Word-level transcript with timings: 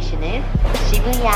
station 0.00 0.22
is 0.24 0.44
Shibuya. 0.90 1.34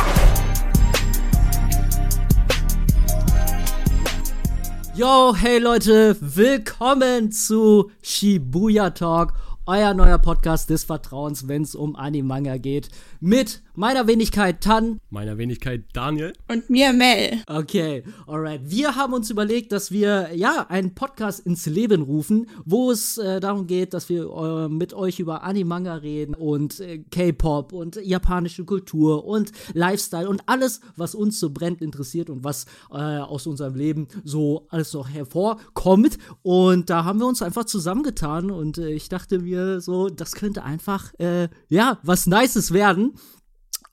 Yo, 4.94 5.34
hey 5.36 5.58
Leute, 5.58 6.16
willkommen 6.20 7.30
zu 7.30 7.92
Shibuya 8.02 8.90
Talk, 8.90 9.34
euer 9.66 9.94
neuer 9.94 10.18
Podcast 10.18 10.70
des 10.70 10.82
Vertrauens, 10.82 11.46
wenn 11.46 11.62
es 11.62 11.76
um 11.76 11.94
Animanga 11.94 12.56
geht, 12.56 12.88
mit 13.20 13.62
meiner 13.78 14.08
Wenigkeit 14.08 14.60
Tan. 14.60 15.00
Meiner 15.08 15.38
Wenigkeit 15.38 15.84
Daniel. 15.92 16.32
Und 16.48 16.68
mir 16.68 16.92
Mel. 16.92 17.44
Okay, 17.46 18.02
alright. 18.26 18.60
Wir 18.64 18.96
haben 18.96 19.12
uns 19.12 19.30
überlegt, 19.30 19.70
dass 19.70 19.92
wir 19.92 20.34
ja 20.34 20.66
einen 20.68 20.96
Podcast 20.96 21.46
ins 21.46 21.64
Leben 21.66 22.02
rufen, 22.02 22.48
wo 22.64 22.90
es 22.90 23.18
äh, 23.18 23.38
darum 23.38 23.68
geht, 23.68 23.94
dass 23.94 24.08
wir 24.08 24.24
äh, 24.24 24.68
mit 24.68 24.94
euch 24.94 25.20
über 25.20 25.44
Animanga 25.44 25.94
reden 25.94 26.34
und 26.34 26.80
äh, 26.80 26.98
K-Pop 26.98 27.72
und 27.72 28.04
japanische 28.04 28.64
Kultur 28.64 29.24
und 29.24 29.52
Lifestyle 29.74 30.28
und 30.28 30.42
alles, 30.46 30.80
was 30.96 31.14
uns 31.14 31.38
so 31.38 31.50
brennt 31.50 31.80
interessiert 31.80 32.30
und 32.30 32.42
was 32.42 32.66
äh, 32.90 32.96
aus 32.96 33.46
unserem 33.46 33.76
Leben 33.76 34.08
so 34.24 34.66
alles 34.70 34.92
noch 34.92 35.08
hervorkommt. 35.08 36.18
Und 36.42 36.90
da 36.90 37.04
haben 37.04 37.20
wir 37.20 37.28
uns 37.28 37.42
einfach 37.42 37.64
zusammengetan 37.64 38.50
und 38.50 38.78
äh, 38.78 38.90
ich 38.90 39.08
dachte 39.08 39.38
mir 39.38 39.80
so, 39.80 40.08
das 40.08 40.32
könnte 40.32 40.64
einfach 40.64 41.14
äh, 41.20 41.48
ja 41.68 42.00
was 42.02 42.26
Nices 42.26 42.72
werden. 42.72 43.14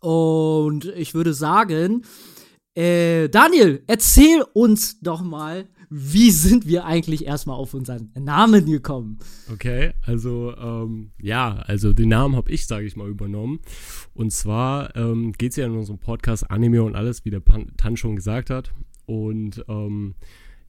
Und 0.05 0.85
ich 0.95 1.15
würde 1.15 1.33
sagen, 1.33 2.03
äh, 2.75 3.27
Daniel, 3.27 3.81
erzähl 3.87 4.43
uns 4.53 4.99
doch 4.99 5.23
mal, 5.23 5.67
wie 5.89 6.29
sind 6.29 6.67
wir 6.67 6.85
eigentlich 6.85 7.25
erstmal 7.25 7.57
auf 7.57 7.73
unseren 7.73 8.11
Namen 8.13 8.67
gekommen? 8.67 9.17
Okay, 9.51 9.93
also 10.03 10.55
ähm, 10.57 11.09
ja, 11.19 11.55
also 11.65 11.91
den 11.91 12.09
Namen 12.09 12.35
habe 12.35 12.51
ich, 12.51 12.67
sage 12.67 12.85
ich 12.85 12.95
mal, 12.95 13.09
übernommen. 13.09 13.61
Und 14.13 14.31
zwar 14.31 14.95
ähm, 14.95 15.31
geht 15.31 15.51
es 15.51 15.57
ja 15.57 15.65
in 15.65 15.75
unserem 15.75 15.97
Podcast 15.97 16.51
Anime 16.51 16.83
und 16.83 16.95
alles, 16.95 17.25
wie 17.25 17.31
der 17.31 17.39
Pan 17.39 17.71
Tan 17.75 17.97
schon 17.97 18.15
gesagt 18.15 18.51
hat. 18.51 18.75
Und 19.07 19.65
ähm, 19.67 20.13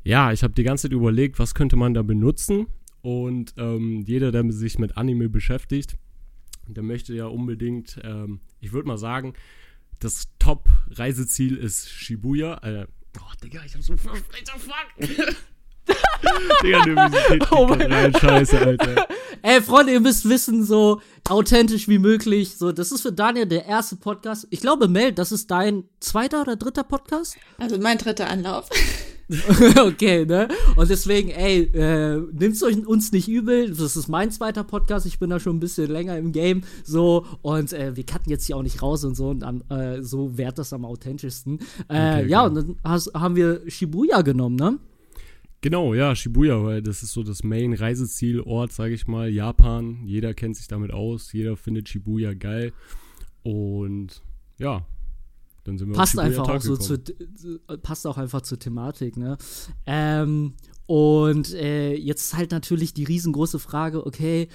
ja, 0.02 0.33
ich 0.33 0.44
habe 0.44 0.55
die 0.55 0.62
ganze 0.62 0.89
Zeit 0.89 0.92
überlegt, 0.92 1.39
was 1.39 1.55
könnte 1.55 1.77
man 1.77 1.92
da 1.92 2.00
benutzen. 2.00 2.68
Und 3.02 3.52
ähm, 3.58 4.02
jeder, 4.06 4.33
der 4.33 4.50
sich 4.50 4.78
mit 4.78 4.96
Anime 4.96 5.28
beschäftigt, 5.28 5.98
der 6.69 6.83
möchte 6.83 7.14
ja 7.14 7.27
unbedingt, 7.27 7.98
ähm, 8.03 8.41
ich 8.61 8.72
würde 8.72 8.89
mal 8.89 8.98
sagen, 8.98 9.34
das 10.00 10.28
Top-Reiseziel 10.39 11.56
ist 11.56 11.89
Shibuya. 11.89 12.58
Äh, 12.62 12.86
oh, 13.19 13.33
Digga, 13.42 13.62
ich 13.64 13.75
hab 13.75 13.83
so 13.83 13.92
Alter, 13.95 14.58
fuck! 14.58 15.36
Digga, 16.62 16.83
die 16.83 16.91
Musik 16.91 17.53
Oh 17.53 17.67
mein- 17.67 17.92
rein, 17.92 18.12
scheiße, 18.14 18.58
Alter. 18.58 19.06
Ey, 19.42 19.62
Freunde, 19.62 19.92
ihr 19.92 20.00
müsst 20.00 20.28
wissen, 20.28 20.64
so 20.64 21.00
authentisch 21.28 21.86
wie 21.89 21.98
möglich. 21.98 22.56
So, 22.56 22.73
das 22.73 22.91
ist 22.91 23.03
für 23.03 23.12
Daniel 23.12 23.47
der 23.47 23.67
erste 23.67 23.95
Podcast. 23.97 24.47
Ich 24.51 24.61
glaube, 24.61 24.89
Mel, 24.89 25.12
das 25.12 25.30
ist 25.30 25.51
dein 25.51 25.84
zweiter 26.01 26.41
oder 26.42 26.56
dritter 26.56 26.83
Podcast? 26.83 27.36
Also 27.58 27.78
mein 27.78 27.98
dritter 27.98 28.28
Anlauf. 28.28 28.69
okay, 29.80 30.24
ne? 30.24 30.48
Und 30.77 30.88
deswegen, 30.88 31.30
ey, 31.30 31.62
äh, 31.74 32.22
nimmt's 32.32 32.62
euch 32.62 32.86
uns 32.86 33.10
nicht 33.10 33.28
übel. 33.28 33.70
Das 33.70 33.96
ist 33.96 34.08
mein 34.08 34.30
zweiter 34.30 34.62
Podcast. 34.62 35.05
Ich 35.05 35.18
bin 35.18 35.30
da 35.30 35.41
schon 35.41 35.56
ein 35.56 35.60
bisschen 35.60 35.91
länger 35.91 36.16
im 36.16 36.30
Game. 36.33 36.62
So, 36.84 37.27
und 37.42 37.72
äh, 37.72 37.96
wir 37.96 38.06
cutten 38.06 38.30
jetzt 38.30 38.46
hier 38.46 38.56
auch 38.56 38.62
nicht 38.62 38.83
raus 38.83 39.05
und 39.05 39.16
so. 39.16 39.30
Und 39.30 39.41
dann, 39.41 39.62
äh, 39.68 40.02
so 40.02 40.38
wäre 40.38 40.52
das 40.52 40.72
am 40.72 40.84
authentischsten. 40.84 41.58
Äh, 41.88 42.06
Okay, 42.06 42.28
ja, 42.28 42.44
okay. 42.44 42.48
und 42.48 42.55
dann 42.55 42.77
has, 42.84 43.10
haben 43.14 43.36
wir 43.36 43.68
Shibuya 43.68 44.22
genommen, 44.22 44.56
ne? 44.56 44.78
Genau, 45.61 45.94
ja, 45.94 46.14
Shibuya, 46.14 46.62
weil 46.62 46.83
das 46.83 47.02
ist 47.02 47.12
so 47.12 47.22
das 47.24 47.42
Main-Reisezielort, 47.42 48.70
sage 48.70 48.94
ich 48.94 49.08
mal. 49.08 49.28
Japan, 49.28 49.98
jeder 50.05 50.34
kennt 50.34 50.56
sich 50.56 50.68
damit 50.68 50.92
aus, 50.92 51.33
jeder 51.33 51.56
findet 51.56 51.88
Shibuya 51.88 52.34
geil. 52.34 52.72
Und 53.42 54.22
ja, 54.58 54.86
dann 55.67 55.78
sind 55.78 55.89
wir 55.89 55.97
passt 55.97 56.19
einfach 56.19 56.48
auch 56.48 56.61
so 56.61 56.77
zu, 56.77 56.95
äh, 56.95 57.77
passt 57.78 58.06
auch 58.06 58.19
einfach 58.19 58.42
zur 58.42 58.59
Thematik, 58.59 59.17
ne? 59.17 59.36
Ähm, 59.86 60.55
und 60.86 61.52
äh, 61.55 61.95
jetzt 61.95 62.36
halt 62.36 62.52
natürlich 62.52 62.95
die 62.95 63.05
riesengroße 63.05 63.58
Frage, 63.58 64.07
okay, 64.07 64.48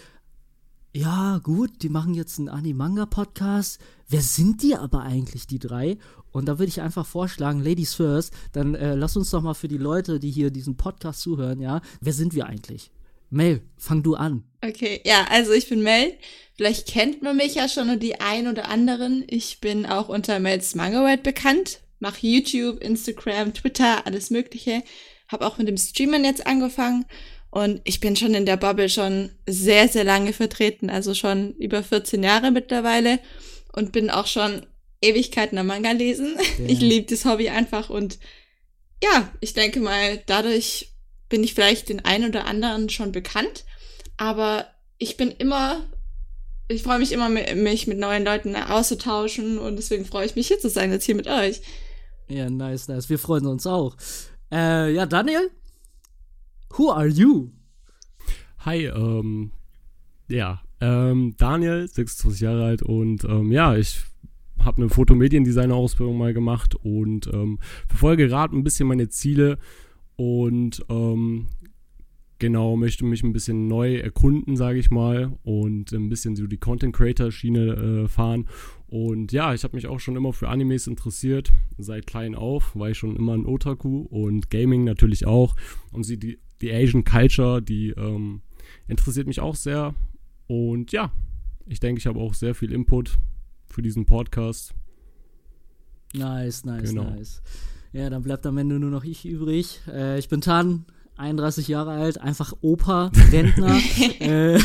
ja, 0.94 1.40
gut, 1.40 1.84
die 1.84 1.90
machen 1.90 2.14
jetzt 2.14 2.38
einen 2.40 2.50
Animanga-Podcast. 2.50 3.80
Wer 4.10 4.22
sind 4.22 4.62
die 4.62 4.76
aber 4.76 5.02
eigentlich, 5.02 5.48
die 5.48 5.60
drei? 5.60 5.98
Und 6.32 6.48
da 6.48 6.60
würde 6.60 6.70
ich 6.70 6.82
einfach 6.82 7.06
vorschlagen, 7.06 7.62
Ladies 7.62 7.94
first, 7.94 8.34
dann 8.54 8.76
äh, 8.76 8.96
lass 8.96 9.18
uns 9.18 9.30
doch 9.30 9.42
mal 9.42 9.54
für 9.54 9.68
die 9.68 9.78
Leute, 9.78 10.20
die 10.20 10.32
hier 10.32 10.52
diesen 10.52 10.76
Podcast 10.76 11.22
zuhören, 11.22 11.60
ja, 11.60 11.82
wer 12.00 12.14
sind 12.14 12.34
wir 12.34 12.46
eigentlich? 12.46 12.92
Mel, 13.32 13.62
fang 13.78 14.04
du 14.04 14.14
an. 14.16 14.44
Okay, 14.64 15.02
ja, 15.06 15.26
also 15.30 15.52
ich 15.54 15.68
bin 15.70 15.82
Mel. 15.82 16.14
Vielleicht 16.56 16.88
kennt 16.88 17.24
man 17.24 17.38
mich 17.38 17.56
ja 17.56 17.68
schon 17.68 17.90
und 17.90 18.04
die 18.04 18.20
ein 18.20 18.48
oder 18.48 18.68
anderen. 18.70 19.24
Ich 19.28 19.60
bin 19.62 19.86
auch 19.88 20.10
unter 20.10 20.40
Mels 20.40 20.76
Mangawelt 20.76 21.24
bekannt. 21.24 21.80
Mache 22.00 22.28
YouTube, 22.28 22.82
Instagram, 22.84 23.54
Twitter, 23.54 24.06
alles 24.06 24.30
Mögliche. 24.30 24.84
Hab 25.28 25.42
auch 25.42 25.58
mit 25.58 25.68
dem 25.68 25.78
Streamen 25.78 26.24
jetzt 26.26 26.46
angefangen. 26.46 27.06
Und 27.50 27.82
ich 27.86 28.00
bin 28.00 28.16
schon 28.16 28.34
in 28.34 28.46
der 28.46 28.58
Bubble 28.58 28.90
schon 28.90 29.32
sehr, 29.48 29.88
sehr 29.88 30.04
lange 30.04 30.34
vertreten. 30.34 30.90
Also 30.90 31.14
schon 31.16 31.54
über 31.56 31.82
14 31.84 32.22
Jahre 32.22 32.52
mittlerweile. 32.52 33.20
Und 33.74 33.92
bin 33.94 34.10
auch 34.10 34.28
schon 34.28 34.66
Ewigkeiten 35.02 35.58
am 35.58 35.68
Manga 35.68 35.92
lesen. 35.92 36.36
Ich 36.68 36.82
Ja. 36.82 36.88
liebe 36.88 37.08
das 37.10 37.26
Hobby 37.26 37.50
einfach. 37.50 37.90
Und 37.90 38.20
ja, 39.04 39.32
ich 39.40 39.54
denke 39.54 39.80
mal, 39.80 40.22
dadurch 40.28 40.91
bin 41.32 41.44
ich 41.44 41.56
vielleicht 41.56 41.90
den 41.90 42.06
einen 42.06 42.30
oder 42.30 42.46
anderen 42.46 42.90
schon 42.90 43.12
bekannt. 43.12 43.66
Aber 44.18 44.66
ich 45.00 45.18
bin 45.18 45.32
immer, 45.32 45.82
ich 46.68 46.84
freue 46.84 47.00
mich 47.00 47.12
immer, 47.12 47.28
mi- 47.30 47.56
mich 47.56 47.88
mit 47.88 47.98
neuen 47.98 48.24
Leuten 48.24 48.56
auszutauschen 48.56 49.58
und 49.58 49.78
deswegen 49.78 50.06
freue 50.06 50.26
ich 50.28 50.36
mich 50.36 50.48
hier 50.48 50.60
zu 50.60 50.70
sein, 50.70 50.92
jetzt 50.92 51.06
hier 51.06 51.16
mit 51.16 51.28
euch. 51.28 51.62
Ja, 52.28 52.50
nice, 52.50 52.88
nice. 52.88 53.10
Wir 53.10 53.18
freuen 53.18 53.48
uns 53.48 53.66
auch. 53.66 53.98
Äh, 54.52 54.94
ja, 54.94 55.06
Daniel? 55.08 55.50
Who 56.78 56.92
are 56.92 57.08
you? 57.08 57.50
Hi, 58.60 58.86
ähm, 58.86 59.52
ja, 60.30 60.62
ähm, 60.80 61.36
Daniel, 61.38 61.88
26 61.88 62.42
Jahre 62.42 62.66
alt 62.66 62.82
und 62.84 63.24
ähm, 63.24 63.52
ja, 63.52 63.76
ich 63.76 64.02
habe 64.60 64.78
eine 64.82 64.90
Fotomediendesigner-Ausbildung 64.90 66.18
mal 66.18 66.34
gemacht 66.34 66.76
und 66.76 67.28
ähm, 67.28 67.60
verfolge 67.88 68.28
gerade 68.28 68.56
ein 68.56 68.64
bisschen 68.64 68.88
meine 68.88 69.10
Ziele 69.10 69.58
und 70.16 70.86
ähm, 70.90 71.48
genau 72.40 72.76
möchte 72.76 73.06
mich 73.06 73.22
ein 73.24 73.34
bisschen 73.34 73.68
neu 73.68 73.98
erkunden, 73.98 74.56
sage 74.58 74.80
ich 74.80 74.90
mal, 74.90 75.38
und 75.44 75.92
ein 75.94 76.10
bisschen 76.10 76.36
so 76.36 76.48
die 76.48 76.58
Content-Creator-Schiene 76.58 78.06
äh, 78.06 78.08
fahren. 78.08 78.48
Und 78.88 79.32
ja, 79.32 79.54
ich 79.54 79.64
habe 79.64 79.76
mich 79.76 79.88
auch 79.88 80.00
schon 80.00 80.16
immer 80.16 80.34
für 80.34 80.50
Animes 80.50 80.88
interessiert, 80.88 81.52
seit 81.78 82.08
klein 82.08 82.36
auf, 82.36 82.76
war 82.76 82.90
ich 82.90 82.98
schon 82.98 83.16
immer 83.16 83.34
ein 83.36 83.46
Otaku 83.46 84.02
und 84.10 84.50
Gaming 84.50 84.84
natürlich 84.84 85.26
auch. 85.28 85.56
Und 85.92 86.04
sie, 86.04 86.18
die, 86.18 86.40
die 86.62 86.72
Asian 86.74 87.04
Culture, 87.04 87.62
die 87.62 87.90
ähm, 87.92 88.42
interessiert 88.88 89.28
mich 89.28 89.40
auch 89.40 89.56
sehr. 89.56 89.94
Und 90.48 90.92
ja, 90.92 91.12
ich 91.68 91.80
denke, 91.80 92.00
ich 92.00 92.08
habe 92.08 92.20
auch 92.20 92.34
sehr 92.34 92.56
viel 92.56 92.72
Input 92.74 93.18
für 93.68 93.82
diesen 93.82 94.06
Podcast. 94.06 94.74
Nice, 96.14 96.66
nice, 96.66 96.90
Genau. 96.90 97.04
nice. 97.04 97.42
Ja, 97.94 98.10
dann 98.10 98.24
bleibt 98.24 98.46
am 98.46 98.58
Ende 98.58 98.80
nur 98.80 98.90
noch 98.90 99.04
ich 99.04 99.26
übrig. 99.26 99.82
Äh, 99.88 100.18
ich 100.18 100.30
bin 100.30 100.40
Tan, 100.40 100.86
31 101.18 101.68
Jahre 101.68 101.92
alt, 101.92 102.22
einfach 102.22 102.54
Opa, 102.62 103.12
Rentner. 103.32 103.78
äh, 104.20 104.60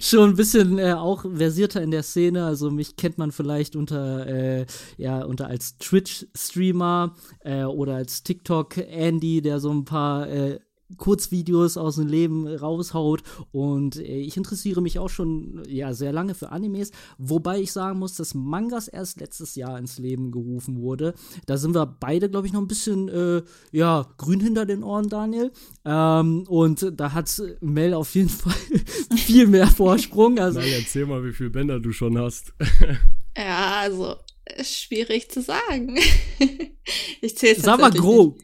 schon 0.00 0.30
ein 0.30 0.36
bisschen 0.36 0.78
äh, 0.78 0.94
auch 0.94 1.22
versierter 1.22 1.80
in 1.80 1.92
der 1.92 2.02
Szene. 2.02 2.44
Also 2.44 2.70
mich 2.70 2.96
kennt 2.96 3.18
man 3.18 3.30
vielleicht 3.30 3.76
unter, 3.76 4.26
äh, 4.26 4.66
ja, 4.96 5.24
unter 5.24 5.46
als 5.46 5.78
Twitch-Streamer 5.78 7.14
äh, 7.44 7.62
oder 7.64 7.94
als 7.94 8.24
TikTok-Andy, 8.24 9.42
der 9.42 9.60
so 9.60 9.70
ein 9.70 9.84
paar 9.84 10.28
äh, 10.28 10.58
Kurzvideos 10.96 11.76
aus 11.76 11.96
dem 11.96 12.06
Leben 12.06 12.46
raushaut 12.46 13.22
und 13.50 13.96
äh, 13.96 14.20
ich 14.20 14.36
interessiere 14.36 14.80
mich 14.80 14.98
auch 14.98 15.08
schon 15.08 15.62
ja 15.68 15.94
sehr 15.94 16.12
lange 16.12 16.34
für 16.34 16.50
Animes, 16.50 16.90
wobei 17.18 17.60
ich 17.60 17.72
sagen 17.72 17.98
muss, 17.98 18.14
dass 18.14 18.34
Mangas 18.34 18.88
erst 18.88 19.20
letztes 19.20 19.54
Jahr 19.54 19.78
ins 19.78 19.98
Leben 19.98 20.30
gerufen 20.30 20.80
wurde. 20.80 21.14
Da 21.46 21.56
sind 21.56 21.74
wir 21.74 21.86
beide, 21.86 22.28
glaube 22.28 22.46
ich, 22.46 22.52
noch 22.52 22.60
ein 22.60 22.68
bisschen 22.68 23.08
äh, 23.08 23.42
ja 23.72 24.06
grün 24.18 24.40
hinter 24.40 24.66
den 24.66 24.82
Ohren, 24.82 25.08
Daniel. 25.08 25.52
Ähm, 25.84 26.44
und 26.48 26.92
da 26.96 27.12
hat 27.12 27.42
Mel 27.60 27.94
auf 27.94 28.14
jeden 28.14 28.28
Fall 28.28 28.52
viel 29.16 29.46
mehr 29.46 29.66
Vorsprung. 29.66 30.38
Also 30.38 30.60
Nein, 30.60 30.70
erzähl 30.78 31.06
mal, 31.06 31.24
wie 31.24 31.32
viele 31.32 31.50
Bänder 31.50 31.80
du 31.80 31.92
schon 31.92 32.18
hast. 32.18 32.52
Ja, 33.34 33.80
also 33.80 34.16
ist 34.58 34.78
schwierig 34.78 35.30
zu 35.30 35.40
sagen. 35.40 35.98
ich 37.20 37.36
zähle 37.38 37.58
sag 37.58 37.80
mal 37.80 37.90
grob. 37.90 38.38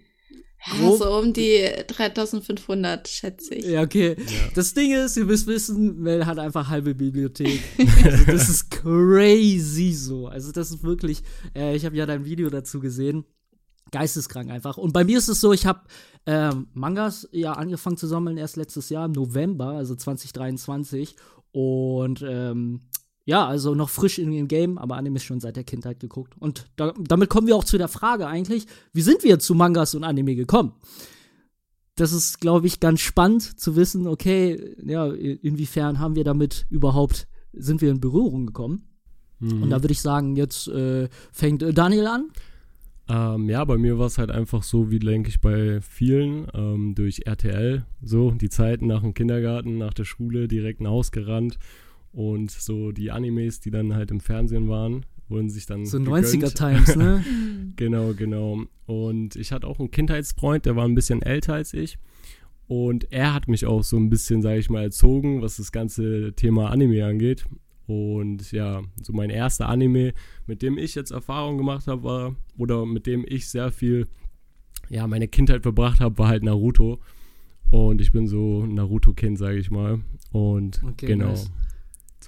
Ja, 0.73 0.79
grob. 0.79 0.99
so 0.99 1.19
um 1.19 1.33
die 1.33 1.67
3500, 1.87 3.09
schätze 3.09 3.55
ich. 3.55 3.67
Ja, 3.67 3.83
okay. 3.83 4.17
Ja. 4.19 4.25
Das 4.55 4.75
Ding 4.75 4.93
ist, 4.93 5.17
ihr 5.17 5.25
müsst 5.25 5.47
wissen, 5.47 6.01
Mel 6.01 6.27
hat 6.27 6.39
einfach 6.39 6.69
halbe 6.69 6.95
Bibliothek. 6.95 7.61
also 8.05 8.25
das 8.25 8.49
ist 8.49 8.71
crazy 8.71 9.93
so. 9.93 10.27
Also 10.27 10.53
das 10.53 10.71
ist 10.71 10.83
wirklich, 10.83 11.23
äh, 11.55 11.77
ich 11.77 11.85
habe 11.85 11.97
ja 11.97 12.07
dein 12.07 12.25
Video 12.25 12.51
dazu 12.51 12.81
gesehen. 12.81 13.25
Geisteskrank 13.91 14.51
einfach. 14.51 14.77
Und 14.77 14.93
bei 14.93 15.05
mir 15.05 15.19
ist 15.19 15.29
es 15.29 15.41
so, 15.41 15.53
ich 15.53 15.65
habe 15.65 15.81
ähm, 16.27 16.69
Mangas 16.75 17.29
ja 17.33 17.53
angefangen 17.53 17.97
zu 17.97 18.07
sammeln 18.07 18.37
erst 18.37 18.57
letztes 18.57 18.91
Jahr 18.91 19.07
im 19.07 19.13
November, 19.13 19.69
also 19.69 19.95
2023. 19.95 21.17
Und 21.53 22.23
ähm, 22.27 22.83
ja, 23.29 23.47
also 23.47 23.75
noch 23.75 23.91
frisch 23.91 24.19
in 24.19 24.31
dem 24.31 24.49
Game, 24.49 24.79
aber 24.79 24.97
Anime 24.97 25.21
schon 25.21 25.39
seit 25.39 25.55
der 25.55 25.65
Kindheit 25.65 26.01
geguckt. 26.01 26.35
Und 26.39 26.65
da, 26.77 26.95
damit 26.99 27.29
kommen 27.29 27.47
wir 27.47 27.57
auch 27.57 27.65
zu 27.65 27.77
der 27.77 27.89
Frage 27.89 28.27
eigentlich, 28.27 28.65
wie 28.95 29.03
sind 29.03 29.23
wir 29.23 29.39
zu 29.39 29.55
Mangas 29.55 29.95
und 29.95 30.03
Anime 30.03 30.35
gekommen? 30.35 30.73
Das 31.97 32.15
ist, 32.15 32.41
glaube 32.41 32.67
ich, 32.67 32.81
ganz 32.81 33.01
spannend 33.01 33.61
zu 33.61 33.77
wissen, 33.77 34.07
okay, 34.07 34.75
ja, 34.83 35.13
inwiefern 35.13 35.99
haben 35.99 36.17
wir 36.17 36.25
damit 36.25 36.65
überhaupt, 36.71 37.29
sind 37.53 37.83
wir 37.83 37.91
in 37.91 38.01
Berührung 38.01 38.47
gekommen? 38.47 38.89
Mhm. 39.41 39.65
Und 39.65 39.71
da 39.71 39.83
würde 39.83 39.93
ich 39.93 40.01
sagen, 40.01 40.35
jetzt 40.35 40.67
äh, 40.69 41.11
fängt 41.31 41.63
Daniel 41.77 42.07
an. 42.07 42.31
Ähm, 43.11 43.51
ja, 43.51 43.63
bei 43.67 43.77
mir 43.77 43.99
war 43.99 44.07
es 44.07 44.17
halt 44.17 44.31
einfach 44.31 44.63
so, 44.63 44.91
wie 44.91 45.01
denke 45.01 45.29
ich 45.29 45.43
bei 45.43 45.83
vielen, 45.83 46.47
ähm, 46.55 46.95
durch 46.95 47.27
RTL, 47.27 47.85
so 48.01 48.31
die 48.31 48.49
Zeiten 48.49 48.87
nach 48.87 49.03
dem 49.03 49.13
Kindergarten, 49.13 49.77
nach 49.77 49.93
der 49.93 50.05
Schule, 50.05 50.49
direkt 50.49 50.81
nach 50.81 50.93
Haus 50.93 51.13
gerannt 51.13 51.59
und 52.19 52.51
so 52.51 52.91
die 52.91 53.13
Animes, 53.13 53.61
die 53.61 53.71
dann 53.71 53.95
halt 53.95 54.11
im 54.11 54.19
Fernsehen 54.19 54.69
waren, 54.69 55.07
wurden 55.29 55.51
sich 55.51 55.67
dann. 55.67 55.87
So 55.87 55.99
90er 55.99 56.53
Times, 56.53 56.97
ne? 56.97 57.25
genau, 57.77 58.13
genau. 58.13 58.65
Und 58.87 59.37
ich 59.37 59.53
hatte 59.53 59.69
auch 59.69 59.79
einen 59.79 59.93
Kindheitsfreund, 59.93 60.67
der 60.67 60.75
war 60.75 60.85
ein 60.85 60.97
bisschen 60.97 61.23
älter 61.23 61.55
als 61.55 61.75
ich. 61.75 61.97
Und 62.67 63.13
er 63.13 63.35
hat 63.35 63.47
mich 63.47 63.67
auch 63.67 63.85
so 63.85 63.97
ein 63.97 64.11
bisschen, 64.11 64.43
sage 64.43 64.59
ich 64.59 64.69
mal, 64.69 64.83
erzogen, 64.83 65.43
was 65.43 65.59
das 65.59 65.71
ganze 65.71 66.33
Thema 66.33 66.71
Anime 66.71 67.07
angeht. 67.07 67.47
Und 67.87 68.51
ja, 68.51 68.83
so 69.01 69.13
mein 69.13 69.31
erster 69.31 69.69
Anime, 69.69 70.13
mit 70.49 70.61
dem 70.61 70.77
ich 70.77 70.97
jetzt 70.97 71.13
Erfahrung 71.13 71.57
gemacht 71.57 71.87
habe, 71.87 72.03
war, 72.03 72.37
oder 72.57 72.85
mit 72.85 73.07
dem 73.07 73.25
ich 73.29 73.49
sehr 73.49 73.71
viel, 73.71 74.09
ja, 74.89 75.07
meine 75.07 75.29
Kindheit 75.29 75.63
verbracht 75.63 76.01
habe, 76.01 76.19
war 76.19 76.27
halt 76.27 76.43
Naruto. 76.43 76.99
Und 77.71 78.01
ich 78.01 78.11
bin 78.11 78.27
so 78.27 78.65
ein 78.65 78.75
Naruto-Kind, 78.75 79.39
sage 79.39 79.59
ich 79.59 79.71
mal. 79.71 80.01
Und 80.33 80.83
okay, 80.83 81.07
genau, 81.07 81.29
nice. 81.29 81.53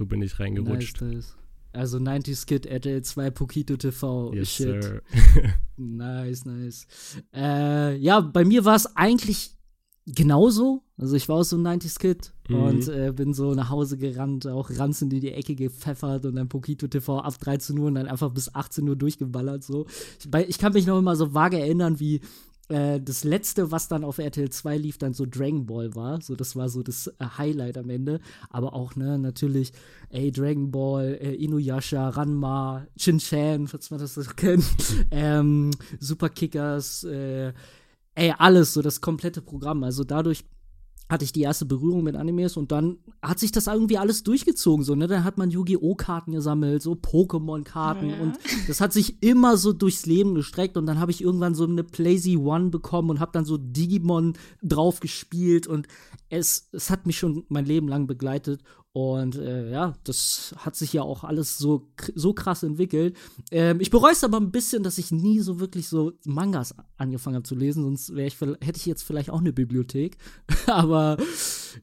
So 0.01 0.07
bin 0.07 0.23
ich 0.23 0.41
reingerutscht. 0.41 1.03
Nice, 1.03 1.13
nice. 1.15 1.37
Also 1.75 1.99
90s 1.99 2.47
Kid 2.47 2.65
RTL 2.65 3.03
2 3.03 3.31
Pokito 3.33 3.77
TV. 3.77 4.33
Yes, 4.33 4.49
Shit. 4.49 4.83
Sir. 4.83 5.03
nice, 5.77 6.47
nice. 6.47 6.87
Äh, 7.35 7.97
ja, 7.99 8.21
bei 8.21 8.47
mir 8.47 8.65
war 8.65 8.77
es 8.77 8.97
eigentlich 8.97 9.59
genauso. 10.07 10.85
Also 10.97 11.17
ich 11.17 11.29
war 11.29 11.37
auch 11.37 11.43
so 11.43 11.59
ein 11.59 11.81
90s-Kid 11.81 12.33
mhm. 12.49 12.57
und 12.57 12.89
äh, 12.89 13.13
bin 13.15 13.35
so 13.35 13.53
nach 13.53 13.69
Hause 13.69 13.99
gerannt, 13.99 14.47
auch 14.47 14.71
ranzend 14.71 15.13
in 15.13 15.21
die 15.21 15.33
Ecke 15.33 15.55
gepfeffert 15.55 16.25
und 16.25 16.37
dann 16.37 16.49
Pokito 16.49 16.89
TV 16.89 17.19
ab 17.19 17.39
13 17.39 17.79
Uhr 17.79 17.89
und 17.89 17.97
dann 17.97 18.07
einfach 18.07 18.31
bis 18.31 18.55
18 18.55 18.89
Uhr 18.89 18.97
durchgeballert. 18.97 19.63
So. 19.63 19.85
Ich, 20.19 20.31
bei, 20.31 20.47
ich 20.47 20.57
kann 20.57 20.73
mich 20.73 20.87
noch 20.87 20.99
immer 20.99 21.15
so 21.15 21.35
vage 21.35 21.61
erinnern, 21.61 22.01
wie 22.01 22.23
äh, 22.71 23.01
das 23.01 23.25
letzte, 23.25 23.71
was 23.71 23.89
dann 23.89 24.05
auf 24.05 24.19
RTL 24.19 24.51
2 24.51 24.77
lief, 24.77 24.99
dann 24.99 25.13
so 25.13 25.27
Dragon 25.27 25.67
Ball 25.67 25.95
war. 25.95 26.21
So, 26.23 26.37
das 26.37 26.57
war 26.57 26.69
so 26.69 26.83
das 26.83 27.09
äh, 27.09 27.25
Highlight 27.39 27.77
am 27.77 27.91
Ende. 27.91 28.21
Aber 28.49 28.75
auch, 28.75 28.97
ne, 28.97 29.19
natürlich, 29.19 29.73
ey, 30.09 30.33
Dragon 30.33 30.71
Ball, 30.71 31.19
äh, 31.21 31.35
Inuyasha, 31.35 32.09
Ranma, 32.11 32.87
Shin-Chan, 32.97 33.67
falls 33.69 33.91
man 33.91 34.01
das 34.01 34.15
so 34.15 34.23
kennt, 34.37 34.65
ähm, 35.11 35.71
Super 35.99 36.29
Kickers, 36.31 37.05
äh, 37.05 37.53
ey, 38.15 38.35
alles, 38.39 38.75
so 38.75 38.83
das 38.83 39.01
komplette 39.01 39.43
Programm. 39.43 39.83
Also 39.85 40.05
dadurch 40.05 40.45
hatte 41.11 41.25
ich 41.25 41.33
die 41.33 41.43
erste 41.43 41.67
Berührung 41.67 42.05
mit 42.05 42.15
Animes 42.15 42.57
und 42.57 42.71
dann 42.71 42.99
hat 43.21 43.41
sich 43.41 43.51
das 43.51 43.67
irgendwie 43.67 43.99
alles 43.99 44.23
durchgezogen, 44.23 44.85
so, 44.85 44.95
ne? 44.95 45.09
Dann 45.09 45.25
hat 45.25 45.39
man 45.39 45.51
Yu-Gi-Oh! 45.51 45.97
Karten 45.97 46.33
gesammelt, 46.33 46.83
so 46.83 46.93
Pokémon-Karten 46.93 48.11
ja. 48.11 48.21
und 48.21 48.39
das 48.69 48.81
hat 48.81 48.93
sich 48.93 49.21
immer 49.23 49.57
so 49.57 49.73
durchs 49.73 50.07
Leben 50.07 50.37
gestreckt 50.37 50.77
und 50.77 50.87
dann 50.87 51.01
habe 51.01 51.11
ich 51.11 51.21
irgendwann 51.21 51.57
so 51.57 51.65
eine 51.65 51.83
Playsee 51.83 52.37
One 52.37 52.71
bekommen 52.71 53.11
und 53.11 53.21
habe 53.21 53.33
dann 53.33 53.45
so 53.45 53.59
Digimon 53.59 54.35
drauf 54.63 55.01
gespielt 55.01 55.67
und 55.67 55.89
es, 56.29 56.69
es 56.73 56.91
hat 56.91 57.07
mich 57.07 57.19
schon 57.19 57.45
mein 57.49 57.67
Leben 57.67 57.89
lang 57.89 58.07
begleitet 58.07 58.63
und 58.93 59.37
äh, 59.37 59.71
ja, 59.71 59.95
das 60.03 60.53
hat 60.59 60.75
sich 60.75 60.93
ja 60.93 61.03
auch 61.03 61.23
alles 61.23 61.59
so, 61.59 61.89
so 62.17 62.35
krass 62.35 62.65
entwickelt. 62.65 63.17
Ähm, 63.53 63.81
ich 63.81 63.91
bereue 63.91 64.13
es 64.13 64.25
aber 64.25 64.39
ein 64.39 64.51
bisschen, 64.51 64.83
dass 64.83 64.99
ich 64.99 65.13
nie 65.13 65.39
so 65.39 65.61
wirklich 65.61 65.87
so 65.87 66.13
Mangas 66.25 66.75
angefangen 66.97 67.37
habe 67.37 67.45
zu 67.45 67.55
lesen, 67.55 67.85
sonst 67.85 68.11
ich, 68.11 68.41
hätte 68.41 68.77
ich 68.77 68.87
jetzt 68.87 69.03
vielleicht 69.03 69.31
auch 69.31 69.39
eine 69.39 69.53
Bibliothek. 69.53 70.17
aber 70.67 71.19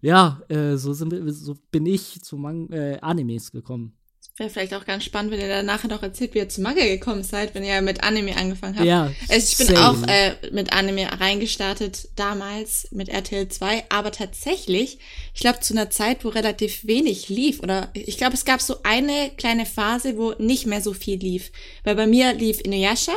ja, 0.02 0.42
äh, 0.50 0.76
so, 0.76 0.92
sind, 0.92 1.14
so 1.34 1.56
bin 1.72 1.86
ich 1.86 2.22
zu 2.24 2.36
Man 2.36 2.70
äh, 2.72 2.98
Animes 3.02 3.52
gekommen. 3.52 3.94
Wäre 4.38 4.52
vielleicht 4.52 4.76
auch 4.76 4.86
ganz 4.86 5.04
spannend, 5.04 5.32
wenn 5.32 5.40
ihr 5.40 5.48
dann 5.48 5.66
nachher 5.66 5.88
noch 5.88 6.04
erzählt, 6.04 6.36
wie 6.36 6.38
ihr 6.38 6.48
zu 6.48 6.62
Manga 6.62 6.86
gekommen 6.86 7.24
seid, 7.24 7.56
wenn 7.56 7.64
ihr 7.64 7.82
mit 7.82 8.04
Anime 8.04 8.38
angefangen 8.38 8.76
habt. 8.76 8.86
Ja. 8.86 9.12
Also 9.30 9.48
ich 9.52 9.58
bin 9.58 9.76
same. 9.76 9.90
auch 9.90 10.08
äh, 10.08 10.36
mit 10.52 10.74
Anime 10.74 11.10
reingestartet 11.20 12.10
damals 12.16 12.88
mit 12.92 13.10
RTL 13.10 13.48
2, 13.48 13.86
aber 13.90 14.12
tatsächlich, 14.12 15.00
ich 15.34 15.42
glaube 15.42 15.62
zu 15.62 15.74
einer 15.74 15.90
Zeit, 15.90 16.24
wo 16.24 16.30
relativ 16.30 16.86
wenig 16.86 17.30
lief 17.30 17.62
oder 17.62 17.90
ich 17.94 18.18
glaube, 18.18 18.36
es 18.36 18.46
gab 18.46 18.62
so 18.62 18.78
eine 18.84 19.32
kleine 19.38 19.66
Phase, 19.66 20.18
wo 20.18 20.34
nicht 20.38 20.68
mehr 20.68 20.82
so 20.82 20.94
viel 20.94 21.18
lief, 21.18 21.52
weil 21.84 21.96
bei 21.96 22.06
mir 22.06 22.32
lief 22.34 22.62
Inuyasha, 22.62 23.16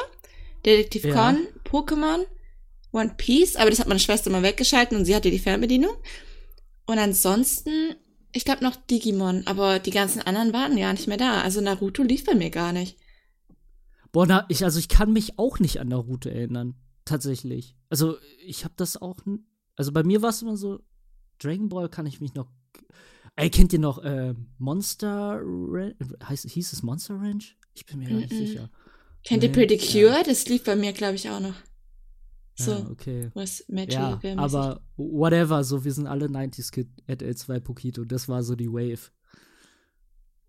Detective 0.65 1.09
ja. 1.09 1.15
Con, 1.15 1.47
Pokémon, 1.71 2.25
One 2.93 3.13
Piece, 3.19 3.57
aber 3.57 3.69
das 3.69 3.79
hat 3.79 3.89
meine 3.89 4.01
Schwester 4.01 4.31
mal 4.31 4.43
weggeschalten 4.43 4.97
und 4.97 5.05
sie 5.05 5.15
hatte 5.15 5.31
die 5.31 5.39
Fernbedienung. 5.39 5.95
Und 6.87 6.99
ansonsten 6.99 7.95
ich 8.33 8.45
glaube 8.45 8.65
noch 8.65 8.77
Digimon, 8.77 9.47
aber 9.47 9.79
die 9.79 9.91
ganzen 9.91 10.23
anderen 10.23 10.53
waren 10.53 10.79
ja 10.79 10.93
nicht 10.93 11.09
mehr 11.09 11.17
da. 11.17 11.43
Also 11.43 11.61
Naruto 11.61 12.03
lief 12.03 12.25
bei 12.25 12.35
mir 12.35 12.51
gar 12.51 12.73
nicht. 12.73 12.97
Boah, 14.13 14.27
na, 14.27 14.47
ich, 14.49 14.65
also 14.65 14.79
ich 14.79 14.89
kann 14.89 15.13
mich 15.13 15.39
auch 15.39 15.59
nicht 15.59 15.81
an 15.81 15.89
Naruto 15.89 16.29
erinnern. 16.29 16.75
Tatsächlich. 17.05 17.77
Also 17.89 18.17
ich 18.45 18.65
habe 18.65 18.75
das 18.77 19.01
auch. 19.01 19.17
Also 19.77 19.93
bei 19.93 20.03
mir 20.03 20.23
war 20.23 20.31
es 20.31 20.43
immer 20.43 20.57
so, 20.57 20.81
Dragon 21.39 21.69
Ball 21.69 21.89
kann 21.89 22.07
ich 22.07 22.21
mich 22.21 22.35
noch. 22.35 22.49
Ey, 23.37 23.51
kennt 23.51 23.73
ihr 23.73 23.79
noch 23.79 23.99
äh, 23.99 24.35
Monster 24.59 25.41
Ranch? 25.43 25.97
Heißt, 26.23 26.49
hieß 26.49 26.73
es 26.73 26.83
Monster 26.83 27.15
Ranch? 27.15 27.57
Ich 27.75 27.87
bin 27.87 27.99
mir 27.99 28.05
mm 28.05 28.09
-mm. 28.09 28.13
gar 28.13 28.21
nicht 28.21 28.35
sicher. 28.35 28.71
Kennt 29.25 29.43
ihr 29.43 29.53
Pretty 29.53 29.79
Cure? 29.79 30.19
Ja. 30.19 30.23
Das 30.23 30.47
lief 30.49 30.65
bei 30.65 30.77
mir, 30.77 30.93
glaube 30.93 31.15
ich, 31.15 31.29
auch 31.31 31.41
noch. 31.41 31.55
So, 32.55 32.73
ja, 32.73 32.91
okay. 32.91 33.31
was 33.35 33.65
Magic 33.69 33.95
ja, 33.95 34.21
aber 34.37 34.83
whatever, 34.97 35.65
so, 35.65 35.85
wir 35.85 35.93
sind 35.93 36.07
alle 36.07 36.27
90s 36.27 36.71
Kid 36.71 36.89
at 37.09 37.23
L2 37.23 37.61
Pokito, 37.61 38.05
das 38.05 38.29
war 38.29 38.43
so 38.43 38.55
die 38.55 38.71
Wave. 38.71 39.11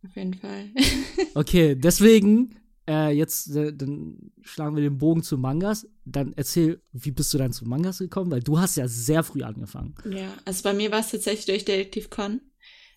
Auf 0.04 0.16
jeden 0.16 0.34
Fall. 0.34 0.70
okay, 1.36 1.76
deswegen, 1.76 2.56
äh, 2.88 3.12
jetzt, 3.12 3.56
äh, 3.56 3.74
dann 3.74 4.32
schlagen 4.42 4.76
wir 4.76 4.84
den 4.84 4.98
Bogen 4.98 5.24
zu 5.24 5.38
Mangas. 5.38 5.88
Dann 6.06 6.34
erzähl, 6.36 6.82
wie 6.92 7.12
bist 7.12 7.34
du 7.34 7.38
dann 7.38 7.54
zu 7.54 7.66
Mangas 7.66 8.00
gekommen? 8.00 8.32
Weil 8.32 8.42
du 8.42 8.60
hast 8.60 8.78
ja 8.78 8.88
sehr 8.88 9.24
früh 9.24 9.44
angefangen. 9.44 9.96
Ja, 10.10 10.34
also 10.46 10.64
bei 10.64 10.74
mir 10.74 10.92
war 10.92 11.00
es 11.00 11.12
tatsächlich 11.12 11.46
durch 11.46 11.66
Detektiv 11.66 12.10
Con. 12.10 12.42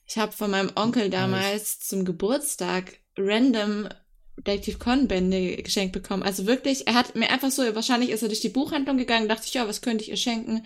Ich 0.06 0.18
habe 0.18 0.32
von 0.32 0.50
meinem 0.50 0.70
Onkel 0.74 1.10
damals 1.10 1.52
nice. 1.52 1.78
zum 1.80 2.04
Geburtstag 2.04 2.98
random 3.16 3.88
Detective 4.36 4.78
Con 4.78 5.08
Bände 5.08 5.56
geschenkt 5.62 5.92
bekommen. 5.92 6.22
Also 6.22 6.46
wirklich, 6.46 6.87
er 6.87 6.94
hat 6.94 7.14
mir 7.14 7.30
einfach 7.30 7.50
so, 7.50 7.62
wahrscheinlich 7.75 8.11
ist 8.11 8.23
er 8.23 8.28
durch 8.28 8.40
die 8.40 8.49
Buchhandlung 8.49 8.97
gegangen, 8.97 9.28
dachte 9.28 9.47
ich, 9.47 9.54
ja, 9.54 9.68
was 9.68 9.80
könnte 9.80 10.02
ich 10.02 10.11
ihr 10.11 10.16
schenken? 10.16 10.64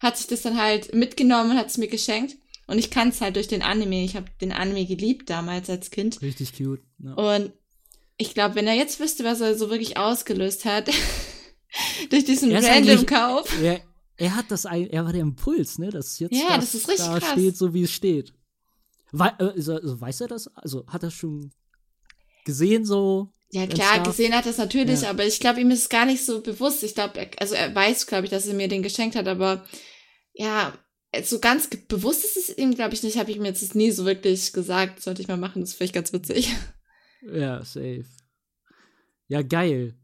Hat 0.00 0.16
sich 0.16 0.28
das 0.28 0.42
dann 0.42 0.60
halt 0.60 0.94
mitgenommen 0.94 1.52
und 1.52 1.56
hat 1.56 1.68
es 1.68 1.78
mir 1.78 1.88
geschenkt. 1.88 2.36
Und 2.66 2.78
ich 2.78 2.90
kann 2.90 3.08
es 3.08 3.20
halt 3.20 3.36
durch 3.36 3.48
den 3.48 3.62
Anime. 3.62 4.04
Ich 4.04 4.14
habe 4.14 4.26
den 4.40 4.52
Anime 4.52 4.86
geliebt 4.86 5.30
damals 5.30 5.70
als 5.70 5.90
Kind. 5.90 6.20
Richtig 6.22 6.52
cute. 6.56 6.82
Ja. 6.98 7.14
Und 7.14 7.52
ich 8.18 8.34
glaube, 8.34 8.56
wenn 8.56 8.66
er 8.66 8.74
jetzt 8.74 9.00
wüsste, 9.00 9.24
was 9.24 9.40
er 9.40 9.56
so 9.56 9.70
wirklich 9.70 9.96
ausgelöst 9.96 10.64
hat, 10.64 10.90
durch 12.10 12.24
diesen 12.24 12.54
random 12.54 13.06
Kauf. 13.06 13.60
Er, 13.60 13.80
er, 14.16 14.36
hat 14.36 14.50
das, 14.50 14.64
er 14.66 15.04
war 15.04 15.12
der 15.12 15.22
Impuls, 15.22 15.78
ne? 15.78 15.90
Das 15.90 16.18
jetzt 16.18 16.34
ja, 16.34 16.56
das, 16.56 16.72
das 16.72 16.74
ist 16.74 16.88
richtig 16.88 17.06
da 17.06 17.18
krass. 17.18 17.32
steht, 17.32 17.56
so 17.56 17.72
wie 17.72 17.84
es 17.84 17.92
steht. 17.92 18.34
We 19.12 19.40
also, 19.40 19.78
weiß 19.82 20.20
er 20.22 20.28
das? 20.28 20.48
Also 20.48 20.86
hat 20.86 21.02
er 21.02 21.10
schon 21.10 21.50
gesehen 22.44 22.84
so? 22.84 23.32
Ja, 23.50 23.66
klar, 23.66 24.02
gesehen 24.02 24.34
hat 24.34 24.44
er 24.44 24.50
es 24.50 24.58
natürlich, 24.58 25.02
ja. 25.02 25.10
aber 25.10 25.24
ich 25.24 25.40
glaube, 25.40 25.60
ihm 25.60 25.70
ist 25.70 25.82
es 25.82 25.88
gar 25.88 26.04
nicht 26.04 26.24
so 26.24 26.42
bewusst. 26.42 26.82
Ich 26.82 26.94
glaube, 26.94 27.30
also 27.38 27.54
er 27.54 27.74
weiß, 27.74 28.06
glaube 28.06 28.24
ich, 28.24 28.30
dass 28.30 28.46
er 28.46 28.54
mir 28.54 28.68
den 28.68 28.82
geschenkt 28.82 29.16
hat, 29.16 29.26
aber 29.26 29.64
ja, 30.34 30.74
so 31.22 31.38
ganz 31.38 31.68
bewusst 31.88 32.24
ist 32.24 32.36
es 32.36 32.58
ihm, 32.58 32.74
glaube 32.74 32.94
ich, 32.94 33.02
nicht. 33.02 33.18
Habe 33.18 33.30
ich 33.30 33.38
mir 33.38 33.48
jetzt 33.48 33.74
nie 33.74 33.90
so 33.90 34.04
wirklich 34.04 34.52
gesagt, 34.52 35.00
sollte 35.00 35.22
ich 35.22 35.28
mal 35.28 35.38
machen. 35.38 35.62
Das 35.62 35.72
finde 35.72 35.84
ich 35.86 35.92
ganz 35.92 36.12
witzig. 36.12 36.54
Ja, 37.32 37.64
safe. 37.64 38.04
Ja, 39.26 39.42
geil. 39.42 39.94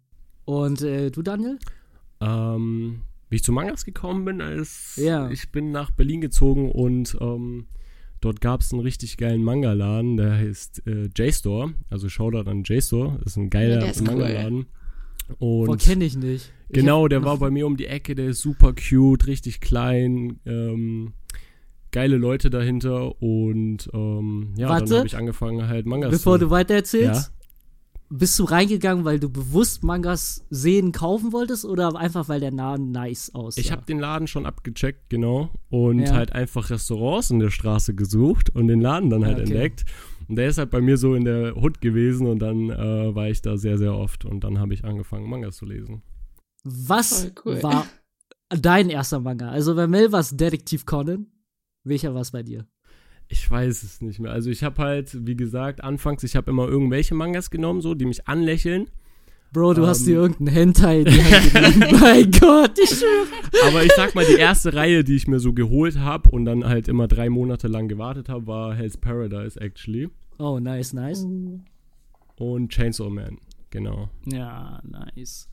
Und 0.44 0.82
äh, 0.82 1.10
du, 1.10 1.22
Daniel? 1.22 1.58
Ähm, 2.20 3.02
wie 3.28 3.36
ich 3.36 3.44
zu 3.44 3.52
Mangas 3.52 3.84
gekommen 3.84 4.24
bin, 4.24 4.40
als 4.40 4.96
ja. 4.96 5.30
ich 5.30 5.50
bin 5.52 5.70
nach 5.70 5.90
Berlin 5.90 6.20
gezogen 6.20 6.70
und 6.70 7.16
ähm, 7.20 7.68
Dort 8.24 8.40
gab 8.40 8.62
es 8.62 8.72
einen 8.72 8.80
richtig 8.80 9.18
geilen 9.18 9.44
Manga-Laden, 9.44 10.16
der 10.16 10.32
heißt 10.32 10.86
äh, 10.86 11.10
J-Store. 11.14 11.74
Also 11.90 12.08
Shoutout 12.08 12.48
an 12.48 12.62
J-Store. 12.62 13.20
Ist 13.26 13.36
ein 13.36 13.50
geiler 13.50 13.84
ja, 13.84 13.92
Manga-Laden. 14.02 14.64
Und 15.38 15.66
Boah, 15.66 15.76
kenne 15.76 16.06
ich 16.06 16.16
nicht. 16.16 16.50
Genau, 16.70 17.06
der 17.06 17.22
war 17.22 17.36
bei 17.36 17.50
mir 17.50 17.66
um 17.66 17.76
die 17.76 17.86
Ecke, 17.86 18.14
der 18.14 18.28
ist 18.28 18.40
super 18.40 18.72
cute, 18.72 19.26
richtig 19.26 19.60
klein, 19.60 20.40
ähm, 20.46 21.12
geile 21.92 22.16
Leute 22.16 22.48
dahinter 22.48 23.20
und 23.22 23.90
ähm, 23.92 24.54
ja, 24.56 24.70
Warte, 24.70 24.86
dann 24.86 24.98
habe 25.00 25.06
ich 25.06 25.16
angefangen 25.16 25.68
halt 25.68 25.84
Mangas 25.84 26.10
Bevor 26.10 26.38
zu, 26.38 26.46
du 26.46 26.50
weiter 26.50 26.74
erzählst, 26.74 27.30
ja? 27.30 27.43
Bist 28.10 28.38
du 28.38 28.44
reingegangen, 28.44 29.04
weil 29.04 29.18
du 29.18 29.28
bewusst 29.28 29.82
Mangas 29.82 30.44
sehen, 30.50 30.92
kaufen 30.92 31.32
wolltest 31.32 31.64
oder 31.64 31.96
einfach, 31.96 32.28
weil 32.28 32.40
der 32.40 32.50
Laden 32.50 32.92
nice 32.92 33.34
aussah? 33.34 33.60
Ich 33.60 33.72
habe 33.72 33.84
den 33.86 33.98
Laden 33.98 34.26
schon 34.26 34.46
abgecheckt, 34.46 35.08
genau. 35.08 35.50
Und 35.70 36.00
ja. 36.00 36.12
halt 36.12 36.32
einfach 36.32 36.70
Restaurants 36.70 37.30
in 37.30 37.38
der 37.38 37.50
Straße 37.50 37.94
gesucht 37.94 38.50
und 38.50 38.68
den 38.68 38.80
Laden 38.80 39.10
dann 39.10 39.24
halt 39.24 39.40
okay. 39.40 39.44
entdeckt. 39.44 39.84
Und 40.28 40.36
der 40.36 40.48
ist 40.48 40.58
halt 40.58 40.70
bei 40.70 40.80
mir 40.80 40.96
so 40.96 41.14
in 41.14 41.24
der 41.24 41.54
Hut 41.54 41.80
gewesen 41.80 42.26
und 42.26 42.38
dann 42.38 42.70
äh, 42.70 43.14
war 43.14 43.28
ich 43.28 43.42
da 43.42 43.56
sehr, 43.56 43.78
sehr 43.78 43.94
oft 43.94 44.24
und 44.24 44.44
dann 44.44 44.58
habe 44.58 44.74
ich 44.74 44.84
angefangen, 44.84 45.28
Mangas 45.28 45.56
zu 45.56 45.66
lesen. 45.66 46.02
Was 46.62 47.30
cool. 47.44 47.62
war 47.62 47.86
dein 48.48 48.88
erster 48.88 49.20
Manga? 49.20 49.50
Also 49.50 49.74
bei 49.74 49.86
Mel 49.86 50.12
war 50.12 50.20
es 50.20 50.36
Detektiv 50.36 50.86
Conan. 50.86 51.26
Welcher 51.84 52.14
war 52.14 52.22
es 52.22 52.30
bei 52.30 52.42
dir? 52.42 52.66
Ich 53.28 53.50
weiß 53.50 53.82
es 53.82 54.00
nicht 54.00 54.20
mehr. 54.20 54.32
Also 54.32 54.50
ich 54.50 54.62
habe 54.62 54.82
halt, 54.82 55.26
wie 55.26 55.36
gesagt, 55.36 55.82
anfangs, 55.82 56.22
ich 56.22 56.36
habe 56.36 56.50
immer 56.50 56.68
irgendwelche 56.68 57.14
Mangas 57.14 57.50
genommen, 57.50 57.80
so, 57.80 57.94
die 57.94 58.04
mich 58.04 58.28
anlächeln. 58.28 58.88
Bro, 59.54 59.74
du 59.74 59.82
um, 59.82 59.88
hast 59.88 60.04
dir 60.04 60.16
ähm. 60.16 60.22
irgendeinen 60.22 60.48
Hentai 60.48 60.98
in 61.00 61.04
die 61.04 61.22
Hand 61.22 61.92
Mein 62.00 62.30
Gott, 62.32 62.76
ich 62.76 62.90
schwöre. 62.90 63.68
Aber 63.68 63.84
ich 63.84 63.92
sag 63.92 64.14
mal, 64.16 64.24
die 64.26 64.38
erste 64.38 64.74
Reihe, 64.74 65.04
die 65.04 65.14
ich 65.14 65.28
mir 65.28 65.38
so 65.38 65.52
geholt 65.52 65.96
habe 65.98 66.28
und 66.30 66.44
dann 66.44 66.64
halt 66.64 66.88
immer 66.88 67.06
drei 67.06 67.30
Monate 67.30 67.68
lang 67.68 67.86
gewartet 67.86 68.28
habe, 68.28 68.48
war 68.48 68.74
Hell's 68.74 68.96
Paradise, 68.96 69.60
actually. 69.60 70.10
Oh, 70.38 70.58
nice, 70.58 70.92
nice. 70.92 71.24
Und 72.36 72.68
Chainsaw 72.70 73.08
Man, 73.08 73.38
genau. 73.70 74.10
Ja, 74.26 74.82
nice. 74.82 75.48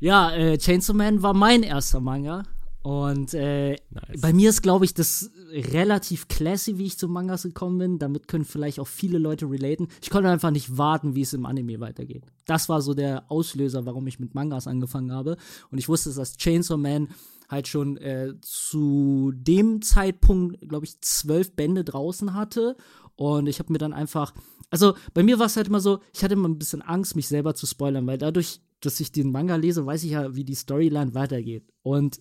Ja, 0.00 0.32
äh, 0.32 0.58
Chainsaw 0.58 0.94
Man 0.94 1.22
war 1.22 1.32
mein 1.32 1.62
erster 1.62 2.00
Manga. 2.00 2.42
Und 2.82 3.34
äh, 3.34 3.72
nice. 3.90 4.20
bei 4.20 4.32
mir 4.32 4.48
ist, 4.48 4.62
glaube 4.62 4.86
ich, 4.86 4.94
das 4.94 5.30
relativ 5.52 6.28
classy, 6.28 6.78
wie 6.78 6.86
ich 6.86 6.98
zu 6.98 7.08
Mangas 7.08 7.42
gekommen 7.42 7.78
bin. 7.78 7.98
Damit 7.98 8.26
können 8.26 8.46
vielleicht 8.46 8.80
auch 8.80 8.86
viele 8.86 9.18
Leute 9.18 9.50
relaten. 9.50 9.88
Ich 10.00 10.08
konnte 10.08 10.30
einfach 10.30 10.50
nicht 10.50 10.78
warten, 10.78 11.14
wie 11.14 11.20
es 11.20 11.34
im 11.34 11.44
Anime 11.44 11.80
weitergeht. 11.80 12.24
Das 12.46 12.70
war 12.70 12.80
so 12.80 12.94
der 12.94 13.30
Auslöser, 13.30 13.84
warum 13.84 14.06
ich 14.06 14.18
mit 14.18 14.34
Mangas 14.34 14.66
angefangen 14.66 15.12
habe. 15.12 15.36
Und 15.70 15.78
ich 15.78 15.88
wusste, 15.88 16.12
dass 16.14 16.38
Chainsaw 16.38 16.78
Man 16.78 17.08
halt 17.50 17.68
schon 17.68 17.96
äh, 17.98 18.34
zu 18.40 19.32
dem 19.34 19.82
Zeitpunkt, 19.82 20.66
glaube 20.66 20.86
ich, 20.86 21.00
zwölf 21.00 21.54
Bände 21.54 21.84
draußen 21.84 22.32
hatte. 22.32 22.76
Und 23.16 23.46
ich 23.46 23.58
habe 23.58 23.72
mir 23.72 23.78
dann 23.78 23.92
einfach, 23.92 24.32
also 24.70 24.94
bei 25.12 25.22
mir 25.22 25.38
war 25.38 25.46
es 25.46 25.56
halt 25.56 25.66
immer 25.66 25.80
so, 25.80 25.98
ich 26.14 26.24
hatte 26.24 26.34
immer 26.34 26.48
ein 26.48 26.58
bisschen 26.58 26.80
Angst, 26.80 27.16
mich 27.16 27.28
selber 27.28 27.54
zu 27.54 27.66
spoilern, 27.66 28.06
weil 28.06 28.16
dadurch, 28.16 28.62
dass 28.80 29.00
ich 29.00 29.12
den 29.12 29.32
Manga 29.32 29.56
lese, 29.56 29.84
weiß 29.84 30.04
ich 30.04 30.12
ja, 30.12 30.34
wie 30.34 30.44
die 30.44 30.54
Storyline 30.54 31.14
weitergeht. 31.14 31.70
Und 31.82 32.20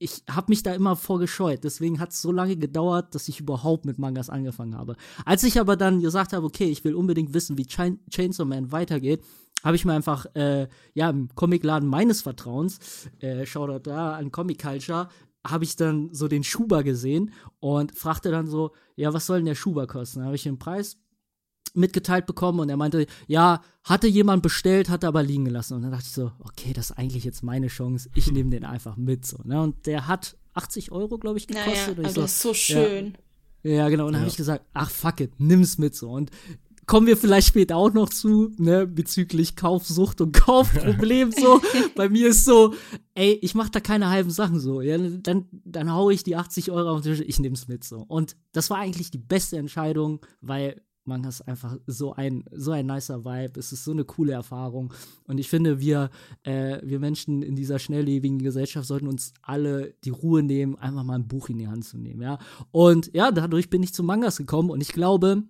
ich, 0.00 0.22
habe 0.28 0.46
mich 0.48 0.62
da 0.62 0.72
immer 0.72 0.96
vorgescheut. 0.96 1.62
Deswegen 1.62 2.00
hat 2.00 2.10
es 2.10 2.22
so 2.22 2.32
lange 2.32 2.56
gedauert, 2.56 3.14
dass 3.14 3.28
ich 3.28 3.38
überhaupt 3.38 3.84
mit 3.84 3.98
Mangas 3.98 4.30
angefangen 4.30 4.76
habe. 4.76 4.96
Als 5.26 5.44
ich 5.44 5.60
aber 5.60 5.76
dann 5.76 6.00
gesagt 6.00 6.32
habe, 6.32 6.46
okay, 6.46 6.64
ich 6.64 6.82
will 6.84 6.94
unbedingt 6.94 7.34
wissen, 7.34 7.58
wie 7.58 7.66
Chain 7.66 8.00
Chainsaw 8.10 8.46
Man 8.46 8.72
weitergeht, 8.72 9.22
habe 9.62 9.76
ich 9.76 9.84
mir 9.84 9.92
einfach, 9.92 10.24
äh, 10.34 10.68
ja, 10.94 11.10
im 11.10 11.28
Comicladen 11.34 11.86
meines 11.86 12.22
Vertrauens, 12.22 13.10
äh, 13.20 13.44
Shoutout 13.44 13.90
da 13.90 14.14
an 14.14 14.32
Comic 14.32 14.62
Culture, 14.62 15.08
habe 15.46 15.64
ich 15.64 15.76
dann 15.76 16.12
so 16.14 16.28
den 16.28 16.44
Schuber 16.44 16.82
gesehen 16.82 17.32
und 17.60 17.96
fragte 17.96 18.30
dann 18.30 18.46
so, 18.46 18.72
ja, 18.96 19.12
was 19.12 19.26
soll 19.26 19.38
denn 19.38 19.46
der 19.46 19.54
Schuber 19.54 19.86
kosten? 19.86 20.20
Da 20.20 20.26
habe 20.26 20.36
ich 20.36 20.44
den 20.44 20.58
Preis 20.58 20.98
mitgeteilt 21.74 22.26
bekommen 22.26 22.60
und 22.60 22.68
er 22.68 22.76
meinte, 22.76 23.06
ja, 23.26 23.62
hatte 23.84 24.06
jemand 24.06 24.42
bestellt, 24.42 24.88
hatte 24.88 25.08
aber 25.08 25.22
liegen 25.22 25.44
gelassen. 25.44 25.74
Und 25.74 25.82
dann 25.82 25.90
dachte 25.90 26.04
ich 26.06 26.12
so, 26.12 26.32
okay, 26.40 26.72
das 26.72 26.90
ist 26.90 26.98
eigentlich 26.98 27.24
jetzt 27.24 27.42
meine 27.42 27.68
Chance, 27.68 28.10
ich 28.14 28.30
nehme 28.30 28.50
den 28.50 28.64
einfach 28.64 28.96
mit. 28.96 29.24
So, 29.26 29.38
ne? 29.44 29.60
Und 29.62 29.86
der 29.86 30.06
hat 30.06 30.36
80 30.54 30.92
Euro, 30.92 31.18
glaube 31.18 31.38
ich, 31.38 31.46
gekostet. 31.46 31.96
Naja, 31.96 32.08
aber 32.08 32.08
so, 32.10 32.20
das 32.22 32.32
ist 32.32 32.42
so 32.42 32.54
schön. 32.54 33.16
Ja, 33.62 33.70
ja 33.70 33.88
genau. 33.88 34.06
Und 34.06 34.12
dann 34.12 34.20
ja. 34.20 34.24
habe 34.26 34.30
ich 34.30 34.36
gesagt, 34.36 34.64
ach 34.74 34.90
fuck 34.90 35.20
it, 35.20 35.32
nimm's 35.38 35.78
mit 35.78 35.94
so. 35.94 36.10
Und 36.10 36.30
kommen 36.90 37.06
wir 37.06 37.16
vielleicht 37.16 37.46
später 37.46 37.76
auch 37.76 37.92
noch 37.92 38.08
zu, 38.08 38.52
ne, 38.58 38.84
bezüglich 38.84 39.54
Kaufsucht 39.54 40.20
und 40.20 40.32
Kaufproblem 40.32 41.30
so. 41.40 41.60
Bei 41.94 42.08
mir 42.08 42.30
ist 42.30 42.44
so, 42.44 42.74
ey, 43.14 43.38
ich 43.42 43.54
mache 43.54 43.70
da 43.70 43.78
keine 43.78 44.10
halben 44.10 44.30
Sachen 44.30 44.58
so. 44.58 44.80
Ja, 44.80 44.98
dann, 44.98 45.46
dann 45.52 45.92
hau 45.92 46.10
ich 46.10 46.24
die 46.24 46.34
80 46.34 46.72
Euro 46.72 46.90
auf 46.90 47.02
den 47.02 47.14
Tisch, 47.14 47.24
ich 47.24 47.38
nehm's 47.38 47.68
mit 47.68 47.84
so. 47.84 47.98
Und 48.08 48.36
das 48.50 48.70
war 48.70 48.78
eigentlich 48.78 49.12
die 49.12 49.18
beste 49.18 49.56
Entscheidung, 49.56 50.26
weil 50.40 50.82
Manga 51.04 51.28
ist 51.28 51.42
einfach 51.42 51.76
so 51.86 52.12
ein, 52.12 52.44
so 52.52 52.72
ein 52.72 52.86
nicer 52.86 53.24
Vibe. 53.24 53.58
Es 53.58 53.72
ist 53.72 53.84
so 53.84 53.92
eine 53.92 54.04
coole 54.04 54.32
Erfahrung. 54.32 54.92
Und 55.24 55.38
ich 55.38 55.48
finde, 55.48 55.80
wir, 55.80 56.10
äh, 56.42 56.78
wir 56.82 57.00
Menschen 57.00 57.42
in 57.42 57.56
dieser 57.56 57.78
schnelllebigen 57.78 58.38
Gesellschaft 58.38 58.86
sollten 58.86 59.08
uns 59.08 59.32
alle 59.42 59.94
die 60.04 60.10
Ruhe 60.10 60.42
nehmen, 60.42 60.76
einfach 60.76 61.04
mal 61.04 61.14
ein 61.14 61.28
Buch 61.28 61.48
in 61.48 61.58
die 61.58 61.68
Hand 61.68 61.84
zu 61.84 61.98
nehmen, 61.98 62.22
ja. 62.22 62.38
Und 62.70 63.12
ja, 63.14 63.30
dadurch 63.32 63.70
bin 63.70 63.82
ich 63.82 63.94
zu 63.94 64.02
Mangas 64.02 64.36
gekommen 64.36 64.70
und 64.70 64.80
ich 64.80 64.92
glaube, 64.92 65.42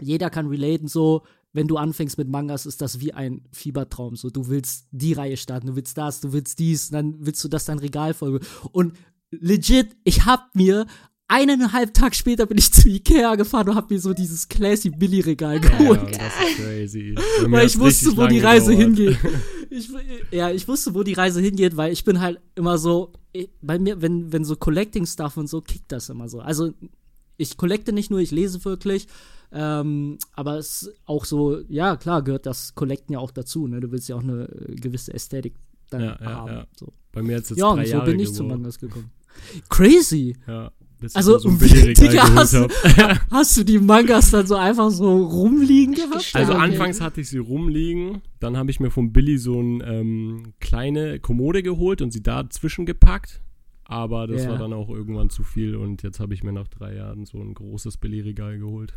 jeder 0.00 0.30
kann 0.30 0.48
relaten 0.48 0.88
so, 0.88 1.22
wenn 1.52 1.66
du 1.66 1.76
anfängst 1.76 2.16
mit 2.16 2.28
Mangas, 2.28 2.66
ist 2.66 2.80
das 2.80 3.00
wie 3.00 3.12
ein 3.12 3.42
Fiebertraum. 3.52 4.16
So, 4.16 4.30
du 4.30 4.48
willst 4.48 4.86
die 4.92 5.12
Reihe 5.12 5.36
starten, 5.36 5.68
du 5.68 5.76
willst 5.76 5.98
das, 5.98 6.20
du 6.20 6.32
willst 6.32 6.58
dies, 6.58 6.90
dann 6.90 7.16
willst 7.18 7.42
du 7.42 7.48
das 7.48 7.64
dein 7.64 7.80
Regal 7.80 8.14
folgen. 8.14 8.44
Und 8.72 8.94
legit, 9.30 9.96
ich 10.04 10.26
hab 10.26 10.54
mir 10.54 10.86
eineinhalb 11.30 11.94
Tag 11.94 12.14
später 12.14 12.44
bin 12.44 12.58
ich 12.58 12.72
zu 12.72 12.88
Ikea 12.88 13.36
gefahren 13.36 13.68
und 13.68 13.76
hab 13.76 13.88
mir 13.88 14.00
so 14.00 14.12
dieses 14.12 14.48
Classy 14.48 14.90
Billy 14.90 15.20
Regal 15.20 15.60
geholt. 15.60 16.10
Ja, 16.12 16.18
das 16.18 16.50
ist 16.50 16.56
crazy. 16.56 17.14
weil 17.46 17.66
ich 17.66 17.78
wusste, 17.78 18.16
wo 18.16 18.26
die 18.26 18.40
Reise 18.40 18.76
gedauert. 18.76 18.98
hingeht. 18.98 19.18
Ich, 19.72 19.88
ja, 20.32 20.50
ich 20.50 20.66
wusste, 20.66 20.94
wo 20.96 21.04
die 21.04 21.12
Reise 21.12 21.40
hingeht, 21.40 21.76
weil 21.76 21.92
ich 21.92 22.02
bin 22.02 22.20
halt 22.20 22.40
immer 22.56 22.76
so, 22.76 23.12
bei 23.62 23.78
mir, 23.78 24.02
wenn, 24.02 24.32
wenn 24.32 24.44
so 24.44 24.56
Collecting 24.56 25.06
Stuff 25.06 25.36
und 25.36 25.48
so, 25.48 25.60
kickt 25.60 25.92
das 25.92 26.08
immer 26.08 26.28
so. 26.28 26.40
Also, 26.40 26.72
ich 27.36 27.56
collecte 27.56 27.92
nicht 27.92 28.10
nur, 28.10 28.18
ich 28.18 28.32
lese 28.32 28.64
wirklich. 28.64 29.06
Ähm, 29.52 30.18
aber 30.32 30.58
es 30.58 30.82
ist 30.82 30.94
auch 31.06 31.24
so, 31.24 31.60
ja, 31.68 31.94
klar, 31.94 32.22
gehört 32.22 32.46
das 32.46 32.74
Collecten 32.74 33.12
ja 33.12 33.20
auch 33.20 33.30
dazu. 33.30 33.68
Ne? 33.68 33.78
Du 33.78 33.92
willst 33.92 34.08
ja 34.08 34.16
auch 34.16 34.24
eine 34.24 34.48
gewisse 34.70 35.14
Ästhetik 35.14 35.54
dann 35.88 36.02
ja, 36.02 36.18
haben. 36.18 36.48
Ja, 36.48 36.58
ja. 36.58 36.66
So. 36.76 36.92
Bei 37.12 37.22
mir 37.22 37.36
jetzt 37.36 37.50
Ja, 37.50 37.68
und 37.68 37.86
so 37.86 38.00
bin 38.00 38.18
ich 38.18 38.34
zu 38.34 38.42
Mangas 38.42 38.76
gekommen. 38.76 39.12
Crazy! 39.68 40.36
Ja 40.48 40.72
also, 41.14 41.38
so 41.38 41.50
Digga, 41.50 42.34
hast, 42.34 42.54
hast, 43.30 43.56
du 43.56 43.64
die 43.64 43.78
Mangas 43.78 44.30
dann 44.30 44.46
so 44.46 44.56
einfach 44.56 44.90
so 44.90 45.24
rumliegen 45.26 45.94
gehabt? 45.94 46.30
Also 46.34 46.52
okay. 46.52 46.62
anfangs 46.62 47.00
hatte 47.00 47.20
ich 47.20 47.28
sie 47.28 47.38
rumliegen, 47.38 48.22
dann 48.38 48.56
habe 48.56 48.70
ich 48.70 48.80
mir 48.80 48.90
von 48.90 49.12
Billy 49.12 49.38
so 49.38 49.58
eine 49.58 49.84
ähm, 49.84 50.54
kleine 50.60 51.20
Kommode 51.20 51.62
geholt 51.62 52.02
und 52.02 52.12
sie 52.12 52.22
da 52.22 52.48
zwischengepackt. 52.48 53.40
Aber 53.84 54.28
das 54.28 54.42
yeah. 54.42 54.52
war 54.52 54.58
dann 54.58 54.72
auch 54.72 54.88
irgendwann 54.88 55.30
zu 55.30 55.42
viel 55.42 55.74
und 55.74 56.04
jetzt 56.04 56.20
habe 56.20 56.32
ich 56.32 56.44
mir 56.44 56.52
nach 56.52 56.68
drei 56.68 56.94
Jahren 56.94 57.26
so 57.26 57.38
ein 57.38 57.54
großes 57.54 57.96
Billy-Regal 57.96 58.58
geholt. 58.58 58.94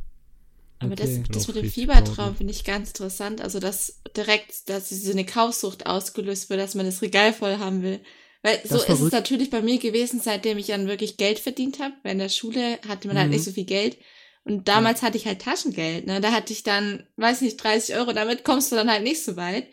Aber 0.84 0.94
okay. 0.94 1.24
das, 1.28 1.30
das 1.30 1.48
mit 1.48 1.64
dem 1.64 1.70
Fiebertraum 1.70 2.36
finde 2.36 2.52
ich 2.52 2.64
ganz 2.64 2.90
interessant. 2.90 3.42
Also, 3.42 3.60
dass 3.60 4.02
direkt, 4.16 4.70
dass 4.70 4.90
so 4.90 5.12
eine 5.12 5.26
Kaufsucht 5.26 5.88
ausgelöst 5.88 6.50
wird, 6.50 6.60
dass 6.60 6.76
man 6.76 6.86
das 6.86 7.02
Regal 7.02 7.34
voll 7.34 7.58
haben 7.58 7.82
will. 7.82 8.02
Weil 8.44 8.58
das 8.58 8.70
so 8.70 8.94
ist 8.94 9.02
es 9.02 9.12
natürlich 9.12 9.50
bei 9.50 9.62
mir 9.62 9.80
gewesen, 9.80 10.20
seitdem 10.22 10.58
ich 10.58 10.68
dann 10.68 10.88
wirklich 10.88 11.18
Geld 11.18 11.40
verdient 11.40 11.80
habe. 11.80 11.94
Weil 12.04 12.12
in 12.12 12.20
der 12.20 12.30
Schule 12.30 12.78
hatte 12.88 13.08
man 13.08 13.16
mhm. 13.16 13.22
halt 13.22 13.30
nicht 13.32 13.44
so 13.44 13.52
viel 13.52 13.66
Geld. 13.66 13.98
Und 14.44 14.68
damals 14.68 15.02
ja. 15.02 15.08
hatte 15.08 15.18
ich 15.18 15.26
halt 15.26 15.42
Taschengeld. 15.42 16.06
Ne? 16.06 16.20
Da 16.20 16.34
hatte 16.34 16.52
ich 16.52 16.64
dann, 16.64 17.08
weiß 17.16 17.42
nicht, 17.42 17.58
30 17.58 17.96
Euro. 17.96 18.12
Damit 18.12 18.44
kommst 18.44 18.72
du 18.72 18.76
dann 18.76 18.92
halt 18.92 19.04
nicht 19.04 19.24
so 19.24 19.38
weit. 19.38 19.68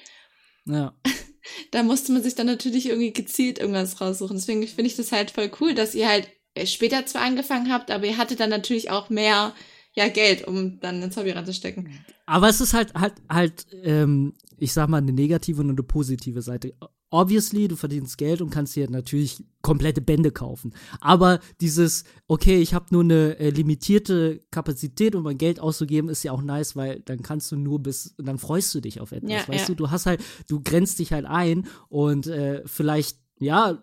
Ja. 0.64 0.94
da 1.72 1.82
musste 1.82 2.12
man 2.12 2.22
sich 2.22 2.36
dann 2.36 2.46
natürlich 2.46 2.86
irgendwie 2.86 3.12
gezielt 3.12 3.58
irgendwas 3.58 4.00
raussuchen. 4.00 4.36
Deswegen 4.36 4.66
finde 4.66 4.86
ich 4.86 4.96
das 4.96 5.12
halt 5.12 5.32
voll 5.32 5.50
cool, 5.60 5.74
dass 5.74 5.94
ihr 5.94 6.08
halt 6.08 6.28
später 6.64 7.06
zwar 7.06 7.22
angefangen 7.22 7.72
habt, 7.72 7.90
aber 7.90 8.06
ihr 8.06 8.16
hattet 8.16 8.40
dann 8.40 8.50
natürlich 8.50 8.90
auch 8.90 9.10
mehr 9.10 9.54
ja 9.94 10.08
Geld, 10.08 10.46
um 10.46 10.78
dann 10.80 11.02
ins 11.02 11.16
Hobby 11.16 11.30
reinzustecken. 11.30 12.04
Aber 12.26 12.48
es 12.48 12.60
ist 12.60 12.74
halt 12.74 12.94
halt 12.94 13.14
halt, 13.28 13.66
ähm, 13.82 14.34
ich 14.58 14.72
sag 14.72 14.88
mal, 14.88 14.98
eine 14.98 15.12
negative 15.12 15.60
und 15.60 15.70
eine 15.70 15.82
positive 15.82 16.42
Seite 16.42 16.74
obviously, 17.10 17.68
du 17.68 17.76
verdienst 17.76 18.18
Geld 18.18 18.40
und 18.40 18.50
kannst 18.50 18.76
dir 18.76 18.88
natürlich 18.88 19.44
komplette 19.62 20.00
Bände 20.00 20.30
kaufen. 20.30 20.72
Aber 21.00 21.40
dieses, 21.60 22.04
okay, 22.28 22.60
ich 22.60 22.72
habe 22.72 22.86
nur 22.90 23.02
eine 23.02 23.38
äh, 23.38 23.50
limitierte 23.50 24.40
Kapazität, 24.50 25.14
um 25.14 25.24
mein 25.24 25.38
Geld 25.38 25.60
auszugeben, 25.60 26.08
ist 26.08 26.22
ja 26.22 26.32
auch 26.32 26.42
nice, 26.42 26.76
weil 26.76 27.00
dann 27.00 27.22
kannst 27.22 27.52
du 27.52 27.56
nur 27.56 27.82
bis, 27.82 28.14
dann 28.16 28.38
freust 28.38 28.74
du 28.74 28.80
dich 28.80 29.00
auf 29.00 29.12
etwas, 29.12 29.30
ja, 29.30 29.48
weißt 29.48 29.60
ja. 29.60 29.66
du? 29.66 29.74
Du 29.74 29.90
hast 29.90 30.06
halt, 30.06 30.22
du 30.48 30.62
grenzt 30.62 30.98
dich 30.98 31.12
halt 31.12 31.26
ein 31.26 31.66
und 31.88 32.26
äh, 32.26 32.62
vielleicht, 32.66 33.18
ja, 33.38 33.82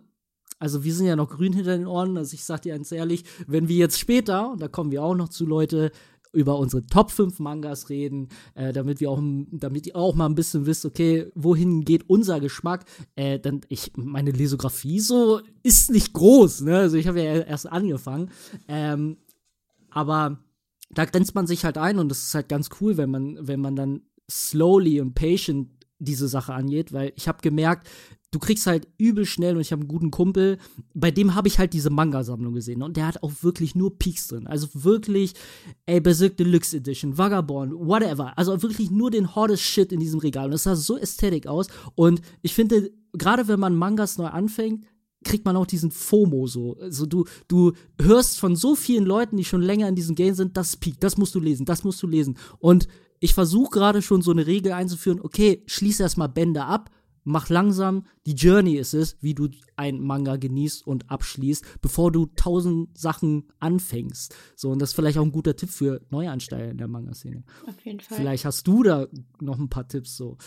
also 0.60 0.84
wir 0.84 0.94
sind 0.94 1.06
ja 1.06 1.16
noch 1.16 1.30
grün 1.30 1.54
hinter 1.54 1.78
den 1.78 1.86
Ohren, 1.86 2.18
also 2.18 2.34
ich 2.34 2.44
sag 2.44 2.64
dir 2.64 2.74
ganz 2.74 2.92
ehrlich, 2.92 3.24
wenn 3.46 3.68
wir 3.68 3.76
jetzt 3.76 4.00
später, 4.00 4.52
und 4.52 4.62
da 4.62 4.68
kommen 4.68 4.92
wir 4.92 5.04
auch 5.04 5.16
noch 5.16 5.30
zu 5.30 5.46
Leute, 5.46 5.92
über 6.38 6.60
unsere 6.60 6.86
Top 6.86 7.10
5 7.10 7.40
Mangas 7.40 7.90
reden, 7.90 8.30
äh, 8.54 8.72
damit 8.72 9.00
wir 9.00 9.10
auch, 9.10 9.22
damit 9.52 9.88
ihr 9.88 9.96
auch 9.96 10.14
mal 10.14 10.28
ein 10.28 10.36
bisschen 10.36 10.68
wisst, 10.68 10.86
okay, 10.86 11.32
wohin 11.34 11.84
geht 11.84 12.08
unser 12.08 12.40
Geschmack. 12.40 12.86
Äh, 13.16 13.40
dann 13.40 13.62
ich, 13.70 13.92
meine 13.96 14.30
Lesografie 14.30 15.00
so 15.00 15.42
ist 15.64 15.90
nicht 15.90 16.14
groß, 16.14 16.62
ne? 16.62 16.78
Also 16.78 16.98
ich 16.98 17.08
habe 17.08 17.24
ja 17.24 17.40
erst 17.40 17.72
angefangen. 17.72 18.30
Ähm, 18.68 19.18
aber 19.90 20.38
da 20.92 21.06
grenzt 21.06 21.34
man 21.34 21.48
sich 21.48 21.66
halt 21.66 21.80
ein 21.80 21.98
und 21.98 22.10
das 22.10 22.24
ist 22.24 22.36
halt 22.36 22.50
ganz 22.50 22.70
cool, 22.80 22.98
wenn 22.98 23.10
man, 23.10 23.40
wenn 23.42 23.60
man 23.60 23.76
dann 23.76 24.02
slowly 24.30 25.02
und 25.02 25.16
patient 25.16 25.70
diese 25.98 26.28
Sache 26.28 26.54
angeht, 26.54 26.94
weil 26.94 27.14
ich 27.16 27.28
habe 27.28 27.42
gemerkt, 27.42 27.90
du 28.32 28.40
kriegst 28.40 28.68
halt 28.68 28.88
übel 28.98 29.26
schnell 29.26 29.56
und 29.56 29.62
ich 29.62 29.72
habe 29.72 29.82
einen 29.82 29.88
guten 29.88 30.12
Kumpel, 30.12 30.58
bei 30.94 31.12
dem 31.12 31.36
habe 31.36 31.48
ich 31.48 31.60
halt 31.60 31.74
diese 31.74 31.90
Manga-Sammlung 31.90 32.54
gesehen 32.54 32.84
und 32.84 32.98
der 32.98 33.08
hat 33.08 33.24
auch 33.24 33.32
wirklich 33.42 33.76
nur 33.76 33.98
Peaks 33.98 34.28
drin. 34.28 34.48
Also 34.48 34.68
wirklich, 34.74 35.34
ey, 35.86 36.02
Berserk 36.02 36.38
Deluxe 36.38 36.78
Edition, 36.78 37.18
Vagabond, 37.18 37.74
whatever. 37.74 38.38
Also 38.38 38.62
wirklich 38.62 38.92
nur 38.92 39.12
den 39.12 39.36
hottest 39.36 39.64
Shit 39.64 39.92
in 39.92 40.00
diesem 40.00 40.20
Regal. 40.20 40.48
Und 40.48 40.54
es 40.54 40.64
sah 40.64 40.76
so 40.76 40.98
ästhetisch 40.98 41.48
aus 41.48 41.68
und 41.96 42.22
ich 42.42 42.54
finde, 42.54 42.92
gerade 43.14 43.48
wenn 43.48 43.60
man 43.60 43.76
Mangas 43.76 44.18
neu 44.18 44.28
anfängt, 44.28 44.86
kriegt 45.24 45.46
man 45.46 45.56
auch 45.56 45.66
diesen 45.66 45.92
FOMO 45.92 46.48
so. 46.48 46.78
Also 46.80 47.06
du, 47.06 47.26
du 47.48 47.74
hörst 48.00 48.40
von 48.40 48.56
so 48.56 48.76
vielen 48.76 49.06
Leuten, 49.06 49.38
die 49.38 49.46
schon 49.46 49.62
länger 49.62 49.88
in 49.88 49.96
diesem 49.96 50.16
Game 50.16 50.34
sind, 50.34 50.58
das 50.58 50.78
Peak, 50.78 51.00
das 51.00 51.18
musst 51.18 51.36
du 51.36 51.40
lesen, 51.40 51.66
das 51.66 51.84
musst 51.84 52.02
du 52.04 52.08
lesen. 52.08 52.38
Und 52.60 52.88
ich 53.20 53.34
versuche 53.34 53.72
gerade 53.72 54.02
schon 54.02 54.22
so 54.22 54.32
eine 54.32 54.46
Regel 54.48 54.72
einzuführen, 54.74 55.20
okay, 55.22 55.64
schließ 55.66 56.00
erstmal 56.00 56.30
Bände 56.30 56.66
ab, 56.66 56.92
mach 57.28 57.50
langsam, 57.50 58.06
die 58.26 58.34
Journey 58.34 58.76
ist 58.78 58.94
es, 58.94 59.18
wie 59.22 59.36
du 59.36 59.50
ein 59.76 60.00
Manga 60.00 60.38
genießt 60.38 60.88
und 60.88 61.10
abschließt, 61.12 61.82
bevor 61.82 62.12
du 62.12 62.28
tausend 62.36 62.98
Sachen 62.98 63.50
anfängst. 63.60 64.34
So, 64.56 64.70
und 64.72 64.80
das 64.80 64.90
ist 64.90 64.96
vielleicht 64.96 65.18
auch 65.18 65.24
ein 65.24 65.32
guter 65.32 65.56
Tipp 65.56 65.70
für 65.70 66.02
Neuansteiger 66.10 66.70
in 66.72 66.78
der 66.78 66.88
Manga-Szene. 66.88 67.44
Auf 67.68 67.86
jeden 67.86 68.00
Fall. 68.00 68.18
Vielleicht 68.18 68.46
hast 68.46 68.66
du 68.68 68.84
da 68.84 69.08
noch 69.42 69.60
ein 69.60 69.70
paar 69.70 69.88
Tipps 69.88 70.16
so. 70.16 70.38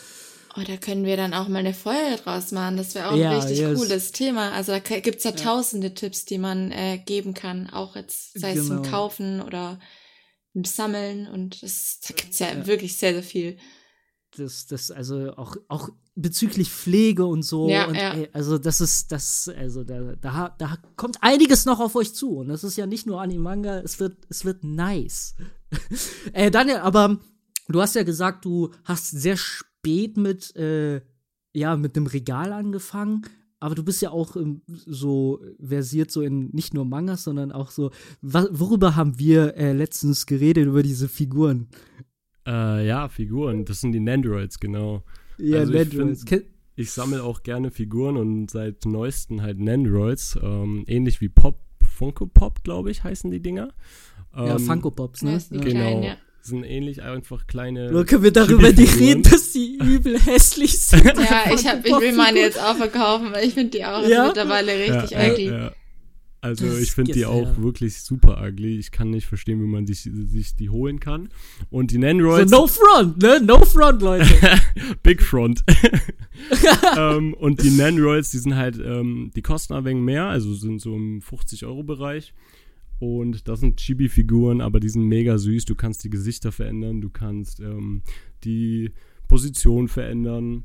Oh, 0.57 0.63
da 0.67 0.77
können 0.79 1.05
wir 1.05 1.17
dann 1.17 1.35
auch 1.35 1.47
mal 1.49 1.59
eine 1.59 1.75
Folge 1.75 2.17
draus 2.25 2.51
machen. 2.51 2.77
Das 2.77 2.95
wäre 2.95 3.11
auch 3.11 3.17
Ja, 3.17 3.31
ein 3.31 3.37
richtig 3.41 3.59
yes. 3.61 3.79
cooles 3.79 4.13
Thema. 4.13 4.51
Also 4.53 4.73
da 4.73 4.81
k- 4.81 5.01
gibt's 5.01 5.23
ja, 5.25 5.31
tausende 5.33 5.95
Tipps, 5.95 6.25
die 6.25 6.39
man 6.39 6.73
äh, 6.73 6.99
geben 6.99 7.35
kann. 7.35 7.69
Auch 7.71 7.95
jetzt, 7.95 8.39
sei 8.41 8.53
es 8.55 8.67
zum 8.67 8.79
Genau. 8.83 8.91
Kaufen 8.91 9.41
oder 9.43 9.79
im 10.55 10.65
Sammeln. 10.65 11.29
Und 11.29 11.63
das, 11.63 12.01
da 12.09 12.15
gibt's 12.15 12.41
ja, 12.41 12.67
wirklich 12.67 12.97
sehr, 12.97 13.13
sehr 13.13 13.23
viel. 13.23 13.59
Das, 14.37 14.67
das, 14.67 14.91
also 14.91 15.33
auch, 15.37 15.57
auch 15.69 15.91
bezüglich 16.15 16.71
Pflege 16.71 17.27
und 17.27 17.43
so. 17.43 17.69
Ja, 17.69 17.87
und, 17.89 17.95
ja. 17.97 18.15
Ey, 18.15 18.29
also 18.33 18.59
das 18.59 18.81
ist, 18.81 19.11
das, 19.11 19.49
also 19.49 19.83
da, 19.83 20.15
da, 20.21 20.55
da 20.57 20.79
kommt 20.97 21.19
einiges 21.21 21.67
noch 21.67 21.81
auf 21.81 21.97
euch 21.97 22.15
zu. 22.15 22.39
Und 22.39 22.49
das 22.49 22.63
ist 22.63 22.77
ja 22.77 22.87
nicht 22.87 23.07
nur 23.07 23.21
Anime-Manga, 23.21 23.81
es 23.81 23.99
wird, 23.99 24.17
es 24.29 24.45
wird 24.45 24.63
nice. 24.63 25.35
äh, 26.33 26.51
Daniel, 26.51 26.79
aber 26.79 27.19
du 27.69 27.81
hast 27.81 27.95
ja 27.95 28.03
gesagt, 28.03 28.45
du 28.45 28.71
hast 28.85 29.11
sehr 29.11 29.37
spät 29.37 30.17
mit, 30.17 30.55
äh, 30.57 31.01
ja, 31.53 31.77
mit 31.77 31.97
dem 31.97 32.07
Regal 32.07 32.53
angefangen. 32.53 33.23
Aber 33.63 33.75
du 33.75 33.83
bist 33.83 34.01
ja 34.01 34.11
auch 34.11 34.37
ähm, 34.37 34.63
so 34.67 35.41
versiert, 35.61 36.11
so 36.11 36.23
in 36.23 36.49
nicht 36.53 36.73
nur 36.73 36.87
Mangas, 36.87 37.25
sondern 37.25 37.53
auch 37.53 37.71
so. 37.71 37.91
Worüber 38.23 38.97
haben 38.97 39.19
wir 39.19 39.55
äh, 39.57 39.73
letztens 39.73 40.25
geredet, 40.25 40.67
über 40.67 40.83
diese 40.83 41.09
Figuren? 41.09 41.69
Äh, 42.47 42.87
ja, 42.87 43.09
Figuren, 43.09 43.65
das 43.65 43.81
sind 43.81 43.93
die 43.93 44.01
Nandroids, 44.01 44.59
genau. 44.61 45.03
Ja, 45.39 45.59
Also 45.61 45.73
ich 45.75 45.93
Nandroids. 45.93 46.25
find- 46.29 46.45
Ich 46.77 46.91
sammle 46.93 47.23
auch 47.23 47.43
gerne 47.43 47.71
Figuren 47.71 48.17
und 48.17 48.51
seit 48.51 48.87
neuesten 48.87 49.43
halt 49.43 49.59
Nandroids, 49.59 50.39
ähm, 50.43 50.85
ähnlich 50.87 51.21
wie 51.21 51.29
Pop, 51.29 51.59
Funko 51.83 52.27
Pop, 52.27 52.63
glaube 52.65 52.91
ich, 52.91 53.05
heißen 53.05 53.31
die 53.31 53.41
Dinger. 53.41 53.69
Ja, 54.35 54.53
Ähm, 54.57 54.61
Funko 54.61 54.91
Pops, 54.91 55.23
ne? 55.23 55.33
Ja, 55.33 55.37
Ja. 55.57 55.61
kleinen, 55.61 55.65
Genau. 55.97 56.07
ja. 56.07 56.17
Sind 56.43 56.65
ähnlich 56.65 57.03
einfach 57.03 57.47
kleine. 57.47 57.91
Oder 57.91 58.05
können 58.05 58.23
wir 58.23 58.33
darüber 58.33 58.73
nicht 58.73 58.99
reden, 58.99 59.23
dass 59.25 59.53
die 59.53 59.77
übel 59.77 60.19
hässlich 60.25 60.79
sind? 60.81 61.05
Ja, 61.05 61.53
ich, 61.53 61.67
hab, 61.67 61.85
ich 61.85 61.93
will 62.01 62.15
meine 62.15 62.39
jetzt 62.41 62.59
auch 62.59 62.77
verkaufen, 62.77 63.33
weil 63.33 63.47
ich 63.47 63.53
finde 63.53 63.77
die 63.77 63.85
auch 63.85 64.07
Ja? 64.09 64.29
mittlerweile 64.29 64.73
richtig 64.73 65.11
ja, 65.11 65.31
ugly. 65.31 65.71
Also 66.43 66.67
Das 66.67 66.81
ich 66.81 66.93
finde 66.93 67.13
die 67.13 67.27
auch 67.27 67.59
wirklich 67.59 68.01
super 68.01 68.43
ugly. 68.43 68.79
Ich 68.79 68.91
kann 68.91 69.11
nicht 69.11 69.27
verstehen, 69.27 69.61
wie 69.61 69.67
man 69.67 69.87
sich, 69.87 70.03
sich 70.03 70.57
die 70.57 70.71
holen 70.71 70.99
kann. 70.99 71.29
Und 71.69 71.91
die 71.91 71.97
So, 71.97 72.01
Nandroids, 72.01 72.51
no 72.51 72.67
front, 72.67 73.23
ne? 73.23 73.41
No 73.45 73.63
front, 73.65 74.01
Leute. 74.01 74.27
Big 75.03 75.23
Front. 75.23 75.63
ähm, 76.99 77.35
und 77.35 77.63
die 77.63 77.71
Nandroids, 77.71 78.31
die 78.31 78.39
sind 78.39 78.57
halt, 78.57 78.81
ähm, 78.83 79.31
die 79.37 79.43
kosten 79.43 79.75
ein 79.75 79.85
wenig 79.85 80.03
mehr, 80.03 80.27
also 80.27 80.55
sind 80.55 80.81
so 80.81 80.95
im 80.95 81.21
50-Euro-Bereich. 81.21 82.33
Und 83.01 83.49
das 83.49 83.61
sind 83.61 83.79
Chibi-Figuren, 83.79 84.61
aber 84.61 84.81
die 84.81 84.89
sind 84.89 85.05
mega 85.05 85.37
süß. 85.37 85.67
Du 85.67 85.75
kannst 85.75 86.05
die 86.05 86.11
Gesichter 86.11 86.53
verändern, 86.53 87.01
du 87.01 87.11
kannst 87.11 87.61
ähm, 87.61 88.03
die 88.45 88.93
Position 89.29 89.89
verändern. 89.89 90.65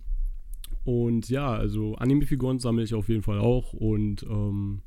Und 0.85 1.29
ja, 1.29 1.53
also 1.53 1.95
Anime-Figuren 1.95 2.59
sammle 2.59 2.83
ich 2.83 2.93
auf 2.93 3.09
jeden 3.09 3.23
Fall 3.23 3.39
auch. 3.39 3.73
Und 3.73 4.23
ähm, 4.23 4.81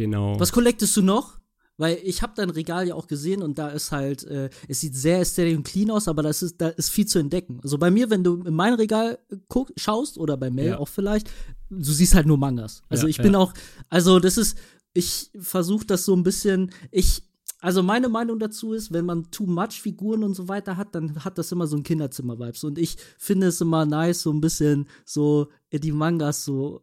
genau. 0.00 0.38
Was 0.40 0.50
collectest 0.52 0.96
du 0.96 1.02
noch? 1.02 1.38
Weil 1.76 1.98
ich 2.04 2.20
habe 2.20 2.34
dein 2.36 2.50
Regal 2.50 2.86
ja 2.88 2.94
auch 2.94 3.06
gesehen 3.06 3.42
und 3.42 3.58
da 3.58 3.68
ist 3.68 3.90
halt, 3.90 4.24
äh, 4.24 4.50
es 4.68 4.80
sieht 4.80 4.94
sehr 4.94 5.20
ästhetisch 5.20 5.56
und 5.56 5.64
clean 5.64 5.90
aus, 5.90 6.08
aber 6.08 6.22
das 6.22 6.42
ist, 6.42 6.60
da 6.60 6.68
ist 6.68 6.90
viel 6.90 7.06
zu 7.06 7.18
entdecken. 7.18 7.58
Also 7.62 7.78
bei 7.78 7.90
mir, 7.90 8.10
wenn 8.10 8.22
du 8.22 8.42
in 8.42 8.54
mein 8.54 8.74
Regal 8.74 9.18
guck, 9.48 9.72
schaust 9.78 10.18
oder 10.18 10.36
bei 10.36 10.50
Mel 10.50 10.66
Ja. 10.72 10.78
auch 10.78 10.88
vielleicht, 10.88 11.30
du 11.70 11.92
siehst 11.92 12.14
halt 12.14 12.26
nur 12.26 12.36
Mangas. 12.36 12.82
Also 12.90 13.04
Ja, 13.06 13.10
ich 13.10 13.16
bin 13.18 13.32
ja. 13.32 13.38
auch, 13.38 13.54
also 13.88 14.18
das 14.20 14.36
ist, 14.36 14.58
ich 14.92 15.30
versuche 15.38 15.86
das 15.86 16.04
so 16.04 16.14
ein 16.14 16.22
bisschen, 16.22 16.70
ich, 16.90 17.22
also 17.60 17.82
meine 17.82 18.10
Meinung 18.10 18.38
dazu 18.38 18.74
ist, 18.74 18.92
wenn 18.92 19.06
man 19.06 19.30
too 19.30 19.46
much 19.46 19.80
Figuren 19.80 20.22
und 20.22 20.34
so 20.34 20.48
weiter 20.48 20.76
hat, 20.76 20.94
dann 20.94 21.24
hat 21.24 21.38
das 21.38 21.50
immer 21.50 21.66
so 21.66 21.76
ein 21.78 21.82
Kinderzimmer-Vibes. 21.82 22.62
Und 22.64 22.76
ich 22.78 22.96
finde 23.18 23.46
es 23.46 23.60
immer 23.62 23.86
nice, 23.86 24.20
so 24.20 24.32
ein 24.32 24.40
bisschen 24.42 24.86
so 25.06 25.48
die 25.72 25.92
Mangas 25.92 26.44
so 26.44 26.82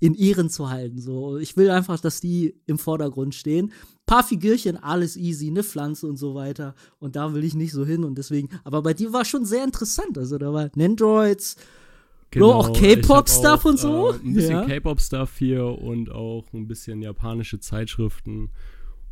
in 0.00 0.14
Ehren 0.14 0.50
zu 0.50 0.68
halten. 0.70 1.00
So, 1.00 1.38
ich 1.38 1.56
will 1.56 1.70
einfach, 1.70 1.98
dass 2.00 2.20
die 2.20 2.54
im 2.66 2.78
Vordergrund 2.78 3.34
stehen. 3.34 3.72
Paar 4.06 4.22
Figürchen, 4.22 4.76
alles 4.76 5.16
easy, 5.16 5.50
ne 5.50 5.62
Pflanze 5.62 6.06
und 6.06 6.16
so 6.16 6.34
weiter. 6.34 6.74
Und 6.98 7.16
da 7.16 7.32
will 7.34 7.44
ich 7.44 7.54
nicht 7.54 7.72
so 7.72 7.86
hin 7.86 8.04
und 8.04 8.16
deswegen. 8.18 8.48
Aber 8.64 8.82
bei 8.82 8.92
dir 8.94 9.12
war 9.12 9.24
schon 9.24 9.44
sehr 9.46 9.64
interessant. 9.64 10.18
Also 10.18 10.36
da 10.38 10.52
war. 10.52 10.68
Bro, 10.68 12.52
auch 12.52 12.72
Genau, 12.72 12.72
ich 12.72 13.00
K-Pop-Stuff 13.02 13.60
auch, 13.64 13.68
und 13.70 13.78
so? 13.78 14.12
Äh, 14.12 14.16
ein 14.16 14.34
bisschen 14.34 14.50
Ja. 14.52 14.64
K-Pop-Stuff 14.66 15.38
hier 15.38 15.64
und 15.64 16.10
auch 16.10 16.44
ein 16.52 16.66
bisschen 16.66 17.00
japanische 17.00 17.60
Zeitschriften. 17.60 18.50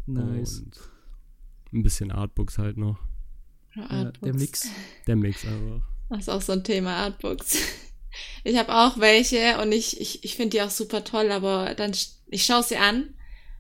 Nice. 0.07 0.61
Und 0.61 0.81
ein 1.73 1.83
bisschen 1.83 2.11
Artbooks 2.11 2.59
halt 2.59 2.77
noch. 2.77 2.99
Oder 3.77 3.83
Ja, 3.85 3.91
Artbooks. 4.07 4.21
der 4.23 4.35
Mix. 4.35 4.69
Der 5.07 5.17
Mix 5.17 5.47
einfach. 5.47 5.87
Das 6.11 6.19
ist 6.21 6.29
auch 6.29 6.43
so 6.43 6.53
ein 6.53 6.65
Thema, 6.65 6.91
Artbooks. 6.97 7.57
Ich 8.45 8.57
habe 8.57 8.75
auch 8.75 8.99
welche 8.99 9.59
und 9.61 9.73
ich, 9.73 10.01
ich, 10.01 10.25
ich 10.25 10.35
finde 10.37 10.51
die 10.51 10.63
auch 10.63 10.71
super 10.71 11.05
toll, 11.05 11.31
aber 11.33 11.75
dann, 11.75 11.93
ich 12.31 12.45
schaue 12.45 12.63
sie 12.63 12.77
an, 12.77 13.15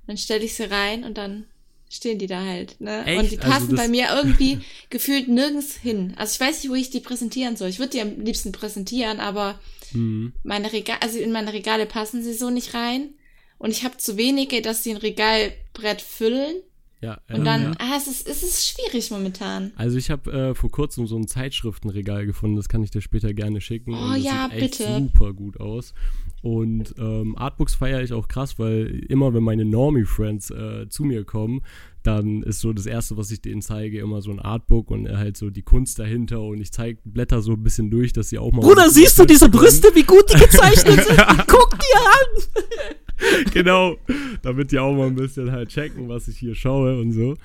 dann 0.07 0.17
stelle 0.19 0.45
ich 0.45 0.55
sie 0.55 0.71
rein 0.71 1.05
und 1.05 1.17
dann 1.19 1.47
stehen 1.89 2.19
die 2.19 2.27
da 2.27 2.43
halt. 2.43 2.81
Ne? 2.81 3.05
Echt? 3.05 3.19
Und 3.21 3.31
die 3.33 3.39
Also 3.39 3.51
passen 3.51 3.71
das- 3.77 3.81
bei 3.85 3.89
mir 3.89 4.09
irgendwie 4.15 4.61
gefühlt 4.91 5.29
nirgends 5.29 5.77
hin. 5.77 6.15
Also 6.17 6.35
ich 6.35 6.41
weiß 6.41 6.63
nicht, 6.63 6.71
wo 6.71 6.75
ich 6.75 6.91
die 6.91 7.01
präsentieren 7.01 7.57
soll. 7.57 7.69
Ich 7.69 7.79
würde 7.79 7.91
die 7.93 8.01
am 8.01 8.21
liebsten 8.21 8.53
präsentieren, 8.53 9.21
aber 9.21 9.59
Mhm. 9.93 10.33
meine 10.43 10.73
Regale, 10.73 11.03
also 11.03 11.19
in 11.19 11.33
meine 11.33 11.53
Regale 11.53 11.85
passen 11.85 12.23
sie 12.23 12.33
so 12.33 12.49
nicht 12.49 12.73
rein. 12.73 13.11
Und 13.59 13.71
ich 13.73 13.85
habe 13.85 13.99
zu 13.99 14.17
wenige, 14.17 14.63
dass 14.63 14.83
sie 14.83 14.91
ein 14.93 14.97
Regalbrett 14.97 16.01
füllen. 16.01 16.57
Ja, 17.03 17.19
Und 17.29 17.39
ähm, 17.39 17.45
dann, 17.45 17.63
ja. 17.63 17.73
ah, 17.81 17.97
es 17.97 18.07
ist, 18.07 18.29
es 18.29 18.45
ist 18.45 18.65
schwierig 18.65 19.11
momentan. 19.11 19.73
Also 19.75 19.99
ich 19.99 20.09
habe 20.09 20.33
äh, 20.33 20.55
vor 20.55 20.71
kurzem 20.71 21.09
so 21.09 21.17
ein 21.17 21.27
Zeitschriftenregal 21.27 22.27
gefunden, 22.27 22.55
das 22.55 22.69
kann 22.69 22.85
ich 22.85 22.93
dir 22.93 23.01
später 23.01 23.35
gerne 23.35 23.61
schicken. 23.61 23.93
Oh 23.93 24.13
das 24.15 24.23
ja, 24.23 24.49
sieht 24.51 24.63
echt 24.63 24.79
bitte. 24.79 24.95
super 24.99 25.33
gut 25.33 25.59
aus. 25.59 25.95
Und 26.43 26.95
ähm, 26.99 27.37
Artbooks 27.37 27.75
feiere 27.75 28.03
ich 28.03 28.13
auch 28.13 28.29
krass, 28.29 28.59
weil 28.61 29.05
immer 29.09 29.35
wenn 29.35 29.43
meine 29.43 29.65
Normie-Friends 29.65 30.51
äh, 30.51 30.89
zu 30.89 31.03
mir 31.03 31.25
kommen, 31.25 31.63
dann 32.03 32.43
ist 32.43 32.61
so 32.61 32.73
das 32.73 32.87
Erste, 32.87 33.17
was 33.17 33.31
ich 33.31 33.41
denen 33.41 33.63
zeige, 33.63 34.01
immer 34.01 34.23
so 34.23 34.31
ein 34.31 34.41
Artbook 34.41 34.91
und 34.91 35.09
halt 35.09 35.37
so 35.37 35.51
die 35.51 35.63
Kunst 35.63 35.99
dahinter 35.99 36.41
und 36.41 36.61
ich 36.61 36.73
zeige 36.73 36.99
Blätter 37.05 37.43
so 37.43 37.53
ein 37.53 37.63
bisschen 37.63 37.91
durch, 37.91 38.13
dass 38.13 38.29
sie 38.29 38.39
auch 38.39 38.53
mal... 38.53 38.61
Bruder, 38.61 38.85
ein 38.85 38.91
siehst 38.91 39.19
du 39.19 39.25
diese. 39.25 39.49
Brüste, 39.49 39.89
wie 39.95 40.03
gut 40.03 40.25
die 40.33 40.39
gezeichnet 40.39 41.05
sind? 41.07 41.19
Guck 41.47 41.71
dir 41.79 42.01
an! 42.01 42.97
genau, 43.53 43.97
damit 44.43 44.73
die 44.73 44.79
auch 44.79 44.95
mal 44.95 45.07
ein 45.07 45.15
bisschen 45.15 45.51
halt 45.51 45.69
checken, 45.69 46.09
was 46.09 46.29
ich 46.29 46.39
hier 46.39 46.55
schaue 46.55 47.01
und 47.01 47.13
so. 47.13 47.37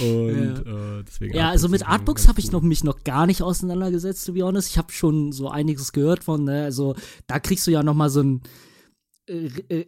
Und 0.00 0.66
äh, 0.66 1.04
deswegen. 1.06 1.36
Ja, 1.36 1.50
also 1.50 1.68
mit 1.68 1.86
Artbooks 1.86 2.28
habe 2.28 2.40
ich 2.40 2.52
noch, 2.52 2.62
mich 2.62 2.84
noch 2.84 3.04
gar 3.04 3.26
nicht 3.26 3.42
auseinandergesetzt, 3.42 4.26
to 4.26 4.32
be 4.32 4.42
honest. 4.42 4.70
Ich 4.70 4.78
habe 4.78 4.92
schon 4.92 5.32
so 5.32 5.48
einiges 5.48 5.92
gehört 5.92 6.24
von, 6.24 6.44
ne? 6.44 6.64
also 6.64 6.94
da 7.26 7.38
kriegst 7.38 7.66
du 7.66 7.70
ja 7.70 7.82
noch 7.82 7.94
mal 7.94 8.10
so 8.10 8.22
äh, 8.22 8.24
äh, 8.24 8.40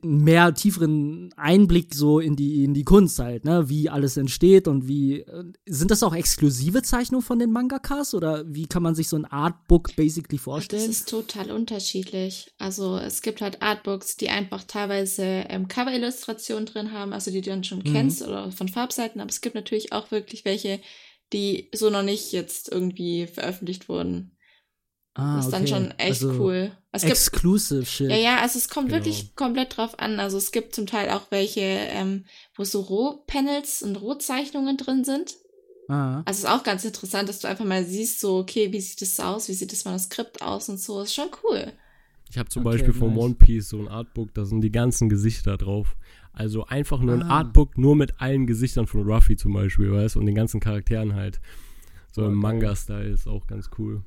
mehr 0.03 0.55
tieferen 0.55 1.33
Einblick 1.37 1.95
so 1.95 2.21
in 2.21 2.37
die, 2.37 2.65
in 2.65 2.75
die 2.75 2.85
Kunst 2.85 3.19
halt, 3.19 3.45
ne? 3.45 3.69
wie 3.69 3.89
alles 3.89 4.17
entsteht 4.17 4.69
und 4.69 4.87
wie, 4.89 5.21
äh, 5.21 5.45
sind 5.67 5.91
das 5.91 6.03
auch 6.03 6.15
exklusive 6.15 6.83
Zeichnungen 6.83 7.25
von 7.25 7.39
den 7.39 7.51
Mangakas 7.51 8.15
oder 8.15 8.45
wie 8.47 8.67
kann 8.67 8.83
man 8.83 8.95
sich 8.95 9.09
so 9.09 9.17
ein 9.17 9.25
Artbook 9.25 9.95
basically 9.97 10.37
Das 10.37 10.45
vorstellen? 10.45 10.91
ist 10.91 11.09
total 11.09 11.51
unterschiedlich. 11.51 12.53
Also 12.59 12.97
es 12.99 13.23
gibt 13.23 13.41
halt 13.41 13.63
Artbooks, 13.63 14.17
die 14.17 14.29
einfach 14.29 14.65
teilweise 14.65 15.23
ähm, 15.25 15.69
Cover-Illustrationen 15.69 16.67
drin 16.67 16.93
haben, 16.93 17.13
also 17.13 17.31
die 17.31 17.41
du 17.41 17.51
dann 17.51 17.65
schon 17.65 17.79
Mhm. 17.81 17.85
kennst 17.93 18.23
oder 18.23 18.51
von 18.53 18.69
Farbseiten, 18.69 19.21
aber 19.21 19.31
es 19.31 19.41
gibt 19.41 19.55
natürlich 19.55 19.93
auch 19.93 20.11
wirklich 20.11 20.45
welche, 20.45 20.81
die 21.33 21.69
so 21.75 21.91
noch 21.91 22.03
nicht 22.03 22.33
jetzt 22.33 22.71
irgendwie 22.71 23.27
veröffentlicht 23.27 23.89
wurden. 23.89 24.37
Ah, 25.15 25.37
das 25.37 25.47
ist 25.47 25.53
dann 25.53 25.63
okay. 25.63 25.71
schon 25.71 25.91
echt 25.99 26.23
also 26.25 26.31
cool. 26.43 26.73
Es 26.91 27.03
gibt, 27.03 27.13
Exclusive 27.13 27.85
shit. 27.85 28.11
ja, 28.11 28.17
ja, 28.17 28.37
also 28.41 28.59
es 28.59 28.69
kommt 28.69 28.89
Genau. 28.89 28.99
wirklich 29.01 29.35
komplett 29.37 29.77
drauf 29.77 29.99
an. 29.99 30.19
Also 30.21 30.39
es 30.39 30.53
gibt 30.53 30.75
zum 30.75 30.87
Teil 30.87 31.11
auch 31.11 31.31
welche, 31.31 31.61
ähm, 31.61 32.25
wo 32.57 32.65
so 32.65 32.81
Rohpanels 32.81 33.83
und 33.83 33.97
Rohzeichnungen 33.97 34.77
drin 34.79 35.05
sind. 35.05 35.37
Ah. 35.89 36.19
Also 36.25 36.31
es 36.31 36.39
ist 36.45 36.51
auch 36.51 36.63
ganz 36.63 36.85
interessant, 36.85 37.29
dass 37.29 37.41
du 37.41 37.49
einfach 37.49 37.65
mal 37.65 37.85
siehst, 37.85 38.21
so, 38.21 38.39
okay, 38.39 38.73
wie 38.73 38.81
sieht 38.81 39.03
das 39.03 39.21
aus, 39.21 39.49
wie 39.49 39.53
sieht 39.55 39.73
das 39.73 39.85
Manuskript 39.85 40.41
aus 40.41 40.69
und 40.69 40.79
so. 40.81 41.03
ist 41.03 41.15
schon 41.15 41.29
cool. 41.45 41.73
Ich 42.31 42.39
habe 42.39 42.49
zum 42.49 42.65
Okay, 42.65 42.77
Beispiel 42.79 42.95
von 42.95 43.11
nice. 43.15 43.23
One 43.25 43.35
Piece 43.35 43.69
so 43.69 43.81
ein 43.81 43.89
Artbook, 43.89 44.33
da 44.33 44.47
sind 44.47 44.63
die 44.63 44.73
ganzen 44.73 45.11
Gesichter 45.11 45.59
drauf. 45.59 45.97
Also 46.33 46.65
einfach 46.65 47.01
nur 47.01 47.15
ein 47.17 47.23
Ah. 47.23 47.39
Artbook, 47.41 47.77
nur 47.77 47.95
mit 47.97 48.19
allen 48.23 48.47
Gesichtern 48.47 48.87
von 48.87 49.03
Ruffy 49.03 49.37
zum 49.37 49.53
Beispiel, 49.53 49.93
weißt 49.93 50.15
du, 50.15 50.21
und 50.21 50.25
den 50.27 50.35
ganzen 50.35 50.59
Charakteren 50.61 51.15
halt. 51.15 51.41
So 52.13 52.23
Oh, 52.23 52.27
im. 52.29 52.35
Manga-Style 52.37 53.11
ist 53.11 53.27
auch 53.27 53.47
ganz 53.47 53.69
cool. 53.79 54.03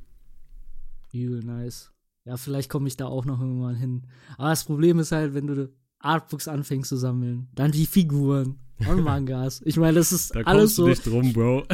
Übel 1.23 1.43
nice. 1.43 1.91
Ja, 2.25 2.37
vielleicht 2.37 2.69
komme 2.69 2.87
ich 2.87 2.97
da 2.97 3.05
auch 3.07 3.25
noch 3.25 3.39
irgendwann 3.39 3.75
hin. 3.75 4.07
Aber 4.37 4.49
das 4.49 4.63
Problem 4.63 4.99
ist 4.99 5.11
halt, 5.11 5.33
wenn 5.33 5.47
du 5.47 5.71
Artbooks 5.99 6.47
anfängst 6.47 6.89
zu 6.89 6.97
sammeln, 6.97 7.47
dann 7.53 7.71
die 7.71 7.85
Figuren 7.85 8.59
und 8.87 9.03
Mangas. 9.03 9.61
Ich 9.65 9.77
meine, 9.77 9.93
das 9.97 10.11
ist 10.11 10.35
Da 10.35 10.41
alles 10.41 10.75
kommst 10.75 10.77
du 10.77 10.81
so. 10.83 10.87
nicht 10.87 11.05
drum, 11.05 11.33
Bro. 11.33 11.63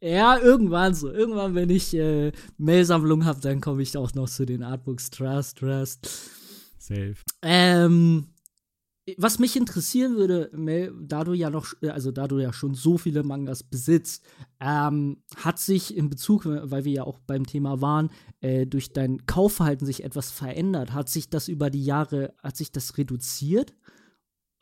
Ja, 0.00 0.36
irgendwann 0.38 0.92
so. 0.94 1.10
Irgendwann, 1.10 1.54
wenn 1.54 1.70
ich 1.70 1.94
äh, 1.96 2.30
Mailsammlung 2.58 3.24
habe, 3.24 3.40
dann 3.40 3.62
komme 3.62 3.80
ich 3.80 3.96
auch 3.96 4.12
noch 4.12 4.28
zu 4.28 4.44
den 4.44 4.62
Artbooks. 4.62 5.08
Trust, 5.08 5.56
trust. 5.58 6.30
Safe. 6.78 7.14
Ähm, 7.40 8.26
was 9.18 9.38
mich 9.38 9.56
interessieren 9.56 10.16
würde, 10.16 10.50
Mel, 10.54 10.94
da 10.98 11.24
du 11.24 11.34
ja 11.34 11.50
noch, 11.50 11.74
also 11.82 12.10
da 12.10 12.26
du 12.26 12.38
ja 12.38 12.52
schon 12.52 12.74
so 12.74 12.96
viele 12.96 13.22
Mangas 13.22 13.62
besitzt, 13.62 14.24
ähm, 14.60 15.22
hat 15.36 15.58
sich 15.58 15.94
in 15.94 16.08
Bezug, 16.08 16.46
weil 16.46 16.84
wir 16.84 16.92
ja 16.92 17.04
auch 17.04 17.18
beim 17.18 17.46
Thema 17.46 17.82
waren, 17.82 18.10
äh, 18.40 18.66
durch 18.66 18.92
dein 18.92 19.26
Kaufverhalten 19.26 19.86
sich 19.86 20.04
etwas 20.04 20.30
verändert? 20.30 20.92
Hat 20.92 21.10
sich 21.10 21.28
das 21.28 21.48
über 21.48 21.68
die 21.68 21.84
Jahre, 21.84 22.34
hat 22.42 22.56
sich 22.56 22.72
das 22.72 22.96
reduziert? 22.96 23.74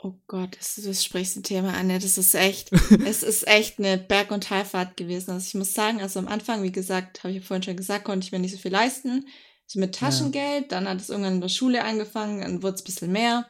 Oh 0.04 0.14
Gott, 0.26 0.56
das, 0.58 0.80
das 0.84 1.04
sprichst 1.04 1.36
ein 1.36 1.44
Thema 1.44 1.74
an. 1.74 1.88
Ja, 1.88 2.00
Das 2.00 2.18
ist 2.18 2.34
echt, 2.34 2.72
es 3.06 3.22
ist 3.22 3.46
echt 3.46 3.78
eine 3.78 3.96
Berg- 3.96 4.32
und 4.32 4.44
Talfahrt 4.44 4.96
gewesen. 4.96 5.30
Also 5.30 5.46
ich 5.46 5.54
muss 5.54 5.74
sagen, 5.74 6.00
also 6.00 6.18
am 6.18 6.26
Anfang, 6.26 6.64
wie 6.64 6.72
gesagt, 6.72 7.22
habe 7.22 7.32
ich 7.32 7.40
ja 7.40 7.46
vorhin 7.46 7.62
schon 7.62 7.76
gesagt, 7.76 8.04
konnte 8.04 8.26
ich 8.26 8.32
mir 8.32 8.40
nicht 8.40 8.52
so 8.52 8.58
viel 8.58 8.72
leisten. 8.72 9.26
So 9.66 9.78
mit 9.78 9.94
Taschengeld, 9.94 10.72
dann 10.72 10.88
hat 10.88 11.00
es 11.00 11.08
irgendwann 11.08 11.34
in 11.34 11.40
der 11.40 11.48
Schule 11.48 11.84
angefangen, 11.84 12.40
dann 12.40 12.62
wurde 12.64 12.74
es 12.74 12.82
ein 12.82 12.84
bisschen 12.84 13.12
mehr. 13.12 13.48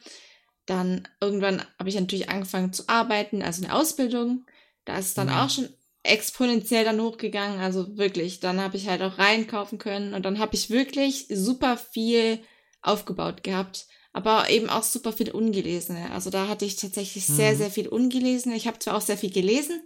Dann 0.73 1.07
irgendwann 1.21 1.63
habe 1.79 1.91
ich 1.91 1.95
natürlich 1.97 2.31
angefangen 2.31 2.73
zu 2.73 2.89
arbeiten, 2.89 3.43
also 3.43 3.63
eine 3.63 3.75
Ausbildung. 3.75 4.47
Da 4.87 4.97
ist 4.99 5.09
es 5.09 5.15
dann 5.15 5.27
Mhm. 5.29 5.35
auch 5.35 5.51
schon 5.51 5.69
exponentiell 6.03 6.85
dann 6.85 7.01
hochgegangen. 7.01 7.61
Also 7.61 7.99
wirklich, 7.99 8.41
dann 8.41 8.59
habe 8.61 8.79
ich 8.79 8.89
halt 8.89 9.03
auch 9.03 9.19
reinkaufen 9.19 9.79
können 9.79 10.15
und 10.15 10.25
dann 10.25 10.39
habe 10.39 10.55
ich 10.55 10.71
wirklich 10.71 11.27
super 11.29 11.77
viel 11.77 12.39
aufgebaut 12.81 13.43
gehabt 13.43 13.87
aber 14.15 14.51
eben 14.51 14.69
auch 14.69 14.83
super 14.83 15.11
viel 15.15 15.31
ungelesene. 15.31 16.11
Also 16.11 16.29
da 16.29 16.47
hatte 16.47 16.67
ich 16.67 16.77
tatsächlich 16.77 17.25
sehr, 17.27 17.55
Mhm. 17.55 17.57
sehr 17.57 17.71
viel 17.71 17.89
ungelesene. 17.89 18.55
Ich 18.57 18.67
habe 18.67 18.79
zwar 18.79 18.99
auch 18.99 19.01
sehr 19.01 19.17
viel 19.17 19.33
gelesen, 19.33 19.81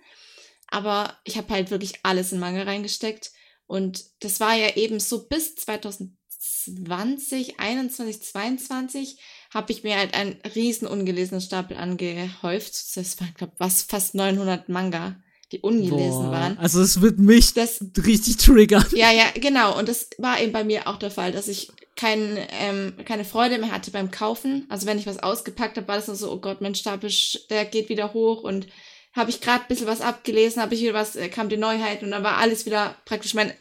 aber 0.66 1.16
ich 1.22 1.37
habe 1.37 1.53
halt 1.55 1.70
wirklich 1.70 2.01
alles 2.03 2.33
in 2.33 2.40
Manga 2.40 2.64
reingesteckt. 2.64 3.31
Und 3.68 4.05
das 4.25 4.40
war 4.40 4.55
ja 4.57 4.75
eben 4.75 4.99
so 4.99 5.29
bis 5.29 5.55
2020, 5.55 7.61
21, 7.61 8.20
22 8.20 9.20
habe 9.57 9.73
ich 9.73 9.85
mir 9.85 9.97
halt 9.97 10.12
einen 10.12 10.37
riesen 10.55 10.87
ungelesenen 10.87 11.40
Stapel 11.40 11.79
angehäuft. 11.79 12.95
Das 12.95 13.19
war, 13.19 13.29
glaube 13.35 13.55
was, 13.57 13.83
fast 13.83 14.14
900 14.14 14.69
Manga, 14.69 15.16
die 15.51 15.61
ungelesen 15.61 16.27
Boah, 16.27 16.33
waren. 16.33 16.59
Also 16.59 16.83
es 16.83 17.01
wird 17.01 17.19
mich 17.19 17.55
Das, 17.55 17.83
richtig 18.05 18.37
triggern. 18.37 18.85
ja, 18.92 19.11
ja, 19.11 19.25
genau. 19.35 19.79
Und 19.79 19.88
das 19.88 20.11
war 20.19 20.38
eben 20.42 20.53
bei 20.53 20.62
mir 20.62 20.87
auch 20.87 20.99
der 20.99 21.11
Fall, 21.11 21.33
dass 21.33 21.49
ich 21.49 21.71
kein, 21.97 22.37
ähm, 22.61 22.97
keine 23.07 23.25
Freude 23.25 23.57
mehr 23.57 23.73
hatte 23.73 23.90
beim 23.90 24.11
Kaufen. 24.11 24.66
Also 24.69 24.87
wenn 24.87 24.99
ich 24.99 25.07
was 25.07 25.23
ausgepackt 25.23 25.79
habe, 25.79 25.88
war 25.88 25.97
das 25.97 26.09
nur 26.09 26.16
so, 26.16 26.31
oh 26.31 26.38
Gott, 26.38 26.61
mein 26.61 26.75
Stapel, 26.75 27.11
der 27.49 27.64
geht 27.64 27.88
wieder 27.88 28.12
hoch 28.12 28.42
und 28.42 28.66
habe 29.14 29.31
ich 29.31 29.40
gerade 29.40 29.62
ein 29.62 29.69
bisschen 29.69 29.87
was 29.87 30.03
abgelesen, 30.03 30.61
habe 30.61 30.75
ich 30.75 30.83
wieder 30.83 30.92
was, 30.92 31.16
äh, 31.16 31.31
kam 31.31 31.49
die 31.49 31.57
Neuheit 31.57 32.03
und 32.03 32.11
dann 32.11 32.23
war 32.23 32.37
alles 32.37 32.66
wieder 32.66 32.95
praktisch 33.07 33.33
mein, 33.33 33.55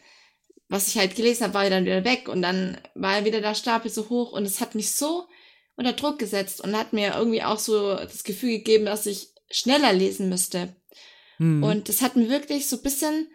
was 0.68 0.88
ich 0.88 0.98
halt 0.98 1.16
gelesen 1.16 1.44
habe, 1.44 1.54
war 1.54 1.70
dann 1.70 1.86
wieder 1.86 2.04
weg 2.04 2.28
und 2.28 2.42
dann 2.42 2.76
war 2.94 3.24
wieder 3.24 3.40
der 3.40 3.54
Stapel 3.54 3.90
so 3.90 4.10
hoch 4.10 4.32
und 4.32 4.44
es 4.44 4.60
hat 4.60 4.74
mich 4.74 4.90
so 4.90 5.24
unter 5.76 5.92
Druck 5.92 6.18
gesetzt 6.18 6.60
und 6.60 6.76
hat 6.76 6.92
mir 6.92 7.14
irgendwie 7.16 7.42
auch 7.42 7.58
so 7.58 7.94
das 7.94 8.24
Gefühl 8.24 8.50
gegeben, 8.58 8.86
dass 8.86 9.06
ich 9.06 9.28
schneller 9.50 9.92
lesen 9.92 10.28
müsste. 10.28 10.74
Hm. 11.36 11.62
Und 11.62 11.88
das 11.88 12.00
hat 12.02 12.16
mir 12.16 12.28
wirklich 12.28 12.68
so 12.68 12.76
ein 12.76 12.82
bisschen 12.82 13.28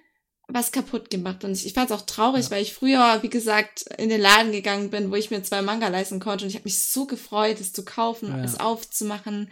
was 0.47 0.71
kaputt 0.71 1.09
gemacht. 1.09 1.43
Und 1.43 1.53
ich, 1.53 1.65
ich 1.65 1.73
fand 1.73 1.89
es 1.91 1.95
auch 1.95 2.05
traurig, 2.05 2.51
weil 2.51 2.61
ich 2.61 2.73
früher, 2.73 3.19
wie 3.21 3.29
gesagt, 3.29 3.83
in 3.97 4.09
den 4.09 4.19
Laden 4.19 4.51
gegangen 4.51 4.89
bin, 4.89 5.09
wo 5.11 5.15
ich 5.15 5.31
mir 5.31 5.43
zwei 5.43 5.61
Manga 5.61 5.87
leisten 5.87 6.19
konnte. 6.19 6.43
Und 6.43 6.49
ich 6.49 6.55
habe 6.55 6.65
mich 6.65 6.79
so 6.83 7.05
gefreut, 7.05 7.61
es 7.61 7.71
zu 7.73 7.85
kaufen, 7.85 8.29
Ja. 8.29 8.43
es 8.43 8.59
aufzumachen. 8.59 9.49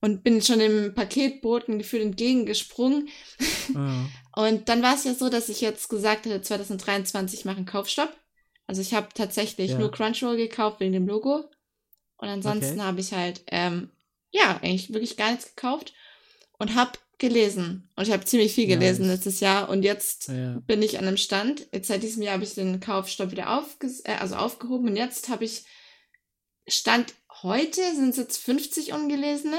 Und 0.00 0.22
bin 0.22 0.40
schon 0.42 0.58
dem 0.58 0.94
Paketboten 0.94 1.78
gefühlt 1.78 2.02
entgegengesprungen. 2.02 3.08
ja. 3.74 4.06
Und 4.36 4.68
dann 4.68 4.82
war 4.82 4.94
es 4.94 5.04
ja 5.04 5.14
so, 5.14 5.28
dass 5.28 5.48
ich 5.48 5.60
jetzt 5.60 5.88
gesagt 5.88 6.26
hatte, 6.26 6.42
2023 6.42 7.44
mache 7.44 7.58
einen 7.58 7.66
Kaufstopp. 7.66 8.12
Also 8.66 8.80
ich 8.82 8.94
habe 8.94 9.08
tatsächlich 9.14 9.72
Ja. 9.72 9.78
nur 9.78 9.90
Crunchyroll 9.92 10.36
gekauft 10.36 10.80
wegen 10.80 10.92
dem 10.92 11.06
Logo. 11.06 11.44
Und 12.24 12.30
ansonsten 12.30 12.72
Okay. 12.80 12.80
habe 12.80 13.00
ich 13.00 13.12
halt, 13.12 13.42
ähm, 13.48 13.90
ja, 14.30 14.58
eigentlich 14.62 14.92
wirklich 14.92 15.16
gar 15.18 15.30
nichts 15.30 15.54
gekauft 15.54 15.92
und 16.58 16.74
habe 16.74 16.92
gelesen. 17.18 17.90
Und 17.96 18.06
ich 18.08 18.12
habe 18.12 18.24
ziemlich 18.24 18.54
viel 18.54 18.66
gelesen 18.66 19.02
Nice. 19.06 19.16
letztes 19.16 19.40
Jahr. 19.40 19.68
Und 19.68 19.82
jetzt 19.82 20.28
ja. 20.28 20.58
bin 20.66 20.82
ich 20.82 20.98
an 20.98 21.06
einem 21.06 21.18
Stand. 21.18 21.66
Jetzt 21.72 21.88
seit 21.88 22.02
diesem 22.02 22.22
Jahr 22.22 22.34
habe 22.34 22.44
ich 22.44 22.54
den 22.54 22.80
Kaufstopp 22.80 23.30
wieder 23.30 23.58
aufges 23.58 24.00
äh, 24.06 24.16
also 24.18 24.36
aufgehoben. 24.36 24.88
Und 24.88 24.96
jetzt 24.96 25.28
habe 25.28 25.44
ich 25.44 25.64
Stand 26.66 27.12
heute 27.42 27.82
sind 27.94 28.08
es 28.10 28.16
jetzt 28.16 28.38
50 28.38 28.94
ungelesene. 28.94 29.58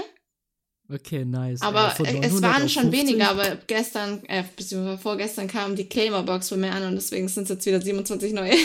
Okay, 0.91 1.23
nice. 1.23 1.61
Aber 1.61 1.95
Äh, 1.99 2.17
es 2.25 2.33
900 2.33 2.41
waren 2.41 2.69
schon 2.69 2.83
50? 2.91 2.99
weniger, 3.07 3.29
aber 3.29 3.55
gestern, 3.67 4.23
äh, 4.25 4.43
beziehungsweise 4.55 4.97
vorgestern 4.97 5.47
kam 5.47 5.75
die 5.75 5.87
Claimer-Box 5.87 6.49
von 6.49 6.59
mir 6.59 6.71
an 6.71 6.83
und 6.83 6.95
deswegen 6.95 7.27
sind 7.27 7.43
es 7.43 7.49
jetzt 7.49 7.65
wieder 7.67 7.81
27 7.81 8.33
neue. 8.33 8.55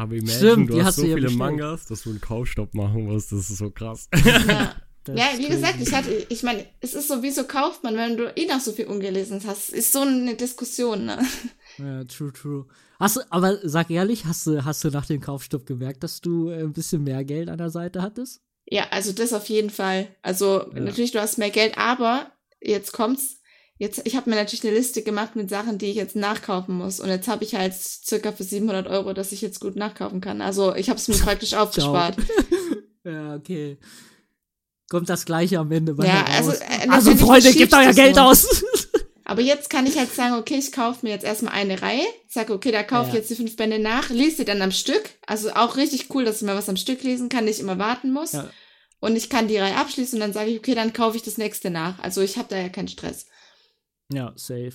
Aber 0.00 0.14
imagine, 0.14 0.36
Stimmt, 0.38 0.70
du 0.70 0.82
hast 0.84 0.96
so 0.96 1.02
ja 1.02 1.08
viele 1.14 1.26
bestellt. 1.28 1.38
Mangas, 1.38 1.86
dass 1.86 2.02
du 2.02 2.10
einen 2.10 2.20
Kaufstopp 2.20 2.74
machen 2.74 3.04
musst. 3.06 3.32
Das 3.32 3.50
ist 3.50 3.58
so 3.58 3.70
krass. 3.70 4.08
ja. 4.14 4.74
Ja, 5.08 5.30
wie 5.38 5.48
gesagt, 5.48 5.76
ich 5.80 5.92
hatte, 5.94 6.26
ich 6.28 6.42
meine, 6.42 6.64
es 6.80 6.92
ist 6.94 7.08
so, 7.08 7.22
wieso 7.22 7.44
kauft 7.44 7.82
man, 7.82 7.96
wenn 7.96 8.18
du 8.18 8.30
eh 8.36 8.46
noch 8.46 8.60
so 8.60 8.70
viel 8.70 8.84
ungelesen 8.84 9.40
hast? 9.46 9.70
Ist 9.70 9.92
so 9.92 10.00
eine 10.02 10.34
Diskussion, 10.36 11.06
ne? 11.06 11.18
Ja, 11.78 12.04
true, 12.04 12.30
true. 12.32 12.66
Hast 13.00 13.16
du, 13.16 13.20
aber 13.30 13.58
sag 13.66 13.90
ehrlich, 13.90 14.26
hast 14.26 14.46
du, 14.46 14.62
hast 14.64 14.84
du 14.84 14.90
nach 14.90 15.06
dem 15.06 15.20
Kaufstopp 15.22 15.64
gemerkt, 15.64 16.02
dass 16.04 16.20
du 16.20 16.50
äh, 16.50 16.60
ein 16.62 16.74
bisschen 16.74 17.02
mehr 17.02 17.24
Geld 17.24 17.48
an 17.48 17.56
der 17.58 17.70
Seite 17.70 18.02
hattest? 18.02 18.42
Ja, 18.66 18.84
also 18.90 19.12
das 19.12 19.32
auf 19.32 19.48
jeden 19.48 19.70
Fall. 19.70 20.06
Also 20.22 20.70
Ja. 20.74 20.80
natürlich, 20.80 21.12
du 21.12 21.20
hast 21.20 21.38
mehr 21.38 21.50
Geld, 21.50 21.78
aber 21.78 22.30
jetzt 22.60 22.92
kommt's. 22.92 23.39
Jetzt, 23.80 24.02
ich 24.04 24.14
habe 24.14 24.28
mir 24.28 24.36
natürlich 24.36 24.62
eine 24.66 24.76
Liste 24.76 25.00
gemacht 25.00 25.36
mit 25.36 25.48
Sachen, 25.48 25.78
die 25.78 25.86
ich 25.86 25.96
jetzt 25.96 26.14
nachkaufen 26.14 26.76
muss. 26.76 27.00
Und 27.00 27.08
jetzt 27.08 27.28
habe 27.28 27.44
ich 27.44 27.54
halt 27.54 27.72
circa 27.74 28.30
für 28.30 28.44
700 28.44 28.86
Euro, 28.88 29.14
dass 29.14 29.32
ich 29.32 29.40
jetzt 29.40 29.58
gut 29.58 29.74
nachkaufen 29.74 30.20
kann. 30.20 30.42
Also 30.42 30.74
ich 30.74 30.90
habe 30.90 31.00
es 31.00 31.08
mir 31.08 31.14
praktisch 31.24 31.54
aufgespart. 31.54 32.16
Ja, 33.02 33.34
okay. 33.34 33.78
Kommt 34.90 35.08
das 35.08 35.24
gleiche 35.24 35.58
am 35.58 35.72
Ende 35.72 35.94
bei 35.94 36.06
Ja, 36.06 36.22
also, 36.36 36.50
äh, 36.52 36.88
also 36.90 37.16
Freunde, 37.16 37.50
gebt 37.54 37.72
euer 37.72 37.94
Geld 37.94 38.16
nur. 38.16 38.26
aus. 38.26 38.62
Aber 39.24 39.40
jetzt 39.40 39.70
kann 39.70 39.86
ich 39.86 39.96
halt 39.96 40.14
sagen, 40.14 40.34
okay, 40.34 40.56
ich 40.58 40.70
kaufe 40.70 40.98
mir 41.06 41.12
jetzt 41.12 41.24
erstmal 41.24 41.54
eine 41.54 41.80
Reihe, 41.80 42.04
sage, 42.28 42.52
okay, 42.52 42.70
da 42.72 42.82
kaufe 42.82 43.08
ich 43.08 43.14
Ja. 43.14 43.20
jetzt 43.20 43.30
die 43.30 43.36
fünf 43.36 43.56
Bände 43.56 43.78
nach, 43.78 44.10
lese 44.10 44.36
sie 44.38 44.44
dann 44.44 44.60
am 44.60 44.70
Stück. 44.70 45.02
Also 45.26 45.50
auch 45.52 45.78
richtig 45.78 46.14
cool, 46.14 46.26
dass 46.26 46.42
ich 46.42 46.46
mal 46.46 46.56
was 46.56 46.68
am 46.68 46.76
Stück 46.76 47.02
lesen 47.04 47.30
kann, 47.30 47.46
nicht 47.46 47.58
immer 47.60 47.78
warten 47.78 48.12
muss. 48.12 48.32
Ja. 48.32 48.50
Und 48.98 49.16
ich 49.16 49.30
kann 49.30 49.48
die 49.48 49.56
Reihe 49.56 49.76
abschließen 49.76 50.16
und 50.16 50.20
dann 50.20 50.34
sage 50.34 50.50
ich, 50.50 50.58
okay, 50.58 50.74
dann 50.74 50.92
kaufe 50.92 51.16
ich 51.16 51.22
das 51.22 51.38
nächste 51.38 51.70
nach. 51.70 51.98
Also 52.00 52.20
ich 52.20 52.36
habe 52.36 52.48
da 52.50 52.58
ja 52.58 52.68
keinen 52.68 52.88
Stress. 52.88 53.28
Ja, 54.12 54.32
safe. 54.36 54.72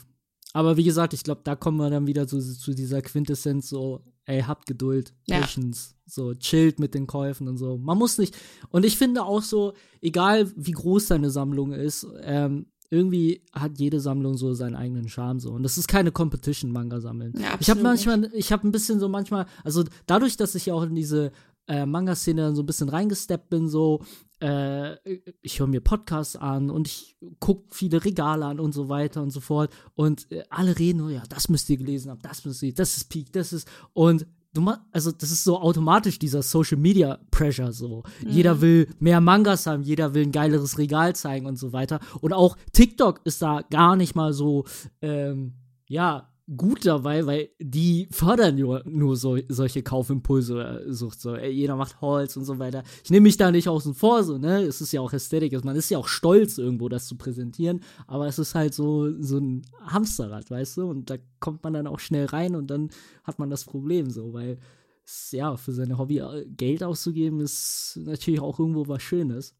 Aber 0.53 0.77
wie 0.77 0.83
gesagt, 0.83 1.13
ich 1.13 1.23
glaube, 1.23 1.41
da 1.43 1.55
kommen 1.55 1.77
wir 1.77 1.89
dann 1.89 2.07
wieder 2.07 2.27
zu, 2.27 2.39
zu 2.39 2.73
dieser 2.73 3.01
Quintessenz 3.01 3.67
so, 3.67 4.01
ey, 4.25 4.41
habt 4.41 4.65
Geduld, 4.65 5.13
Ja. 5.27 5.41
Patience, 5.41 5.95
so 6.05 6.33
chillt 6.33 6.79
mit 6.79 6.93
den 6.93 7.07
Käufen 7.07 7.47
und 7.47 7.57
so. 7.57 7.77
Man 7.77 7.97
muss 7.97 8.17
nicht, 8.17 8.35
und 8.69 8.85
ich 8.85 8.97
finde 8.97 9.23
auch 9.23 9.41
so, 9.41 9.73
egal 10.01 10.49
wie 10.55 10.71
groß 10.71 11.07
deine 11.07 11.29
Sammlung 11.29 11.73
ist, 11.73 12.07
ähm, 12.21 12.67
irgendwie 12.89 13.41
hat 13.51 13.79
jede 13.79 13.99
Sammlung 13.99 14.37
so 14.37 14.53
seinen 14.53 14.75
eigenen 14.75 15.09
Charme 15.09 15.39
so. 15.39 15.51
Und 15.51 15.63
das 15.63 15.77
ist 15.77 15.87
keine 15.87 16.11
Competition, 16.11 16.71
Manga 16.71 17.01
sammeln. 17.01 17.33
Ja, 17.37 17.57
ich 17.59 17.69
habe 17.69 17.81
manchmal, 17.81 18.29
ich 18.33 18.51
habe 18.51 18.65
ein 18.67 18.71
bisschen 18.71 18.99
so 18.99 19.09
manchmal, 19.09 19.47
also 19.63 19.83
dadurch, 20.05 20.37
dass 20.37 20.55
ich 20.55 20.67
ja 20.67 20.73
auch 20.75 20.83
in 20.83 20.95
diese 20.95 21.31
äh, 21.67 21.85
Manga-Szene 21.85 22.43
dann 22.43 22.55
so 22.55 22.61
ein 22.61 22.67
bisschen 22.67 22.89
reingesteppt 22.89 23.49
bin, 23.49 23.67
so, 23.67 24.01
äh, 24.39 24.95
ich 25.41 25.59
höre 25.59 25.67
mir 25.67 25.81
Podcasts 25.81 26.35
an 26.35 26.69
und 26.69 26.87
ich 26.87 27.17
gucke 27.39 27.63
viele 27.71 28.03
Regale 28.03 28.45
an 28.45 28.59
und 28.59 28.73
so 28.73 28.89
weiter 28.89 29.21
und 29.21 29.31
so 29.31 29.39
fort. 29.39 29.73
Und 29.95 30.31
äh, 30.31 30.43
alle 30.49 30.77
reden 30.77 30.99
nur, 30.99 31.11
ja, 31.11 31.23
das 31.29 31.49
müsst 31.49 31.69
ihr 31.69 31.77
gelesen 31.77 32.11
haben, 32.11 32.21
das 32.21 32.45
müsst 32.45 32.61
ihr, 32.63 32.73
das 32.73 32.97
ist 32.97 33.09
Peak, 33.09 33.31
das 33.31 33.53
ist. 33.53 33.67
Und 33.93 34.27
du 34.53 34.73
also 34.91 35.11
das 35.11 35.31
ist 35.31 35.43
so 35.43 35.59
automatisch 35.59 36.17
dieser 36.17 36.41
Social 36.41 36.77
Media 36.77 37.19
Pressure 37.31 37.73
so. 37.73 38.03
Jeder 38.25 38.61
will 38.61 38.87
mehr 38.99 39.21
Mangas 39.21 39.67
haben, 39.67 39.83
jeder 39.83 40.13
will 40.13 40.23
ein 40.23 40.31
geileres 40.31 40.77
Regal 40.77 41.15
zeigen 41.15 41.45
und 41.45 41.57
so 41.57 41.73
weiter. 41.73 41.99
Und 42.21 42.33
auch 42.33 42.57
TikTok 42.73 43.21
ist 43.25 43.41
da 43.41 43.61
gar 43.69 43.95
nicht 43.95 44.15
mal 44.15 44.33
so, 44.33 44.65
ähm, 45.01 45.53
ja, 45.87 46.29
gut 46.57 46.85
dabei, 46.85 47.25
weil 47.25 47.49
die 47.59 48.07
fördern 48.11 48.55
nur, 48.55 48.83
nur 48.85 49.15
so, 49.15 49.37
solche 49.49 49.81
Kaufimpulse, 49.81 50.83
äh, 50.85 50.93
Sucht, 50.93 51.19
so, 51.19 51.35
jeder 51.35 51.75
macht 51.75 52.01
Holz 52.01 52.37
und 52.37 52.45
so 52.45 52.59
weiter. 52.59 52.83
Ich 53.03 53.09
nehme 53.09 53.23
mich 53.23 53.37
da 53.37 53.51
nicht 53.51 53.67
außen 53.67 53.95
vor, 53.95 54.23
so, 54.23 54.37
ne, 54.37 54.61
es 54.61 54.79
ist 54.79 54.91
ja 54.91 55.01
auch 55.01 55.11
Ästhetik, 55.11 55.53
also 55.53 55.65
man 55.65 55.75
ist 55.75 55.89
ja 55.89 55.97
auch 55.97 56.07
stolz 56.07 56.57
irgendwo, 56.59 56.87
das 56.87 57.07
zu 57.07 57.17
präsentieren, 57.17 57.81
aber 58.05 58.27
es 58.27 58.37
ist 58.37 58.53
halt 58.53 58.75
so, 58.75 59.11
so 59.21 59.39
ein 59.39 59.63
Hamsterrad, 59.87 60.51
weißt 60.51 60.77
du, 60.77 60.85
und 60.85 61.09
da 61.09 61.15
kommt 61.39 61.63
man 61.63 61.73
dann 61.73 61.87
auch 61.87 61.99
schnell 61.99 62.25
rein 62.25 62.55
und 62.55 62.67
dann 62.67 62.89
hat 63.23 63.39
man 63.39 63.49
das 63.49 63.65
Problem 63.65 64.11
so, 64.11 64.33
weil, 64.33 64.59
es, 65.03 65.31
ja, 65.31 65.55
für 65.57 65.71
seine 65.71 65.97
Hobby 65.97 66.19
äh, 66.19 66.45
Geld 66.45 66.83
auszugeben 66.83 67.39
ist 67.39 67.99
natürlich 68.03 68.39
auch 68.39 68.59
irgendwo 68.59 68.87
was 68.87 69.03
Schönes. 69.03 69.55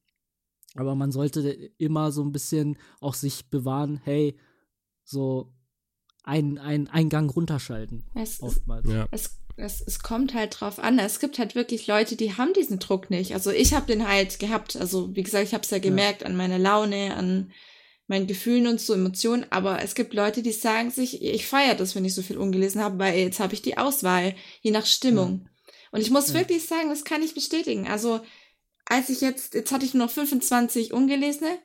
Aber 0.75 0.95
man 0.95 1.11
sollte 1.11 1.49
immer 1.77 2.11
so 2.11 2.21
ein 2.21 2.31
bisschen 2.31 2.77
auch 2.99 3.13
sich 3.13 3.49
bewahren, 3.49 4.01
hey, 4.03 4.37
so 5.03 5.53
ein, 6.25 6.57
ein, 6.57 6.87
einen 6.87 7.09
Gang 7.09 7.33
runterschalten. 7.33 8.03
Es, 8.15 8.41
Oftmals. 8.41 8.89
Ja. 8.89 9.07
es 9.11 9.37
es, 9.57 9.79
es 9.79 9.99
kommt 9.99 10.33
halt 10.33 10.59
drauf 10.59 10.79
an. 10.79 10.99
Es 10.99 11.19
gibt 11.21 11.39
halt 11.39 11.55
wirklich 11.55 11.87
Leute, 11.87 12.17
die 12.17 12.33
haben 12.33 12.51
diesen 12.53 12.79
Druck 12.79 13.09
nicht. 13.09 13.33
Also 13.33 13.51
ich 13.51 13.73
habe 13.73 13.85
den 13.87 14.05
halt 14.05 14.37
gehabt. 14.39 14.75
Also 14.75 15.15
wie 15.15 15.23
gesagt, 15.23 15.45
ich 15.45 15.53
habe 15.53 15.63
es 15.63 15.69
ja 15.69 15.79
gemerkt 15.79 16.25
an 16.25 16.35
meiner 16.35 16.59
Laune, 16.59 17.15
an 17.15 17.53
meinen 18.07 18.27
Gefühlen 18.27 18.67
und 18.67 18.81
so 18.81 18.93
Emotionen. 18.93 19.45
Aber 19.51 19.81
es 19.81 19.95
gibt 19.95 20.13
Leute, 20.13 20.41
die 20.41 20.51
sagen 20.51 20.91
sich, 20.91 21.23
ich 21.23 21.47
feiere 21.47 21.75
das, 21.75 21.95
wenn 21.95 22.03
ich 22.03 22.13
so 22.13 22.21
viel 22.21 22.37
ungelesen 22.37 22.81
habe, 22.81 22.99
weil 22.99 23.17
jetzt 23.17 23.39
habe 23.39 23.53
ich 23.53 23.61
die 23.61 23.77
Auswahl, 23.77 24.35
je 24.59 24.71
nach 24.71 24.85
Stimmung. 24.85 25.47
Und 25.91 26.01
ich 26.01 26.11
muss 26.11 26.29
Ja. 26.29 26.33
wirklich 26.33 26.65
sagen, 26.65 26.89
das 26.89 27.05
kann 27.05 27.23
ich 27.23 27.33
bestätigen. 27.33 27.87
Also 27.87 28.19
als 28.85 29.09
ich 29.09 29.21
jetzt, 29.21 29.53
jetzt 29.53 29.71
hatte 29.71 29.85
ich 29.85 29.93
nur 29.93 30.07
noch 30.07 30.11
25 30.13 30.91
ungelesene 30.91 31.57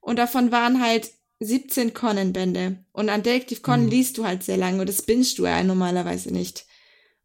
und 0.00 0.20
davon 0.20 0.52
waren 0.52 0.80
halt 0.80 1.10
17 1.44 1.94
Conan-Bände. 1.94 2.78
Und 2.92 3.08
an 3.08 3.22
Detective 3.22 3.60
Conan 3.60 3.84
Mhm. 3.84 3.90
liest 3.90 4.18
du 4.18 4.24
halt 4.24 4.42
sehr 4.42 4.56
lange 4.56 4.80
und 4.80 4.88
das 4.88 5.02
bingst 5.02 5.38
du 5.38 5.44
ja 5.46 5.62
normalerweise 5.62 6.32
nicht. 6.32 6.66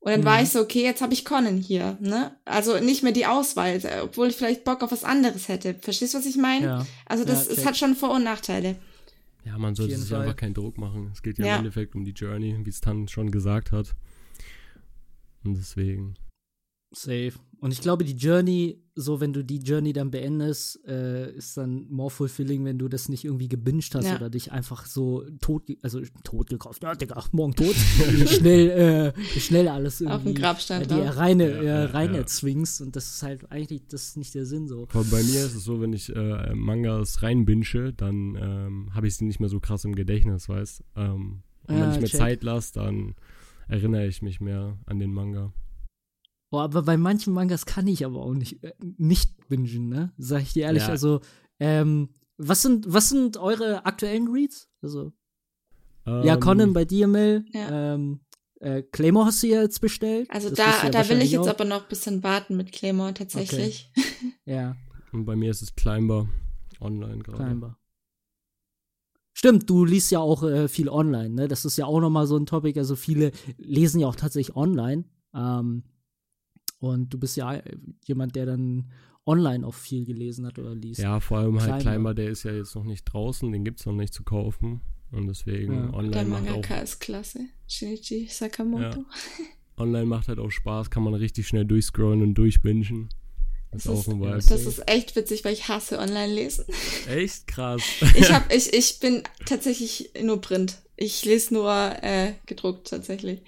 Und 0.01 0.12
dann 0.12 0.23
war 0.23 0.38
Mhm. 0.38 0.43
ich 0.43 0.49
so, 0.51 0.62
okay, 0.62 0.82
jetzt 0.84 1.01
habe 1.01 1.13
ich 1.13 1.25
Conan 1.25 1.58
hier, 1.58 1.97
ne? 1.99 2.36
Also 2.45 2.79
nicht 2.79 3.03
mehr 3.03 3.12
die 3.12 3.25
Auswahl, 3.25 3.82
obwohl 4.03 4.27
ich 4.29 4.36
vielleicht 4.38 4.63
Bock 4.63 4.82
auf 4.82 4.91
was 4.91 5.03
anderes 5.03 5.47
hätte. 5.49 5.73
Verstehst 5.75 6.13
du, 6.13 6.19
was 6.19 6.25
ich 6.25 6.38
meine? 6.38 6.65
Ja. 6.65 6.88
Also 7.05 7.25
das, 7.25 7.47
Ja, 7.47 7.53
es 7.53 7.65
hat 7.65 7.75
schon 7.77 7.95
Vor- 7.95 8.12
und 8.13 8.23
Nachteile. 8.23 8.77
Ja, 9.45 9.58
man 9.58 9.75
sollte 9.75 9.97
sich 9.97 10.10
Fall. 10.10 10.21
einfach 10.21 10.36
keinen 10.36 10.53
Druck 10.53 10.77
machen. 10.77 11.10
Es 11.13 11.21
geht 11.21 11.38
ja, 11.38 11.45
Ja. 11.45 11.53
im 11.53 11.60
Endeffekt 11.60 11.95
um 11.95 12.05
die 12.05 12.12
Journey, 12.12 12.55
wie 12.63 12.69
es 12.69 12.82
Tan 12.82 13.08
schon 13.08 13.32
gesagt 13.32 13.71
hat. 13.71 13.93
Und 15.43 15.55
deswegen. 15.58 16.15
Safe. 16.93 17.34
Und 17.62 17.72
ich 17.74 17.82
glaube, 17.82 18.06
die 18.06 18.15
Journey, 18.15 18.82
so 18.95 19.19
wenn 19.19 19.34
du 19.34 19.43
die 19.43 19.58
Journey 19.60 19.91
dann 19.91 20.12
beendest, 20.12 20.80
äh, 20.88 21.30
ist 21.34 21.58
dann 21.58 21.88
more 21.89 22.10
fulfilling, 22.10 22.63
wenn 22.63 22.78
du 22.80 22.88
das 22.88 23.10
nicht 23.10 23.26
irgendwie 23.26 23.50
gebinged 23.50 23.93
hast 23.95 24.06
Ja. 24.06 24.15
oder 24.15 24.30
dich 24.30 24.54
einfach 24.54 24.86
so 24.86 25.26
tot, 25.41 25.63
also 25.82 26.00
tot 26.24 26.50
gekauft, 26.50 26.84
ja, 26.84 26.95
Digga, 26.95 27.22
morgen 27.34 27.54
tot, 27.56 27.76
schnell, 28.28 29.13
äh, 29.15 29.39
schnell 29.39 29.67
alles 29.67 30.00
irgendwie 30.00 30.15
Auf 30.15 30.24
dem 30.24 30.34
Grabstein 30.36 30.82
äh, 30.84 30.88
die 30.88 30.93
drauf. 30.95 31.17
reine, 31.17 31.50
Ja, 31.52 31.60
äh, 31.62 31.65
ja, 31.65 31.86
rein 31.88 32.13
ja. 32.13 32.19
erzwingst 32.19 32.82
und 32.82 32.95
das 32.95 33.10
ist 33.10 33.24
halt 33.24 33.52
eigentlich, 33.52 33.88
das 33.88 34.04
ist 34.10 34.17
nicht 34.17 34.34
der 34.36 34.45
Sinn 34.45 34.67
so. 34.67 34.86
Vor 34.89 35.02
allem 35.02 35.10
bei 35.12 35.24
mir 35.24 35.45
ist 35.45 35.56
es 35.56 35.63
so, 35.65 35.82
wenn 35.82 35.91
ich 35.93 36.15
äh, 36.15 36.54
Mangas 36.56 37.22
reinbinsche, 37.24 37.91
dann 37.93 38.38
ähm, 38.39 38.89
habe 38.93 39.08
ich 39.08 39.17
sie 39.17 39.26
nicht 39.26 39.39
mehr 39.41 39.50
so 39.50 39.60
krass 39.60 39.84
im 39.86 39.95
Gedächtnis, 39.95 40.48
weißt 40.48 40.84
ähm, 40.95 41.43
Und 41.67 41.76
Ja, 41.78 41.82
wenn 41.82 41.91
ich 41.95 42.00
mir 42.02 42.08
check. 42.08 42.19
Zeit 42.19 42.43
lasse, 42.43 42.74
dann 42.76 43.15
erinnere 43.67 44.08
ich 44.08 44.22
mich 44.22 44.39
mehr 44.39 44.78
an 44.86 45.00
den 45.00 45.12
Manga. 45.13 45.52
Boah, 46.51 46.63
aber 46.63 46.81
bei 46.83 46.97
manchen 46.97 47.33
Mangas 47.33 47.65
kann 47.65 47.88
ich 47.88 48.05
aber 48.05 48.19
auch 48.21 48.33
nicht, 48.33 48.63
äh, 48.63 48.73
nicht 48.97 49.47
bingen, 49.47 49.88
ne? 49.89 50.12
Sag 50.17 50.41
ich 50.41 50.53
dir 50.53 50.63
ehrlich. 50.63 50.83
Ja. 50.83 50.89
Also, 50.89 51.21
ähm, 51.59 52.09
was 52.38 52.62
sind, 52.62 52.91
was 52.91 53.09
sind 53.09 53.38
eure 53.38 53.85
aktuellen 53.85 54.27
Reads? 54.29 54.67
Also, 54.81 55.13
ja, 56.05 56.33
Ähm, 56.33 56.39
Conan 56.39 56.73
bei 56.73 56.85
dir, 56.85 57.07
Mel. 57.07 57.45
Ja. 57.53 57.93
Ähm, 57.93 58.21
äh, 58.62 58.81
Claymore 58.81 59.27
hast 59.27 59.43
du 59.43 59.47
ja 59.47 59.62
jetzt 59.62 59.79
bestellt. 59.79 60.27
Also 60.31 60.49
Das 60.49 60.57
da, 60.57 60.83
ja 60.85 60.89
da 60.89 61.07
will 61.09 61.21
ich 61.21 61.31
jetzt 61.31 61.41
auch. 61.41 61.49
aber 61.49 61.65
noch 61.65 61.83
ein 61.83 61.88
bisschen 61.89 62.23
warten 62.23 62.57
mit 62.57 62.71
Claymore 62.71 63.13
tatsächlich. 63.13 63.91
Ja, 64.45 64.75
Und 65.12 65.25
bei 65.25 65.35
mir 65.35 65.51
ist 65.51 65.62
es 65.62 65.75
Climber 65.75 66.27
online 66.81 67.19
gerade. 67.19 67.38
scheinbar. 67.38 67.77
Stimmt, 69.33 69.69
du 69.69 69.85
liest 69.85 70.12
ja 70.12 70.19
auch 70.19 70.43
äh, 70.43 70.67
viel 70.67 70.89
online, 70.89 71.29
ne? 71.29 71.47
Das 71.47 71.63
ist 71.63 71.77
ja 71.77 71.85
auch 71.85 72.01
nochmal 72.01 72.27
so 72.27 72.35
ein 72.38 72.45
Topic. 72.45 72.77
Also 72.77 72.95
viele 72.95 73.31
lesen 73.57 73.99
ja 74.01 74.07
auch 74.07 74.15
tatsächlich 74.15 74.55
online. 74.55 75.05
Ähm, 75.33 75.83
und 76.80 77.13
du 77.13 77.20
bist 77.20 77.38
ja 77.38 77.56
äh, 77.56 77.78
jemand, 78.06 78.36
der 78.36 78.46
dann 78.46 78.89
online 79.26 79.65
auch 79.65 79.74
viel 79.74 80.06
gelesen 80.06 80.46
hat 80.46 80.58
oder 80.58 80.74
liest. 80.74 81.02
Ja, 81.02 81.20
vor 81.20 81.38
allem 81.39 81.60
halt 81.60 81.82
Climber. 81.82 81.92
Climber, 81.92 82.13
der 82.15 82.30
ist 82.30 82.44
ja 82.44 82.52
jetzt 82.52 82.76
noch 82.76 82.84
nicht 82.84 83.04
draußen, 83.06 83.52
den 83.52 83.63
gibt 83.63 83.80
es 83.80 83.86
noch 83.86 83.94
nicht 83.94 84.13
zu 84.13 84.24
kaufen. 84.24 84.82
Und 85.12 85.28
deswegen 85.28 85.74
Ja. 85.74 85.82
Der 85.88 85.94
online 85.94 86.26
macht 86.26 86.42
auch 86.44 86.46
Mangaka 86.46 86.78
ist 86.80 87.00
klasse. 87.00 87.39
Shinichi 87.68 88.28
Sakamoto. 88.28 89.04
online 89.78 90.06
macht 90.06 90.28
halt 90.28 90.39
auch 90.39 90.50
Spaß, 90.50 90.89
kann 90.89 91.04
man 91.04 91.13
richtig 91.13 91.48
schnell 91.48 91.65
durchscrollen 91.65 92.22
und 92.22 92.34
durchbingen. 92.34 93.10
Das, 93.72 93.84
Das 93.84 94.00
ist 94.00 94.10
auch 94.10 94.32
das 94.36 94.65
ist 94.65 94.89
echt 94.89 95.15
witzig, 95.15 95.46
weil 95.46 95.54
ich 95.54 95.68
hasse 95.68 96.00
Online-Lesen. 96.00 96.65
Echt 97.08 97.46
krass. 97.46 97.84
Ich, 98.15 98.32
hab, 98.34 98.52
ich, 98.54 98.74
ich 98.74 99.00
bin 99.00 99.22
tatsächlich 99.46 100.12
nur 100.24 100.42
Print. 100.42 100.80
Ich 100.96 101.24
lese 101.24 101.54
nur 101.54 101.72
äh, 102.02 102.34
gedruckt 102.48 102.88
tatsächlich. 102.88 103.42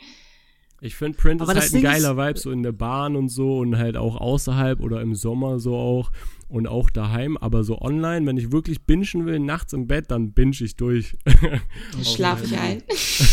Ich 0.83 0.95
finde 0.95 1.15
Print 1.17 1.41
Aber 1.41 1.51
ist 1.53 1.59
halt 1.59 1.69
ein 1.69 1.73
Ding 1.75 1.83
geiler 1.83 2.11
ist- 2.11 2.17
Vibe, 2.17 2.39
so 2.39 2.51
in 2.51 2.63
der 2.63 2.71
Bahn 2.71 3.15
und 3.15 3.29
so 3.29 3.59
und 3.59 3.77
halt 3.77 3.95
auch 3.97 4.15
außerhalb 4.17 4.79
oder 4.79 4.99
im 5.01 5.13
Sommer 5.15 5.59
so 5.59 5.75
auch 5.75 6.11
und 6.49 6.67
auch 6.67 6.89
daheim. 6.89 7.37
Aber 7.37 7.63
so 7.63 7.79
online, 7.79 8.25
wenn 8.25 8.35
ich 8.37 8.51
wirklich 8.51 8.81
bingen 8.85 9.25
will, 9.27 9.39
nachts 9.39 9.73
im 9.73 9.85
Bett, 9.87 10.09
dann 10.09 10.33
binge 10.33 10.55
ich 10.59 10.75
durch. 10.75 11.15
Schlafe 12.03 12.45
ich 12.47 12.57
ein. 12.57 12.81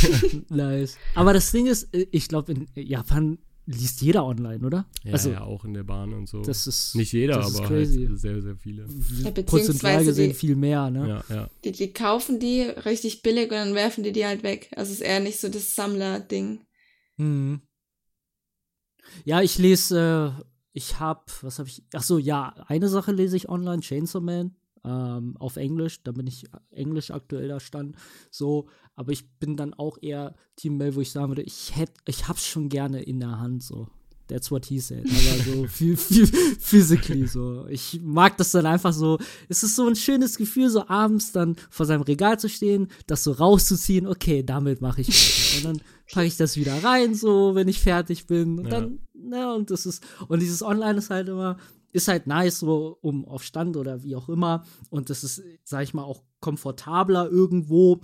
Nice. 0.51 0.99
Aber 1.15 1.33
das 1.33 1.51
Ding 1.51 1.67
ist, 1.67 1.93
äh, 1.95 2.07
ich 2.11 2.29
glaube, 2.29 2.53
in 2.53 2.67
Japan 2.75 3.39
liest 3.65 4.01
jeder 4.03 4.25
online, 4.25 4.65
oder? 4.67 4.87
Ja, 5.05 5.13
also, 5.13 5.31
ja, 5.31 5.41
auch 5.43 5.65
in 5.65 5.75
der 5.75 5.85
Bahn 5.85 6.13
und 6.15 6.27
so. 6.29 6.41
das 6.43 6.67
ist. 6.67 6.95
Nicht 6.95 7.13
jeder, 7.13 7.37
das 7.37 7.51
ist 7.51 7.59
aber 7.61 7.69
crazy. 7.69 8.07
halt 8.07 8.19
sehr, 8.19 8.41
sehr 8.43 8.57
viele. 8.57 8.87
Ja, 9.23 9.31
prozentual 9.31 10.05
gesehen 10.05 10.31
die- 10.31 10.35
viel 10.35 10.57
mehr, 10.57 10.91
ne? 10.91 11.23
Ja, 11.29 11.35
ja. 11.35 11.51
Die, 11.65 11.73
die 11.73 11.93
kaufen 11.93 12.41
die 12.41 12.63
richtig 12.63 13.23
billig 13.23 13.45
und 13.51 13.57
dann 13.57 13.75
werfen 13.75 14.05
die 14.05 14.13
die 14.13 14.25
halt 14.27 14.43
weg. 14.43 14.71
Also 14.77 14.93
ist 14.93 15.01
eher 15.03 15.21
nicht 15.21 15.39
so 15.41 15.49
das 15.49 15.75
Sammler-Ding. 15.75 16.61
Mhm. 17.19 17.61
Ja, 19.25 19.41
ich 19.43 19.59
lese, 19.59 20.35
äh, 20.39 20.45
ich 20.73 21.01
hab, 21.01 21.31
was 21.43 21.59
habe 21.59 21.69
ich? 21.69 21.83
Ach 21.95 22.03
so, 22.03 22.19
ja, 22.19 22.55
eine 22.67 22.89
Sache 22.89 23.13
lese 23.13 23.37
ich 23.37 23.49
online, 23.49 23.81
Chainsaw 23.83 24.21
Man, 24.21 24.57
ähm, 24.85 25.37
auf 25.39 25.57
Englisch, 25.57 26.03
da 26.03 26.13
bin 26.13 26.27
ich 26.27 26.47
Englisch 26.71 27.11
aktuell 27.11 27.49
da 27.49 27.61
stand, 27.61 27.97
so, 28.31 28.69
aber 28.95 29.13
ich 29.13 29.39
bin 29.39 29.57
dann 29.57 29.75
auch 29.75 29.99
eher 30.01 30.35
Team 30.57 30.77
Mel, 30.77 30.95
wo 30.95 31.01
ich 31.01 31.11
sagen 31.13 31.31
würde, 31.31 31.43
ich 31.43 31.77
hätte, 31.77 31.95
ich 32.07 32.29
hab's 32.29 32.47
schon 32.47 32.69
gerne 32.69 33.03
in 33.03 33.21
der 33.21 33.39
Hand, 33.41 33.63
so. 33.63 33.89
That's 34.29 34.51
what 34.51 34.67
he 34.67 34.79
said. 34.79 35.05
Aber 35.07 35.43
so 35.43 35.67
viel, 35.67 35.97
viel 35.97 36.27
physically 36.61 37.27
so. 37.27 37.67
Ich 37.69 38.01
mag 38.03 38.37
das 38.37 38.51
dann 38.53 38.67
einfach 38.67 38.93
so. 38.93 39.19
Es 39.49 39.63
ist 39.63 39.75
so 39.75 39.87
ein 39.89 39.97
schönes 39.97 40.37
Gefühl, 40.37 40.69
so 40.71 40.87
abends 40.87 41.33
dann 41.33 41.57
vor 41.71 41.87
seinem 41.87 42.03
Regal 42.03 42.39
zu 42.39 42.49
stehen, 42.49 42.89
das 43.07 43.25
so 43.25 43.33
rauszuziehen. 43.33 44.07
Okay, 44.07 44.43
damit 44.43 44.81
mache 44.81 45.01
ich 45.01 45.09
was. 45.09 45.57
Und 45.59 45.65
dann 45.65 45.83
packe 46.13 46.27
ich 46.27 46.37
das 46.37 46.57
wieder 46.57 46.85
rein, 46.85 47.15
so, 47.15 47.55
wenn 47.55 47.69
ich 47.69 47.81
fertig 47.81 48.27
bin. 48.27 48.59
Und 48.59 48.65
Ja. 48.67 48.81
dann, 48.81 48.99
ne, 49.15 49.55
und 49.55 49.71
das 49.71 49.87
ist, 49.87 50.05
und 50.29 50.41
dieses 50.41 50.63
Online 50.63 50.99
ist 50.99 51.11
halt 51.11 51.29
immer, 51.29 51.57
ist 51.93 52.09
halt 52.09 52.27
nice, 52.27 52.59
so, 52.61 52.99
um 53.01 53.25
auf 53.25 53.43
Stand 53.43 53.77
oder 53.79 54.03
wie 54.03 54.15
auch 54.15 54.29
immer. 54.29 54.65
Und 54.91 55.09
das 55.09 55.25
ist, 55.25 55.43
sag 55.65 55.83
ich 55.85 55.95
mal, 55.95 56.05
auch 56.05 56.23
komfortabler 56.41 57.31
irgendwo. 57.31 58.01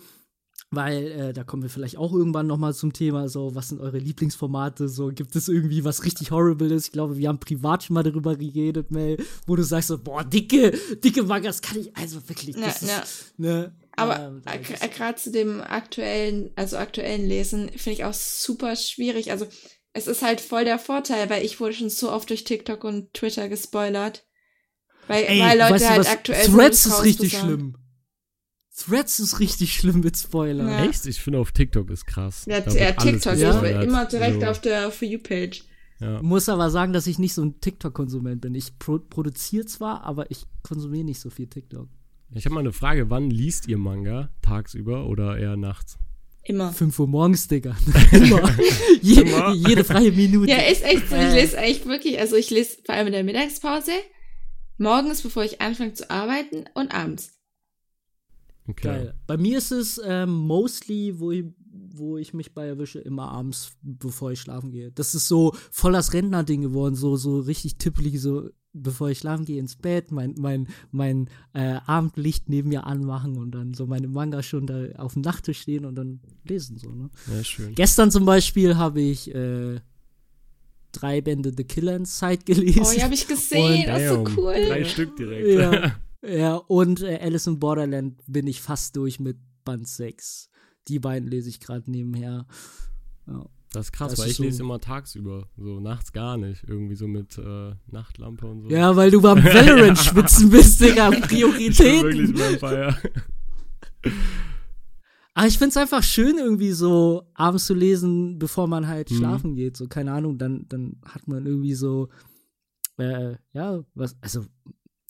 Weil 0.74 1.06
äh, 1.06 1.32
da 1.32 1.44
kommen 1.44 1.62
wir 1.62 1.70
vielleicht 1.70 1.96
auch 1.96 2.12
irgendwann 2.12 2.46
noch 2.46 2.58
mal 2.58 2.74
zum 2.74 2.92
Thema, 2.92 3.28
so, 3.28 3.54
was 3.54 3.68
sind 3.68 3.80
eure 3.80 3.98
Lieblingsformate? 3.98 4.88
So, 4.88 5.08
gibt 5.08 5.34
es 5.36 5.48
irgendwie 5.48 5.84
was 5.84 6.04
richtig 6.04 6.30
horrible 6.30 6.72
ist? 6.72 6.86
Ich 6.86 6.92
glaube, 6.92 7.16
wir 7.16 7.28
haben 7.28 7.38
privat 7.38 7.84
schon 7.84 7.94
mal 7.94 8.02
darüber 8.02 8.36
geredet, 8.36 8.90
Mel, 8.90 9.16
wo 9.46 9.56
du 9.56 9.62
sagst 9.62 9.88
so, 9.88 9.98
boah, 9.98 10.24
dicke, 10.24 10.78
dicke 11.02 11.22
Mangas 11.22 11.62
kann 11.62 11.78
ich, 11.78 11.96
also 11.96 12.28
wirklich, 12.28 12.56
Ja, 12.56 12.66
das 12.66 12.82
ist, 12.82 13.38
ne. 13.38 13.74
Aber 13.96 14.20
ähm, 14.20 14.42
äh, 14.46 14.58
äh, 14.58 14.88
gerade 14.88 15.16
zu 15.16 15.30
dem 15.30 15.60
aktuellen, 15.60 16.50
also 16.56 16.76
aktuellen 16.76 17.26
Lesen, 17.26 17.68
finde 17.76 17.92
ich 17.92 18.04
auch 18.04 18.14
super 18.14 18.74
schwierig. 18.76 19.30
Also 19.30 19.46
es 19.92 20.08
ist 20.08 20.22
halt 20.22 20.40
voll 20.40 20.64
der 20.64 20.78
Vorteil, 20.78 21.30
weil 21.30 21.44
ich 21.44 21.60
wurde 21.60 21.74
schon 21.74 21.90
so 21.90 22.10
oft 22.10 22.28
durch 22.28 22.44
TikTok 22.44 22.82
und 22.82 23.14
Twitter 23.14 23.48
gespoilert. 23.48 24.26
Weil, 25.06 25.24
Ey, 25.24 25.40
weil 25.40 25.58
Leute 25.58 25.74
weißt 25.74 25.84
du 25.84 25.90
halt 25.90 26.08
aktuell 26.08 26.46
Threads 26.46 26.86
ist 26.86 27.04
richtig 27.04 27.38
schlimm. 27.38 27.76
Threads 28.76 29.20
ist 29.20 29.38
richtig 29.40 29.74
schlimm 29.74 30.00
mit 30.00 30.16
Spoilern. 30.16 30.68
Ja. 30.68 30.84
Echt? 30.86 31.06
Ich 31.06 31.20
finde 31.20 31.38
auf 31.38 31.52
TikTok 31.52 31.90
ist 31.90 32.06
krass. 32.06 32.44
Ja, 32.46 32.58
ja 32.58 32.94
alles 32.96 33.22
TikTok, 33.22 33.36
Ja. 33.36 33.60
immer 33.82 34.04
direkt 34.06 34.40
So, 34.40 34.46
auf 34.48 34.60
der 34.60 34.90
For 34.90 35.06
You-Page. 35.06 35.62
Ja. 36.00 36.20
Muss 36.22 36.48
aber 36.48 36.70
sagen, 36.70 36.92
dass 36.92 37.06
ich 37.06 37.18
nicht 37.20 37.34
so 37.34 37.42
ein 37.42 37.60
TikTok-Konsument 37.60 38.40
bin. 38.40 38.54
Ich 38.54 38.76
pro 38.78 38.98
produziere 38.98 39.64
zwar, 39.66 40.02
aber 40.02 40.28
ich 40.30 40.44
konsumiere 40.62 41.04
nicht 41.04 41.20
so 41.20 41.30
viel 41.30 41.46
TikTok. 41.46 41.88
Ich 42.34 42.44
habe 42.46 42.54
mal 42.54 42.60
eine 42.60 42.72
Frage, 42.72 43.10
wann 43.10 43.30
liest 43.30 43.68
ihr 43.68 43.78
Manga? 43.78 44.30
Tagsüber 44.42 45.06
oder 45.06 45.38
eher 45.38 45.56
nachts? 45.56 45.96
Immer. 46.42 46.72
5 46.72 46.98
Uhr 46.98 47.06
morgens, 47.06 47.46
Digga. 47.46 47.76
Immer. 48.12 48.50
Je, 49.00 49.20
Immer. 49.22 49.54
Jede 49.54 49.84
freie 49.84 50.10
Minute. 50.10 50.50
Ja, 50.50 50.58
ist 50.58 50.82
echt 50.82 51.08
so. 51.08 51.14
Ich 51.14 51.22
Äh. 51.22 51.40
lese 51.40 51.58
eigentlich 51.58 51.86
wirklich, 51.86 52.18
also 52.18 52.34
ich 52.36 52.50
lese 52.50 52.78
vor 52.84 52.96
allem 52.96 53.06
in 53.06 53.12
der 53.12 53.24
Mittagspause, 53.24 53.92
morgens, 54.78 55.22
bevor 55.22 55.44
ich 55.44 55.60
anfange 55.60 55.94
zu 55.94 56.10
arbeiten 56.10 56.64
und 56.74 56.92
abends. 56.92 57.30
Okay. 58.66 58.86
Geil. 58.86 59.14
Bei 59.26 59.36
mir 59.36 59.58
ist 59.58 59.72
es 59.72 60.00
ähm, 60.04 60.32
mostly, 60.32 61.18
wo 61.18 61.30
ich, 61.30 61.44
wo 61.70 62.16
ich 62.16 62.32
mich 62.32 62.54
bei 62.54 62.66
erwische, 62.66 62.98
immer 62.98 63.30
abends, 63.30 63.72
bevor 63.82 64.32
ich 64.32 64.40
schlafen 64.40 64.70
gehe. 64.70 64.90
Das 64.92 65.14
ist 65.14 65.28
so 65.28 65.54
voll 65.70 65.92
das 65.92 66.12
Rentner-Ding 66.12 66.62
geworden, 66.62 66.94
so, 66.94 67.16
so 67.16 67.40
richtig 67.40 67.76
tippelig, 67.76 68.20
so 68.20 68.48
bevor 68.74 69.08
ich 69.10 69.18
schlafen 69.18 69.44
gehe 69.44 69.60
ins 69.60 69.76
Bett, 69.76 70.10
mein, 70.10 70.34
mein, 70.36 70.66
mein 70.90 71.28
äh, 71.52 71.78
Abendlicht 71.86 72.48
neben 72.48 72.70
mir 72.70 72.86
anmachen 72.86 73.36
und 73.36 73.52
dann 73.52 73.72
so 73.72 73.86
meine 73.86 74.08
Manga 74.08 74.42
schon 74.42 74.66
da 74.66 74.86
auf 74.96 75.12
dem 75.12 75.22
Nachttisch 75.22 75.60
stehen 75.60 75.84
und 75.84 75.94
dann 75.94 76.20
lesen 76.42 76.76
so, 76.76 76.90
ne? 76.90 77.10
Ja, 77.32 77.44
schön. 77.44 77.74
Gestern 77.74 78.10
zum 78.10 78.24
Beispiel 78.24 78.76
habe 78.76 79.00
ich 79.00 79.32
äh, 79.32 79.78
drei 80.90 81.20
Bände 81.20 81.52
The 81.56 81.64
Killer 81.64 81.96
Inside 81.96 82.44
gelesen. 82.44 82.82
Oh, 82.84 82.92
ja, 82.92 83.04
habe 83.04 83.14
ich 83.14 83.28
gesehen. 83.28 83.80
Und, 83.80 83.86
das 83.86 84.02
ist 84.02 84.08
so 84.08 84.24
cool. 84.36 84.54
Drei 84.54 84.84
Stück 84.84 85.16
direkt. 85.16 85.48
Ja, 85.48 85.96
ja 86.26 86.56
und 86.56 87.02
äh, 87.02 87.18
Alice 87.20 87.46
in 87.46 87.58
Borderland 87.58 88.20
bin 88.26 88.46
ich 88.46 88.60
fast 88.60 88.96
durch 88.96 89.20
mit 89.20 89.36
Band 89.64 89.86
6. 89.88 90.50
Die 90.88 90.98
beiden 90.98 91.28
lese 91.28 91.48
ich 91.48 91.60
gerade 91.60 91.90
nebenher. 91.90 92.46
Ja. 93.26 93.46
Das 93.72 93.86
ist 93.86 93.92
krass, 93.92 94.10
Das 94.12 94.20
weil 94.20 94.26
ist 94.26 94.32
ich 94.32 94.36
so- 94.36 94.42
lese 94.44 94.62
immer 94.62 94.78
tagsüber, 94.80 95.48
so 95.56 95.80
nachts 95.80 96.12
gar 96.12 96.36
nicht, 96.36 96.62
irgendwie 96.68 96.94
so 96.94 97.08
mit 97.08 97.36
äh, 97.38 97.72
Nachtlampe 97.90 98.46
und 98.46 98.62
so. 98.62 98.68
Ja, 98.70 98.94
weil 98.94 99.10
du 99.10 99.20
beim 99.20 99.38
Valorant 99.44 99.98
schwitzen 99.98 100.50
bist, 100.50 100.80
Digga. 100.80 101.08
ich 101.12 101.20
bin 101.20 101.28
Prioritäten. 101.28 102.02
wirklich 102.04 102.38
Vampire. 102.38 102.96
Aber 105.36 105.46
ich 105.48 105.58
find's 105.58 105.76
einfach 105.76 106.02
schön, 106.04 106.38
irgendwie 106.38 106.70
so 106.70 107.24
abends 107.34 107.66
zu 107.66 107.74
lesen, 107.74 108.38
bevor 108.38 108.68
man 108.68 108.86
halt 108.86 109.10
Mhm. 109.10 109.16
schlafen 109.16 109.54
geht. 109.56 109.76
So, 109.76 109.88
keine 109.88 110.12
Ahnung, 110.12 110.38
dann, 110.38 110.66
dann 110.68 110.96
hat 111.04 111.26
man 111.26 111.44
irgendwie 111.44 111.74
so, 111.74 112.08
äh, 112.98 113.34
ja, 113.52 113.82
was, 113.94 114.16
also 114.20 114.44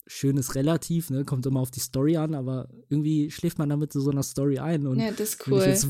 schön 0.07 0.37
ist 0.37 0.55
relativ, 0.55 1.09
ne? 1.09 1.23
Kommt 1.25 1.45
immer 1.45 1.59
auf 1.59 1.71
die 1.71 1.79
Story 1.79 2.17
an, 2.17 2.35
aber 2.35 2.69
irgendwie 2.89 3.31
schläft 3.31 3.57
man 3.57 3.69
damit 3.69 3.91
so, 3.93 3.99
so 4.01 4.11
einer 4.11 4.23
Story 4.23 4.59
ein. 4.59 4.85
Und 4.87 4.99
Ja, 4.99 5.11
das 5.11 5.33
ist 5.35 5.47
wenn 5.47 5.53
cool. 5.53 5.59
ich 5.61 5.67
jetzt 5.67 5.87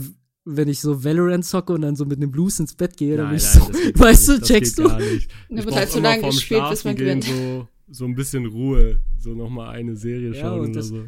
wenn 0.47 0.67
ich 0.67 0.79
so 0.79 1.03
Valorant 1.03 1.43
zocke 1.43 1.73
und 1.73 1.81
dann 1.81 1.95
so 1.95 2.05
mit 2.05 2.17
einem 2.17 2.29
Blues 2.29 2.59
ins 2.59 2.75
Bett 2.75 2.95
gehe, 2.97 3.17
dann 3.17 3.29
bin 3.29 3.37
ich 3.37 3.43
so, 3.43 3.59
weißt 3.95 4.27
du, 4.27 4.31
nicht, 4.33 4.41
das 4.43 4.47
checkst 4.47 4.75
geht 4.77 4.85
du? 4.85 4.89
gar 4.89 4.99
nicht. 4.99 5.31
Da 5.49 5.57
Ich 5.59 5.65
wird 5.65 5.75
halt 5.75 5.89
so 5.89 5.99
lange 5.99 6.21
gespielt, 6.21 6.69
bis 6.69 6.83
man 6.83 6.95
Schlafengehen 6.97 7.19
gewinnt. 7.21 7.23
So, 7.23 7.67
so 7.89 8.05
ein 8.05 8.13
bisschen 8.13 8.45
Ruhe, 8.45 8.99
so 9.17 9.33
nochmal 9.33 9.69
eine 9.69 9.95
Serie 9.95 10.35
Ja, 10.35 10.41
schauen 10.41 10.59
und 10.59 10.65
oder 10.69 10.73
das- 10.73 10.87
so. 10.89 11.03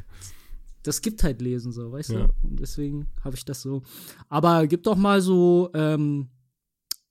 das 0.82 1.02
gibt 1.04 1.24
halt 1.24 1.40
Lesen 1.40 1.72
so, 1.72 1.92
weißt 1.92 2.10
Ja. 2.10 2.26
du? 2.26 2.34
Und 2.50 2.60
deswegen 2.60 3.06
habe 3.24 3.36
ich 3.36 3.46
das 3.46 3.62
so. 3.62 3.84
Aber 4.28 4.66
gibt 4.66 4.88
doch 4.88 4.96
mal 4.96 5.22
so, 5.22 5.70
ähm, 5.76 6.30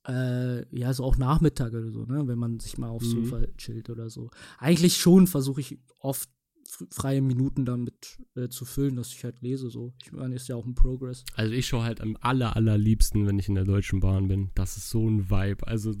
äh, 0.07 0.65
ja, 0.77 0.93
so 0.93 1.03
auch 1.03 1.17
Nachmittag 1.17 1.73
oder 1.73 1.91
so, 1.91 2.05
ne? 2.05 2.27
Wenn 2.27 2.39
man 2.39 2.59
sich 2.59 2.77
mal 2.77 2.89
aufs 2.89 3.13
Mhm. 3.13 3.25
Sofa 3.25 3.41
chillt 3.57 3.89
oder 3.89 4.09
so. 4.09 4.29
Eigentlich 4.57 4.97
schon 4.97 5.27
versuche 5.27 5.61
ich 5.61 5.77
oft 5.99 6.29
freie 6.91 7.21
Minuten 7.21 7.63
damit 7.65 8.17
äh, 8.35 8.49
zu 8.49 8.65
füllen, 8.65 8.97
dass 8.97 9.13
ich 9.13 9.23
halt 9.23 9.41
lese 9.41 9.69
so. 9.69 9.93
Ich 10.03 10.11
meine, 10.11 10.35
ist 10.35 10.49
ja 10.49 10.55
auch 10.55 10.65
ein 10.65 10.75
Progress. 10.75 11.23
Also 11.35 11.53
ich 11.53 11.65
schaue 11.65 11.83
halt 11.83 12.01
am 12.01 12.17
aller, 12.19 12.55
allerliebsten, 12.57 13.25
wenn 13.25 13.39
ich 13.39 13.47
in 13.47 13.55
der 13.55 13.63
Deutschen 13.63 14.01
Bahn 14.01 14.27
bin. 14.27 14.51
Das 14.53 14.75
ist 14.77 14.89
so 14.89 15.09
ein 15.09 15.29
Vibe. 15.29 15.65
Also 15.65 15.93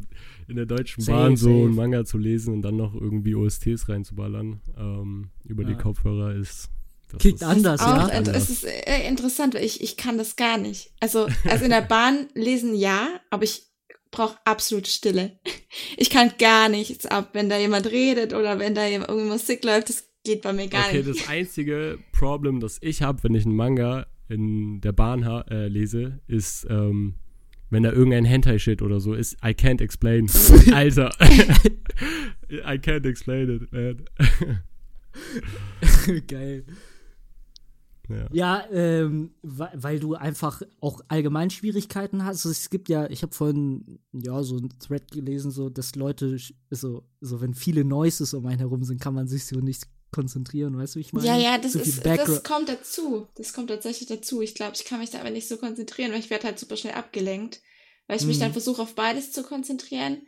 in 0.47 0.57
der 0.57 0.65
Deutschen 0.65 1.01
Safe, 1.01 1.17
Bahn 1.17 1.37
so 1.37 1.49
einen 1.49 1.75
Manga 1.75 2.03
zu 2.03 2.17
lesen 2.17 2.53
und 2.53 2.61
dann 2.63 2.75
noch 2.75 2.93
irgendwie 2.93 3.33
OSTs 3.35 3.87
reinzuballern 3.87 4.61
ähm, 4.77 5.29
über 5.45 5.63
die 5.63 5.71
Ja. 5.71 5.77
Kopfhörer 5.77 6.35
ist. 6.35 6.69
Das 7.09 7.19
Kickt 7.21 7.35
ist 7.35 7.43
anders, 7.43 7.79
auch, 7.79 8.09
ja. 8.09 8.19
es 8.19 8.49
ist 8.49 8.65
äh, 8.65 9.07
interessant, 9.07 9.53
weil 9.55 9.63
ich, 9.63 9.81
ich 9.81 9.95
kann 9.95 10.17
das 10.17 10.35
gar 10.35 10.57
nicht. 10.57 10.91
Also, 10.99 11.27
also 11.45 11.63
in 11.63 11.71
der 11.71 11.81
Bahn 11.81 12.27
lesen 12.33 12.75
ja, 12.75 13.07
aber 13.29 13.45
ich 13.45 13.63
brauche 14.11 14.37
absolut 14.45 14.87
Stille. 14.87 15.39
Ich 15.97 16.09
kann 16.09 16.31
gar 16.39 16.69
nichts 16.69 17.05
ab, 17.05 17.29
wenn 17.33 17.49
da 17.49 17.57
jemand 17.57 17.87
redet 17.91 18.33
oder 18.33 18.59
wenn 18.59 18.75
da 18.75 18.85
jemand- 18.87 19.09
irgendwie 19.09 19.29
Musik 19.29 19.63
läuft, 19.63 19.89
das 19.89 20.07
geht 20.23 20.41
bei 20.41 20.53
mir 20.53 20.67
gar 20.67 20.87
okay, 20.87 21.03
nicht. 21.03 21.09
das 21.09 21.27
einzige 21.29 21.97
Problem, 22.11 22.59
das 22.59 22.77
ich 22.81 23.01
habe, 23.01 23.23
wenn 23.23 23.35
ich 23.35 23.45
einen 23.45 23.55
Manga 23.55 24.07
in 24.29 24.81
der 24.81 24.91
Bahn 24.91 25.25
ha 25.25 25.45
äh, 25.49 25.67
lese, 25.67 26.19
ist, 26.27 26.67
ähm, 26.69 27.15
wenn 27.69 27.83
da 27.83 27.91
irgendein 27.91 28.25
Hentai-Shit 28.25 28.81
oder 28.81 28.99
so 28.99 29.13
ist, 29.13 29.33
I 29.43 29.49
can't 29.49 29.81
explain. 29.81 30.29
Alter. 30.73 31.11
I 32.49 32.77
can't 32.77 33.05
explain 33.05 33.49
it, 33.49 33.71
man. 33.71 34.05
Geil. 36.27 36.63
Ja. 38.09 38.27
Ja, 38.31 38.65
ähm, 38.71 39.31
weil, 39.41 39.71
weil 39.75 39.99
du 39.99 40.15
einfach 40.15 40.61
auch 40.79 41.01
allgemein 41.07 41.49
Schwierigkeiten 41.49 42.23
hast. 42.23 42.45
Also 42.45 42.49
es 42.51 42.69
gibt 42.69 42.89
ja, 42.89 43.09
ich 43.09 43.21
habe 43.23 43.33
vorhin 43.33 43.99
ja 44.13 44.41
so 44.43 44.57
ein 44.57 44.69
Thread 44.79 45.11
gelesen, 45.11 45.51
so 45.51 45.69
dass 45.69 45.95
Leute 45.95 46.37
so, 46.69 47.03
so 47.21 47.41
wenn 47.41 47.53
viele 47.53 47.83
Noises 47.83 48.33
um 48.33 48.45
einen 48.45 48.59
herum 48.59 48.83
sind, 48.83 49.01
kann 49.01 49.13
man 49.13 49.27
sich 49.27 49.45
so 49.45 49.59
nicht 49.59 49.83
konzentrieren, 50.11 50.77
weißt 50.77 50.95
du, 50.95 50.99
wie 50.99 51.01
ich 51.01 51.11
meine? 51.13 51.27
Ja, 51.27 51.37
ja, 51.37 51.57
das 51.57 51.73
viel 51.73 51.81
ist, 51.81 52.05
das 52.05 52.43
kommt 52.43 52.69
dazu. 52.69 53.27
Das 53.35 53.51
kommt 53.53 53.69
tatsächlich 53.69 54.07
dazu. 54.07 54.41
Ich 54.41 54.55
glaube, 54.55 54.73
ich 54.75 54.85
kann 54.85 54.99
mich 54.99 55.09
da 55.09 55.19
aber 55.19 55.29
nicht 55.31 55.49
so 55.49 55.57
konzentrieren, 55.57 56.11
weil 56.13 56.19
ich 56.19 56.29
werde 56.29 56.47
halt 56.47 56.57
super 56.59 56.77
schnell 56.77 56.93
abgelenkt, 56.93 57.61
weil 58.07 58.17
ich 58.17 58.25
mich 58.25 58.37
Mhm. 58.37 58.41
dann 58.43 58.51
versuche, 58.53 58.81
auf 58.81 58.95
beides 58.95 59.33
zu 59.33 59.43
konzentrieren. 59.43 60.21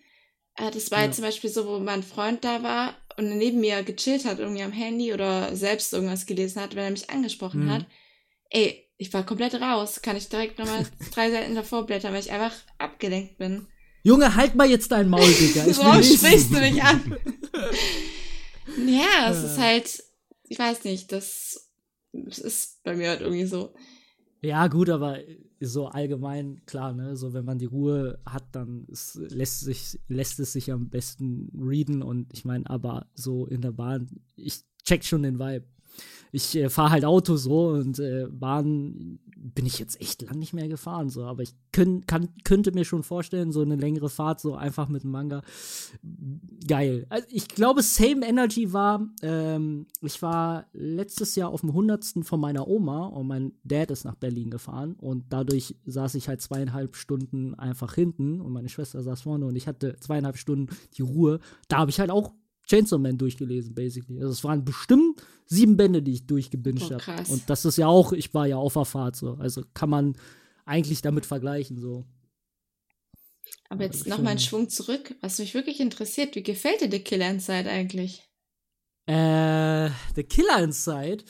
Äh, 0.55 0.69
das 0.71 0.91
war 0.91 0.99
Ja. 0.99 1.05
jetzt 1.05 1.15
zum 1.15 1.23
Beispiel 1.23 1.49
so, 1.49 1.65
wo 1.65 1.79
mein 1.79 2.03
Freund 2.03 2.43
da 2.43 2.61
war 2.61 2.93
und 3.19 3.37
neben 3.37 3.59
mir 3.59 3.83
gechillt 3.83 4.25
hat, 4.25 4.39
irgendwie 4.39 4.63
am 4.63 4.71
Handy 4.71 5.13
oder 5.13 5.55
selbst 5.55 5.93
irgendwas 5.93 6.25
gelesen 6.25 6.61
hat, 6.61 6.75
wenn 6.75 6.85
er 6.85 6.91
mich 6.91 7.09
angesprochen 7.09 7.65
Mhm. 7.65 7.71
hat. 7.71 7.85
Ey, 8.49 8.87
ich 8.97 9.13
war 9.13 9.25
komplett 9.25 9.53
raus. 9.55 10.01
Kann 10.01 10.15
ich 10.17 10.29
direkt 10.29 10.57
nochmal 10.57 10.85
drei 11.13 11.29
Seiten 11.29 11.53
davor 11.55 11.85
blättern, 11.85 12.13
weil 12.13 12.21
ich 12.21 12.31
einfach 12.31 12.53
abgelenkt 12.77 13.37
bin. 13.37 13.67
Junge, 14.03 14.35
halt 14.35 14.55
mal 14.55 14.69
jetzt 14.69 14.91
dein 14.91 15.09
Maul, 15.09 15.31
Digga. 15.33 15.65
Ich 15.67 15.77
Warum 15.77 16.01
sprichst 16.01 16.51
du 16.51 16.59
mich 16.59 16.81
an? 16.81 17.17
ja, 18.87 19.29
es 19.31 19.43
Ja. 19.43 19.45
ist 19.45 19.57
halt, 19.59 20.03
ich 20.47 20.57
weiß 20.59 20.83
nicht, 20.85 21.11
das, 21.11 21.69
das 22.13 22.39
ist 22.39 22.83
bei 22.83 22.95
mir 22.95 23.09
halt 23.09 23.21
irgendwie 23.21 23.45
so. 23.45 23.73
Ja, 24.41 24.67
gut, 24.67 24.89
aber 24.89 25.19
so 25.59 25.87
allgemein, 25.87 26.61
klar, 26.65 26.93
ne, 26.93 27.17
so 27.17 27.33
wenn 27.33 27.43
man 27.43 27.57
die 27.59 27.65
Ruhe 27.65 28.19
hat, 28.25 28.55
dann 28.55 28.85
ist, 28.87 29.15
lässt, 29.15 29.59
sich, 29.59 29.99
lässt 30.07 30.39
es 30.39 30.53
sich 30.53 30.71
am 30.71 30.89
besten 30.89 31.51
readen 31.61 32.01
und 32.01 32.31
ich 32.33 32.45
meine, 32.45 32.69
aber 32.69 33.07
so 33.15 33.45
in 33.45 33.61
der 33.61 33.73
Bahn, 33.73 34.07
ich 34.37 34.63
check 34.85 35.03
schon 35.03 35.23
den 35.23 35.39
Vibe. 35.39 35.65
Ich 36.31 36.55
äh, 36.55 36.69
fahre 36.69 36.91
halt 36.91 37.05
Auto 37.05 37.35
so 37.35 37.69
und 37.69 37.99
äh, 37.99 38.27
Bahn 38.29 39.19
bin 39.41 39.65
ich 39.65 39.79
jetzt 39.79 39.99
echt 40.01 40.21
lang 40.21 40.37
nicht 40.37 40.53
mehr 40.53 40.67
gefahren, 40.67 41.09
so, 41.09 41.23
aber 41.23 41.43
ich 41.43 41.53
könnt, 41.71 42.07
kann, 42.07 42.29
könnte 42.43 42.71
mir 42.71 42.83
schon 42.83 43.03
vorstellen, 43.03 43.51
so 43.51 43.61
eine 43.61 43.75
längere 43.75 44.09
Fahrt, 44.09 44.41
so 44.41 44.55
einfach 44.55 44.89
mit 44.89 45.03
dem 45.03 45.11
Manga. 45.11 45.41
Geil. 46.67 47.05
Also 47.09 47.27
ich 47.31 47.47
glaube, 47.47 47.81
Same 47.81 48.27
Energy 48.27 48.73
war, 48.73 49.07
ähm, 49.21 49.87
ich 50.01 50.21
war 50.21 50.65
letztes 50.73 51.35
Jahr 51.35 51.49
auf 51.49 51.61
dem 51.61 51.69
100. 51.69 52.15
von 52.23 52.39
meiner 52.39 52.67
Oma 52.67 53.07
und 53.07 53.27
mein 53.27 53.53
Dad 53.63 53.91
ist 53.91 54.03
nach 54.03 54.15
Berlin 54.15 54.49
gefahren 54.49 54.95
und 54.95 55.25
dadurch 55.29 55.75
saß 55.85 56.15
ich 56.15 56.27
halt 56.27 56.41
zweieinhalb 56.41 56.95
Stunden 56.95 57.55
einfach 57.55 57.95
hinten 57.95 58.41
und 58.41 58.51
meine 58.51 58.69
Schwester 58.69 59.01
saß 59.01 59.21
vorne 59.21 59.45
und 59.45 59.55
ich 59.55 59.67
hatte 59.67 59.95
zweieinhalb 59.99 60.37
Stunden 60.37 60.75
die 60.97 61.01
Ruhe. 61.01 61.39
Da 61.69 61.77
habe 61.77 61.91
ich 61.91 61.99
halt 61.99 62.11
auch 62.11 62.33
Chainsaw 62.67 62.99
Man 62.99 63.17
durchgelesen, 63.17 63.73
basically. 63.73 64.19
Also 64.19 64.31
es 64.31 64.43
waren 64.43 64.63
bestimmt 64.63 65.21
sieben 65.49 65.77
Bände, 65.77 66.01
die 66.01 66.13
ich 66.13 66.27
durchgebinged 66.27 66.91
Oh, 66.91 66.99
habe. 66.99 67.31
Und 67.31 67.49
das 67.49 67.65
ist 67.65 67.77
ja 67.77 67.87
auch, 67.87 68.13
ich 68.13 68.33
war 68.33 68.47
ja 68.47 68.57
auf 68.57 68.73
der 68.73 68.85
Fahrt 68.85 69.15
so. 69.15 69.33
Also 69.33 69.63
kann 69.73 69.89
man 69.89 70.15
eigentlich 70.65 71.01
damit 71.01 71.25
vergleichen, 71.25 71.79
so. 71.79 72.05
Aber 73.69 73.83
jetzt 73.83 74.03
schon. 74.03 74.09
nochmal 74.11 74.31
einen 74.31 74.39
Schwung 74.39 74.69
zurück. 74.69 75.15
Was 75.21 75.39
mich 75.39 75.53
wirklich 75.53 75.79
interessiert, 75.79 76.35
wie 76.35 76.43
gefällt 76.43 76.81
dir 76.81 76.91
The 76.91 76.99
Killer 76.99 77.29
Inside 77.29 77.69
eigentlich? 77.69 78.23
Äh, 79.07 79.89
The 80.15 80.23
Killer 80.23 80.63
Inside. 80.63 81.23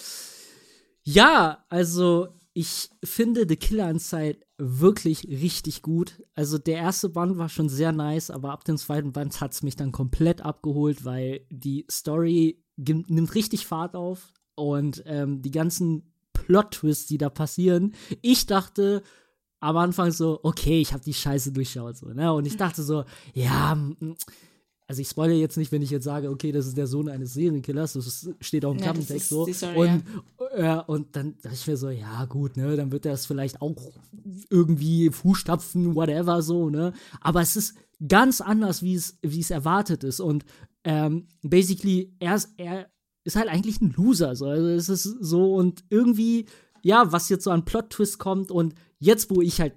Ja, 1.04 1.66
also 1.70 2.28
ich 2.54 2.90
finde 3.04 3.46
The 3.48 3.56
Killer 3.56 3.90
Inside 3.90 4.40
wirklich 4.58 5.26
richtig 5.30 5.82
gut. 5.82 6.22
Also 6.34 6.58
der 6.58 6.78
erste 6.78 7.08
Band 7.08 7.38
war 7.38 7.48
schon 7.48 7.70
sehr 7.70 7.94
nice, 7.94 8.30
aber 8.30 8.52
ab 8.52 8.66
dem 8.66 8.78
zweiten 8.78 9.14
Band 9.14 9.40
hat 9.40 9.54
es 9.54 9.64
mich 9.64 9.78
dann 9.78 9.94
komplett 9.94 10.42
abgeholt, 10.42 11.06
weil 11.06 11.46
die 11.50 11.86
Story 11.90 12.62
nimmt 12.88 13.36
richtig 13.36 13.66
Fahrt 13.66 13.96
auf 13.96 14.34
und 14.56 15.04
ähm, 15.06 15.42
die 15.42 15.52
ganzen 15.52 16.14
Plot-Twists, 16.34 17.08
die 17.08 17.18
da 17.18 17.30
passieren. 17.30 17.94
Ich 18.22 18.46
dachte 18.46 19.04
am 19.60 19.78
Anfang 19.78 20.12
so, 20.12 20.40
okay, 20.44 20.80
ich 20.82 20.94
habe 20.94 21.04
die 21.04 21.14
Scheiße 21.14 21.52
durchschaut, 21.52 21.98
so, 21.98 22.08
ne? 22.08 22.32
Und 22.34 22.46
ich 22.46 22.58
dachte 22.58 22.82
so, 22.82 23.04
ja, 23.34 23.78
also 24.88 25.02
ich 25.02 25.10
spoilere 25.10 25.38
jetzt 25.38 25.58
nicht, 25.58 25.72
wenn 25.72 25.82
ich 25.82 25.92
jetzt 25.92 26.06
sage, 26.06 26.30
okay, 26.30 26.52
das 26.52 26.66
ist 26.66 26.78
der 26.78 26.88
Sohn 26.88 27.10
eines 27.10 27.34
Serienkillers, 27.34 27.94
das 27.94 28.08
ist, 28.08 28.36
steht 28.40 28.66
auch 28.66 28.72
im 28.72 28.80
Ja, 28.80 28.94
das 28.94 29.06
Klappentext 29.06 29.30
so. 29.30 29.46
Story, 29.52 29.90
und, 29.90 30.04
ja. 30.58 30.80
und 30.80 31.16
dann 31.16 31.36
dachte 31.42 31.56
ich 31.56 31.68
mir 31.68 31.78
so, 31.78 31.90
ja, 31.90 32.26
gut, 32.26 32.58
ne, 32.58 32.76
dann 32.76 32.92
wird 32.92 33.06
er 33.06 33.14
es 33.14 33.26
vielleicht 33.26 33.62
auch 33.62 33.76
irgendwie 34.50 35.10
Fußstapfen, 35.10 35.94
whatever, 35.94 36.42
so, 36.42 36.70
ne? 36.70 36.94
Aber 37.22 37.42
es 37.42 37.56
ist 37.56 37.76
ganz 38.08 38.42
anders, 38.42 38.82
wie 38.82 38.96
es, 38.96 39.18
wie 39.22 39.42
es 39.42 39.52
erwartet 39.52 40.04
ist. 40.04 40.22
Und 40.22 40.46
ähm, 40.84 41.28
basically, 41.42 42.14
er 42.20 42.36
ist, 42.36 42.54
er 42.58 42.90
ist 43.24 43.36
halt 43.36 43.50
eigentlich 43.50 43.82
ein 43.82 43.94
Loser. 43.96 44.36
So. 44.36 44.46
Also 44.46 44.68
es 44.68 44.90
ist 44.90 45.04
so 45.04 45.56
und 45.56 45.84
irgendwie, 45.90 46.46
ja, 46.84 47.12
was 47.12 47.30
jetzt 47.30 47.44
so 47.44 47.52
an 47.52 47.66
Plot-Twist 47.66 48.20
kommt 48.20 48.52
und 48.52 48.76
jetzt, 48.98 49.30
wo 49.30 49.42
ich 49.42 49.60
halt 49.62 49.74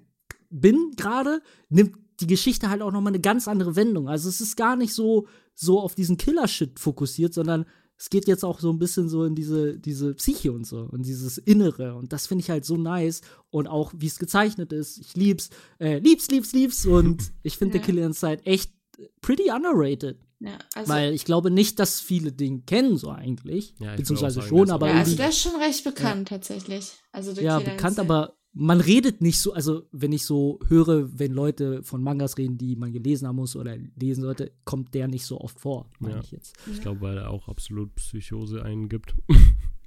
bin 0.49 0.91
gerade, 0.95 1.41
nimmt 1.69 1.97
die 2.19 2.27
Geschichte 2.27 2.69
halt 2.69 2.81
auch 2.81 2.91
nochmal 2.91 3.11
eine 3.11 3.21
ganz 3.21 3.47
andere 3.47 3.75
Wendung. 3.75 4.07
Also 4.07 4.29
es 4.29 4.39
ist 4.39 4.55
gar 4.55 4.75
nicht 4.75 4.93
so, 4.93 5.27
so 5.55 5.79
auf 5.79 5.95
diesen 5.95 6.17
Killer-Shit 6.17 6.79
fokussiert, 6.79 7.33
sondern 7.33 7.65
es 7.97 8.09
geht 8.09 8.27
jetzt 8.27 8.43
auch 8.43 8.59
so 8.59 8.71
ein 8.71 8.79
bisschen 8.79 9.07
so 9.07 9.23
in 9.23 9.35
diese, 9.35 9.79
diese 9.79 10.13
Psyche 10.15 10.51
und 10.51 10.65
so 10.65 10.87
und 10.91 11.05
dieses 11.05 11.37
Innere. 11.37 11.95
Und 11.95 12.11
das 12.11 12.27
finde 12.27 12.41
ich 12.41 12.49
halt 12.49 12.65
so 12.65 12.75
nice. 12.75 13.21
Und 13.49 13.67
auch, 13.67 13.93
wie 13.95 14.07
es 14.07 14.19
gezeichnet 14.19 14.73
ist. 14.73 14.97
Ich 14.97 15.15
lieb's, 15.15 15.49
äh, 15.79 15.99
lieb's, 15.99 16.29
lieb's, 16.29 16.53
lieb's. 16.53 16.85
Und 16.85 17.31
ich 17.43 17.57
finde 17.57 17.77
Ja. 17.77 17.81
The 17.83 17.85
Killer 17.85 18.05
Inside 18.05 18.45
echt 18.45 18.73
pretty 19.21 19.51
underrated. 19.51 20.17
Ja, 20.45 20.57
also, 20.75 20.91
Weil 20.91 21.13
ich 21.13 21.23
glaube 21.23 21.49
nicht, 21.51 21.79
dass 21.79 22.01
viele 22.01 22.31
den 22.33 22.65
kennen, 22.65 22.97
so 22.97 23.09
eigentlich. 23.09 23.73
Ja, 23.79 23.95
Beziehungsweise 23.95 24.35
sagen, 24.41 24.47
schon, 24.49 24.71
aber 24.71 24.87
ja, 24.89 24.95
also 24.95 25.15
der 25.15 25.29
ist 25.29 25.39
schon 25.39 25.55
recht 25.55 25.83
bekannt 25.85 26.27
tatsächlich. 26.27 26.91
Also 27.13 27.31
ja, 27.41 27.59
bekannt, 27.59 27.97
aber 27.97 28.35
man 28.51 28.81
redet 28.81 29.21
nicht 29.21 29.39
so, 29.39 29.53
also 29.53 29.83
wenn 29.93 30.11
ich 30.11 30.25
so 30.25 30.59
höre, 30.67 31.17
wenn 31.17 31.31
Leute 31.31 31.81
von 31.83 32.03
Mangas 32.03 32.37
reden, 32.37 32.57
die 32.57 32.75
man 32.75 32.91
gelesen 32.91 33.27
haben 33.27 33.37
muss 33.37 33.55
oder 33.55 33.77
lesen 33.95 34.21
sollte, 34.21 34.51
kommt 34.65 34.93
der 34.93 35.07
nicht 35.07 35.25
so 35.25 35.39
oft 35.39 35.59
vor, 35.59 35.89
meine 35.99 36.15
Ja. 36.15 36.21
ich 36.21 36.31
jetzt. 36.31 36.55
Ich 36.71 36.81
glaube, 36.81 36.99
weil 37.01 37.17
er 37.17 37.29
auch 37.31 37.47
absolut 37.47 37.95
Psychose 37.95 38.63
eingibt. 38.63 39.15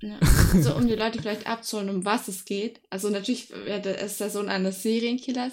Ja. 0.02 0.18
Also 0.52 0.74
um 0.74 0.86
die 0.86 0.94
Leute 0.94 1.20
vielleicht 1.20 1.46
abzuholen, 1.46 1.90
um 1.90 2.04
was 2.04 2.28
es 2.28 2.44
geht. 2.44 2.80
Also 2.90 3.08
natürlich 3.10 3.50
wird 3.50 3.86
er- 3.86 4.00
ist 4.04 4.20
der 4.20 4.30
Sohn 4.30 4.48
eines 4.48 4.82
Serienkillers. 4.82 5.52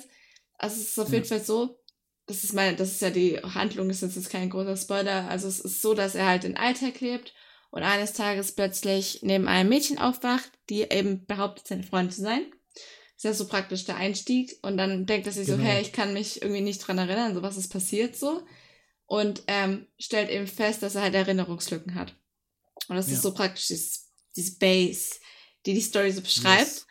Also 0.57 0.81
es 0.81 0.87
ist 0.89 0.99
auf 0.99 1.09
Ja. 1.09 1.15
jeden 1.15 1.25
Fall 1.25 1.41
so, 1.43 1.77
das 2.25 2.43
ist 2.43 2.53
meine, 2.53 2.75
das 2.77 2.91
ist 2.91 3.01
ja 3.01 3.09
die 3.09 3.37
Handlung, 3.39 3.89
ist 3.89 4.01
jetzt 4.01 4.29
kein 4.29 4.49
großer 4.49 4.77
Spoiler. 4.77 5.27
Also 5.29 5.47
es 5.47 5.59
ist 5.59 5.81
so, 5.81 5.93
dass 5.93 6.15
er 6.15 6.25
halt 6.27 6.43
in 6.45 6.55
Alltag 6.57 7.01
lebt 7.01 7.33
und 7.71 7.83
eines 7.83 8.13
Tages 8.13 8.53
plötzlich 8.53 9.19
neben 9.23 9.47
einem 9.47 9.69
Mädchen 9.69 9.97
aufwacht, 9.97 10.51
die 10.69 10.81
eben 10.83 11.25
behauptet, 11.25 11.67
seine 11.67 11.83
Freundin 11.83 12.11
zu 12.13 12.21
sein. 12.21 12.45
Ist 13.15 13.23
ja 13.25 13.33
so 13.33 13.47
praktisch 13.47 13.85
der 13.85 13.97
Einstieg. 13.97 14.57
Und 14.61 14.77
dann 14.77 15.05
denkt 15.05 15.27
er 15.27 15.33
sich 15.33 15.47
Genau. 15.47 15.57
so, 15.57 15.63
hey, 15.63 15.81
ich 15.81 15.91
kann 15.91 16.13
mich 16.13 16.41
irgendwie 16.41 16.61
nicht 16.61 16.79
dran 16.79 16.97
erinnern, 16.97 17.35
so 17.35 17.41
was 17.41 17.57
ist 17.57 17.69
passiert 17.69 18.15
so. 18.15 18.41
Und 19.05 19.43
ähm, 19.47 19.87
stellt 19.99 20.29
eben 20.29 20.47
fest, 20.47 20.81
dass 20.81 20.95
er 20.95 21.01
halt 21.03 21.13
Erinnerungslücken 21.15 21.95
hat. 21.95 22.15
Und 22.87 22.95
das 22.95 23.07
Ja. 23.07 23.13
ist 23.13 23.21
so 23.21 23.33
praktisch 23.33 23.67
dieses, 23.67 24.11
diese 24.35 24.57
Base, 24.57 25.15
die 25.65 25.73
die 25.73 25.81
Story 25.81 26.11
so 26.11 26.21
beschreibt. 26.21 26.61
Yes. 26.61 26.87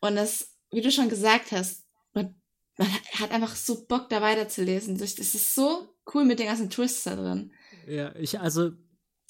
Und 0.00 0.16
das, 0.16 0.56
wie 0.70 0.80
du 0.80 0.90
schon 0.90 1.08
gesagt 1.08 1.52
hast, 1.52 1.84
man, 2.12 2.34
man 2.78 2.88
hat 3.18 3.30
einfach 3.30 3.54
so 3.54 3.84
Bock, 3.86 4.08
da 4.08 4.20
weiterzulesen. 4.22 4.98
Das 4.98 5.14
das 5.14 5.34
ist 5.34 5.54
so 5.54 5.88
cool 6.14 6.24
mit 6.24 6.38
den 6.38 6.46
ganzen 6.46 6.70
Twists 6.70 7.04
da 7.04 7.16
drin. 7.16 7.52
Ja, 7.86 8.14
ich, 8.16 8.38
also, 8.40 8.72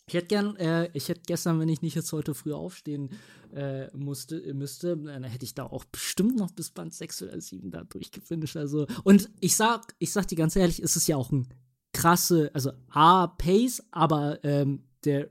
ich 0.07 0.15
hätte 0.15 0.27
gern, 0.29 0.57
äh, 0.57 0.91
ich 0.95 1.09
hätte 1.09 1.23
gestern, 1.27 1.59
wenn 1.61 1.69
ich 1.69 1.83
nicht 1.83 1.95
jetzt 1.95 2.13
heute 2.13 2.35
früh 2.35 2.53
aufstehen 2.53 3.11
äh, 3.55 3.89
musste, 3.97 4.53
müsste, 4.55 4.97
dann 4.97 5.25
hätte 5.25 5.45
ich 5.45 5.55
da 5.55 5.65
auch 5.65 5.85
bestimmt 5.85 6.37
noch 6.37 6.51
bis 6.51 6.71
Band 6.71 6.95
6 6.95 7.23
oder 7.23 7.41
7 7.41 7.71
da 7.71 7.85
durchgefinisht. 7.85 8.57
Also, 8.57 8.87
und 9.05 9.31
ich 9.41 9.57
sag, 9.57 9.95
ich 9.99 10.13
sag 10.13 10.29
dir 10.29 10.37
ganz 10.37 10.57
ehrlich, 10.57 10.83
es 10.83 10.97
ist 10.97 11.07
ja 11.09 11.17
auch 11.17 11.31
ein 11.31 11.49
krasse, 11.93 12.51
also 12.55 12.73
A, 12.89 13.27
Pace, 13.27 13.83
aber 13.91 14.43
ähm, 14.45 14.85
der 15.05 15.31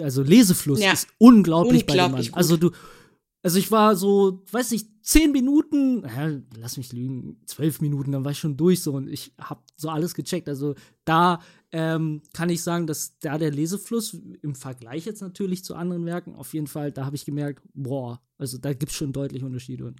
also 0.00 0.22
Lesefluss 0.22 0.80
Ja. 0.80 0.92
ist 0.92 1.08
unglaublich, 1.18 1.84
bei 1.84 1.94
dem 1.94 2.04
Unglaublich 2.04 2.30
Mann. 2.30 2.34
gut. 2.34 2.38
Also 2.38 2.56
du, 2.56 2.70
also 3.44 3.58
ich 3.58 3.70
war 3.70 3.94
so, 3.94 4.42
weiß 4.52 4.70
nicht, 4.70 4.88
zehn 5.02 5.30
Minuten, 5.30 6.02
ja, 6.02 6.40
lass 6.56 6.78
mich 6.78 6.94
lügen, 6.94 7.42
zwölf 7.44 7.82
Minuten, 7.82 8.10
dann 8.10 8.24
war 8.24 8.32
ich 8.32 8.38
schon 8.38 8.56
durch 8.56 8.82
so 8.82 8.94
und 8.94 9.06
ich 9.06 9.34
habe 9.38 9.60
so 9.76 9.90
alles 9.90 10.14
gecheckt. 10.14 10.48
Also 10.48 10.74
da 11.04 11.42
ähm, 11.70 12.22
kann 12.32 12.48
ich 12.48 12.62
sagen, 12.62 12.86
dass 12.86 13.18
da 13.18 13.36
der 13.36 13.50
Lesefluss 13.50 14.16
im 14.40 14.54
Vergleich 14.54 15.04
jetzt 15.04 15.20
natürlich 15.20 15.62
zu 15.62 15.74
anderen 15.74 16.06
Werken 16.06 16.34
auf 16.34 16.54
jeden 16.54 16.68
Fall, 16.68 16.90
da 16.90 17.04
habe 17.04 17.16
ich 17.16 17.26
gemerkt, 17.26 17.62
boah, 17.74 18.22
also 18.38 18.56
da 18.56 18.72
gibt 18.72 18.92
es 18.92 18.96
schon 18.96 19.12
deutlich 19.12 19.44
Unterschiede. 19.44 19.94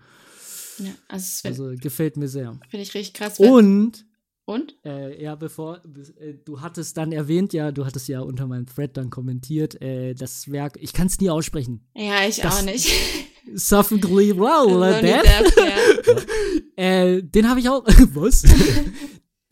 Ja, 0.78 0.92
also 1.06 1.42
finde 1.42 1.62
also 1.64 1.82
gefällt 1.82 2.16
mir 2.16 2.28
sehr. 2.28 2.58
find 2.70 2.82
ich 2.82 2.94
richtig 2.94 3.12
krass. 3.12 3.38
Und 3.38 4.06
Und? 4.46 4.76
äh, 4.84 5.22
ja, 5.22 5.36
bevor 5.36 5.82
äh, 6.18 6.34
du 6.44 6.60
hattest 6.60 6.96
dann 6.98 7.12
erwähnt, 7.12 7.54
ja, 7.54 7.72
du 7.72 7.86
hattest 7.86 8.08
ja 8.08 8.20
unter 8.20 8.46
meinem 8.46 8.66
Thread 8.66 8.94
dann 8.96 9.08
kommentiert, 9.08 9.80
äh, 9.80 10.14
das 10.14 10.50
Werk, 10.52 10.76
ich 10.80 10.92
kann 10.92 11.06
es 11.06 11.18
nie 11.18 11.30
aussprechen. 11.30 11.86
Ja, 11.94 12.26
ich 12.28 12.36
Das- 12.40 12.58
auch 12.58 12.62
nicht. 12.62 12.92
Sophically 13.54 14.36
well. 14.36 14.82
Äh, 16.76 17.22
den 17.22 17.48
habe 17.48 17.60
ich 17.60 17.68
auch. 17.68 17.84
Was? 18.14 18.42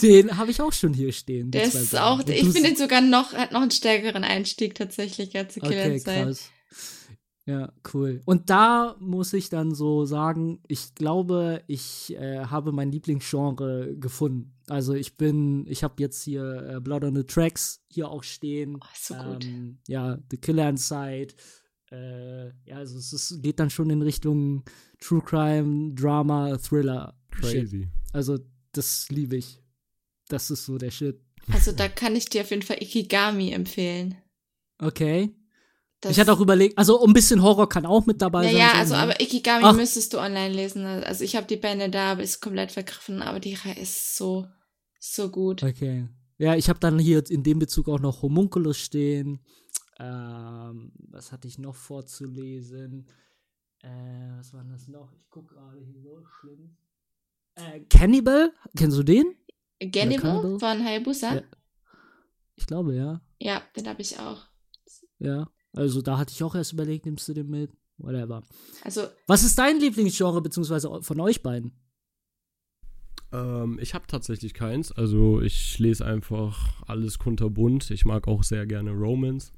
den 0.03 0.37
habe 0.37 0.51
ich 0.51 0.61
auch 0.61 0.73
schon 0.73 0.93
hier 0.93 1.13
stehen. 1.13 1.51
Der 1.53 1.65
ist 1.65 1.97
auch, 1.97 2.21
ich 2.27 2.49
finde 2.49 2.75
sogar 2.77 3.01
noch, 3.01 3.33
hat 3.35 3.53
noch 3.53 3.63
einen 3.63 3.71
stärkeren 3.71 4.25
Einstieg 4.25 4.75
tatsächlich 4.75 5.37
als 5.37 5.55
die 5.55 5.61
Killer 5.61 5.73
Okay, 5.85 5.95
Inside. 5.95 6.25
krass. 6.25 6.51
Ja, 7.45 7.73
cool. 7.93 8.21
Und 8.25 8.51
da 8.51 8.97
muss 9.01 9.33
ich 9.33 9.49
dann 9.49 9.75
so 9.75 10.05
sagen, 10.05 10.61
ich 10.69 10.95
glaube, 10.95 11.63
ich 11.67 12.15
äh, 12.15 12.45
habe 12.45 12.71
mein 12.71 12.93
Lieblingsgenre 12.93 13.97
gefunden. 13.97 14.55
Also 14.69 14.95
ich 14.95 15.17
bin, 15.17 15.67
ich 15.67 15.83
habe 15.83 15.95
jetzt 15.99 16.23
hier 16.23 16.75
äh, 16.77 16.81
Blood 16.81 17.03
on 17.03 17.17
the 17.17 17.25
Tracks 17.25 17.85
hier 17.89 18.09
auch 18.09 18.23
stehen. 18.23 18.77
Oh, 18.77 18.87
ist 18.93 19.07
so 19.07 19.15
gut. 19.15 19.45
Ähm, 19.45 19.79
ja, 19.89 20.19
The 20.31 20.37
Killer 20.37 20.69
Inside. 20.69 21.35
Äh, 21.91 22.47
ja, 22.65 22.77
also 22.77 22.97
es 22.97 23.13
ist, 23.13 23.43
geht 23.43 23.59
dann 23.59 23.71
schon 23.71 23.91
in 23.91 24.03
Richtung 24.03 24.63
True 25.01 25.23
Crime, 25.23 25.93
Drama, 25.95 26.57
Thriller. 26.59 27.19
Shit. 27.41 27.65
Crazy. 27.65 27.89
Also 28.13 28.39
das 28.71 29.09
liebe 29.11 29.37
ich. 29.37 29.61
Das 30.29 30.49
ist 30.51 30.65
so 30.65 30.79
der 30.79 30.93
Shit. 30.93 31.21
Also 31.51 31.73
da 31.73 31.89
kann 31.89 32.15
ich 32.15 32.27
dir 32.27 32.43
auf 32.43 32.51
jeden 32.51 32.63
Fall 32.63 32.81
Ikigami 32.81 33.51
empfehlen. 33.51 34.15
Okay. 34.79 35.31
Das, 36.03 36.11
ich 36.11 36.19
hatte 36.19 36.33
auch 36.33 36.41
überlegt, 36.41 36.77
also 36.77 37.05
ein 37.05 37.13
bisschen 37.13 37.43
Horror 37.43 37.69
kann 37.69 37.87
auch 37.87 38.07
mit 38.07 38.21
dabei 38.21 38.47
ja, 38.47 38.51
sein. 38.51 38.59
ja, 38.59 38.73
so, 38.73 38.79
also 38.79 38.95
aber 38.97 39.21
Ikigami 39.21 39.65
Ach. 39.65 39.77
müsstest 39.77 40.13
du 40.13 40.19
online 40.19 40.53
lesen. 40.53 40.85
Also 40.85 41.23
ich 41.23 41.37
habe 41.37 41.47
die 41.47 41.57
Bände 41.57 41.89
da, 41.91 42.13
aber 42.13 42.25
ist 42.25 42.41
komplett 42.41 42.73
vergriffen. 42.73 43.23
Aber 43.23 43.39
die 43.39 43.55
Reihe 43.55 43.79
ist 43.79 44.17
so, 44.17 44.49
so 44.99 45.29
gut. 45.29 45.63
Okay. 45.63 46.09
Ja, 46.39 46.57
ich 46.57 46.69
habe 46.69 46.81
dann 46.81 46.99
hier 46.99 47.23
in 47.31 47.45
dem 47.45 47.61
Bezug 47.61 47.89
auch 47.89 48.01
noch 48.01 48.23
Homunculus 48.23 48.79
stehen. 48.79 49.39
Ähm, 50.01 50.91
was 50.97 51.31
hatte 51.31 51.47
ich 51.47 51.59
noch 51.59 51.77
vorzulesen? 51.77 53.07
Äh, 53.79 54.39
was 54.39 54.53
war 54.53 54.63
denn 54.63 54.73
das 54.73 54.89
noch? 54.89 55.13
Ich 55.13 55.31
gucke 55.31 55.55
gerade 55.55 55.79
hier 55.79 56.03
so 56.03 56.25
schlimm. 56.25 56.77
Äh, 57.55 57.81
Cannibal? 57.89 58.53
Kennst 58.77 58.99
du 58.99 59.05
den? 59.05 59.37
Cannibal 59.79 60.19
Cannibal? 60.19 60.59
von 60.59 60.85
Hayabusa? 60.85 61.35
Ja. 61.37 61.43
Ich 62.57 62.67
glaube, 62.67 62.97
ja. 62.97 63.21
Ja, 63.41 63.63
den 63.77 63.87
habe 63.87 64.03
ich 64.03 64.19
auch. 64.19 64.43
Ja. 65.21 65.49
Also 65.75 66.03
da 66.03 66.19
hatte 66.19 66.33
ich 66.35 66.43
auch 66.45 66.55
erst 66.55 66.73
überlegt, 66.73 67.07
nimmst 67.07 67.29
du 67.29 67.35
den 67.35 67.49
mit? 67.49 67.71
Whatever. 67.99 68.43
Also 68.85 69.03
Was 69.27 69.45
ist 69.45 69.59
dein 69.59 69.79
Lieblingsgenre, 69.79 70.41
beziehungsweise 70.43 70.91
von 71.03 71.21
euch 71.21 71.43
beiden? 71.43 71.73
Ähm, 73.33 73.79
ich 73.81 73.95
habe 73.95 74.05
tatsächlich 74.07 74.55
keins. 74.55 74.93
Also 74.93 75.41
ich 75.41 75.79
lese 75.79 76.05
einfach 76.05 76.83
alles 76.87 77.19
kunterbunt. 77.19 77.91
Ich 77.91 78.05
mag 78.05 78.29
auch 78.29 78.43
sehr 78.43 78.67
gerne 78.67 78.91
Romance. 78.93 79.53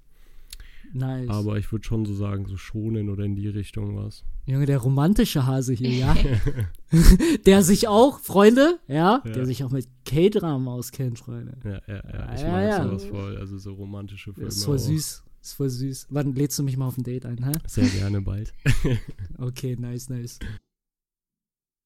Nice. 0.92 1.28
Aber 1.28 1.58
ich 1.58 1.72
würde 1.72 1.84
schon 1.84 2.04
so 2.06 2.14
sagen, 2.14 2.46
so 2.46 2.56
schonen 2.56 3.08
oder 3.08 3.24
in 3.24 3.34
die 3.34 3.48
Richtung 3.48 3.96
was. 3.96 4.22
Junge, 4.46 4.66
der 4.66 4.78
romantische 4.78 5.44
Hase 5.44 5.72
hier, 5.72 5.90
ja. 5.90 6.14
der 7.46 7.64
sich 7.64 7.88
auch, 7.88 8.20
Freunde, 8.20 8.78
ja, 8.86 9.20
Ja. 9.24 9.30
der 9.32 9.46
sich 9.46 9.64
auch 9.64 9.70
mit 9.70 9.88
K-Dramen 10.04 10.68
auskennt, 10.68 11.18
Freunde. 11.18 11.56
Ja, 11.64 11.80
ja, 11.92 12.02
ja. 12.12 12.34
Ich 12.34 12.42
Ja, 12.42 12.48
mag 12.52 12.62
ja. 12.68 12.84
sowas 12.84 13.04
voll. 13.06 13.36
Also 13.38 13.58
so 13.58 13.72
romantische 13.72 14.32
Filme. 14.34 14.48
Ist 14.48 14.64
voll 14.64 14.76
auch. 14.76 14.80
süß. 14.80 15.24
Ist 15.44 15.52
voll 15.52 15.68
süß. 15.68 16.06
Wann 16.08 16.34
lädst 16.34 16.58
du 16.58 16.62
mich 16.62 16.78
mal 16.78 16.86
auf 16.88 16.96
ein 16.96 17.02
Date 17.04 17.26
ein, 17.26 17.44
hä? 17.44 17.52
Sehr 17.66 17.86
gerne 17.88 18.22
bald. 18.22 18.54
Okay, 19.38 19.76
nice, 19.78 20.08
nice. 20.08 20.38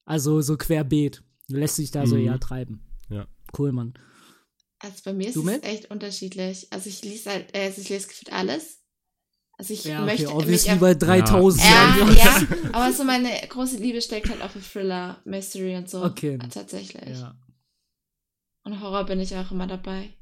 Also 0.05 0.41
so 0.41 0.55
querbeet. 0.55 1.21
Lässt 1.47 1.75
sich 1.75 1.91
da 1.91 2.05
so 2.07 2.15
Mhm. 2.15 2.25
eher 2.27 2.39
treiben. 2.39 2.81
Ja. 3.09 3.27
Cool, 3.57 3.71
Mann. 3.73 3.93
Also 4.79 4.95
bei 5.03 5.13
mir 5.13 5.27
ist 5.29 5.35
es 5.35 5.63
echt 5.63 5.91
unterschiedlich. 5.91 6.71
Also 6.71 6.87
ich 6.89 7.03
lese 7.03 7.31
halt, 7.31 7.53
äh, 7.53 7.65
also 7.65 7.81
ich 7.81 7.89
lese 7.89 8.07
gefühlt 8.07 8.31
alles. 8.31 8.77
Also 9.57 9.73
ich 9.73 9.83
Ja, 9.83 10.03
okay, 10.03 10.05
möchte 10.05 10.33
obviously 10.33 10.71
mich 10.71 10.79
bei 10.79 10.93
3000. 10.93 11.61
ja, 11.65 11.95
Seiten. 11.97 12.15
ja, 12.63 12.69
aber 12.71 12.93
so 12.93 13.03
meine 13.03 13.29
große 13.49 13.75
Liebe 13.77 14.01
steckt 14.01 14.29
halt 14.29 14.41
auch 14.41 14.51
für 14.51 14.61
Thriller, 14.61 15.21
Mystery 15.25 15.75
und 15.75 15.89
so. 15.89 16.05
Okay. 16.05 16.37
Tatsächlich. 16.49 17.17
ja. 17.19 17.35
Und 18.63 18.79
Horror 18.79 19.05
bin 19.05 19.19
ich 19.19 19.35
auch 19.35 19.51
immer 19.51 19.67
dabei. 19.67 20.13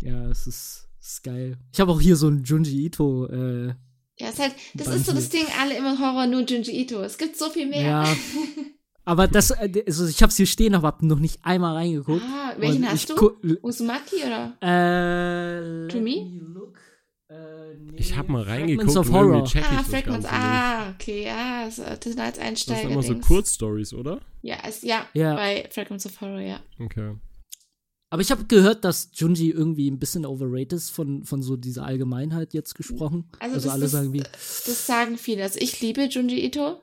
Ja, 0.00 0.28
es 0.30 0.46
ist, 0.46 0.85
ist 1.06 1.22
geil. 1.24 1.58
Ich 1.72 1.80
habe 1.80 1.92
auch 1.92 2.00
hier 2.00 2.16
so 2.16 2.28
ein 2.28 2.42
Junji 2.44 2.86
Ito. 2.86 3.26
Äh, 3.26 3.74
Ja, 4.18 4.28
ist 4.30 4.38
halt, 4.40 4.54
das 4.74 4.86
Band 4.86 4.98
ist 5.00 5.06
so 5.06 5.12
das. 5.12 5.28
Ding, 5.28 5.44
alle 5.60 5.76
immer 5.76 5.98
Horror, 5.98 6.26
nur 6.26 6.40
Junji 6.42 6.72
Ito. 6.82 7.02
Es 7.02 7.18
gibt 7.18 7.36
so 7.36 7.48
viel 7.50 7.66
mehr. 7.66 7.82
Ja. 7.82 8.16
aber 9.04 9.28
das, 9.28 9.50
äh, 9.50 9.84
also 9.86 10.06
ich 10.06 10.22
habe 10.22 10.30
es 10.30 10.36
hier 10.36 10.46
stehen, 10.46 10.74
aber 10.74 10.88
hab 10.88 11.02
noch 11.02 11.18
nicht 11.18 11.38
einmal 11.44 11.74
reingeguckt. 11.74 12.22
ah, 12.24 12.54
welchen 12.58 12.82
Und 12.84 12.90
hast 12.90 13.10
du? 13.10 13.30
Uzumaki 13.62 14.16
oder? 14.26 14.56
Äh, 14.62 15.88
To 15.88 16.00
me? 16.00 16.40
look. 16.40 16.78
Äh, 17.28 17.74
nee, 17.80 17.96
Ich 17.98 18.16
habe 18.16 18.30
mal 18.30 18.44
Fragments 18.44 18.68
reingeguckt 18.70 18.96
of 18.98 19.06
und 19.08 19.12
Horror. 19.14 19.32
irgendwie 19.36 19.50
check 19.52 19.62
ich 19.62 19.68
Ah, 19.68 19.76
das 19.78 19.88
Fragments. 19.88 20.26
Ah, 20.30 20.90
okay, 20.94 21.24
ja, 21.24 21.68
so, 21.70 21.82
das 21.82 21.98
sind 22.04 22.20
als 22.20 22.36
Das 22.36 22.44
Einsteiger. 22.46 22.80
sind 22.82 22.90
immer 22.92 23.02
so. 23.02 23.14
Kurzstories, 23.18 23.92
oder? 23.92 24.20
Ja, 24.42 24.64
ist, 24.66 24.82
ja, 24.84 25.06
Ja. 25.12 25.34
bei 25.34 25.68
Fragments 25.70 26.06
of 26.06 26.20
Horror, 26.20 26.40
ja. 26.40 26.60
Okay. 26.78 27.14
Aber 28.10 28.22
ich 28.22 28.30
habe 28.30 28.44
gehört, 28.44 28.84
dass 28.84 29.10
Junji 29.14 29.50
irgendwie 29.50 29.90
ein 29.90 29.98
bisschen 29.98 30.24
overrated 30.26 30.74
ist 30.74 30.90
von, 30.90 31.24
von 31.24 31.42
so 31.42 31.56
dieser 31.56 31.84
Allgemeinheit 31.84 32.54
jetzt 32.54 32.74
gesprochen. 32.76 33.28
Also 33.40 33.54
Also, 33.56 33.66
das 33.66 33.74
alle 33.74 33.84
ist- 33.86 33.90
sagen 33.92 34.12
wie. 34.12 34.22
Das 34.22 34.86
sagen 34.86 35.18
viele. 35.18 35.42
Also 35.42 35.58
ich 35.60 35.80
liebe 35.80 36.04
Junji 36.04 36.44
Ito, 36.44 36.80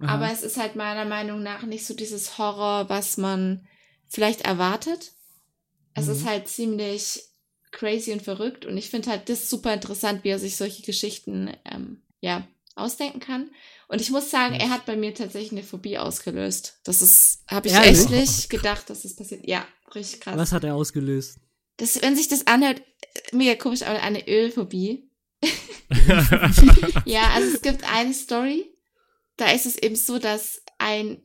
aha. 0.00 0.14
aber 0.14 0.32
es 0.32 0.42
ist 0.42 0.56
halt 0.56 0.74
meiner 0.76 1.04
Meinung 1.04 1.42
nach 1.42 1.62
nicht 1.64 1.86
so 1.86 1.94
dieses 1.94 2.36
Horror, 2.38 2.88
was 2.88 3.16
man 3.16 3.66
vielleicht 4.08 4.40
erwartet. 4.42 5.12
Es 5.94 6.06
Mhm. 6.06 6.12
ist 6.12 6.26
halt 6.26 6.48
ziemlich 6.48 7.22
crazy 7.70 8.12
und 8.12 8.22
verrückt 8.22 8.66
und 8.66 8.76
ich 8.76 8.90
finde 8.90 9.10
halt 9.10 9.28
das 9.28 9.48
super 9.48 9.72
interessant, 9.72 10.24
wie 10.24 10.30
er 10.30 10.40
sich 10.40 10.56
solche 10.56 10.82
Geschichten 10.82 11.50
ähm, 11.64 12.02
ja 12.20 12.44
ausdenken 12.74 13.20
kann. 13.20 13.50
Und 13.88 14.00
ich 14.00 14.10
muss 14.10 14.30
sagen, 14.30 14.54
er 14.54 14.70
hat 14.70 14.86
bei 14.86 14.96
mir 14.96 15.14
tatsächlich 15.14 15.52
eine 15.52 15.62
Phobie 15.62 15.98
ausgelöst. 15.98 16.80
Das 16.84 17.02
ist, 17.02 17.44
habe 17.48 17.68
ich 17.68 17.74
Ehrlich? 17.74 17.98
echt 17.98 18.10
nicht 18.10 18.50
gedacht, 18.50 18.88
dass 18.88 19.02
das 19.02 19.16
passiert. 19.16 19.46
Ja, 19.46 19.66
richtig 19.94 20.20
krass. 20.20 20.36
Was 20.36 20.52
hat 20.52 20.64
er 20.64 20.74
ausgelöst? 20.74 21.38
Das, 21.76 22.00
wenn 22.02 22.16
sich 22.16 22.28
das 22.28 22.46
anhört, 22.46 22.82
mega 23.32 23.54
komisch, 23.56 23.82
aber 23.82 24.02
eine 24.02 24.26
Ölphobie. 24.28 25.10
ja, 27.04 27.30
also 27.30 27.54
es 27.54 27.62
gibt 27.62 27.84
eine 27.90 28.12
Story, 28.12 28.70
da 29.36 29.50
ist 29.50 29.66
es 29.66 29.76
eben 29.76 29.96
so, 29.96 30.18
dass 30.18 30.62
ein, 30.78 31.22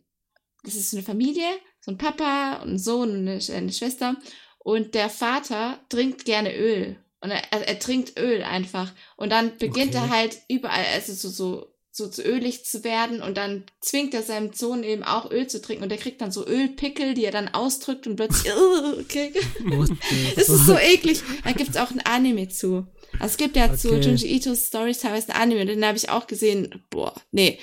das 0.64 0.76
ist 0.76 0.92
so 0.92 0.98
eine 0.98 1.06
Familie, 1.06 1.50
so 1.82 1.92
ein 1.92 1.98
Papa 1.98 2.62
und 2.64 2.74
ein 2.74 2.80
Sohn 2.80 3.12
und 3.12 3.28
eine, 3.28 3.40
eine 3.54 3.74
Schwester 3.74 4.16
und 4.60 4.96
der 4.96 5.10
Vater 5.10 5.80
trinkt 5.90 6.26
gerne 6.26 6.56
Öl. 6.56 6.98
Und 7.26 7.32
er, 7.32 7.68
er 7.68 7.80
trinkt 7.80 8.18
Öl 8.20 8.44
einfach. 8.44 8.94
Und 9.18 9.32
dann 9.32 9.58
beginnt 9.58 9.96
Okay. 9.96 10.06
er 10.06 10.10
halt 10.10 10.38
überall, 10.48 10.86
also 10.94 11.14
so, 11.14 11.30
so 11.30 11.72
so 11.98 12.10
zu 12.10 12.24
ölig 12.24 12.66
zu 12.66 12.84
werden 12.84 13.22
und 13.22 13.38
dann 13.38 13.64
zwingt 13.80 14.14
er 14.14 14.22
seinem 14.22 14.52
Sohn 14.52 14.84
eben 14.84 15.02
auch 15.06 15.32
Öl 15.32 15.48
zu 15.48 15.62
trinken 15.62 15.82
und 15.84 15.88
der 15.88 15.98
kriegt 15.98 16.20
dann 16.20 16.30
so 16.30 16.46
Ölpickel, 16.46 17.14
die 17.14 17.24
er 17.24 17.32
dann 17.32 17.48
ausdrückt 17.48 18.06
und 18.06 18.18
plötzlich, 18.18 18.52
okay. 19.00 19.32
What 19.64 19.88
the 20.10 20.16
Es 20.36 20.50
ist 20.50 20.66
so 20.66 20.78
eklig. 20.78 21.22
Da 21.46 21.54
gibt's 21.54 21.78
auch 21.78 21.92
ein 21.92 22.02
Anime 22.02 22.50
zu. 22.50 22.86
Also 23.14 23.26
es 23.28 23.38
gibt 23.38 23.56
ja 23.56 23.74
zu 23.78 23.94
Okay. 23.94 24.02
Junji 24.10 24.36
Ito's 24.36 24.68
Stories 24.68 25.00
teilweise 25.00 25.34
ein 25.34 25.42
Anime, 25.44 25.66
den 25.68 25.86
habe 25.86 25.96
ich 25.98 26.10
auch 26.10 26.28
gesehen. 26.28 26.84
Boah, 26.90 27.16
nee. 27.32 27.60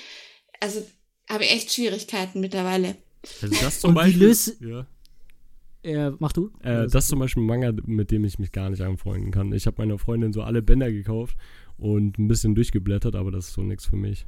Also 0.59 0.83
habe 1.29 1.43
ich 1.45 1.51
echt 1.51 1.71
Schwierigkeiten 1.71 2.39
mittlerweile. 2.39 2.95
Also 3.39 3.55
das 3.61 3.81
zum 3.81 3.91
Und 3.91 3.97
wie 3.97 3.99
Beispiel. 3.99 4.27
löst- 4.29 4.55
ja. 4.61 4.87
Äh, 5.83 6.11
mach 6.19 6.31
du? 6.31 6.49
Äh, 6.61 6.87
das 6.87 7.03
ist 7.05 7.07
zum 7.09 7.19
Beispiel 7.19 7.43
ein 7.43 7.47
Manga, 7.47 7.73
mit 7.85 8.09
dem 8.11 8.23
ich 8.23 8.39
mich 8.39 8.51
gar 8.51 8.69
nicht 8.69 8.81
anfreunden 8.81 9.31
kann. 9.31 9.51
Ich 9.51 9.67
habe 9.67 9.75
meiner 9.79 9.97
Freundin 9.97 10.31
so 10.33 10.41
alle 10.41 10.61
Bänder 10.61 10.91
gekauft 10.91 11.35
und 11.77 12.17
ein 12.17 12.27
bisschen 12.27 12.55
durchgeblättert, 12.55 13.15
aber 13.15 13.31
das 13.31 13.47
ist 13.49 13.53
so 13.53 13.61
nichts 13.63 13.85
für 13.85 13.97
mich. 13.97 14.25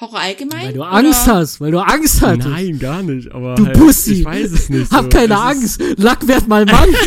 Horror 0.00 0.20
allgemein? 0.20 0.66
weil 0.66 0.72
du 0.74 0.82
Angst 0.84 1.26
Oder- 1.26 1.36
hast, 1.38 1.60
weil 1.60 1.72
du 1.72 1.78
Angst 1.80 2.22
hattest. 2.22 2.48
Nein, 2.48 2.78
gar 2.78 3.02
nicht. 3.02 3.32
Aber 3.32 3.56
Du 3.56 3.66
halt, 3.66 3.76
Pussy. 3.76 4.20
ich 4.20 4.24
weiß 4.24 4.52
es 4.52 4.68
nicht. 4.68 4.88
Hab 4.92 5.04
so. 5.04 5.08
keine 5.08 5.34
Es 5.34 5.40
Angst. 5.40 5.82
Lack 5.96 6.28
werd 6.28 6.46
mal 6.46 6.64
Mann. 6.64 6.88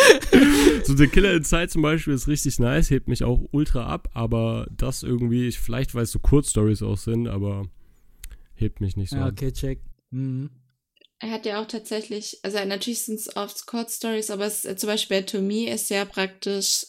So 0.84 0.96
The 0.96 1.06
Killer 1.08 1.34
Inside 1.34 1.68
zum 1.68 1.82
Beispiel 1.82 2.14
ist 2.14 2.26
richtig 2.26 2.58
nice, 2.58 2.90
hebt 2.90 3.06
mich 3.08 3.22
auch 3.22 3.40
ultra 3.50 3.86
ab, 3.86 4.08
aber 4.14 4.66
das 4.76 5.02
irgendwie, 5.02 5.46
ich, 5.46 5.58
vielleicht 5.60 5.94
weil 5.94 6.04
es 6.04 6.12
so 6.12 6.18
Kurzstories 6.18 6.82
auch 6.82 6.96
sind, 6.96 7.28
aber 7.28 7.62
hebt 8.54 8.80
mich 8.80 8.96
nicht 8.96 9.10
so 9.10 9.16
ja, 9.16 9.26
ab. 9.26 9.32
okay, 9.32 9.52
check. 9.52 9.80
Mhm. 10.10 10.50
Er 11.22 11.30
hat 11.30 11.44
ja 11.44 11.62
auch 11.62 11.66
tatsächlich, 11.66 12.38
also 12.42 12.64
natürlich 12.64 13.04
sind 13.04 13.20
es 13.20 13.36
oft 13.36 13.66
Court 13.66 13.90
Stories, 13.90 14.30
aber 14.30 14.46
es, 14.46 14.62
zum 14.62 14.86
Beispiel 14.86 15.18
bei 15.18 15.22
To 15.22 15.42
Me 15.42 15.70
ist 15.70 15.90
ja 15.90 16.06
praktisch, 16.06 16.86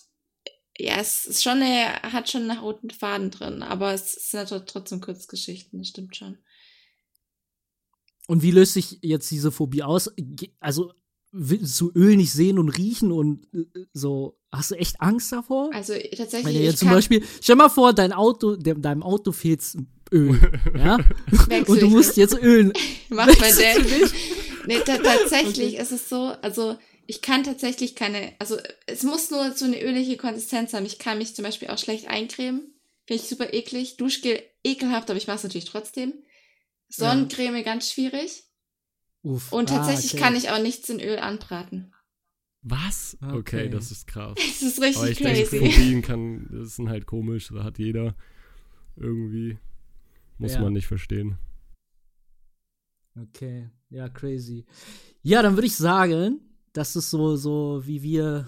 ja, 0.78 0.96
es 1.00 1.26
ist 1.26 1.44
schon, 1.44 1.62
eine, 1.62 2.02
hat 2.02 2.30
schon 2.30 2.50
einen 2.50 2.60
roten 2.60 2.90
Faden 2.90 3.30
drin, 3.30 3.62
aber 3.62 3.94
es 3.94 4.14
sind 4.32 4.50
halt 4.50 4.68
trotzdem 4.68 5.02
Kurzgeschichten, 5.02 5.80
das 5.80 5.90
stimmt 5.90 6.16
schon. 6.16 6.38
Und 8.28 8.42
wie 8.42 8.52
löst 8.52 8.74
sich 8.74 9.00
jetzt 9.02 9.30
diese 9.30 9.52
Phobie 9.52 9.84
aus? 9.84 10.10
Also, 10.62 10.94
willst 11.34 11.80
du 11.82 11.92
Öl 11.94 12.16
nicht 12.16 12.32
sehen 12.32 12.58
und 12.58 12.70
riechen 12.70 13.12
und 13.12 13.48
äh, 13.54 13.66
so, 13.92 14.40
hast 14.50 14.72
du 14.72 14.76
echt 14.76 15.02
Angst 15.02 15.34
davor? 15.34 15.70
Also 15.74 15.94
tatsächlich, 15.94 16.56
Wenn 16.56 16.64
jetzt 16.64 16.80
zum 16.80 16.90
Beispiel, 16.90 17.24
stell 17.42 17.58
mal 17.58 17.70
vor, 17.70 17.94
dein 17.94 18.14
Auto, 18.14 18.56
deinem 18.56 19.04
Auto 19.04 19.34
fehlt 19.34 19.62
Öl, 20.12 20.40
ja? 20.78 20.98
Und 21.68 21.68
du 21.68 21.76
ich 21.88 21.92
musst 21.92 22.18
jetzt 22.18 22.38
Öl. 22.42 22.74
Macht 23.10 23.28
mein 23.40 23.58
Wechselst 23.58 23.80
du 23.80 24.00
Dad. 24.00 24.14
Nee, 24.68 24.80
ta 24.80 24.98
tatsächlich 24.98 25.78
ist 25.78 25.92
es 25.92 26.10
so, 26.10 26.34
also 26.42 26.78
ich 27.08 27.22
kann 27.22 27.44
tatsächlich 27.44 27.96
keine, 27.96 28.34
also 28.40 28.58
es 28.88 29.04
muss 29.04 29.32
nur 29.32 29.52
so 29.54 29.66
eine 29.66 29.82
ölige 29.82 30.18
Konsistenz 30.18 30.74
haben. 30.74 30.86
Ich 30.86 31.00
kann 31.00 31.18
mich 31.18 31.36
zum 31.36 31.44
Beispiel 31.44 31.70
auch 31.70 31.78
schlecht 31.78 32.08
eincremen. 32.08 32.62
Finde 33.06 33.24
ich 33.24 33.30
super 33.30 33.54
eklig. 33.54 33.98
Duschgel 33.98 34.42
ekelhaft, 34.64 35.10
aber 35.10 35.18
ich 35.18 35.28
mache 35.28 35.38
es 35.38 35.44
natürlich 35.44 35.66
trotzdem. 35.66 36.14
Sonnencreme 36.90 37.64
ganz 37.64 37.92
schwierig. 37.92 38.44
Uff. 39.24 39.52
Und 39.52 39.72
Ah, 39.72 39.78
tatsächlich 39.78 40.14
okay. 40.14 40.22
kann 40.24 40.36
ich 40.36 40.50
auch 40.52 40.62
nichts 40.62 40.90
in 40.90 41.00
Öl 41.00 41.18
anbraten. 41.20 41.94
Was? 42.64 43.18
Okay, 43.22 43.36
Okay. 43.38 43.70
das 43.70 43.92
ist 43.92 44.08
krass. 44.08 44.36
Das 44.38 44.62
ist 44.62 44.78
Aber 44.78 44.88
richtig 44.88 45.10
ich 45.12 45.18
denke, 45.20 45.44
crazy. 45.50 45.58
Phobien 45.72 46.02
kann, 46.02 46.48
das 46.52 46.76
sind 46.76 46.90
halt 46.90 47.06
komisch, 47.08 47.50
da 47.54 47.64
hat 47.64 47.80
jeder 47.80 48.16
irgendwie, 48.96 49.58
muss 50.42 50.54
Ja. 50.54 50.62
man 50.62 50.74
nicht 50.74 50.88
verstehen. 50.88 51.38
Okay, 53.20 53.70
ja, 53.90 54.08
crazy. 54.10 54.66
Ja, 55.22 55.42
dann 55.42 55.56
würde 55.56 55.68
ich 55.68 55.76
sagen, 55.76 56.40
das 56.74 56.96
ist 56.96 57.10
so, 57.10 57.36
so, 57.36 57.82
wie 57.86 58.02
wir 58.02 58.48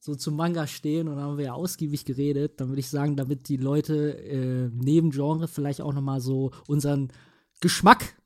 so 0.00 0.16
zum 0.16 0.34
Manga 0.34 0.66
stehen 0.66 1.06
und 1.06 1.16
da 1.16 1.22
haben 1.22 1.38
wir 1.38 1.44
ja 1.46 1.52
ausgiebig 1.52 2.04
geredet. 2.04 2.60
Dann 2.60 2.68
würde 2.68 2.80
ich 2.80 2.88
sagen, 2.88 3.14
damit 3.16 3.48
die 3.48 3.56
Leute 3.56 4.18
äh, 4.18 4.68
neben 4.74 5.10
Genre 5.10 5.46
vielleicht 5.46 5.80
auch 5.80 5.92
noch 5.92 6.02
mal 6.02 6.20
so 6.20 6.50
unseren 6.66 7.12
Geschmack 7.60 8.16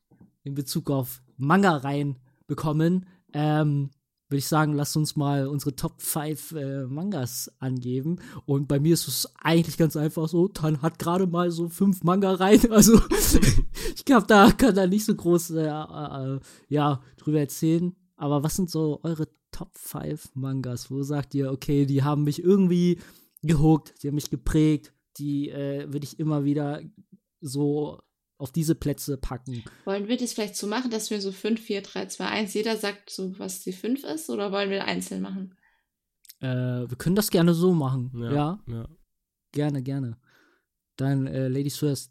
in 0.42 0.54
Bezug 0.54 0.90
auf 0.90 1.22
Manga 1.36 1.76
rein 1.76 2.16
bekommen, 2.46 3.06
ähm, 3.34 3.90
würde 4.28 4.38
ich 4.38 4.48
sagen, 4.48 4.74
lasst 4.74 4.96
uns 4.96 5.14
mal 5.14 5.46
unsere 5.46 5.76
Top 5.76 6.02
5 6.02 6.52
äh, 6.52 6.86
Mangas 6.86 7.50
angeben. 7.58 8.16
Und 8.44 8.66
bei 8.66 8.80
mir 8.80 8.94
ist 8.94 9.06
es 9.06 9.32
eigentlich 9.40 9.76
ganz 9.76 9.96
einfach 9.96 10.28
so, 10.28 10.48
Tan 10.48 10.82
hat 10.82 10.98
gerade 10.98 11.26
mal 11.26 11.50
so 11.50 11.68
fünf 11.68 12.02
Manga 12.02 12.32
rein. 12.34 12.60
Also 12.70 13.00
ich 13.94 14.04
glaube, 14.04 14.26
da 14.26 14.50
kann 14.50 14.74
da 14.74 14.86
nicht 14.86 15.04
so 15.04 15.14
groß 15.14 15.50
äh, 15.50 15.66
äh, 15.66 16.40
ja, 16.68 17.00
drüber 17.16 17.40
erzählen. 17.40 17.94
Aber 18.16 18.42
was 18.42 18.56
sind 18.56 18.70
so 18.70 19.00
eure 19.02 19.28
Top 19.52 19.76
5 19.78 20.34
Mangas? 20.34 20.90
Wo 20.90 21.02
sagt 21.02 21.34
ihr, 21.34 21.52
okay, 21.52 21.86
die 21.86 22.02
haben 22.02 22.24
mich 22.24 22.42
irgendwie 22.42 22.98
gehuckt, 23.42 23.94
die 24.02 24.08
haben 24.08 24.16
mich 24.16 24.30
geprägt, 24.30 24.92
die 25.18 25.50
äh, 25.50 25.86
würde 25.92 26.04
ich 26.04 26.18
immer 26.18 26.44
wieder 26.44 26.82
so 27.40 28.00
auf 28.38 28.52
diese 28.52 28.74
Plätze 28.74 29.16
packen. 29.16 29.64
Wollen 29.84 30.08
wir 30.08 30.16
das 30.16 30.34
vielleicht 30.34 30.56
so 30.56 30.66
machen, 30.66 30.90
dass 30.90 31.10
wir 31.10 31.20
so 31.20 31.32
5, 31.32 31.60
4, 31.60 31.82
3, 31.82 32.06
2, 32.06 32.26
1, 32.26 32.54
jeder 32.54 32.76
sagt 32.76 33.10
so, 33.10 33.38
was 33.38 33.62
die 33.62 33.72
5 33.72 34.04
ist, 34.04 34.28
oder 34.30 34.52
wollen 34.52 34.70
wir 34.70 34.84
einzeln 34.84 35.22
machen? 35.22 35.56
Äh, 36.40 36.46
wir 36.88 36.96
können 36.98 37.16
das 37.16 37.30
gerne 37.30 37.54
so 37.54 37.72
machen. 37.72 38.10
Ja, 38.14 38.60
ja. 38.66 38.88
gerne, 39.52 39.82
gerne. 39.82 40.18
Dann 40.96 41.26
äh, 41.26 41.48
Ladies 41.48 41.78
First. 41.78 42.10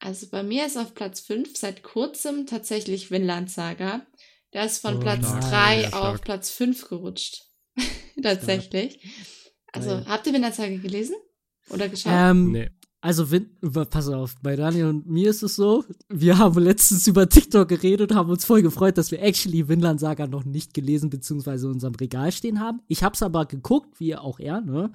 Also 0.00 0.26
bei 0.28 0.42
mir 0.42 0.66
ist 0.66 0.76
auf 0.76 0.94
Platz 0.94 1.20
5 1.20 1.56
seit 1.56 1.82
kurzem 1.82 2.46
tatsächlich 2.46 3.10
Vinland 3.10 3.50
Saga. 3.50 4.04
Der 4.52 4.66
ist 4.66 4.78
von 4.78 4.96
Oh, 4.96 5.00
Platz 5.00 5.26
stark. 5.26 5.40
3 5.50 5.80
Ja, 5.82 5.86
auf 5.88 5.92
stark. 5.92 6.22
Platz 6.22 6.50
5 6.50 6.88
gerutscht. 6.88 7.42
tatsächlich. 8.22 9.00
Also, 9.72 9.90
Geil. 9.90 10.04
habt 10.08 10.26
ihr 10.26 10.32
Vinland 10.32 10.54
Saga 10.54 10.76
gelesen? 10.76 11.16
Oder 11.70 11.88
geschaut? 11.88 12.12
Ähm, 12.12 12.52
Nee. 12.52 12.70
Also, 13.04 13.30
wenn, 13.30 13.50
pass 13.90 14.08
auf, 14.08 14.34
bei 14.40 14.56
Daniel 14.56 14.86
und 14.86 15.06
mir 15.06 15.28
ist 15.28 15.42
es 15.42 15.56
so, 15.56 15.84
wir 16.08 16.38
haben 16.38 16.58
letztens 16.58 17.06
über 17.06 17.28
TikTok 17.28 17.68
geredet 17.68 18.10
und 18.10 18.16
haben 18.16 18.30
uns 18.30 18.46
voll 18.46 18.62
gefreut, 18.62 18.96
dass 18.96 19.10
wir 19.10 19.20
actually 19.20 19.68
Vinland 19.68 20.00
Saga 20.00 20.26
noch 20.26 20.46
nicht 20.46 20.72
gelesen 20.72 21.10
bzw. 21.10 21.66
in 21.66 21.72
unserem 21.72 21.94
Regal 21.96 22.32
stehen 22.32 22.60
haben. 22.60 22.80
Ich 22.88 23.02
hab's 23.04 23.22
aber 23.22 23.44
geguckt, 23.44 24.00
wie 24.00 24.16
auch 24.16 24.40
er, 24.40 24.62
ne? 24.62 24.90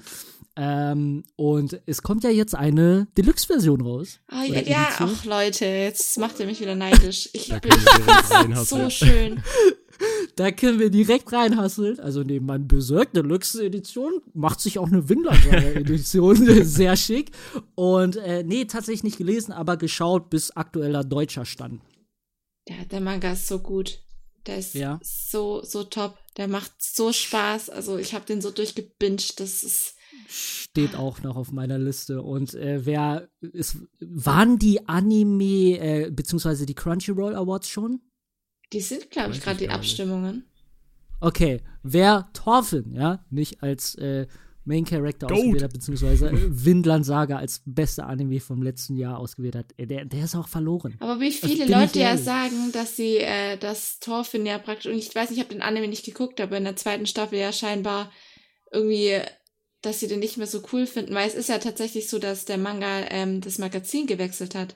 Ähm, 0.55 1.23
und 1.35 1.79
es 1.85 2.01
kommt 2.01 2.23
ja 2.23 2.31
jetzt 2.31 2.55
eine 2.55 3.05
Deluxe-Version 3.15 3.81
raus. 3.81 4.19
Ah, 4.27 4.43
ja, 4.43 4.61
ja, 4.61 4.87
ach 4.97 5.25
Leute, 5.25 5.65
jetzt 5.65 6.17
macht 6.17 6.39
ihr 6.39 6.47
mich 6.47 6.59
wieder 6.61 6.73
neidisch. 6.73 7.29
Ich 7.33 7.49
bin 7.61 8.55
so 8.55 8.89
schön. 8.89 9.43
Da 10.35 10.51
können 10.51 10.79
wir 10.79 10.89
direkt 10.89 11.31
reinhasseln. 11.33 11.99
Also 11.99 12.23
neben 12.23 12.45
man 12.45 12.67
Berserk 12.67 13.11
Deluxe-Edition 13.13 14.21
macht 14.33 14.61
sich 14.61 14.79
auch 14.79 14.87
eine 14.87 15.09
Vinland 15.09 15.43
Saga-Edition 15.43 16.35
sehr 16.65 16.95
schick. 16.95 17.31
Und 17.75 18.15
äh, 18.17 18.43
nee, 18.43 18.65
tatsächlich 18.65 19.03
nicht 19.03 19.17
gelesen, 19.17 19.51
aber 19.51 19.75
geschaut 19.77 20.29
bis 20.29 20.51
aktueller 20.51 21.03
deutscher 21.03 21.45
Stand. 21.45 21.81
Ja, 22.67 22.75
der 22.91 23.01
Manga 23.01 23.33
ist 23.33 23.47
so 23.47 23.59
gut. 23.59 24.01
Der 24.45 24.57
ist 24.59 24.75
Ja. 24.75 24.99
so, 25.03 25.63
so 25.63 25.83
top. 25.83 26.17
Der 26.37 26.47
macht 26.47 26.71
so 26.79 27.11
Spaß. 27.11 27.69
Also 27.69 27.97
ich 27.97 28.13
habe 28.13 28.25
den 28.25 28.41
so 28.41 28.51
durchgebinged. 28.51 29.39
Das 29.39 29.63
ist. 29.63 29.95
steht 30.29 30.95
auch 30.95 31.21
noch 31.21 31.35
auf 31.35 31.51
meiner 31.51 31.77
Liste. 31.77 32.21
Und 32.21 32.53
äh, 32.53 32.85
wer 32.85 33.27
ist, 33.41 33.77
waren 33.99 34.57
die 34.57 34.87
Anime 34.87 35.79
äh, 35.79 36.11
beziehungsweise 36.11 36.65
die 36.65 36.75
Crunchyroll 36.75 37.35
Awards 37.35 37.67
schon? 37.67 38.01
Die 38.73 38.81
sind, 38.81 39.09
glaube 39.11 39.33
ich, 39.33 39.41
gerade 39.41 39.57
die. 39.57 39.69
Abstimmungen. 39.69 40.45
Okay, 41.21 41.61
wer 41.83 42.29
Thorfinn, 42.33 42.93
ja, 42.93 43.25
nicht 43.29 43.61
als 43.61 43.95
äh, 43.95 44.25
Main 44.63 44.85
Character 44.85 45.27
Goat. 45.27 45.37
ausgewählt 45.37 45.63
hat, 45.63 45.73
beziehungsweise 45.73 46.29
äh, 46.29 46.47
Vinland 46.49 47.05
Saga 47.05 47.37
als 47.37 47.61
bester 47.65 48.07
Anime 48.07 48.39
vom 48.39 48.61
letzten 48.61 48.95
Jahr 48.95 49.17
ausgewählt 49.17 49.55
hat, 49.55 49.73
äh, 49.77 49.85
der, 49.85 50.05
der 50.05 50.23
ist 50.23 50.35
auch 50.35 50.47
verloren. 50.47 50.95
Aber 50.99 51.19
wie 51.19 51.31
viele 51.31 51.53
bin 51.55 51.63
ich 51.63 51.69
Leute 51.69 51.99
ja 51.99 52.15
sagen, 52.17 52.71
dass 52.71 52.95
sie 52.95 53.17
äh, 53.17 53.57
das 53.57 53.99
Thorfinn 53.99 54.45
ja 54.45 54.59
praktisch, 54.59 54.91
und 54.91 54.97
ich 54.97 55.13
weiß 55.13 55.29
nicht, 55.29 55.39
ich 55.39 55.43
habe 55.43 55.53
den 55.53 55.61
Anime 55.61 55.87
nicht 55.89 56.05
geguckt, 56.05 56.39
aber 56.39 56.57
in 56.57 56.63
der 56.63 56.75
zweiten 56.77 57.05
Staffel 57.05 57.39
ja 57.39 57.51
scheinbar 57.51 58.11
irgendwie, 58.71 59.19
dass 59.81 59.99
sie 59.99 60.07
den 60.07 60.19
nicht 60.19 60.37
mehr 60.37 60.47
so 60.47 60.61
cool 60.71 60.85
finden, 60.85 61.15
weil 61.15 61.27
es 61.27 61.35
ist 61.35 61.49
ja 61.49 61.57
tatsächlich 61.57 62.07
so, 62.09 62.19
dass 62.19 62.45
der 62.45 62.57
Manga 62.59 63.01
ähm, 63.09 63.41
das 63.41 63.57
Magazin 63.57 64.07
gewechselt 64.07 64.55
hat. 64.55 64.75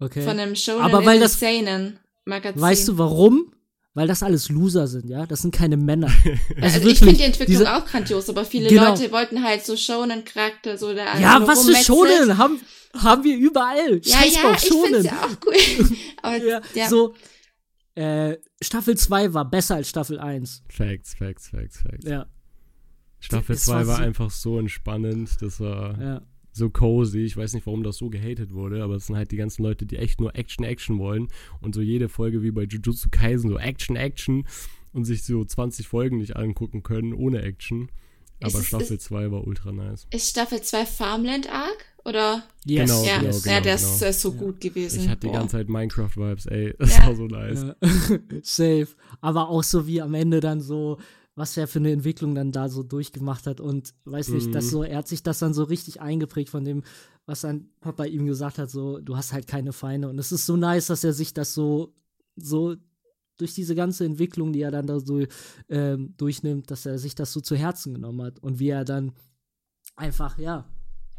Okay. 0.00 0.22
Von 0.22 0.38
einem 0.38 0.56
Shonen 0.56 0.82
Aber 0.82 1.06
weil 1.06 1.16
in 1.16 1.22
das- 1.22 1.40
Seinen 1.40 2.00
Magazin. 2.28 2.60
weißt 2.60 2.88
du 2.88 2.98
warum? 2.98 3.52
Weil 3.94 4.06
das 4.06 4.22
alles 4.22 4.48
Loser 4.48 4.86
sind, 4.86 5.08
ja? 5.08 5.26
Das 5.26 5.42
sind 5.42 5.52
keine 5.52 5.76
Männer. 5.76 6.06
Also, 6.60 6.76
Also 6.76 6.88
ich 6.88 6.98
finde 7.00 7.14
die 7.14 7.22
Entwicklung 7.24 7.58
diese- 7.58 7.74
auch 7.74 7.84
grandios, 7.84 8.28
aber 8.28 8.44
viele 8.44 8.68
Genau. 8.68 8.90
Leute 8.90 9.10
wollten 9.10 9.42
halt 9.42 9.64
so 9.64 9.76
Shonen-Charakter, 9.76 10.78
so 10.78 10.92
der 10.94 11.18
Ja, 11.20 11.44
was 11.46 11.64
für. 11.66 11.74
Schonen 11.74 12.38
haben, 12.38 12.60
haben 12.96 13.24
wir 13.24 13.36
überall. 13.36 14.00
Ja, 14.04 14.18
Scheiß 14.18 14.34
ja, 14.36 14.42
drauf, 14.42 14.56
ich 14.62 14.68
finde 14.68 14.84
Schonen. 14.86 14.94
es 15.00 15.04
ja 15.04 15.20
auch 15.24 15.36
cool. 15.46 15.96
aber 16.22 16.36
Ja, 16.46 16.60
ja, 16.74 16.88
So, 16.88 17.14
äh, 17.96 18.36
Staffel 18.62 18.96
2 18.96 19.34
war 19.34 19.44
besser 19.50 19.74
als 19.76 19.88
Staffel 19.88 20.20
1. 20.20 20.62
Facts, 20.68 21.14
Facts, 21.14 21.48
Facts, 21.48 21.78
Facts. 21.82 22.04
Ja, 22.06 22.26
Staffel 23.18 23.56
Es 23.56 23.64
2 23.64 23.72
war 23.72 23.86
war, 23.88 23.96
so- 23.96 24.02
einfach 24.02 24.30
so 24.30 24.58
entspannend, 24.60 25.30
das 25.40 25.58
war 25.58 26.00
ja. 26.00 26.22
So 26.52 26.70
cozy. 26.70 27.20
Ich 27.20 27.36
weiß 27.36 27.54
nicht, 27.54 27.66
warum 27.66 27.82
das 27.82 27.96
so 27.98 28.08
gehatet 28.10 28.52
wurde, 28.52 28.82
aber 28.82 28.96
es 28.96 29.06
sind 29.06 29.16
halt 29.16 29.30
die 29.30 29.36
ganzen 29.36 29.62
Leute, 29.62 29.86
die 29.86 29.96
echt 29.96 30.20
nur 30.20 30.34
Action, 30.34 30.64
Action 30.64 30.98
wollen 30.98 31.28
und 31.60 31.74
so 31.74 31.80
jede 31.80 32.08
Folge 32.08 32.42
wie 32.42 32.50
bei 32.50 32.64
Jujutsu 32.64 33.08
Kaisen 33.10 33.50
so 33.50 33.58
Action, 33.58 33.96
Action 33.96 34.46
und 34.92 35.04
sich 35.04 35.22
so 35.24 35.44
20 35.44 35.86
Folgen 35.86 36.18
nicht 36.18 36.36
angucken 36.36 36.82
können 36.82 37.12
ohne 37.14 37.42
Action. 37.42 37.90
Ist 38.40 38.54
Aber 38.54 38.60
es- 38.62 38.66
Staffel 38.68 38.98
2 39.00 39.30
war 39.32 39.46
ultra 39.46 39.72
nice. 39.72 40.06
ist 40.10 40.30
Staffel 40.30 40.62
2 40.62 40.86
Farmland 40.86 41.52
Arc? 41.52 41.84
Oder? 42.04 42.44
Yes. 42.64 42.88
Genau, 42.88 43.04
ja, 43.04 43.18
genau, 43.18 43.32
ja, 43.36 43.40
genau, 43.42 43.60
der 43.64 43.74
ist, 43.74 43.98
genau. 43.98 44.10
ist 44.10 44.20
so 44.22 44.30
Ja. 44.32 44.36
gut 44.38 44.60
gewesen. 44.60 45.00
Ich 45.02 45.08
hatte 45.08 45.20
die 45.20 45.26
Boah. 45.26 45.32
ganze 45.40 45.56
Zeit 45.58 45.68
Minecraft-Vibes, 45.68 46.46
ey. 46.46 46.74
Das 46.78 46.96
Ja. 46.96 47.06
war 47.08 47.16
so 47.16 47.26
nice. 47.26 47.62
Ja. 47.64 47.76
Safe. 48.42 48.88
Aber 49.20 49.48
auch 49.50 49.62
so 49.62 49.86
wie 49.86 50.00
am 50.00 50.14
Ende 50.14 50.40
dann 50.40 50.60
so, 50.60 50.98
was 51.38 51.56
er 51.56 51.68
für 51.68 51.78
eine 51.78 51.92
Entwicklung 51.92 52.34
dann 52.34 52.50
da 52.52 52.68
so 52.68 52.82
durchgemacht 52.82 53.46
hat 53.46 53.60
und 53.60 53.94
weiß 54.04 54.28
nicht, 54.30 54.48
Mhm. 54.48 54.52
das 54.52 54.70
so, 54.70 54.82
er 54.82 54.98
hat 54.98 55.08
sich 55.08 55.22
das 55.22 55.38
dann 55.38 55.54
so 55.54 55.62
richtig 55.64 56.00
eingeprägt 56.00 56.50
von 56.50 56.64
dem, 56.64 56.82
was 57.26 57.42
sein 57.42 57.70
Papa 57.80 58.04
ihm 58.04 58.26
gesagt 58.26 58.58
hat, 58.58 58.70
so, 58.70 58.98
du 59.00 59.16
hast 59.16 59.32
halt 59.32 59.46
keine 59.46 59.72
Feinde. 59.72 60.08
Und 60.08 60.18
es 60.18 60.32
ist 60.32 60.46
so 60.46 60.56
nice, 60.56 60.86
dass 60.88 61.04
er 61.04 61.12
sich 61.12 61.32
das 61.34 61.54
so, 61.54 61.94
so 62.36 62.74
durch 63.36 63.54
diese 63.54 63.76
ganze 63.76 64.04
Entwicklung, 64.04 64.52
die 64.52 64.62
er 64.62 64.72
dann 64.72 64.86
da 64.88 64.98
so 64.98 65.24
ähm, 65.68 66.14
durchnimmt, 66.16 66.70
dass 66.72 66.86
er 66.86 66.98
sich 66.98 67.14
das 67.14 67.32
so 67.32 67.40
zu 67.40 67.54
Herzen 67.54 67.94
genommen 67.94 68.22
hat 68.22 68.40
und 68.40 68.58
wie 68.58 68.70
er 68.70 68.84
dann 68.84 69.12
einfach, 69.94 70.38
ja, 70.38 70.64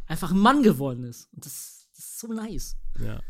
einfach 0.05 0.31
ein 0.31 0.39
Mann 0.39 0.63
geworden 0.63 1.05
ist. 1.05 1.29
Und 1.33 1.45
das, 1.45 1.87
das 1.95 2.05
ist 2.05 2.19
so 2.19 2.33
nice 2.33 2.75
Ja. 3.01 3.21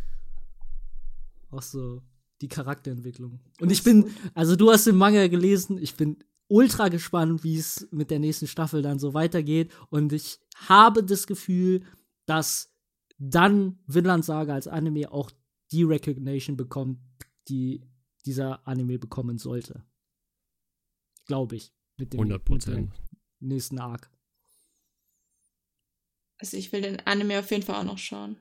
auch 1.52 1.62
so 1.62 2.02
die 2.42 2.48
Charakterentwicklung. 2.48 3.40
Und 3.60 3.72
ich 3.72 3.84
bin, 3.84 4.10
also 4.34 4.56
du 4.56 4.72
hast 4.72 4.88
den 4.88 4.96
Manga 4.96 5.28
gelesen, 5.28 5.78
ich 5.78 5.96
bin 5.96 6.18
ultra 6.50 6.89
gespannt, 6.89 7.43
wie 7.43 7.58
es 7.58 7.88
mit 7.91 8.12
der 8.12 8.20
nächsten 8.20 8.47
Staffel 8.47 8.82
dann 8.82 9.00
so 9.00 9.14
weitergeht. 9.14 9.72
Und 9.89 10.12
ich 10.12 10.39
habe 10.56 11.04
das 11.04 11.28
Gefühl, 11.28 11.86
dass 12.26 12.76
dann 13.18 13.80
Vinland 13.88 14.26
Saga 14.26 14.54
als 14.54 14.68
Anime 14.68 15.12
auch 15.12 15.32
die 15.72 15.84
Recognition 15.84 16.58
bekommt, 16.58 17.00
die 17.47 17.82
dieser 18.26 18.68
Anime 18.68 19.00
bekommen 19.00 19.38
sollte. 19.38 19.86
Glaube 21.26 21.56
ich. 21.56 21.72
Mit 21.97 22.14
dem, 22.14 22.20
100 22.22 22.39
mit 22.39 22.41
dem 22.41 22.45
Prozent. 22.45 22.93
nächsten 23.39 23.80
Arc. 23.80 24.10
Also 26.38 26.58
ich 26.58 26.72
will 26.72 26.82
den 26.82 27.00
Anime 27.02 27.39
auf 27.39 27.52
jeden 27.52 27.64
Fall 27.64 27.76
auch 27.76 27.84
noch 27.84 27.97
schauen. 27.97 28.38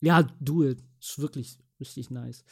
Ja, 0.00 0.22
do 0.40 0.64
it. 0.64 0.82
Ist 1.00 1.18
wirklich 1.18 1.58
richtig 1.80 2.10
nice. 2.10 2.44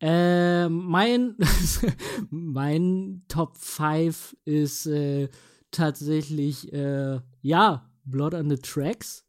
Äh, 0.00 0.68
mein, 0.68 1.36
mein 2.30 3.22
Top 3.28 3.56
5 3.56 4.36
ist 4.44 4.86
äh, 4.86 5.28
tatsächlich, 5.70 6.72
äh, 6.72 7.20
ja, 7.42 7.90
Blood 8.04 8.34
on 8.34 8.50
the 8.50 8.56
Tracks. 8.56 9.24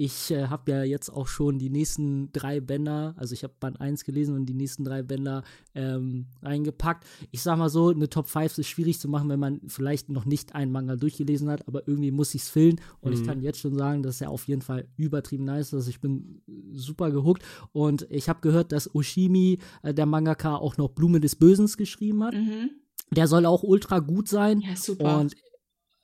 Ich 0.00 0.30
äh, 0.30 0.46
habe 0.46 0.70
ja 0.70 0.84
jetzt 0.84 1.10
auch 1.10 1.26
schon 1.26 1.58
die 1.58 1.70
nächsten 1.70 2.30
drei 2.30 2.60
Bänder, 2.60 3.14
also 3.16 3.32
ich 3.34 3.42
habe 3.42 3.52
Band 3.58 3.80
1 3.80 4.04
gelesen 4.04 4.36
und 4.36 4.46
die 4.46 4.54
nächsten 4.54 4.84
drei 4.84 5.02
Bänder 5.02 5.42
ähm, 5.74 6.26
eingepackt. 6.40 7.04
Ich 7.32 7.42
sag 7.42 7.58
mal 7.58 7.68
so, 7.68 7.88
eine 7.88 8.08
Top 8.08 8.28
5 8.28 8.58
ist 8.58 8.68
schwierig 8.68 9.00
zu 9.00 9.08
machen, 9.08 9.28
wenn 9.28 9.40
man 9.40 9.60
vielleicht 9.66 10.08
noch 10.08 10.24
nicht 10.24 10.54
einen 10.54 10.70
Manga 10.70 10.94
durchgelesen 10.94 11.50
hat, 11.50 11.66
aber 11.66 11.88
irgendwie 11.88 12.12
muss 12.12 12.32
ich's 12.36 12.48
füllen. 12.48 12.80
Und 13.00 13.12
ich 13.12 13.22
Mhm. 13.22 13.26
kann 13.26 13.42
jetzt 13.42 13.58
schon 13.58 13.74
sagen, 13.74 14.04
dass 14.04 14.20
er 14.20 14.30
auf 14.30 14.46
jeden 14.46 14.62
Fall 14.62 14.86
übertrieben 14.96 15.42
nice 15.42 15.66
ist. 15.68 15.74
Also 15.74 15.90
ich 15.90 16.00
bin 16.00 16.42
super 16.72 17.10
gehuckt. 17.10 17.42
Und 17.72 18.06
ich 18.08 18.28
habe 18.28 18.40
gehört, 18.40 18.70
dass 18.70 18.94
Oshimi, 18.94 19.58
äh, 19.82 19.92
der 19.92 20.06
Mangaka, 20.06 20.54
auch 20.54 20.76
noch 20.76 20.90
Blume 20.90 21.18
des 21.18 21.34
Bösens 21.34 21.76
geschrieben 21.76 22.22
hat. 22.22 22.34
Mhm. 22.34 22.70
Der 23.10 23.26
soll 23.26 23.46
auch 23.46 23.64
ultra 23.64 23.98
gut 23.98 24.28
sein. 24.28 24.60
Ja, 24.60 24.76
super. 24.76 25.18
Und 25.18 25.34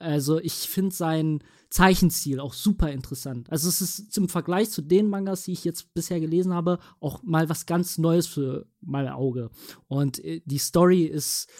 also 0.05 0.39
ich 0.39 0.53
finde 0.53 0.95
sein 0.95 1.43
Zeichenstil 1.71 2.39
auch 2.39 2.53
super 2.53 2.93
interessant. 2.93 3.51
Also 3.51 3.69
es 3.69 3.81
ist 3.81 4.13
zum 4.13 4.29
Vergleich 4.29 4.71
zu 4.71 4.83
den 4.83 5.09
Mangas, 5.09 5.45
die 5.45 5.53
ich 5.53 5.65
jetzt 5.65 5.93
bisher 5.95 6.21
gelesen 6.21 6.55
habe, 6.55 6.79
auch 7.01 7.23
mal 7.23 7.49
was 7.49 7.67
ganz 7.67 7.99
Neues 7.99 8.27
für 8.27 8.67
mein 8.81 9.09
Auge. 9.09 9.51
Und 9.89 10.23
äh, 10.25 10.41
die 10.45 10.59
Story 10.59 11.05
ist, 11.05 11.51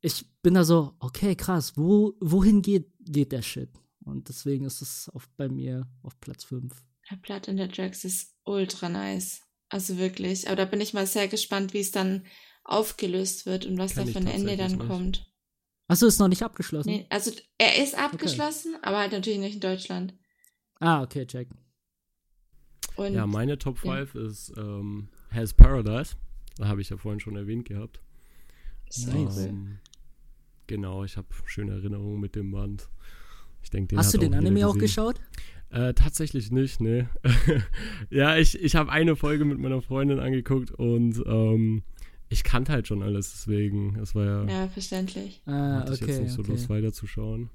ich 0.00 0.26
bin 0.42 0.54
da 0.54 0.64
so, 0.64 0.94
okay, 1.00 1.34
krass, 1.34 1.72
wo, 1.76 2.14
wohin 2.20 2.62
geht, 2.62 2.92
geht 3.00 3.32
der 3.32 3.42
Shit? 3.42 3.70
Und 4.04 4.28
deswegen 4.28 4.64
ist 4.66 4.82
es 4.82 5.08
auf, 5.08 5.28
bei 5.36 5.48
mir 5.48 5.88
auf 6.02 6.20
Platz 6.20 6.44
5. 6.44 6.72
Der 7.10 7.16
Blood 7.16 7.48
in 7.48 7.56
the 7.56 7.66
Tracks 7.66 8.04
ist 8.04 8.36
ultra 8.44 8.88
nice. 8.88 9.40
Also 9.68 9.98
wirklich. 9.98 10.46
Aber 10.46 10.56
da 10.56 10.64
bin 10.64 10.80
ich 10.80 10.94
mal 10.94 11.06
sehr 11.06 11.26
gespannt, 11.26 11.74
wie 11.74 11.80
es 11.80 11.90
dann 11.90 12.24
aufgelöst 12.62 13.46
wird 13.46 13.66
und 13.66 13.78
was 13.78 13.94
Kenn 13.94 14.06
da 14.06 14.12
für 14.12 14.18
ein 14.18 14.26
Ende 14.26 14.56
dann 14.56 14.76
nicht. 14.76 14.86
kommt. 14.86 15.26
Achso, 15.88 16.06
ist 16.06 16.18
noch 16.18 16.28
nicht 16.28 16.42
abgeschlossen? 16.42 16.88
Nee, 16.90 17.06
also 17.10 17.30
er 17.58 17.82
ist 17.82 17.96
abgeschlossen, 17.96 18.76
aber 18.82 18.98
halt 18.98 19.12
natürlich 19.12 19.38
nicht 19.38 19.54
in 19.54 19.60
Deutschland. 19.60 20.14
Ah, 20.80 21.02
okay, 21.02 21.26
check. 21.26 21.48
Und 22.96 23.14
Ja, 23.14 23.26
meine 23.26 23.58
Top 23.58 23.82
ja. 23.84 24.04
5 24.04 24.14
ist 24.16 24.52
ähm, 24.56 25.08
Hell's 25.30 25.54
Paradise. 25.54 26.16
Da 26.56 26.66
habe 26.68 26.80
ich 26.80 26.88
ja 26.90 26.96
vorhin 26.96 27.20
schon 27.20 27.36
erwähnt 27.36 27.66
gehabt. 27.66 28.00
Nice. 29.06 29.46
Ähm, 29.46 29.78
genau, 30.66 31.04
ich 31.04 31.16
habe 31.16 31.28
schöne 31.44 31.72
Erinnerungen 31.72 32.20
mit 32.20 32.34
dem 32.34 32.50
Band. 32.50 32.88
Ich 33.62 33.70
denke, 33.70 33.88
den 33.88 33.98
Hast 33.98 34.14
du 34.14 34.18
den 34.18 34.34
Anime 34.34 34.66
auch 34.66 34.74
gesehen. 34.74 34.80
geschaut? 34.80 35.20
Äh, 35.70 35.94
tatsächlich 35.94 36.50
nicht, 36.52 36.80
ne. 36.80 37.08
ja, 38.10 38.36
ich, 38.36 38.58
ich 38.60 38.76
habe 38.76 38.90
eine 38.90 39.16
Folge 39.16 39.44
mit 39.44 39.58
meiner 39.58 39.82
Freundin 39.82 40.20
angeguckt 40.20 40.70
und 40.70 41.22
ähm, 41.26 41.82
ich 42.28 42.44
kannte 42.44 42.72
halt 42.72 42.86
schon 42.88 43.02
alles, 43.02 43.32
deswegen. 43.32 43.96
Es 43.96 44.14
war 44.14 44.24
ja, 44.24 44.44
ja, 44.44 44.68
verständlich. 44.68 45.42
Ah, 45.46 45.80
hatte 45.80 45.94
ich 45.94 46.02
okay. 46.02 46.12
jetzt 46.12 46.22
nicht 46.22 46.32
so 46.32 46.40
okay. 46.42 46.52
Lust 46.52 46.68
weiterzuschauen. 46.68 47.50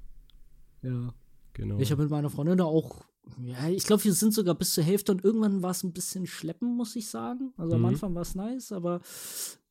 Ja. 0.82 1.14
Genau. 1.54 1.78
Ich 1.78 1.90
habe 1.90 2.02
mit 2.02 2.10
meiner 2.10 2.30
Freundin 2.30 2.58
da 2.58 2.64
auch, 2.64 3.04
ja, 3.38 3.68
ich 3.68 3.84
glaube, 3.84 4.04
wir 4.04 4.14
sind 4.14 4.32
sogar 4.32 4.54
bis 4.54 4.72
zur 4.72 4.84
Hälfte 4.84 5.12
und 5.12 5.22
irgendwann 5.22 5.62
war 5.62 5.70
es 5.70 5.82
ein 5.82 5.92
bisschen 5.92 6.26
schleppen, 6.26 6.76
muss 6.76 6.96
ich 6.96 7.08
sagen. 7.08 7.52
Also 7.56 7.74
am 7.74 7.82
Mhm. 7.82 7.88
Anfang 7.88 8.14
war 8.14 8.22
es 8.22 8.34
nice, 8.34 8.72
aber 8.72 9.00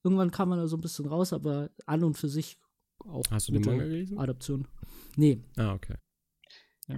irgendwann 0.04 0.32
kam 0.32 0.50
man 0.50 0.60
da 0.60 0.68
so 0.68 0.78
ein 0.78 0.82
bisschen 0.82 1.08
raus, 1.08 1.34
aber 1.34 1.72
an 1.86 2.04
und 2.04 2.18
für 2.18 2.30
sich 2.30 2.60
auch. 3.00 3.24
Hast 3.32 3.48
du 3.50 3.54
den 3.54 3.64
Manga 3.64 3.84
gelesen? 3.84 4.20
Adaption. 4.20 4.68
Nee. 5.16 5.44
Ah, 5.58 5.74
okay. 5.74 5.96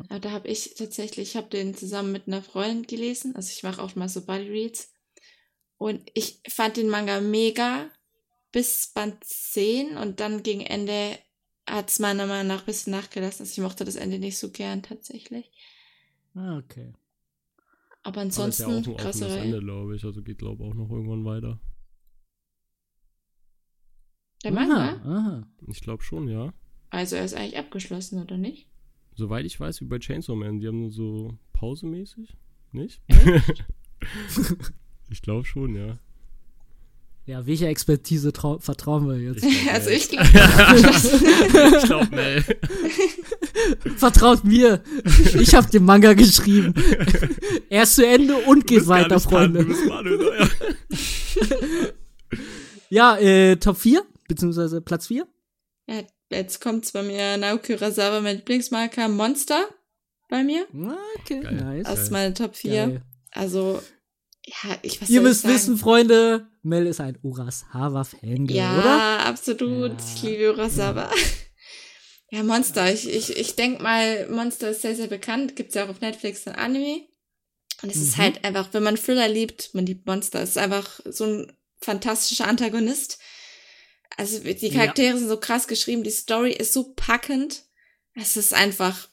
Aber 0.09 0.19
da 0.19 0.31
habe 0.31 0.47
ich 0.47 0.73
tatsächlich, 0.75 1.29
ich 1.29 1.35
habe 1.37 1.49
den 1.49 1.75
zusammen 1.75 2.11
mit 2.11 2.27
einer 2.27 2.41
Freundin 2.41 2.83
gelesen. 2.83 3.35
Also 3.35 3.51
ich 3.51 3.63
mache 3.63 3.81
auch 3.81 3.95
mal 3.95 4.09
so 4.09 4.25
Body 4.25 4.49
Reads. 4.49 4.92
Und 5.83 6.09
ich 6.13 6.39
fand 6.47 6.77
den 6.77 6.87
Manga 6.87 7.19
mega 7.19 7.89
bis 8.53 8.93
Band 8.95 9.21
10 9.21 9.97
und 9.97 10.21
dann 10.21 10.41
gegen 10.41 10.61
Ende 10.61 11.19
hat 11.67 11.89
es 11.89 11.99
meiner 11.99 12.25
Meinung 12.25 12.47
nach 12.47 12.61
ein 12.61 12.65
bisschen 12.67 12.91
nachgelassen. 12.91 13.41
Also 13.41 13.51
ich 13.51 13.61
mochte 13.61 13.83
das 13.83 13.97
Ende 13.97 14.17
nicht 14.17 14.37
so 14.37 14.49
gern 14.49 14.81
tatsächlich. 14.81 15.51
Ah, 16.35 16.57
okay. 16.59 16.93
Aber 18.01 18.21
Aber 18.21 18.23
ist 18.29 18.37
ja 18.37 18.45
ansonsten, 18.45 18.93
auch 18.93 18.95
ein 18.95 18.95
krasse. 18.95 19.27
Ende, 19.27 19.59
glaube 19.59 19.97
ich. 19.97 20.05
Also 20.05 20.23
geht, 20.23 20.37
glaube 20.37 20.63
ich, 20.63 20.69
auch 20.69 20.73
noch 20.73 20.89
irgendwann 20.89 21.25
weiter. 21.25 21.59
Der 24.45 24.53
Manga? 24.53 24.75
Aha, 24.75 25.01
aha. 25.03 25.47
Ich 25.67 25.81
glaube 25.81 26.01
schon, 26.01 26.29
ja. 26.29 26.53
Also 26.91 27.17
er 27.17 27.25
ist 27.25 27.33
eigentlich 27.33 27.57
abgeschlossen, 27.57 28.21
oder 28.21 28.37
nicht? 28.37 28.69
Soweit 29.15 29.45
ich 29.45 29.59
weiß, 29.59 29.81
wie 29.81 29.85
bei 29.85 29.99
Chainsaw 29.99 30.37
Man, 30.37 30.61
die 30.61 30.67
haben 30.69 30.79
nur 30.79 30.91
so 30.91 31.37
pausemäßig. 31.51 32.37
Nicht? 32.71 33.01
ich 35.09 35.21
glaube 35.21 35.45
schon, 35.45 35.75
ja. 35.75 35.97
Ja, 37.25 37.45
welcher 37.47 37.67
Expertise 37.69 38.29
trau- 38.33 38.59
vertrauen 38.59 39.07
wir 39.07 39.17
jetzt? 39.17 39.45
Ich 39.45 39.61
glaub, 39.63 39.73
Also 39.75 39.89
ich 39.91 40.09
glaube, 40.09 40.27
ich 41.77 41.83
glaube, 41.85 42.07
Mel. 42.15 42.43
Vertraut 43.95 44.43
mir. 44.43 44.83
Ich 45.39 45.55
habe 45.55 45.69
den 45.69 45.85
Manga 45.85 46.13
geschrieben. 46.15 46.73
er 47.69 47.83
ist 47.83 47.95
zu 47.95 48.05
Ende 48.05 48.35
und 48.35 48.67
geht 48.67 48.87
weiter, 48.87 49.21
Freunde. 49.21 49.63
Manuel. 49.63 50.49
Ja, 52.89 53.17
äh, 53.17 53.55
Top 53.55 53.77
4, 53.77 54.03
beziehungsweise 54.27 54.81
Platz 54.81 55.07
4. 55.07 55.25
ja, 55.87 56.01
jetzt 56.29 56.61
kommt's 56.61 56.91
bei 56.91 57.03
mir 57.03 57.37
Naoki 57.37 57.73
Urasawa 57.73 58.21
mit 58.21 58.37
Lieblingsmarker 58.37 59.07
Monster 59.07 59.65
bei 60.29 60.43
mir. 60.43 60.65
Okay, 61.21 61.39
Geil. 61.41 61.53
nice. 61.55 61.85
Das 61.85 61.99
ist 62.01 62.11
meine 62.11 62.33
Top 62.33 62.55
4. 62.55 62.71
Geil. 62.87 63.01
Also, 63.31 63.81
ja, 64.45 64.77
ich 64.81 65.01
was 65.01 65.09
Ihr 65.09 65.21
müsst 65.21 65.47
wissen, 65.47 65.77
Freunde, 65.77 66.47
Mel 66.63 66.85
ist 66.87 66.99
ein 67.01 67.17
Urasawa-Fangirl, 67.21 68.55
Ja, 68.55 68.77
oder? 68.79 69.25
absolut. 69.25 69.91
Ja. 69.91 69.97
Ich 70.15 70.23
liebe 70.23 70.53
Urasawa. 70.53 71.11
Ja, 72.31 72.43
Monster. 72.43 72.91
Ich, 72.93 73.07
ich, 73.09 73.37
ich 73.37 73.55
denke 73.55 73.81
mal, 73.83 74.27
Monster 74.29 74.69
ist 74.71 74.81
sehr, 74.81 74.95
sehr 74.95 75.07
bekannt. 75.07 75.55
Gibt's 75.55 75.75
ja 75.75 75.85
auch 75.85 75.89
auf 75.89 76.01
Netflix 76.01 76.47
ein 76.47 76.55
Anime. 76.55 77.07
Und 77.81 77.89
es 77.89 77.97
ist 77.97 78.17
Mhm. 78.17 78.21
halt 78.21 78.45
einfach, 78.45 78.69
wenn 78.73 78.83
man 78.83 78.95
Thriller 78.95 79.27
liebt, 79.27 79.73
man 79.73 79.85
liebt 79.85 80.05
Monster. 80.05 80.41
Es 80.41 80.51
ist 80.51 80.57
einfach 80.57 80.99
so 81.05 81.25
ein 81.25 81.51
fantastischer 81.81 82.47
Antagonist. 82.47 83.19
Also 84.15 84.39
die 84.39 84.67
Ja. 84.67 84.73
Charaktere 84.73 85.17
sind 85.17 85.27
so 85.27 85.37
krass 85.37 85.67
geschrieben, 85.67 86.03
die 86.03 86.11
Story 86.11 86.51
ist 86.53 86.71
so 86.73 86.93
packend. 86.95 87.63
Es 88.15 88.37
ist 88.37 88.53
einfach, 88.53 89.09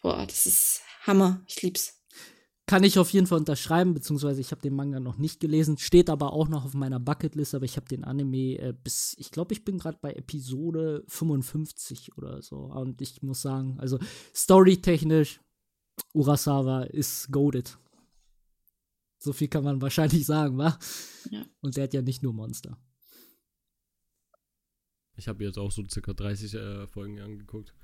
boah, 0.00 0.24
das 0.26 0.46
ist 0.46 0.80
Hammer. 1.02 1.42
Ich 1.48 1.60
lieb's. 1.62 1.94
Kann 2.66 2.82
ich 2.82 2.98
auf 2.98 3.10
jeden 3.10 3.26
Fall 3.26 3.38
unterschreiben, 3.40 3.92
beziehungsweise 3.92 4.40
ich 4.40 4.50
habe 4.50 4.62
den 4.62 4.74
Manga 4.74 4.98
noch 4.98 5.18
nicht 5.18 5.38
gelesen, 5.38 5.76
steht 5.76 6.08
aber 6.08 6.32
auch 6.32 6.48
noch 6.48 6.64
auf 6.64 6.72
meiner 6.72 6.98
Bucketlist, 6.98 7.54
aber 7.54 7.66
ich 7.66 7.76
habe 7.76 7.86
den 7.88 8.04
Anime 8.04 8.58
äh, 8.58 8.72
bis, 8.72 9.14
ich 9.18 9.30
glaube, 9.30 9.52
ich 9.52 9.64
bin 9.64 9.76
gerade 9.76 9.98
bei 10.00 10.14
Episode 10.14 11.04
55 11.08 12.16
oder 12.16 12.40
so. 12.40 12.56
Und 12.56 13.02
ich 13.02 13.22
muss 13.22 13.42
sagen, 13.42 13.78
also 13.80 13.98
storytechnisch, 14.34 15.40
Urasawa 16.14 16.84
ist 16.84 17.30
goaded. 17.30 17.78
So 19.18 19.34
viel 19.34 19.48
kann 19.48 19.64
man 19.64 19.82
wahrscheinlich 19.82 20.24
sagen, 20.24 20.56
wa? 20.56 20.78
Ja. 21.30 21.44
Und 21.60 21.76
der 21.76 21.84
hat 21.84 21.94
ja 21.94 22.00
nicht 22.00 22.22
nur 22.22 22.32
Monster. 22.32 22.78
Ich 25.16 25.28
habe 25.28 25.44
jetzt 25.44 25.58
auch 25.58 25.70
so 25.70 25.84
circa 25.86 26.14
30 26.14 26.54
äh, 26.54 26.86
Folgen 26.86 27.20
angeguckt 27.20 27.74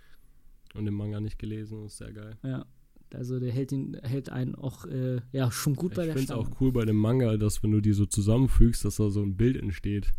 und 0.74 0.86
den 0.86 0.94
Manga 0.94 1.20
nicht 1.20 1.38
gelesen. 1.38 1.84
Ist 1.84 1.98
sehr 1.98 2.12
geil. 2.12 2.38
Ja. 2.42 2.66
Also 3.14 3.38
der 3.40 3.50
hält 3.52 3.72
ihn, 3.72 3.98
hält 4.02 4.30
einen 4.30 4.54
auch 4.54 4.86
äh, 4.86 5.20
ja 5.32 5.50
schon 5.50 5.74
gut 5.74 5.92
Ich 5.92 5.96
bei 5.96 6.04
der 6.06 6.14
finde 6.16 6.32
es 6.32 6.38
auch 6.38 6.48
cool 6.60 6.72
bei 6.72 6.84
dem 6.84 6.96
Manga, 6.96 7.36
dass 7.36 7.62
wenn 7.62 7.72
du 7.72 7.80
die 7.80 7.92
so 7.92 8.06
zusammenfügst, 8.06 8.84
dass 8.84 8.96
da 8.96 9.10
so 9.10 9.22
ein 9.22 9.36
Bild 9.36 9.56
entsteht. 9.56 10.12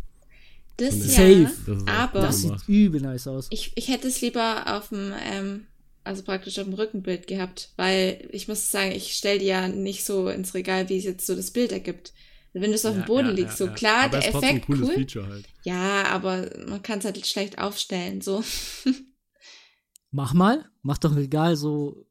Das 0.77 0.95
Von 0.95 0.99
ja. 1.41 1.51
Das 1.65 1.77
ist 1.77 1.87
auch 1.87 1.87
Aber- 1.93 2.19
cool 2.19 2.25
Das 2.25 2.41
sieht 2.41 2.67
übel 2.67 3.01
nice 3.01 3.27
aus. 3.27 3.47
Ich, 3.51 3.71
ich 3.75 3.87
hätte 3.89 4.07
es 4.07 4.21
lieber 4.21 4.77
auf 4.77 4.89
dem, 4.89 5.13
ähm, 5.23 5.67
also 6.03 6.23
praktisch 6.23 6.57
auf 6.59 6.65
dem 6.65 6.73
Rückenbild 6.73 7.27
gehabt, 7.27 7.71
weil 7.77 8.27
ich 8.31 8.47
muss 8.47 8.71
sagen, 8.71 8.91
ich 8.91 9.13
stelle 9.13 9.39
die 9.39 9.45
ja 9.45 9.67
nicht 9.67 10.03
so 10.03 10.27
ins 10.29 10.53
Regal, 10.53 10.89
wie 10.89 10.97
es 10.97 11.03
jetzt 11.03 11.27
so 11.27 11.35
das 11.35 11.51
Bild 11.51 11.71
ergibt. 11.71 12.13
Wenn 12.53 12.71
du 12.71 12.75
es 12.75 12.85
auf 12.85 12.93
dem 12.93 13.01
Ja, 13.01 13.05
Boden 13.05 13.27
ja, 13.27 13.33
liegst, 13.33 13.59
ja, 13.59 13.65
so 13.65 13.65
ja. 13.67 13.73
klar, 13.73 14.03
Aber 14.05 14.19
der 14.19 14.27
ist 14.29 14.35
Effekt 14.35 14.53
ein 14.53 14.61
cooles 14.61 14.89
cool. 14.89 14.95
Feature 14.95 15.27
halt. 15.27 15.45
Ja, 15.63 16.03
aber 16.07 16.49
man 16.67 16.81
kann 16.81 16.99
es 16.99 17.05
halt 17.05 17.25
schlecht 17.25 17.59
aufstellen, 17.59 18.19
so. 18.21 18.43
Mach 20.11 20.33
mal, 20.33 20.65
mach 20.81 20.97
doch 20.97 21.11
ein 21.11 21.17
Regal 21.17 21.55
so 21.55 22.05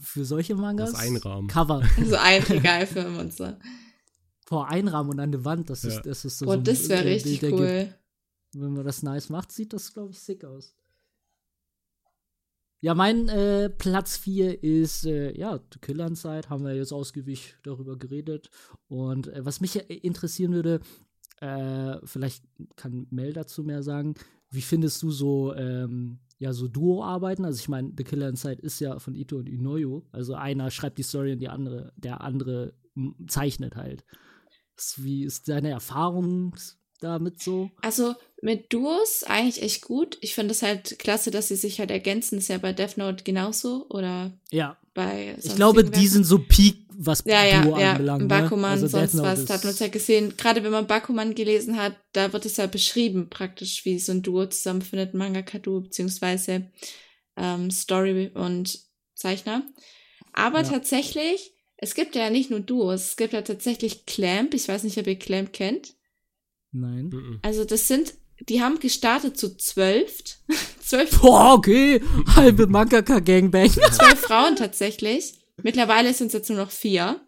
für 0.00 0.24
solche 0.24 0.54
Mangas. 0.54 0.92
Das 0.92 1.00
Einrahmen. 1.00 1.48
Cover. 1.48 1.82
so 2.04 2.16
ein 2.16 2.42
Regal 2.42 2.86
für 2.86 3.08
Monster. 3.08 3.58
Vor 4.46 4.68
Einrahmen 4.68 5.10
und 5.10 5.20
an 5.20 5.32
der 5.32 5.44
Wand, 5.44 5.68
das 5.70 5.84
ist, 5.84 5.96
Ja. 5.96 6.00
das 6.02 6.24
ist 6.24 6.38
so. 6.38 6.46
Boah, 6.46 6.56
so 6.56 6.62
das 6.62 6.88
wäre 6.88 7.02
Bild, 7.02 7.14
richtig 7.16 7.40
gibt. 7.40 7.52
cool. 7.52 7.94
Wenn 8.54 8.72
man 8.72 8.84
das 8.84 9.02
nice 9.02 9.28
macht, 9.28 9.52
sieht 9.52 9.72
das, 9.72 9.92
glaube 9.92 10.12
ich, 10.12 10.18
sick 10.20 10.44
aus. 10.44 10.74
Ja, 12.80 12.94
mein 12.94 13.28
äh, 13.28 13.68
Platz 13.70 14.16
4 14.16 14.62
ist, 14.62 15.04
äh, 15.04 15.36
ja, 15.36 15.58
The 15.72 15.80
Killer 15.80 16.06
Inside, 16.06 16.48
haben 16.48 16.64
wir 16.64 16.74
jetzt 16.74 16.92
ausgiebig 16.92 17.56
darüber 17.64 17.96
geredet. 17.98 18.50
Und 18.86 19.26
äh, 19.28 19.44
was 19.44 19.60
mich 19.60 19.76
äh, 19.76 19.94
interessieren 19.94 20.52
würde, 20.52 20.80
äh, 21.40 21.96
vielleicht 22.04 22.44
kann 22.76 23.06
Mel 23.10 23.32
dazu 23.32 23.64
mehr 23.64 23.82
sagen, 23.82 24.14
wie 24.50 24.62
findest 24.62 25.02
du 25.02 25.10
so, 25.10 25.54
ähm, 25.54 26.20
ja, 26.38 26.52
so 26.52 26.68
Duo-Arbeiten? 26.68 27.44
Also 27.44 27.58
ich 27.60 27.68
meine, 27.68 27.92
The 27.96 28.04
Killer 28.04 28.28
Inside 28.28 28.62
ist 28.62 28.80
ja 28.80 28.98
von 28.98 29.14
Ito 29.14 29.36
und 29.36 29.48
Inoue, 29.48 30.02
also 30.12 30.34
einer 30.34 30.70
schreibt 30.70 30.98
die 30.98 31.02
Story 31.02 31.32
und 31.32 31.40
die 31.40 31.48
andere, 31.48 31.92
der 31.96 32.20
andere 32.20 32.74
zeichnet 33.26 33.76
halt. 33.76 34.04
Wie 34.96 35.24
ist 35.24 35.48
deine 35.48 35.70
Erfahrung 35.70 36.54
damit 37.00 37.42
so? 37.42 37.70
Also 37.82 38.14
mit 38.42 38.72
Duos 38.72 39.24
eigentlich 39.24 39.62
echt 39.62 39.82
gut. 39.82 40.18
Ich 40.20 40.34
finde 40.34 40.52
es 40.52 40.62
halt 40.62 40.98
klasse, 40.98 41.30
dass 41.30 41.48
sie 41.48 41.56
sich 41.56 41.80
halt 41.80 41.90
ergänzen. 41.90 42.38
Ist 42.38 42.48
ja 42.48 42.58
bei 42.58 42.72
Death 42.72 42.96
Note 42.96 43.24
genauso 43.24 43.86
oder 43.88 44.32
Ja, 44.50 44.78
bei 44.94 45.36
Ich 45.42 45.56
glaube, 45.56 45.84
die 45.84 46.06
sind 46.06 46.24
so 46.24 46.38
Peak, 46.38 46.87
was 47.00 47.22
Ja, 47.26 47.44
ja, 47.44 47.62
Duo 47.62 47.78
ja. 47.78 47.92
anbelangt. 47.92 48.22
ne? 48.22 48.28
Bakuman, 48.28 48.70
Also 48.72 48.86
Death 48.86 49.10
sonst 49.10 49.14
Note 49.14 49.28
was. 49.42 49.50
hat 49.50 49.64
man 49.64 49.72
es 49.72 49.78
ja 49.78 49.88
gesehen. 49.88 50.34
Gerade 50.36 50.62
wenn 50.64 50.72
man 50.72 50.86
Bakuman 50.86 51.34
gelesen 51.34 51.76
hat, 51.76 51.96
da 52.12 52.32
wird 52.32 52.44
es 52.44 52.56
ja 52.56 52.66
beschrieben, 52.66 53.28
praktisch, 53.30 53.84
wie 53.84 53.98
so 53.98 54.12
ein 54.12 54.22
Duo 54.22 54.46
zusammenfindet, 54.46 55.14
Mangaka-Duo, 55.14 55.80
beziehungsweise 55.82 56.70
ähm, 57.36 57.70
Story 57.70 58.30
und 58.34 58.78
Zeichner. 59.14 59.62
Aber 60.32 60.62
Ja. 60.62 60.68
tatsächlich, 60.70 61.52
es 61.76 61.94
gibt 61.94 62.16
ja 62.16 62.30
nicht 62.30 62.50
nur 62.50 62.60
Duos, 62.60 63.02
es 63.10 63.16
gibt 63.16 63.32
ja 63.32 63.42
tatsächlich 63.42 64.04
Clamp. 64.06 64.54
Ich 64.54 64.66
weiß 64.68 64.82
nicht, 64.82 64.98
ob 64.98 65.06
ihr 65.06 65.18
Clamp 65.18 65.52
kennt. 65.52 65.94
Nein. 66.72 67.38
Also 67.42 67.64
das 67.64 67.88
sind, 67.88 68.14
die 68.48 68.60
haben 68.60 68.78
gestartet 68.80 69.38
zu 69.38 69.56
zwölf. 69.56 70.22
zwölf 70.82 71.20
Boah, 71.20 71.54
okay. 71.54 72.02
Halbe 72.34 72.66
Mangaka 72.66 73.20
Gangbang. 73.20 73.70
zwölf 73.70 74.20
Frauen 74.20 74.56
tatsächlich. 74.56 75.37
Mittlerweile 75.62 76.12
sind 76.14 76.28
es 76.28 76.32
jetzt 76.34 76.50
nur 76.50 76.58
noch 76.58 76.70
vier. 76.70 77.20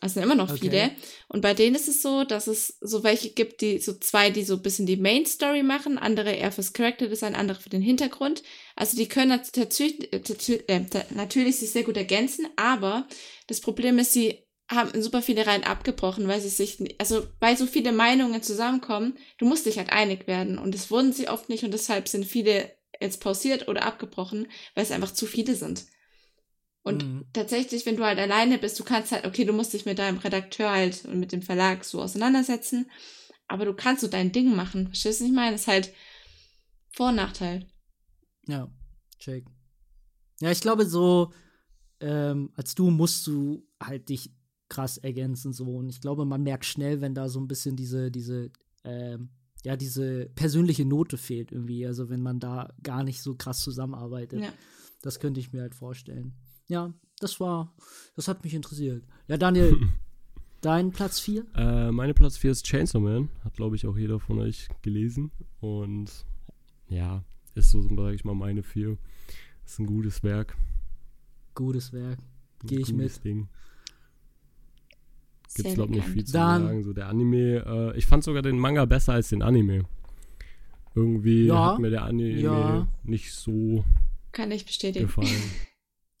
Also 0.00 0.14
sind 0.14 0.22
immer 0.22 0.36
noch 0.36 0.50
Okay. 0.50 0.60
viele. 0.60 0.90
Und 1.26 1.40
bei 1.40 1.54
denen 1.54 1.74
ist 1.74 1.88
es 1.88 2.02
so, 2.02 2.22
dass 2.22 2.46
es 2.46 2.78
so 2.80 3.02
welche 3.02 3.30
gibt, 3.30 3.60
die 3.62 3.78
so 3.80 3.94
zwei, 3.94 4.30
die 4.30 4.44
so 4.44 4.54
ein 4.54 4.62
bisschen 4.62 4.86
die 4.86 4.96
Main 4.96 5.26
Story 5.26 5.64
machen, 5.64 5.98
andere 5.98 6.30
eher 6.30 6.52
fürs 6.52 6.72
Character 6.72 7.08
Design, 7.08 7.34
andere 7.34 7.58
für 7.60 7.68
den 7.68 7.82
Hintergrund. 7.82 8.44
Also 8.76 8.96
die 8.96 9.08
können 9.08 9.30
nat- 9.30 9.52
tatsächlich, 9.52 10.12
äh, 10.12 10.62
äh, 10.68 10.84
natürlich 11.10 11.56
sich 11.58 11.70
sehr 11.70 11.82
gut 11.82 11.96
ergänzen, 11.96 12.46
aber 12.54 13.08
das 13.48 13.60
Problem 13.60 13.98
ist, 13.98 14.12
sie 14.12 14.44
haben 14.70 14.92
in 14.92 15.02
super 15.02 15.20
viele 15.22 15.46
Reihen 15.46 15.64
abgebrochen, 15.64 16.28
weil 16.28 16.40
sie 16.40 16.48
sich, 16.50 16.78
also 17.00 17.26
weil 17.40 17.56
so 17.56 17.66
viele 17.66 17.90
Meinungen 17.90 18.42
zusammenkommen, 18.42 19.16
du 19.38 19.46
musst 19.46 19.66
dich 19.66 19.78
halt 19.78 19.90
einig 19.90 20.28
werden 20.28 20.58
und 20.58 20.74
das 20.74 20.90
wurden 20.92 21.12
sie 21.12 21.28
oft 21.28 21.48
nicht 21.48 21.64
und 21.64 21.72
deshalb 21.72 22.06
sind 22.06 22.24
viele 22.24 22.70
jetzt 23.00 23.20
pausiert 23.20 23.66
oder 23.66 23.84
abgebrochen, 23.84 24.46
weil 24.74 24.84
es 24.84 24.92
einfach 24.92 25.12
zu 25.12 25.26
viele 25.26 25.56
sind. 25.56 25.86
Und 26.88 27.04
Mhm. 27.04 27.24
tatsächlich, 27.32 27.84
wenn 27.86 27.96
du 27.96 28.04
halt 28.04 28.18
alleine 28.18 28.58
bist, 28.58 28.78
du 28.80 28.84
kannst 28.84 29.12
halt, 29.12 29.26
okay, 29.26 29.44
du 29.44 29.52
musst 29.52 29.72
dich 29.74 29.84
mit 29.84 29.98
deinem 29.98 30.18
Redakteur 30.18 30.70
halt 30.70 31.04
und 31.04 31.20
mit 31.20 31.32
dem 31.32 31.42
Verlag 31.42 31.84
so 31.84 32.00
auseinandersetzen, 32.00 32.90
aber 33.46 33.64
du 33.66 33.74
kannst 33.74 34.00
so 34.00 34.08
dein 34.08 34.32
Ding 34.32 34.56
machen. 34.56 34.86
Verstehst 34.86 35.20
du, 35.20 35.24
was 35.24 35.30
ich 35.30 35.36
meine? 35.36 35.52
Das 35.52 35.62
ist 35.62 35.68
halt 35.68 35.92
Vor- 36.90 37.10
und 37.10 37.16
Nachteil. 37.16 37.66
Ja, 38.46 38.70
check. 39.18 39.44
Ja, 40.40 40.50
ich 40.50 40.60
glaube, 40.60 40.86
so 40.86 41.32
ähm, 42.00 42.50
als 42.54 42.74
du 42.74 42.90
musst 42.90 43.26
du 43.26 43.66
halt 43.82 44.08
dich 44.08 44.30
krass 44.68 44.98
ergänzen 44.98 45.52
so 45.52 45.64
und 45.76 45.88
ich 45.88 46.00
glaube, 46.00 46.24
man 46.24 46.42
merkt 46.42 46.64
schnell, 46.64 47.00
wenn 47.00 47.14
da 47.14 47.28
so 47.28 47.40
ein 47.40 47.48
bisschen 47.48 47.74
diese 47.76 48.10
diese 48.10 48.50
ähm, 48.84 49.30
ja 49.64 49.76
diese 49.76 50.26
persönliche 50.34 50.84
Note 50.84 51.18
fehlt 51.18 51.52
irgendwie, 51.52 51.86
also 51.86 52.08
wenn 52.08 52.22
man 52.22 52.38
da 52.38 52.72
gar 52.82 53.02
nicht 53.02 53.20
so 53.22 53.34
krass 53.34 53.60
zusammenarbeitet. 53.60 54.40
Ja. 54.40 54.52
Das 55.02 55.20
könnte 55.20 55.40
ich 55.40 55.52
mir 55.52 55.62
halt 55.62 55.74
vorstellen. 55.74 56.34
Ja, 56.68 56.92
das 57.20 57.40
war, 57.40 57.72
das 58.16 58.28
hat 58.28 58.44
mich 58.44 58.54
interessiert. 58.54 59.02
Ja, 59.26 59.36
Daniel, 59.36 59.76
dein 60.60 60.90
Platz 60.92 61.18
4? 61.20 61.44
Äh, 61.56 61.90
meine 61.92 62.14
Platz 62.14 62.36
4 62.36 62.50
ist 62.52 62.64
Chainsaw 62.66 63.00
Man. 63.00 63.28
Hat, 63.44 63.54
glaube 63.54 63.76
ich, 63.76 63.86
auch 63.86 63.96
jeder 63.96 64.20
von 64.20 64.38
euch 64.38 64.68
gelesen. 64.82 65.30
Und 65.60 66.10
ja, 66.88 67.24
ist 67.54 67.70
so, 67.70 67.82
sag 67.82 68.14
ich 68.14 68.24
mal, 68.24 68.34
meine 68.34 68.62
4. 68.62 68.96
Ist 69.64 69.78
ein 69.78 69.86
gutes 69.86 70.22
Werk. 70.22 70.56
Gutes 71.54 71.92
Werk. 71.92 72.18
Ein 72.62 72.66
Geh 72.66 72.78
ich 72.80 72.92
mit. 72.92 73.24
Ding. 73.24 73.48
Gibt's, 75.54 75.62
Sehr 75.62 75.74
glaube 75.74 75.90
nicht 75.92 76.00
bekannt. 76.00 76.14
viel 76.14 76.24
zu 76.24 76.32
Dann- 76.32 76.62
sagen. 76.62 76.84
So, 76.84 76.92
der 76.92 77.08
Anime, 77.08 77.64
äh, 77.94 77.96
ich 77.98 78.06
fand 78.06 78.22
sogar 78.24 78.42
den 78.42 78.58
Manga 78.58 78.84
besser 78.84 79.14
als 79.14 79.28
den 79.30 79.42
Anime. 79.42 79.84
Irgendwie 80.94 81.46
Ja, 81.46 81.72
hat 81.72 81.78
mir 81.78 81.90
der 81.90 82.02
Anime 82.04 82.40
ja. 82.40 82.88
nicht 83.04 83.32
so 83.32 83.84
Kann 84.32 84.50
ich 84.50 84.66
bestätigen. 84.66 85.06
gefallen. 85.06 85.28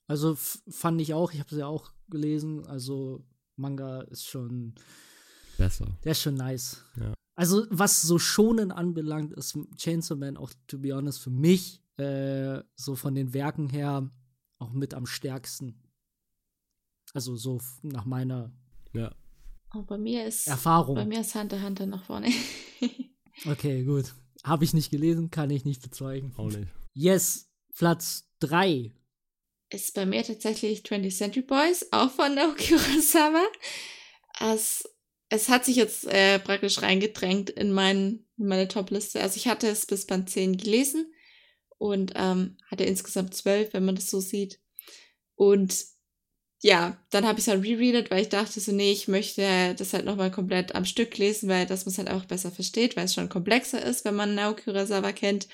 Also 0.08 0.34
fand 0.36 1.00
ich 1.00 1.14
auch, 1.14 1.32
ich 1.32 1.38
habe 1.38 1.50
sie 1.54 1.60
ja 1.60 1.66
auch 1.66 1.92
gelesen, 2.08 2.66
also 2.66 3.24
Manga 3.56 4.00
ist 4.02 4.26
schon, 4.26 4.74
besser. 5.58 5.86
der 6.02 6.12
ist 6.12 6.22
schon 6.22 6.34
nice. 6.34 6.82
Ja. 6.98 7.12
Also 7.36 7.66
was 7.70 8.02
so 8.02 8.18
schonen 8.18 8.72
anbelangt, 8.72 9.32
ist 9.34 9.56
Chainsaw 9.76 10.16
Man 10.16 10.36
auch, 10.36 10.52
to 10.66 10.78
be 10.78 10.92
honest, 10.94 11.20
für 11.20 11.30
mich 11.30 11.82
äh, 11.98 12.62
so 12.74 12.96
von 12.96 13.14
den 13.14 13.32
Werken 13.34 13.68
her 13.68 14.10
auch 14.58 14.72
mit 14.72 14.94
am 14.94 15.06
stärksten. 15.06 15.80
Also 17.14 17.36
so 17.36 17.60
nach 17.82 18.04
meiner 18.06 18.52
Ja. 18.92 19.14
Oh, 19.74 19.82
bei 19.82 19.98
mir 19.98 20.26
ist, 20.26 20.48
Erfahrung. 20.48 20.94
bei 20.94 21.04
mir 21.04 21.20
ist 21.20 21.34
Hunter 21.34 21.62
Hunter 21.62 21.86
nach 21.86 22.04
vorne. 22.04 22.28
Okay, 23.46 23.84
gut. 23.84 24.14
Habe 24.42 24.64
ich 24.64 24.74
nicht 24.74 24.90
gelesen, 24.90 25.30
kann 25.30 25.50
ich 25.50 25.64
nicht 25.64 25.80
bezeugen. 25.80 26.32
Auch 26.36 26.50
nicht. 26.50 26.66
Yes, 26.92 27.48
Platz 27.72 28.28
3. 28.40 28.92
ist 29.70 29.94
bei 29.94 30.06
mir 30.06 30.22
tatsächlich 30.24 30.80
20th 30.80 31.16
Century 31.16 31.42
Boys, 31.42 31.86
auch 31.90 32.10
von 32.10 32.34
Naoki 32.34 32.74
Urasawa. 32.76 33.44
Es, 34.40 34.88
es 35.28 35.48
hat 35.48 35.64
sich 35.64 35.76
jetzt 35.76 36.06
äh, 36.06 36.38
praktisch 36.38 36.80
reingedrängt 36.82 37.50
in, 37.50 37.72
mein, 37.72 38.24
in 38.38 38.46
meine 38.46 38.68
Top-Liste. 38.68 39.20
Also 39.20 39.36
ich 39.36 39.48
hatte 39.48 39.68
es 39.68 39.86
bis 39.86 40.06
Band 40.06 40.30
10 40.30 40.56
gelesen 40.56 41.12
und 41.78 42.12
ähm, 42.16 42.56
hatte 42.70 42.84
insgesamt 42.84 43.34
12, 43.34 43.72
wenn 43.72 43.84
man 43.84 43.94
das 43.96 44.10
so 44.10 44.20
sieht. 44.20 44.60
Und 45.34 45.84
ja, 46.60 46.98
dann 47.10 47.24
habe 47.24 47.38
ich 47.38 47.46
es 47.46 47.52
halt 47.52 47.64
rereadet, 47.64 48.10
weil 48.10 48.22
ich 48.22 48.30
dachte 48.30 48.58
so, 48.58 48.72
nee, 48.72 48.90
ich 48.90 49.06
möchte 49.06 49.74
das 49.76 49.92
halt 49.92 50.04
nochmal 50.04 50.32
komplett 50.32 50.74
am 50.74 50.84
Stück 50.84 51.16
lesen, 51.16 51.48
weil 51.48 51.66
das 51.66 51.86
man 51.86 51.92
es 51.92 51.98
halt 51.98 52.10
auch 52.10 52.24
besser 52.24 52.50
versteht, 52.50 52.96
weil 52.96 53.04
es 53.04 53.14
schon 53.14 53.28
komplexer 53.28 53.80
ist, 53.80 54.04
wenn 54.04 54.16
man 54.16 54.34
Naoki 54.34 54.70
Urasawa 54.70 55.12
kennt. 55.12 55.46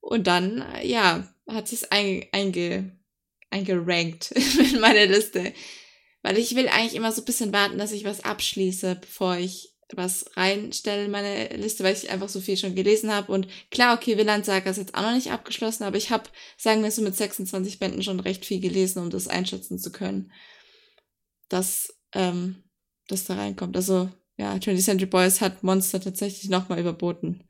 Und 0.00 0.26
dann, 0.26 0.62
äh, 0.74 0.86
ja, 0.86 1.32
hat 1.48 1.68
sich 1.68 1.92
einge, 1.92 2.26
einge, 2.32 2.98
eingerankt 3.54 4.32
in 4.72 4.80
meine 4.80 5.06
Liste. 5.06 5.52
Weil 6.22 6.38
ich 6.38 6.56
will 6.56 6.68
eigentlich 6.68 6.94
immer 6.94 7.12
so 7.12 7.22
ein 7.22 7.26
bisschen 7.26 7.52
warten, 7.52 7.78
dass 7.78 7.92
ich 7.92 8.04
was 8.04 8.24
abschließe, 8.24 8.96
bevor 9.00 9.36
ich 9.36 9.70
was 9.92 10.24
reinstelle 10.36 11.04
in 11.04 11.10
meine 11.10 11.48
Liste, 11.56 11.84
weil 11.84 11.94
ich 11.94 12.10
einfach 12.10 12.28
so 12.28 12.40
viel 12.40 12.56
schon 12.56 12.74
gelesen 12.74 13.12
habe. 13.12 13.30
Und 13.30 13.46
klar, 13.70 13.94
okay, 13.96 14.16
Willand 14.16 14.44
Saga 14.44 14.70
ist 14.70 14.78
jetzt 14.78 14.94
auch 14.94 15.02
noch 15.02 15.14
nicht 15.14 15.30
abgeschlossen, 15.30 15.84
aber 15.84 15.96
ich 15.96 16.10
habe, 16.10 16.24
sagen 16.56 16.82
wir 16.82 16.90
so, 16.90 17.02
mit 17.02 17.14
26 17.14 17.78
Bänden 17.78 18.02
schon 18.02 18.20
recht 18.20 18.44
viel 18.44 18.60
gelesen, 18.60 19.02
um 19.02 19.10
das 19.10 19.28
einschätzen 19.28 19.78
zu 19.78 19.92
können, 19.92 20.32
dass 21.48 21.94
ähm, 22.12 22.64
das 23.08 23.24
da 23.24 23.34
reinkommt. 23.34 23.76
Also, 23.76 24.10
ja, 24.36 24.54
20th 24.54 24.82
Century 24.82 25.06
Boys 25.06 25.40
hat 25.40 25.62
Monster 25.62 26.00
tatsächlich 26.00 26.50
nochmal 26.50 26.80
überboten. 26.80 27.44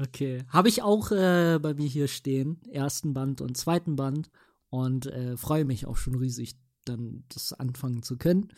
Okay. 0.00 0.44
Habe 0.48 0.68
ich 0.68 0.82
auch 0.82 1.10
äh, 1.10 1.58
bei 1.60 1.74
mir 1.74 1.86
hier 1.88 2.08
stehen. 2.08 2.60
Ersten 2.70 3.14
Band 3.14 3.40
und 3.40 3.56
zweiten 3.56 3.96
Band. 3.96 4.30
Und 4.70 5.06
äh, 5.06 5.36
freue 5.36 5.64
mich 5.64 5.86
auch 5.86 5.96
schon 5.96 6.14
riesig, 6.14 6.56
dann 6.84 7.24
das 7.28 7.52
anfangen 7.52 8.02
zu 8.02 8.16
können. 8.16 8.48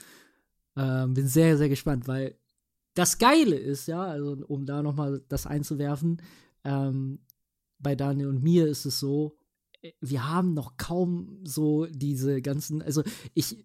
Ähm, 0.76 1.14
bin 1.14 1.26
sehr, 1.26 1.56
sehr 1.56 1.68
gespannt, 1.68 2.08
weil 2.08 2.36
das 2.94 3.18
Geile 3.18 3.56
ist, 3.56 3.86
ja, 3.86 4.02
also 4.02 4.44
um 4.46 4.66
da 4.66 4.82
nochmal 4.82 5.22
das 5.28 5.46
einzuwerfen, 5.46 6.20
ähm, 6.64 7.20
bei 7.78 7.94
Daniel 7.94 8.28
und 8.28 8.42
mir 8.42 8.66
ist 8.66 8.84
es 8.84 8.98
so, 8.98 9.36
wir 10.00 10.28
haben 10.28 10.52
noch 10.52 10.76
kaum 10.76 11.40
so 11.44 11.86
diese 11.86 12.42
ganzen, 12.42 12.82
also 12.82 13.02
ich, 13.34 13.64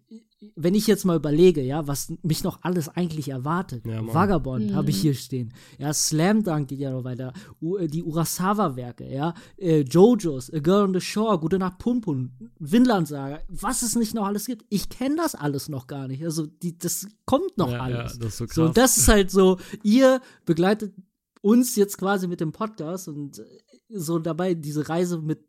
wenn 0.54 0.74
ich 0.74 0.86
jetzt 0.86 1.04
mal 1.06 1.16
überlege, 1.16 1.62
ja, 1.62 1.86
was 1.86 2.12
mich 2.22 2.44
noch 2.44 2.58
alles 2.62 2.88
eigentlich 2.90 3.30
erwartet. 3.30 3.86
Ja. 3.86 4.02
Vagabond 4.06 4.74
habe 4.74 4.90
ich 4.90 4.98
Mhm. 4.98 5.00
hier 5.00 5.14
stehen. 5.14 5.54
Ja, 5.78 5.94
Slam 5.94 6.44
Dunk 6.44 6.68
geht 6.68 6.78
ja 6.78 6.90
noch 6.90 7.04
weiter. 7.04 7.32
U 7.62 7.76
äh, 7.78 7.86
die 7.86 8.02
Urasawa-Werke, 8.02 9.10
ja. 9.10 9.32
Äh, 9.56 9.80
JoJo's, 9.80 10.52
A 10.52 10.58
Girl 10.58 10.84
on 10.84 10.92
the 10.94 11.00
Shore, 11.00 11.38
Gute 11.38 11.58
Nacht 11.58 11.78
Punpun, 11.78 12.32
Vinland 12.58 13.08
Saga, 13.08 13.40
was 13.48 13.80
es 13.80 13.96
nicht 13.96 14.12
noch 14.14 14.26
alles 14.26 14.44
gibt. 14.44 14.66
Ich 14.68 14.90
kenne 14.90 15.16
das 15.16 15.34
alles 15.34 15.70
noch 15.70 15.86
gar 15.86 16.06
nicht. 16.06 16.22
Also, 16.22 16.46
die, 16.46 16.76
das 16.76 17.06
kommt 17.24 17.56
noch 17.56 17.72
ja, 17.72 17.80
alles. 17.80 18.12
Ja, 18.12 18.18
das 18.18 18.28
ist 18.28 18.36
so 18.36 18.44
krass. 18.44 18.54
So, 18.56 18.64
und 18.66 18.76
das 18.76 18.98
ist 18.98 19.08
halt 19.08 19.30
so, 19.30 19.58
ihr 19.82 20.20
begleitet 20.44 20.94
uns 21.40 21.76
jetzt 21.76 21.96
quasi 21.96 22.28
mit 22.28 22.40
dem 22.40 22.52
Podcast 22.52 23.08
und 23.08 23.38
äh, 23.38 23.44
so 23.88 24.18
dabei 24.18 24.52
diese 24.54 24.86
Reise 24.88 25.18
mit 25.22 25.40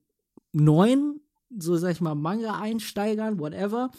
neuen, 0.53 1.19
so 1.57 1.75
sag 1.75 1.91
ich 1.91 2.01
mal, 2.01 2.15
Manga-Einsteigern, 2.15 3.39
whatever, 3.39 3.89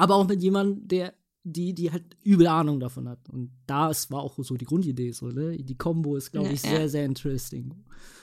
aber 0.00 0.16
auch 0.16 0.26
mit 0.26 0.42
jemandem, 0.42 0.88
der 0.88 1.14
die, 1.42 1.74
die 1.74 1.90
halt 1.90 2.04
übel 2.22 2.46
Ahnung 2.46 2.80
davon 2.80 3.08
hat. 3.08 3.18
Und 3.30 3.50
das 3.66 4.10
war 4.10 4.22
auch 4.22 4.34
so 4.38 4.56
die 4.56 4.66
Grundidee, 4.66 5.12
so, 5.12 5.28
ne? 5.28 5.56
Die 5.56 5.76
Kombo 5.76 6.16
ist, 6.16 6.32
glaube 6.32 6.48
Ja, 6.48 6.52
ich, 6.52 6.62
ja. 6.62 6.70
sehr, 6.70 6.88
sehr 6.88 7.04
interesting. 7.06 7.74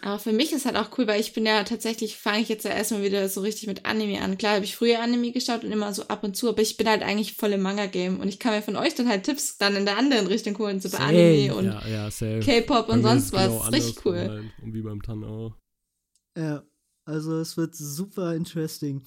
Aber 0.01 0.19
für 0.19 0.31
mich 0.31 0.53
ist 0.53 0.65
halt 0.65 0.75
auch 0.75 0.95
cool, 0.97 1.07
weil 1.07 1.19
ich 1.19 1.33
bin 1.33 1.45
ja 1.45 1.63
tatsächlich, 1.63 2.17
fange 2.17 2.41
ich 2.41 2.49
jetzt 2.49 2.65
ja 2.65 2.71
erstmal 2.71 3.03
wieder 3.03 3.27
so 3.27 3.41
richtig 3.41 3.67
mit 3.67 3.85
Anime 3.85 4.21
an. 4.21 4.37
Klar 4.37 4.55
habe 4.55 4.65
ich 4.65 4.75
früher 4.75 5.01
Anime 5.01 5.31
geschaut 5.31 5.63
und 5.63 5.71
immer 5.71 5.93
so 5.93 6.03
ab 6.03 6.23
und 6.23 6.37
zu, 6.37 6.49
aber 6.49 6.61
ich 6.61 6.77
bin 6.77 6.87
halt 6.87 7.01
eigentlich 7.01 7.33
voll 7.33 7.53
im 7.53 7.61
Manga-Game 7.61 8.19
und 8.19 8.27
ich 8.27 8.37
kann 8.37 8.53
mir 8.53 8.61
von 8.61 8.75
euch 8.75 8.93
dann 8.93 9.09
halt 9.09 9.23
Tipps 9.23 9.57
dann 9.57 9.75
in 9.75 9.85
der 9.85 9.97
anderen 9.97 10.27
Richtung 10.27 10.57
holen, 10.59 10.79
so 10.79 10.89
bei 10.89 10.97
Same. 10.97 11.09
Anime 11.09 11.55
und 11.55 11.65
ja, 11.65 11.87
ja, 11.87 12.11
safe. 12.11 12.39
K-Pop 12.39 12.89
und 12.89 13.01
sonst 13.01 13.33
was. 13.33 13.47
genau 13.47 13.63
ist 13.63 13.73
richtig 13.73 13.97
andersrum 13.97 14.13
cool. 14.13 14.29
Halt. 14.29 14.43
Und 14.63 14.73
wie 14.73 14.81
beim 14.81 15.01
Tan 15.01 15.23
auch. 15.23 15.55
Ja, 16.37 16.63
also 17.07 17.39
es 17.39 17.55
wird 17.55 17.73
super 17.73 18.35
interesting. 18.35 19.01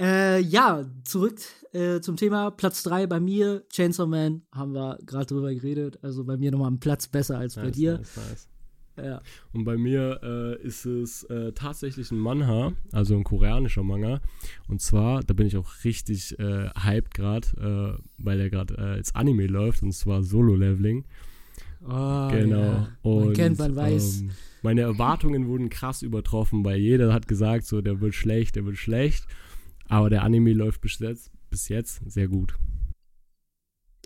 Äh, 0.00 0.40
ja, 0.40 0.84
zurück 1.04 1.38
äh, 1.72 2.00
zum 2.00 2.16
Thema 2.16 2.50
Platz 2.50 2.82
3 2.82 3.06
bei 3.06 3.20
mir. 3.20 3.64
Chainsaw 3.70 4.06
Man, 4.08 4.42
haben 4.52 4.72
wir 4.74 4.98
gerade 5.06 5.26
drüber 5.26 5.54
geredet. 5.54 5.98
Also 6.02 6.24
bei 6.24 6.36
mir 6.36 6.50
nochmal 6.50 6.68
einen 6.68 6.80
Platz 6.80 7.06
besser 7.06 7.38
als 7.38 7.54
bei 7.54 7.66
Nice, 7.66 7.76
dir. 7.76 7.98
Nice, 7.98 8.16
nice. 8.16 8.48
Ja. 8.96 9.22
Und 9.52 9.64
bei 9.64 9.76
mir 9.76 10.20
äh, 10.22 10.66
ist 10.66 10.84
es 10.84 11.22
äh, 11.24 11.52
tatsächlich 11.52 12.10
ein 12.10 12.18
Manha, 12.18 12.72
also 12.90 13.16
ein 13.16 13.24
koreanischer 13.24 13.84
Manga. 13.84 14.20
Und 14.68 14.80
zwar, 14.80 15.22
da 15.22 15.32
bin 15.32 15.46
ich 15.46 15.56
auch 15.56 15.84
richtig 15.84 16.36
äh, 16.38 16.70
hyped 16.70 17.14
gerade, 17.14 17.98
äh, 17.98 18.02
weil 18.18 18.38
der 18.38 18.50
gerade 18.50 18.74
äh, 18.74 18.96
als 18.96 19.14
Anime 19.14 19.46
läuft, 19.46 19.82
und 19.82 19.92
zwar 19.92 20.24
Solo-Leveling. 20.24 21.04
Oh, 21.84 22.28
genau. 22.30 22.60
Ja. 22.60 22.88
Und, 23.02 23.24
Man 23.26 23.32
kennt, 23.34 23.58
man 23.58 23.76
weiß. 23.76 24.22
Ähm, 24.22 24.30
meine 24.64 24.80
Erwartungen 24.80 25.46
wurden 25.46 25.68
krass 25.70 26.02
übertroffen, 26.02 26.64
weil 26.64 26.78
jeder 26.78 27.12
hat 27.12 27.28
gesagt, 27.28 27.66
so, 27.66 27.80
der 27.82 28.00
wird 28.00 28.14
schlecht, 28.14 28.56
der 28.56 28.64
wird 28.64 28.78
schlecht. 28.78 29.26
Aber 29.88 30.10
der 30.10 30.22
Anime 30.22 30.52
läuft 30.54 30.80
bis 30.80 30.98
jetzt, 30.98 31.30
bis 31.50 31.68
jetzt 31.68 32.00
sehr 32.10 32.26
gut. 32.26 32.54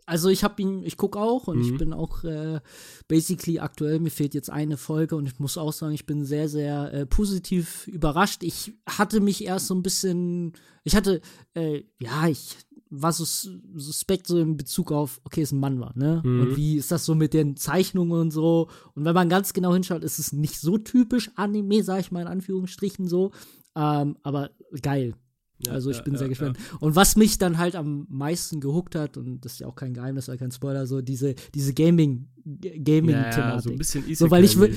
Also 0.07 0.31
ich 0.31 0.43
habe 0.43 0.61
ihn, 0.63 0.83
ich 0.85 0.97
gucke 0.97 1.19
auch 1.21 1.49
und 1.49 1.61
ich 1.61 1.71
Mhm. 1.73 1.77
bin 1.77 1.93
auch 1.93 2.25
äh, 2.25 2.61
basically 3.09 3.59
aktuell, 3.59 4.01
mir 4.01 4.11
fehlt 4.11 4.33
jetzt 4.33 4.49
eine 4.49 4.79
Folge 4.79 5.17
und 5.17 5.27
ich 5.27 5.39
muss 5.39 5.59
auch 5.59 5.73
sagen, 5.73 5.93
ich 5.93 6.07
bin 6.07 6.25
sehr, 6.25 6.49
sehr 6.49 6.93
äh, 6.95 7.05
positiv 7.07 7.87
überrascht. 7.87 8.43
Ich 8.43 8.73
hatte 8.89 9.21
mich 9.21 9.45
erst 9.45 9.67
so 9.67 9.75
ein 9.75 9.83
bisschen, 9.83 10.55
ich 10.83 10.97
hatte, 10.97 11.21
äh, 11.55 11.83
ja, 12.01 12.27
ich 12.27 12.57
war 12.91 13.13
so 13.13 13.25
sus- 13.25 13.51
suspekt 13.77 14.27
so 14.27 14.39
in 14.39 14.57
Bezug 14.57 14.93
auf, 14.93 15.21
okay, 15.25 15.43
es 15.43 15.49
ist 15.49 15.53
ein 15.53 15.61
Mann 15.61 15.79
war, 15.81 15.93
ne? 15.97 16.23
Mhm. 16.25 16.41
Und 16.41 16.57
wie 16.57 16.77
ist 16.77 16.91
das 16.91 17.05
so 17.05 17.15
mit 17.15 17.35
den 17.35 17.57
Zeichnungen 17.57 18.19
und 18.21 18.31
so? 18.31 18.69
Und 18.95 19.05
wenn 19.05 19.15
man 19.15 19.29
ganz 19.29 19.53
genau 19.53 19.75
hinschaut, 19.75 20.03
ist 20.05 20.19
es 20.19 20.33
nicht 20.33 20.59
so 20.61 20.79
typisch 20.79 21.31
Anime, 21.37 21.83
sag 21.83 22.01
ich 22.01 22.11
mal 22.13 22.23
in 22.23 22.29
Anführungsstrichen 22.29 23.07
so. 23.09 23.31
Ähm, 23.77 24.17
aber 24.23 24.51
geil. 24.83 25.15
Ja, 25.61 25.73
Also 25.73 25.91
ich 25.91 25.97
ja, 25.97 26.03
bin 26.05 26.13
ja, 26.15 26.19
sehr 26.19 26.29
ja. 26.29 26.31
gespannt. 26.31 26.57
Und 26.79 26.95
was 26.95 27.17
mich 27.17 27.37
dann 27.37 27.59
halt 27.59 27.75
am 27.75 28.07
meisten 28.09 28.61
gehuckt 28.61 28.95
hat, 28.95 29.17
und 29.17 29.45
das 29.45 29.55
ist 29.55 29.59
ja 29.59 29.67
auch 29.67 29.75
kein 29.75 29.93
Geheimnis 29.93 30.29
oder 30.29 30.39
kein 30.39 30.53
Spoiler, 30.53 30.87
so 30.87 31.01
diese, 31.01 31.35
diese 31.53 31.75
Gaming, 31.75 32.29
Ja, 32.63 32.71
ja, 32.71 32.79
Gaming-Thematik. 32.81 33.63
so 33.65 33.71
ein 33.71 33.77
bisschen 33.79 34.15
So, 34.15 34.31
weil 34.31 34.45
ich 34.45 34.53
so, 34.53 34.61
ne? 34.61 34.71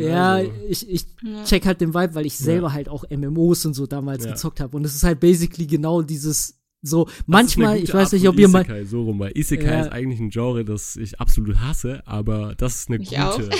ja, 0.00 0.34
Also, 0.34 0.52
ich, 0.68 0.88
ich 0.88 1.06
check 1.44 1.66
halt 1.66 1.80
den 1.80 1.92
Vibe, 1.92 2.14
weil 2.14 2.24
ich 2.26 2.38
selber 2.38 2.72
halt 2.72 2.88
auch 2.88 3.04
MMOs 3.10 3.66
und 3.66 3.74
so 3.74 3.86
damals 3.88 4.24
Ja. 4.24 4.30
gezockt 4.30 4.60
habe. 4.60 4.76
Und 4.76 4.84
es 4.86 4.94
ist 4.94 5.02
halt 5.02 5.18
basically 5.18 5.66
genau 5.66 6.02
dieses, 6.02 6.54
so, 6.82 7.08
manchmal, 7.26 7.78
ich 7.78 7.92
weiß 7.94 8.08
Art 8.08 8.12
nicht, 8.14 8.28
ob 8.28 8.38
ihr 8.38 8.48
mal. 8.48 8.62
Isekai, 8.62 8.84
so 8.84 9.02
rum, 9.04 9.18
weil 9.20 9.36
Isekai 9.36 9.64
Ja. 9.72 9.80
ist 9.82 9.92
eigentlich 9.92 10.20
ein 10.20 10.30
Genre, 10.30 10.64
das 10.64 10.96
ich 10.96 11.20
absolut 11.20 11.60
hasse, 11.60 12.06
aber 12.06 12.54
das 12.56 12.74
ist 12.80 12.88
eine 12.90 13.00
Ich 13.02 13.10
gute 13.10 13.22
auch. 13.24 13.40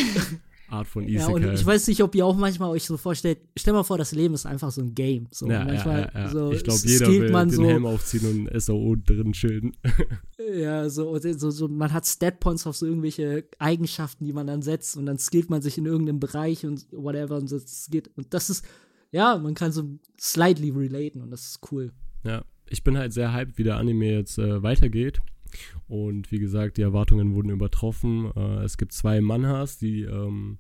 Art 0.69 0.87
von 0.87 1.07
Ja, 1.07 1.21
Isekai. 1.21 1.35
und 1.35 1.55
ich 1.55 1.67
weiß 1.67 1.87
nicht, 1.89 2.03
ob 2.03 2.15
ihr 2.15 2.25
auch 2.25 2.35
manchmal 2.35 2.71
euch 2.71 2.85
so 2.85 2.97
vorstellt, 2.97 3.39
stell 3.59 3.75
mal 3.75 3.83
vor, 3.83 3.99
das 3.99 4.13
Leben 4.13 4.33
ist 4.33 4.47
einfach 4.47 4.71
so 4.71 4.81
ein 4.81 4.95
Game. 4.95 5.29
So, 5.31 5.47
ja, 5.47 5.59
ja, 5.61 5.65
manchmal 5.67 6.11
ja, 6.15 6.21
ja. 6.21 6.29
so 6.31 6.51
ich 6.51 6.65
glaube, 6.65 6.81
jeder 6.85 7.05
skillt 7.07 7.23
will 7.25 7.31
man 7.31 7.49
den 7.49 7.57
so, 7.57 7.65
Helm 7.67 7.85
aufziehen 7.87 8.49
und 8.51 8.61
SAO 8.61 8.97
drin 8.97 9.33
chillen. 9.33 9.73
Ja, 10.55 10.89
so, 10.91 11.11
und 11.11 11.23
so, 11.39 11.51
so, 11.53 11.69
man 11.69 11.93
hat 11.93 12.05
Statpoints 12.05 12.67
auf 12.67 12.75
so 12.77 12.85
irgendwelche 12.85 13.45
Eigenschaften, 13.61 14.25
die 14.25 14.33
man 14.33 14.49
dann 14.49 14.61
setzt 14.61 14.97
und 14.97 15.07
dann 15.07 15.17
skillt 15.17 15.51
man 15.51 15.63
sich 15.63 15.79
in 15.79 15.87
irgendeinem 15.87 16.19
Bereich 16.19 16.67
und 16.67 16.85
whatever 16.91 17.37
und 17.37 17.53
das 17.53 17.87
geht. 17.91 18.11
Und 18.17 18.35
das 18.35 18.51
ist, 18.51 18.65
ja, 19.13 19.39
man 19.39 19.55
kann 19.55 19.71
so 19.71 19.85
slightly 20.21 20.71
relaten 20.71 21.23
und 21.23 21.31
das 21.31 21.43
ist 21.47 21.61
cool. 21.71 21.93
Ja, 22.25 22.43
ich 22.73 22.83
bin 22.83 22.97
halt 22.97 23.13
sehr 23.13 23.33
hyped, 23.35 23.59
wie 23.59 23.65
der 23.65 23.77
Anime 23.77 24.13
jetzt 24.13 24.39
äh, 24.39 24.63
weitergeht. 24.63 25.21
Und 25.87 26.33
wie 26.33 26.39
gesagt, 26.39 26.79
die 26.79 26.83
Erwartungen 26.83 27.35
wurden 27.35 27.51
übertroffen. 27.51 28.31
Äh, 28.35 28.65
es 28.65 28.79
gibt 28.79 28.93
zwei 28.93 29.21
Manhas, 29.21 29.77
die, 29.79 30.03
ähm, 30.03 30.59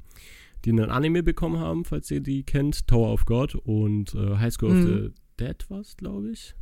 die 0.64 0.70
einen 0.70 0.90
Anime 0.90 1.22
bekommen 1.22 1.58
haben, 1.58 1.84
falls 1.84 2.10
ihr 2.10 2.20
die 2.20 2.42
kennt. 2.44 2.86
Tower 2.86 3.12
of 3.12 3.24
God 3.24 3.54
und 3.54 4.14
äh, 4.14 4.36
High 4.36 4.52
School 4.52 4.70
Mhm. 4.72 4.78
of 4.78 4.84
the 4.84 5.10
Dead 5.40 5.64
was, 5.70 5.96
glaube 5.96 6.30
ich. 6.30 6.54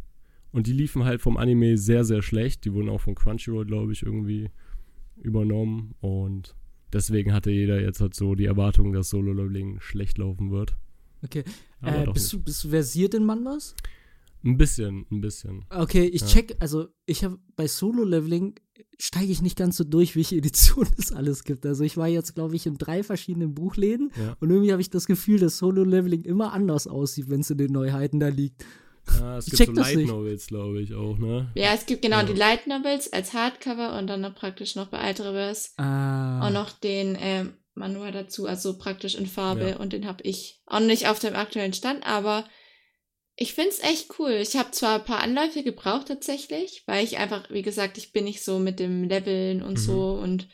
Und 0.52 0.66
die 0.68 0.72
liefen 0.72 1.04
halt 1.04 1.20
vom 1.20 1.36
Anime 1.36 1.76
sehr, 1.76 2.04
sehr 2.04 2.22
schlecht. 2.22 2.64
Die 2.64 2.72
wurden 2.72 2.88
auch 2.88 3.00
von 3.00 3.14
Crunchyroll, 3.14 3.66
glaube 3.66 3.92
ich, 3.92 4.02
irgendwie 4.04 4.50
übernommen. 5.16 5.94
Und 6.00 6.54
deswegen 6.92 7.32
hatte 7.32 7.50
jeder 7.50 7.80
jetzt 7.80 8.00
halt 8.00 8.14
so 8.14 8.34
die 8.34 8.46
Erwartung, 8.46 8.92
dass 8.92 9.10
Solo 9.10 9.32
Leveling 9.32 9.80
schlecht 9.80 10.18
laufen 10.18 10.50
wird. 10.50 10.76
Okay. 11.22 11.44
Äh, 11.82 12.06
bist, 12.06 12.16
nicht. 12.16 12.32
du, 12.32 12.40
bist 12.44 12.64
du 12.64 12.68
versiert 12.70 13.14
in 13.14 13.24
Manwas? 13.24 13.74
Ein 14.42 14.56
bisschen, 14.56 15.06
ein 15.10 15.20
bisschen. 15.20 15.64
Okay, 15.70 16.04
ich 16.06 16.22
Ja. 16.22 16.26
check, 16.28 16.56
also 16.60 16.88
ich 17.06 17.24
habe 17.24 17.38
bei 17.56 17.66
Solo-Leveling 17.66 18.54
steige 18.98 19.30
ich 19.32 19.42
nicht 19.42 19.56
ganz 19.58 19.76
so 19.76 19.84
durch, 19.84 20.16
welche 20.16 20.36
Edition 20.36 20.86
es 20.98 21.12
alles 21.12 21.44
gibt. 21.44 21.66
Also 21.66 21.84
ich 21.84 21.96
war 21.96 22.08
jetzt, 22.08 22.34
glaube 22.34 22.56
ich, 22.56 22.66
in 22.66 22.78
drei 22.78 23.02
verschiedenen 23.02 23.54
Buchläden 23.54 24.10
Ja. 24.18 24.36
und 24.40 24.50
irgendwie 24.50 24.72
habe 24.72 24.80
ich 24.82 24.90
das 24.90 25.06
Gefühl, 25.06 25.38
dass 25.38 25.58
Solo-Leveling 25.58 26.22
immer 26.22 26.52
anders 26.52 26.86
aussieht, 26.86 27.28
wenn 27.28 27.40
es 27.40 27.50
in 27.50 27.58
den 27.58 27.72
Neuheiten 27.72 28.18
da 28.20 28.28
liegt. 28.28 28.64
Ah, 29.20 29.38
es 29.38 29.46
Ich 29.46 29.50
gibt 29.52 29.58
check 29.58 29.66
so 29.68 29.72
das 29.74 29.94
Light. 29.94 30.06
Novels, 30.06 30.46
glaube 30.46 30.80
ich, 30.80 30.94
auch, 30.94 31.18
ne? 31.18 31.50
Ja, 31.54 31.72
es 31.74 31.84
gibt 31.86 32.02
genau 32.02 32.18
Ja. 32.18 32.22
die 32.24 32.34
Light 32.34 32.66
Novels 32.66 33.12
als 33.12 33.32
Hardcover 33.32 33.98
und 33.98 34.06
dann 34.06 34.20
noch 34.20 34.34
praktisch 34.34 34.76
noch 34.76 34.86
bei 34.88 34.98
Alterverse 34.98 35.70
Ah. 35.78 36.46
auch 36.46 36.52
noch 36.52 36.70
den 36.72 37.16
ähm, 37.20 37.54
Manual 37.74 38.12
dazu, 38.12 38.46
also 38.46 38.76
praktisch 38.78 39.14
in 39.16 39.26
Farbe 39.26 39.70
Ja. 39.70 39.76
und 39.78 39.92
den 39.92 40.06
habe 40.06 40.22
ich 40.22 40.60
auch 40.66 40.80
nicht 40.80 41.08
auf 41.08 41.18
dem 41.18 41.34
aktuellen 41.34 41.72
Stand, 41.72 42.06
aber 42.06 42.44
ich 43.42 43.54
find's 43.54 43.80
echt 43.80 44.18
cool. 44.18 44.32
Ich 44.32 44.54
habe 44.56 44.70
zwar 44.70 44.96
ein 45.00 45.04
paar 45.04 45.20
Anläufe 45.20 45.62
gebraucht 45.62 46.08
tatsächlich, 46.08 46.82
weil 46.86 47.02
ich 47.02 47.16
einfach, 47.16 47.48
wie 47.50 47.62
gesagt, 47.62 47.96
ich 47.96 48.12
bin 48.12 48.24
nicht 48.24 48.44
so 48.44 48.58
mit 48.58 48.78
dem 48.78 49.04
Leveln 49.04 49.62
und 49.62 49.72
Mhm. 49.72 49.76
so 49.78 50.12
und 50.12 50.48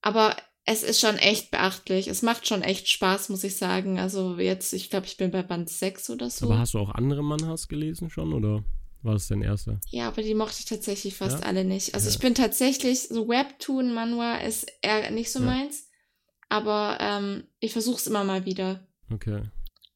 aber 0.00 0.36
es 0.64 0.84
ist 0.84 1.00
schon 1.00 1.16
echt 1.18 1.50
beachtlich. 1.50 2.06
Es 2.06 2.22
macht 2.22 2.46
schon 2.46 2.62
echt 2.62 2.88
Spaß, 2.88 3.28
muss 3.30 3.42
ich 3.42 3.56
sagen. 3.56 3.98
Also 3.98 4.38
jetzt, 4.38 4.72
ich 4.72 4.90
glaube, 4.90 5.06
ich 5.06 5.16
bin 5.16 5.32
bei 5.32 5.42
Band 5.42 5.68
6 5.68 6.08
oder 6.08 6.30
so. 6.30 6.46
Aber 6.46 6.58
hast 6.60 6.74
du 6.74 6.78
auch 6.78 6.90
andere 6.90 7.24
Manhas 7.24 7.66
gelesen 7.66 8.10
schon 8.10 8.32
oder 8.32 8.62
war 9.02 9.14
das 9.14 9.26
dein 9.26 9.42
erster? 9.42 9.80
Ja, 9.90 10.06
aber 10.06 10.22
die 10.22 10.34
mochte 10.34 10.56
ich 10.60 10.66
tatsächlich 10.66 11.16
fast 11.16 11.40
Ja? 11.40 11.46
alle 11.46 11.64
nicht. 11.64 11.94
Also 11.94 12.08
Ja. 12.08 12.14
ich 12.14 12.20
bin 12.20 12.36
tatsächlich, 12.36 13.08
so 13.08 13.26
Webtoon, 13.28 13.92
Manhwa 13.92 14.36
ist 14.36 14.70
eher 14.82 15.10
nicht 15.10 15.32
so 15.32 15.40
Ja. 15.40 15.46
meins. 15.46 15.88
Aber 16.48 16.98
ähm, 17.00 17.48
ich 17.58 17.72
versuche 17.72 17.96
es 17.96 18.06
immer 18.06 18.22
mal 18.22 18.44
wieder 18.44 18.86
Okay. 19.10 19.42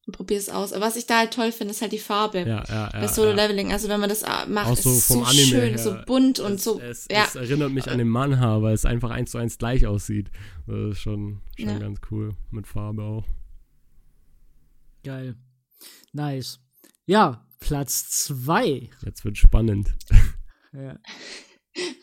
Und 0.06 0.12
probiere 0.16 0.38
es 0.40 0.48
aus. 0.48 0.72
Aber 0.72 0.86
was 0.86 0.96
ich 0.96 1.06
da 1.06 1.18
halt 1.18 1.32
toll 1.34 1.50
finde, 1.52 1.72
ist 1.72 1.82
halt 1.82 1.92
die 1.92 1.98
Farbe. 1.98 2.38
Ja, 2.40 2.46
ja, 2.46 2.64
ja. 2.68 2.90
bei 2.92 3.08
Solo 3.08 3.30
ja. 3.30 3.34
Leveling. 3.36 3.72
Also 3.72 3.88
wenn 3.88 3.98
man 4.00 4.08
das 4.08 4.22
äh, 4.22 4.46
macht, 4.48 4.68
Auch 4.68 4.72
ist 4.74 4.84
so 4.84 4.90
es 4.90 5.06
vom 5.06 5.16
so 5.18 5.24
Anime 5.24 5.42
schön, 5.46 5.68
her. 5.70 5.78
so 5.78 5.96
bunt 6.06 6.38
und 6.40 6.54
es, 6.54 6.64
so. 6.64 6.80
Es, 6.80 7.06
ja. 7.10 7.24
es 7.24 7.34
erinnert 7.34 7.72
mich 7.72 7.90
an 7.90 7.98
den 7.98 8.08
Manha, 8.08 8.62
weil 8.62 8.74
es 8.74 8.84
einfach 8.84 9.10
eins 9.10 9.32
zu 9.32 9.38
eins 9.38 9.58
gleich 9.58 9.86
aussieht. 9.86 10.30
Das 10.66 10.92
ist 10.92 11.00
schon, 11.00 11.42
schon 11.58 11.68
Ja. 11.68 11.78
ganz 11.78 12.00
cool. 12.10 12.34
Mit 12.50 12.66
Farbe 12.66 13.02
auch. 13.02 13.24
Geil. 15.04 15.36
Nice. 16.12 16.60
Ja, 17.06 17.46
Platz 17.60 18.10
zwei. 18.10 18.90
Jetzt 19.04 19.24
wird 19.24 19.36
spannend. 19.38 19.94
Ja. 20.72 20.98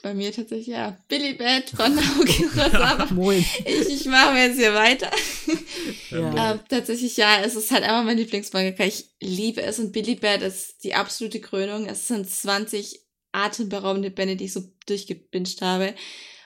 Bei 0.02 0.14
mir 0.14 0.32
tatsächlich, 0.32 0.68
ja. 0.68 0.98
Billy 1.08 1.34
Bat 1.34 1.72
von 1.72 1.96
Naoki 1.96 2.46
Urasawa. 2.46 3.06
Moin. 3.14 3.44
ich 3.66 3.90
ich 3.90 4.06
mache 4.06 4.38
jetzt 4.38 4.58
hier 4.58 4.74
weiter. 4.74 5.10
Ja. 6.12 6.52
Ähm, 6.52 6.60
tatsächlich, 6.70 7.18
ja, 7.18 7.42
es 7.44 7.56
ist 7.56 7.72
halt 7.72 7.84
einfach 7.84 8.04
mein 8.04 8.18
Lieblingsmanga. 8.18 8.84
Ich 8.84 9.12
liebe 9.20 9.62
es 9.62 9.80
und 9.80 9.92
Billy 9.92 10.16
Bat 10.16 10.42
ist 10.42 10.84
die 10.84 10.94
absolute 10.94 11.40
Krönung. 11.40 11.88
Es 11.88 12.08
sind 12.08 12.30
20 12.30 13.00
atemberaubende 13.32 14.12
Bände, 14.12 14.36
die 14.36 14.46
ich 14.46 14.54
so 14.54 14.62
durchgebinged 14.86 15.62
habe. 15.62 15.96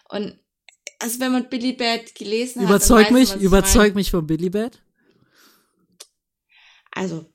Und 0.10 0.40
also 1.00 1.20
wenn 1.20 1.32
man 1.32 1.50
Billy 1.50 1.74
Bat 1.74 2.16
gelesen 2.16 2.62
hat, 2.62 2.70
Überzeug 2.70 3.12
mich, 3.12 3.36
überzeug 3.36 3.96
mich 3.96 4.12
von 4.12 4.26
Billy 4.26 4.50
Bat. 4.50 4.82
Also, 6.92 7.26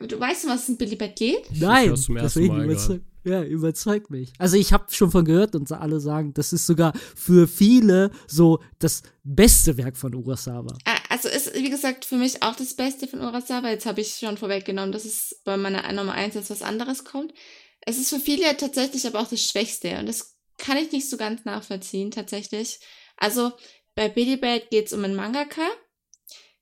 du 0.00 0.18
weißt, 0.18 0.44
um 0.44 0.50
was 0.50 0.62
es 0.62 0.68
in 0.70 0.78
Billy 0.78 0.96
Bat 0.96 1.16
geht? 1.16 1.46
Nein, 1.52 1.90
ersten 1.90 2.14
deswegen 2.14 2.56
Mal 2.56 2.64
überzeug, 2.64 3.02
ja, 3.24 3.42
überzeugt 3.42 4.10
mich. 4.10 4.32
Also 4.38 4.56
ich 4.56 4.72
habe 4.72 4.86
schon 4.92 5.10
von 5.10 5.24
gehört 5.24 5.54
und 5.54 5.70
alle 5.72 6.00
sagen, 6.00 6.32
das 6.34 6.52
ist 6.52 6.66
sogar 6.66 6.92
für 7.14 7.46
viele 7.48 8.10
so 8.26 8.60
das 8.78 9.02
beste 9.22 9.76
Werk 9.76 9.96
von 9.96 10.14
Urasawa. 10.14 10.76
Ah, 10.84 10.98
Also 11.10 11.28
ist, 11.28 11.54
wie 11.54 11.70
gesagt, 11.70 12.04
für 12.04 12.16
mich 12.16 12.42
auch 12.42 12.56
das 12.56 12.74
Beste 12.74 13.06
von 13.06 13.20
Urasawa. 13.20 13.68
Jetzt 13.70 13.86
habe 13.86 14.00
ich 14.00 14.14
schon 14.14 14.36
vorweggenommen, 14.38 14.92
dass 14.92 15.04
es 15.04 15.40
bei 15.44 15.56
meiner 15.56 15.90
Nummer 15.92 16.12
1 16.12 16.34
jetzt 16.34 16.50
was 16.50 16.62
anderes 16.62 17.04
kommt. 17.04 17.34
Es 17.82 17.98
ist 17.98 18.10
für 18.10 18.20
viele 18.20 18.56
tatsächlich 18.56 19.06
aber 19.06 19.20
auch 19.20 19.28
das 19.28 19.42
Schwächste 19.42 19.98
und 19.98 20.06
das 20.06 20.36
kann 20.58 20.76
ich 20.76 20.92
nicht 20.92 21.08
so 21.08 21.16
ganz 21.16 21.44
nachvollziehen, 21.44 22.10
tatsächlich. 22.10 22.78
Also 23.16 23.52
bei 23.94 24.08
Billy 24.08 24.36
Bat 24.36 24.70
geht 24.70 24.86
es 24.86 24.92
um 24.92 25.02
einen 25.04 25.14
Mangaka, 25.16 25.66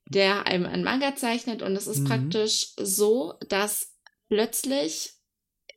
der 0.08 0.46
einem 0.46 0.66
einen 0.66 0.84
Manga 0.84 1.14
zeichnet 1.16 1.62
und 1.62 1.74
es 1.76 1.86
ist 1.86 2.00
Mhm. 2.00 2.04
praktisch 2.04 2.68
so, 2.80 3.34
dass 3.48 3.94
plötzlich 4.28 5.12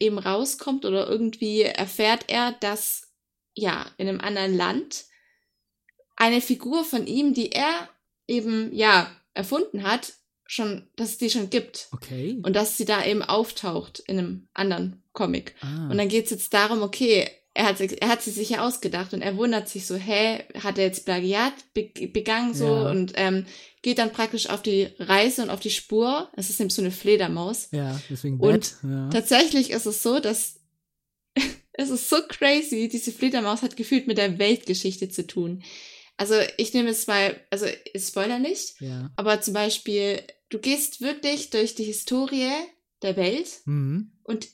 eben 0.02 0.18
rauskommt 0.20 0.86
oder 0.86 1.08
irgendwie 1.08 1.62
erfährt 1.62 2.26
er, 2.28 2.54
dass 2.54 3.14
ja 3.56 3.86
in 3.98 4.08
einem 4.08 4.20
anderen 4.20 4.56
Land 4.56 5.06
eine 6.16 6.42
Figur 6.42 6.84
von 6.84 7.08
ihm, 7.08 7.34
die 7.34 7.52
er 7.52 7.90
eben 8.28 8.74
ja 8.74 9.10
erfunden 9.34 9.84
hat, 9.84 10.14
schon, 10.46 10.90
dass 10.98 11.12
es 11.12 11.18
die 11.18 11.30
schon 11.30 11.50
gibt 11.50 11.88
Okay. 11.94 12.40
und 12.44 12.56
dass 12.56 12.78
sie 12.78 12.86
da 12.86 13.06
eben 13.06 13.22
auftaucht 13.22 14.00
in 14.00 14.20
einem 14.20 14.48
anderen 14.54 15.04
Comic. 15.14 15.56
ah. 15.62 15.88
Und 15.90 15.98
dann 15.98 16.10
geht 16.10 16.26
es 16.26 16.32
jetzt 16.32 16.54
darum, 16.54 16.82
okay, 16.82 17.30
er 17.54 17.66
hat, 17.66 17.78
sie- 17.80 17.98
er 17.98 18.08
hat 18.10 18.22
sie 18.22 18.32
sich 18.32 18.50
ja 18.52 18.66
ausgedacht 18.66 19.14
und 19.14 19.22
er 19.22 19.36
wundert 19.38 19.68
sich 19.68 19.86
so, 19.86 19.96
hä, 19.96 20.44
hat 20.60 20.78
er 20.78 20.86
jetzt 20.86 21.06
Plagiat 21.06 21.54
be 21.74 21.92
begangen 22.08 22.54
so 22.54 22.66
Ja. 22.66 22.90
und 22.90 23.12
ähm, 23.16 23.46
geht 23.82 23.98
dann 23.98 24.12
praktisch 24.14 24.48
auf 24.50 24.62
die 24.62 24.90
Reise 25.00 25.42
und 25.44 25.50
auf 25.50 25.60
die 25.60 25.70
Spur. 25.72 26.30
Es 26.38 26.50
ist 26.50 26.60
nämlich 26.60 26.76
so 26.76 26.82
eine 26.82 26.92
Fledermaus. 26.92 27.68
ja, 27.72 28.00
deswegen 28.10 28.40
Und 28.40 28.52
Bett. 28.52 28.76
Ja. 28.84 29.10
Tatsächlich 29.10 29.72
ist 29.72 29.86
es 29.86 30.02
so, 30.02 30.20
dass 30.20 30.60
es 31.74 31.90
ist 31.90 32.10
so 32.10 32.18
crazy, 32.28 32.88
diese 32.88 33.12
Fledermaus 33.12 33.62
hat 33.64 33.76
gefühlt 33.76 34.08
mit 34.08 34.18
der 34.18 34.38
Weltgeschichte 34.40 35.10
zu 35.10 35.26
tun. 35.28 35.64
Also 36.18 36.36
ich 36.58 36.74
nehme 36.74 36.90
es 36.90 37.08
mal, 37.08 37.40
also 37.50 37.66
ich 37.94 38.04
spoiler 38.06 38.38
nicht, 38.40 38.80
ja. 38.80 39.10
aber 39.16 39.42
zum 39.42 39.54
Beispiel, 39.56 40.22
du 40.50 40.60
gehst 40.60 41.02
wirklich 41.02 41.50
durch 41.50 41.74
die 41.76 41.84
Historie 41.86 42.52
der 43.02 43.18
Welt 43.18 43.62
Mhm. 43.66 44.12
und 44.24 44.48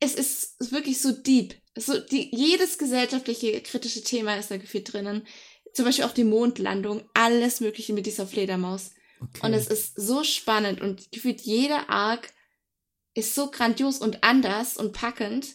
es 0.00 0.14
ist 0.16 0.72
wirklich 0.72 1.00
so 1.00 1.12
deep. 1.12 1.54
So 1.76 1.98
die, 1.98 2.34
jedes 2.34 2.78
gesellschaftliche 2.78 3.60
kritische 3.62 4.02
Thema 4.02 4.36
ist 4.36 4.50
da 4.50 4.56
gefühlt 4.56 4.92
drinnen. 4.92 5.26
Zum 5.72 5.86
Beispiel 5.86 6.04
auch 6.04 6.12
die 6.12 6.24
Mondlandung, 6.24 7.02
alles 7.14 7.60
Mögliche 7.60 7.94
mit 7.94 8.06
dieser 8.06 8.26
Fledermaus. 8.26 8.90
Okay. 9.20 9.46
Und 9.46 9.54
es 9.54 9.68
ist 9.68 9.94
so 9.96 10.24
spannend 10.24 10.80
und 10.80 11.10
gefühlt 11.12 11.40
jeder 11.40 11.88
Arc 11.88 12.32
ist 13.14 13.34
so 13.34 13.50
grandios 13.50 13.98
und 13.98 14.22
anders 14.24 14.76
und 14.76 14.92
packend. 14.92 15.46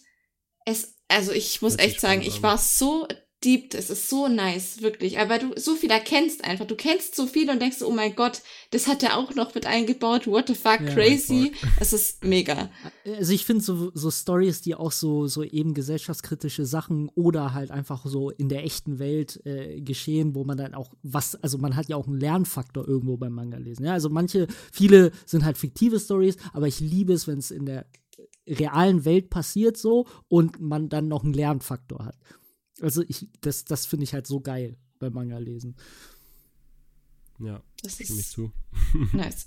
Es, 0.65 0.95
also 1.07 1.31
ich 1.31 1.61
muss 1.61 1.73
sich 1.73 1.81
echt 1.81 1.99
sagen, 1.99 2.21
ich 2.21 2.41
war 2.41 2.57
so 2.57 3.07
deep, 3.43 3.73
es 3.75 3.89
ist 3.89 4.09
so 4.09 4.27
nice, 4.27 4.81
wirklich. 4.81 5.19
Aber 5.19 5.37
du 5.37 5.51
so 5.57 5.75
viel 5.75 5.91
erkennst 5.91 6.43
einfach. 6.43 6.65
Du 6.65 6.75
kennst 6.75 7.15
so 7.15 7.27
viel 7.27 7.49
und 7.49 7.61
denkst, 7.61 7.81
oh 7.81 7.91
mein 7.91 8.15
Gott, 8.15 8.41
das 8.71 8.87
hat 8.87 9.03
er 9.03 9.17
auch 9.17 9.35
noch 9.35 9.53
mit 9.53 9.65
eingebaut. 9.65 10.27
What 10.27 10.47
the 10.47 10.55
fuck, 10.55 10.81
Ja, 10.81 10.93
crazy. 10.93 11.51
Es 11.79 11.93
ist 11.93 12.23
mega. 12.23 12.69
Also 13.05 13.33
ich 13.33 13.45
finde 13.45 13.63
so, 13.63 13.91
so 13.93 14.09
Stories, 14.09 14.61
die 14.61 14.75
auch 14.75 14.91
so, 14.91 15.27
so 15.27 15.43
eben 15.43 15.73
gesellschaftskritische 15.73 16.65
Sachen 16.65 17.09
oder 17.15 17.53
halt 17.53 17.69
einfach 17.71 18.05
so 18.05 18.31
in 18.31 18.49
der 18.49 18.63
echten 18.63 18.97
Welt 18.99 19.39
äh, 19.45 19.81
geschehen, 19.81 20.33
wo 20.33 20.43
man 20.43 20.57
dann 20.57 20.73
auch 20.73 20.93
was, 21.03 21.35
also 21.35 21.57
man 21.57 21.75
hat 21.75 21.89
ja 21.89 21.95
auch 21.95 22.07
einen 22.07 22.19
Lernfaktor 22.19 22.87
irgendwo 22.87 23.17
beim 23.17 23.33
Manga 23.33 23.57
lesen. 23.57 23.85
Ja, 23.85 23.93
also 23.93 24.09
manche, 24.09 24.47
viele 24.71 25.11
sind 25.25 25.45
halt 25.45 25.57
fiktive 25.57 25.99
Stories, 25.99 26.37
aber 26.53 26.67
ich 26.67 26.79
liebe 26.79 27.13
es, 27.13 27.27
wenn 27.27 27.37
es 27.37 27.51
in 27.51 27.65
der 27.65 27.85
realen 28.47 29.05
Welt 29.05 29.29
passiert 29.29 29.77
so 29.77 30.07
und 30.27 30.59
man 30.59 30.89
dann 30.89 31.07
noch 31.07 31.23
einen 31.23 31.33
Lernfaktor 31.33 32.05
hat. 32.05 32.17
Also 32.81 33.03
ich, 33.07 33.29
das, 33.41 33.65
das 33.65 33.85
finde 33.85 34.03
ich 34.03 34.13
halt 34.13 34.27
so 34.27 34.39
geil 34.39 34.77
beim 34.99 35.13
Manga 35.13 35.37
lesen. 35.37 35.75
Ja, 37.39 37.61
Das 37.83 37.93
stimme 37.93 38.19
ich 38.19 38.27
zu. 38.29 38.51
nice. 39.13 39.45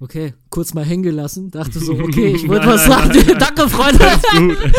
Okay, 0.00 0.34
kurz 0.48 0.74
mal 0.74 0.84
hängen 0.84 1.02
gelassen, 1.02 1.50
dachte 1.50 1.80
so, 1.80 1.92
okay, 1.98 2.34
ich 2.34 2.48
wollte 2.48 2.66
Nein, 2.66 2.74
was 2.74 2.88
nein, 2.88 3.12
sagen. 3.12 3.26
nein. 3.26 3.38
Danke, 3.38 3.68
Freunde. 3.68 3.98
Gut. 4.32 4.72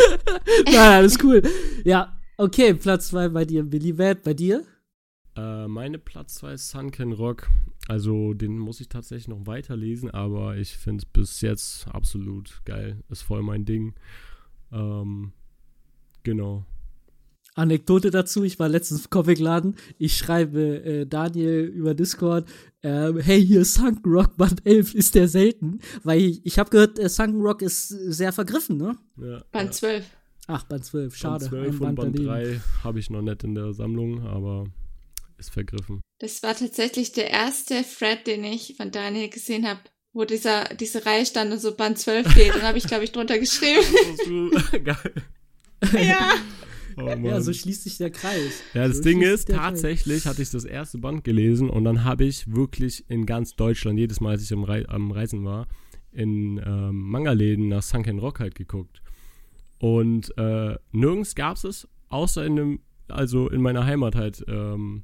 Nein, 0.65 0.75
alles 0.75 1.17
cool. 1.23 1.41
Ja, 1.83 2.17
okay, 2.37 2.73
Platz 2.73 3.09
zwei 3.09 3.27
bei 3.27 3.43
dir, 3.43 3.63
Billy 3.63 3.91
Bad. 3.93 4.23
Bei 4.23 4.33
dir? 4.33 4.65
Äh, 5.35 5.67
meine 5.67 5.99
Platz 5.99 6.35
2 6.35 6.53
ist 6.53 6.69
Sunken 6.69 7.13
Rock. 7.13 7.49
Also 7.87 8.33
den 8.33 8.57
muss 8.57 8.81
ich 8.81 8.89
tatsächlich 8.89 9.27
noch 9.27 9.45
weiterlesen, 9.45 10.09
aber 10.11 10.57
ich 10.57 10.77
finde 10.77 11.03
es 11.03 11.05
bis 11.05 11.41
jetzt 11.41 11.87
absolut 11.87 12.61
geil. 12.65 13.03
Ist 13.09 13.21
voll 13.21 13.41
mein 13.41 13.65
Ding. 13.65 13.93
Ähm, 14.71 15.33
genau. 16.23 16.65
Anekdote 17.55 18.11
dazu, 18.11 18.43
ich 18.43 18.59
war 18.59 18.69
letztens 18.69 19.05
im 19.05 19.09
Comicladen, 19.09 19.75
ich 19.97 20.17
schreibe 20.17 20.83
äh, 20.83 21.05
Daniel 21.05 21.65
über 21.65 21.93
Discord, 21.93 22.47
ähm, 22.83 23.19
hey, 23.19 23.45
hier 23.45 23.61
ist 23.61 23.73
Sunken 23.73 24.09
Rock 24.09 24.37
Band 24.37 24.65
11, 24.65 24.95
ist 24.95 25.15
der 25.15 25.27
selten? 25.27 25.79
Weil 26.03 26.21
ich, 26.21 26.45
ich 26.45 26.59
habe 26.59 26.69
gehört, 26.69 26.97
äh, 26.99 27.09
Sunken 27.09 27.41
Rock 27.41 27.61
ist 27.61 27.89
sehr 27.89 28.31
vergriffen, 28.31 28.77
ne? 28.77 28.97
Ja, 29.17 29.43
Band 29.51 29.69
ja. 29.69 29.71
12. 29.71 30.05
Ach, 30.47 30.63
Band 30.63 30.85
12, 30.85 31.15
schade. 31.15 31.49
Band 31.49 31.49
12 31.49 31.61
ein 31.61 31.71
und 31.71 31.79
Band 31.79 31.95
Band 31.97 32.15
daneben. 32.15 32.59
3 32.59 32.61
habe 32.83 32.99
ich 32.99 33.09
noch 33.09 33.21
nicht 33.21 33.43
in 33.43 33.55
der 33.55 33.73
Sammlung, 33.73 34.25
aber 34.25 34.65
ist 35.37 35.51
vergriffen. 35.51 36.01
Das 36.19 36.43
war 36.43 36.55
tatsächlich 36.55 37.13
der 37.13 37.29
erste 37.29 37.83
Thread, 37.83 38.27
den 38.27 38.43
ich 38.43 38.75
von 38.77 38.91
Daniel 38.91 39.29
gesehen 39.29 39.67
habe, 39.67 39.79
wo 40.13 40.25
dieser, 40.25 40.65
diese 40.75 41.05
Reihe 41.05 41.25
stand 41.25 41.51
und 41.51 41.59
so 41.59 41.75
Band 41.75 41.97
12 41.97 42.33
geht. 42.35 42.55
Dann 42.55 42.63
habe 42.63 42.77
ich, 42.77 42.85
glaube 42.85 43.03
ich, 43.03 43.11
drunter 43.11 43.39
geschrieben. 43.39 43.81
geil. 44.83 45.13
ja. 45.93 46.33
Oh. 47.01 47.15
Ja, 47.23 47.41
so 47.41 47.53
schließt 47.53 47.83
sich 47.83 47.97
der 47.97 48.09
Kreis. 48.11 48.61
Ja, 48.73 48.87
das 48.87 48.97
So 48.97 49.03
Ding 49.03 49.21
ist, 49.21 49.49
der 49.49 49.57
Kreis. 49.57 49.65
tatsächlich 49.73 50.25
hatte 50.25 50.41
ich 50.41 50.49
das 50.51 50.65
erste 50.65 50.97
Band 50.97 51.23
gelesen 51.23 51.69
und 51.69 51.83
dann 51.83 52.03
habe 52.03 52.25
ich 52.25 52.53
wirklich 52.53 53.05
in 53.09 53.25
ganz 53.25 53.55
Deutschland, 53.55 53.97
jedes 53.99 54.19
Mal, 54.21 54.31
als 54.31 54.43
ich 54.43 54.53
am, 54.53 54.63
Rei 54.63 54.87
am 54.87 55.11
Reisen 55.11 55.43
war, 55.45 55.67
in 56.11 56.59
ähm, 56.65 57.09
Manga-Läden 57.09 57.67
nach 57.69 57.83
Sunken 57.83 58.19
Rock 58.19 58.39
halt 58.39 58.55
geguckt. 58.55 59.01
Und 59.79 60.37
äh, 60.37 60.75
nirgends 60.91 61.35
gab 61.35 61.57
es 61.57 61.63
es, 61.63 61.87
außer 62.09 62.45
in 62.45 62.59
einem, 62.59 62.79
also 63.07 63.49
in 63.49 63.61
meiner 63.61 63.85
Heimat 63.85 64.15
halt, 64.15 64.43
ähm, 64.47 65.03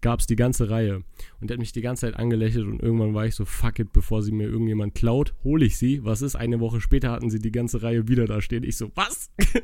gab 0.00 0.20
es 0.20 0.26
die 0.26 0.36
ganze 0.36 0.70
Reihe. 0.70 1.02
Und 1.40 1.50
der 1.50 1.54
hat 1.54 1.60
mich 1.60 1.72
die 1.72 1.80
ganze 1.80 2.06
Zeit 2.06 2.16
angelächelt 2.16 2.66
und 2.66 2.82
irgendwann 2.82 3.14
war 3.14 3.26
ich 3.26 3.34
so, 3.34 3.44
fuck 3.44 3.78
it, 3.78 3.92
bevor 3.92 4.22
sie 4.22 4.32
mir 4.32 4.48
irgendjemand 4.48 4.94
klaut, 4.94 5.34
hole 5.44 5.64
ich 5.64 5.76
sie. 5.76 6.04
Was 6.04 6.22
ist? 6.22 6.36
Eine 6.36 6.60
Woche 6.60 6.80
später 6.80 7.10
hatten 7.10 7.30
sie 7.30 7.38
die 7.38 7.52
ganze 7.52 7.82
Reihe 7.82 8.08
wieder 8.08 8.26
da 8.26 8.40
stehen. 8.40 8.64
Ich 8.64 8.76
so, 8.76 8.90
was? 8.94 9.30
ich 9.38 9.54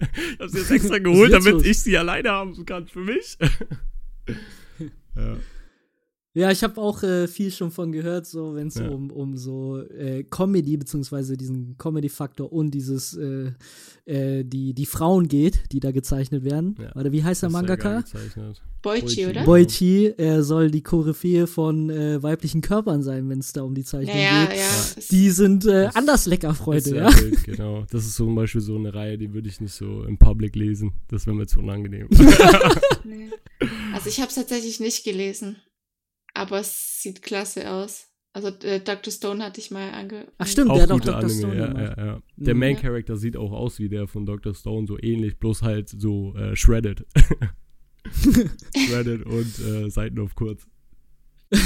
hab 0.41 0.49
sie 0.49 0.59
jetzt 0.59 0.71
extra 0.71 0.99
geholt, 0.99 1.33
damit 1.33 1.65
ich 1.65 1.81
sie 1.81 1.97
alleine 1.97 2.31
haben 2.31 2.65
kann 2.67 2.87
für 2.87 3.01
mich. 3.01 3.39
ja. 5.17 5.37
Ja, 6.35 6.51
ich 6.51 6.63
habe 6.63 6.81
auch 6.81 7.03
äh, 7.03 7.29
viel 7.29 7.51
schon 7.51 7.71
von 7.71 7.93
gehört, 7.93 8.27
so 8.27 8.55
wenn 8.55 8.69
es 8.69 8.77
Ja. 8.77 8.89
um, 8.89 9.11
um 9.11 9.37
so 9.37 9.79
äh, 9.83 10.25
Comedy 10.25 10.79
beziehungsweise 10.79 11.37
diesen 11.37 11.77
Comedy-Faktor 11.77 12.51
und 12.51 12.71
dieses 12.71 13.15
äh, 13.17 13.51
äh, 14.07 14.43
die 14.43 14.73
die 14.73 14.87
Frauen 14.87 15.29
geht, 15.29 15.65
die 15.73 15.81
da 15.81 15.91
gezeichnet 15.93 16.43
werden. 16.45 16.77
Ja. 16.81 16.91
Warte, 16.95 17.13
wie 17.13 17.23
heißt 17.23 17.43
der 17.43 17.51
Mangaka? 17.51 18.03
Boichi, 18.81 19.27
oder? 19.27 19.45
Boy- 19.45 19.65
Boichi 19.65 20.15
er 20.17 20.43
soll 20.43 20.71
die 20.71 20.83
Koryphäe 20.83 21.47
von 21.47 21.91
äh, 21.91 22.23
weiblichen 22.23 22.63
Körpern 22.63 23.03
sein, 23.03 23.29
wenn 23.29 23.39
es 23.41 23.53
da 23.53 23.63
um 23.63 23.75
die 23.75 23.85
Zeichnung 23.85 24.17
ja, 24.17 24.23
ja, 24.23 24.45
geht. 24.47 24.57
ja. 24.57 24.63
Ja. 24.63 25.03
Die 25.11 25.31
sind 25.31 25.67
äh, 25.67 25.85
Das 25.85 25.97
anders 25.97 26.27
lecker, 26.27 26.55
Freunde, 26.55 26.97
ja. 26.97 27.21
wild, 27.21 27.45
genau. 27.45 27.85
Das 27.91 28.07
ist 28.07 28.17
zum 28.17 28.35
Beispiel 28.35 28.61
so 28.63 28.75
eine 28.77 28.95
Reihe, 28.95 29.19
die 29.19 29.35
würde 29.35 29.49
ich 29.51 29.61
nicht 29.61 29.75
so 29.75 30.03
im 30.05 30.17
Public 30.19 30.57
lesen. 30.57 30.93
Das 31.09 31.27
wäre 31.27 31.37
mir 31.37 31.47
zu 31.47 31.61
unangenehm. 31.61 32.09
Nee. 33.05 33.29
Also 33.93 34.09
ich 34.09 34.19
habe 34.21 34.29
es 34.29 34.35
tatsächlich 34.37 34.81
nicht 34.81 35.05
gelesen. 35.05 35.57
Aber 36.35 36.61
es 36.61 37.03
sieht 37.03 37.23
klasse 37.23 37.71
aus. 37.71 38.09
Also 38.35 38.49
äh, 38.49 38.81
Dr. 38.81 39.13
Stone 39.13 39.45
hatte 39.45 39.61
ich 39.61 39.71
mal 39.71 39.91
ange... 39.91 40.27
Ach 40.39 40.47
stimmt, 40.47 40.71
auch 40.71 40.75
der 40.75 40.83
hat 40.85 40.91
auch 40.93 41.01
Dr. 41.01 41.17
Anime, 41.17 41.31
Stone 41.39 41.57
ja, 41.57 41.67
gemacht. 41.67 41.95
ja, 41.99 42.07
ja. 42.07 42.23
Der 42.37 42.55
Mhm. 42.55 42.61
Main 42.61 42.75
Ja. 42.77 42.81
Character 42.81 43.17
sieht 43.17 43.37
auch 43.37 43.53
aus 43.53 43.79
wie 43.79 43.89
der 43.91 44.09
von 44.09 44.25
Dr. 44.25 44.55
Stone, 44.55 44.87
so 44.87 44.99
ähnlich, 44.99 45.39
bloß 45.39 45.63
halt 45.63 45.89
so 45.91 46.35
äh, 46.37 46.57
shredded. 46.57 47.05
shredded 48.77 49.27
und 49.27 49.59
äh, 49.59 49.91
Seiten 49.91 50.19
auf 50.19 50.35
kurz. 50.35 50.67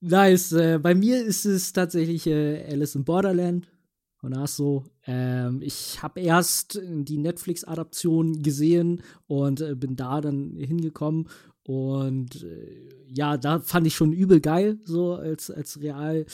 Nice. 0.00 0.52
Äh, 0.52 0.78
bei 0.82 0.94
mir 0.94 1.24
ist 1.24 1.44
es 1.44 1.72
tatsächlich 1.72 2.26
äh, 2.26 2.64
Alice 2.70 2.96
in 2.96 3.04
Borderland 3.04 3.68
von 4.16 4.34
Asso. 4.34 4.84
Ähm, 5.06 5.60
ich 5.62 6.02
habe 6.02 6.20
erst 6.20 6.80
die 6.84 7.18
Netflix-Adaption 7.18 8.42
gesehen 8.42 9.02
und 9.28 9.60
äh, 9.60 9.76
bin 9.76 9.94
da 9.94 10.20
dann 10.20 10.56
hingekommen. 10.56 11.28
Und 11.68 12.44
äh, 12.44 12.88
ja, 13.14 13.36
da 13.36 13.60
fand 13.60 13.86
ich 13.86 13.94
schon 13.94 14.14
übel 14.14 14.40
geil, 14.40 14.78
so 14.86 15.16
als, 15.16 15.50
als 15.50 15.78
Real-Serie. 15.78 16.26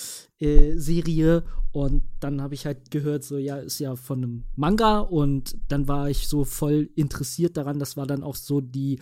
und 1.72 2.05
dann 2.20 2.41
habe 2.41 2.55
ich 2.55 2.66
halt 2.66 2.93
gehört, 2.93 3.24
so, 3.24 3.37
ja, 3.37 3.57
ist 3.57 3.80
ja 3.80 3.97
von 3.97 4.18
einem 4.18 4.45
Manga. 4.55 5.01
Und 5.01 5.57
dann 5.66 5.89
war 5.89 6.09
ich 6.09 6.28
so 6.28 6.45
voll 6.45 6.89
interessiert 6.95 7.57
daran. 7.57 7.80
Das 7.80 7.97
war 7.97 8.07
dann 8.07 8.22
auch 8.22 8.37
so 8.37 8.61
die, 8.61 9.01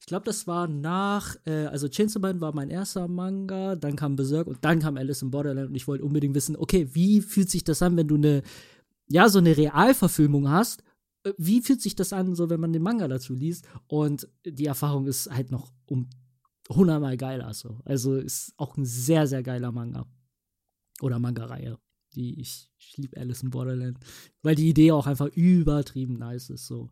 ich 0.00 0.06
glaube, 0.06 0.24
das 0.24 0.46
war 0.46 0.68
nach, 0.68 1.36
äh, 1.44 1.66
also 1.66 1.86
Chainsaw 1.86 2.18
Man 2.18 2.40
war 2.40 2.54
mein 2.54 2.70
erster 2.70 3.06
Manga, 3.06 3.76
dann 3.76 3.94
kam 3.94 4.16
Berserk 4.16 4.46
und 4.46 4.56
dann 4.62 4.78
kam 4.78 4.96
Alice 4.96 5.20
in 5.20 5.30
Borderland 5.30 5.68
und 5.68 5.74
ich 5.74 5.86
wollte 5.86 6.02
unbedingt 6.02 6.34
wissen, 6.34 6.56
okay, 6.56 6.88
wie 6.94 7.20
fühlt 7.20 7.50
sich 7.50 7.62
das 7.62 7.82
an, 7.82 7.94
wenn 7.98 8.08
du 8.08 8.14
eine, 8.14 8.42
ja, 9.06 9.28
so 9.28 9.38
eine 9.38 9.54
Realverfilmung 9.54 10.48
hast? 10.48 10.82
Wie 11.36 11.60
fühlt 11.60 11.80
sich 11.82 11.96
das 11.96 12.12
an, 12.12 12.34
so 12.34 12.50
wenn 12.50 12.60
man 12.60 12.72
den 12.72 12.82
Manga 12.82 13.08
dazu 13.08 13.34
liest? 13.34 13.66
Und 13.86 14.28
die 14.44 14.66
Erfahrung 14.66 15.06
ist 15.06 15.30
halt 15.30 15.50
noch 15.50 15.72
um 15.86 16.08
hundertmal 16.68 17.16
geiler 17.16 17.54
so. 17.54 17.80
Also 17.84 18.16
ist 18.16 18.52
auch 18.56 18.76
ein 18.76 18.84
sehr, 18.84 19.26
sehr 19.26 19.42
geiler 19.42 19.72
Manga. 19.72 20.06
Oder 21.00 21.18
Manga-Reihe. 21.18 21.78
Die 22.14 22.40
ich, 22.40 22.70
ich 22.78 22.96
liebe 22.96 23.18
Alice 23.20 23.42
in 23.42 23.50
Borderland. 23.50 23.98
Weil 24.42 24.54
die 24.54 24.68
Idee 24.68 24.92
auch 24.92 25.06
einfach 25.06 25.28
übertrieben 25.28 26.14
nice 26.18 26.50
ist. 26.50 26.66
So, 26.66 26.90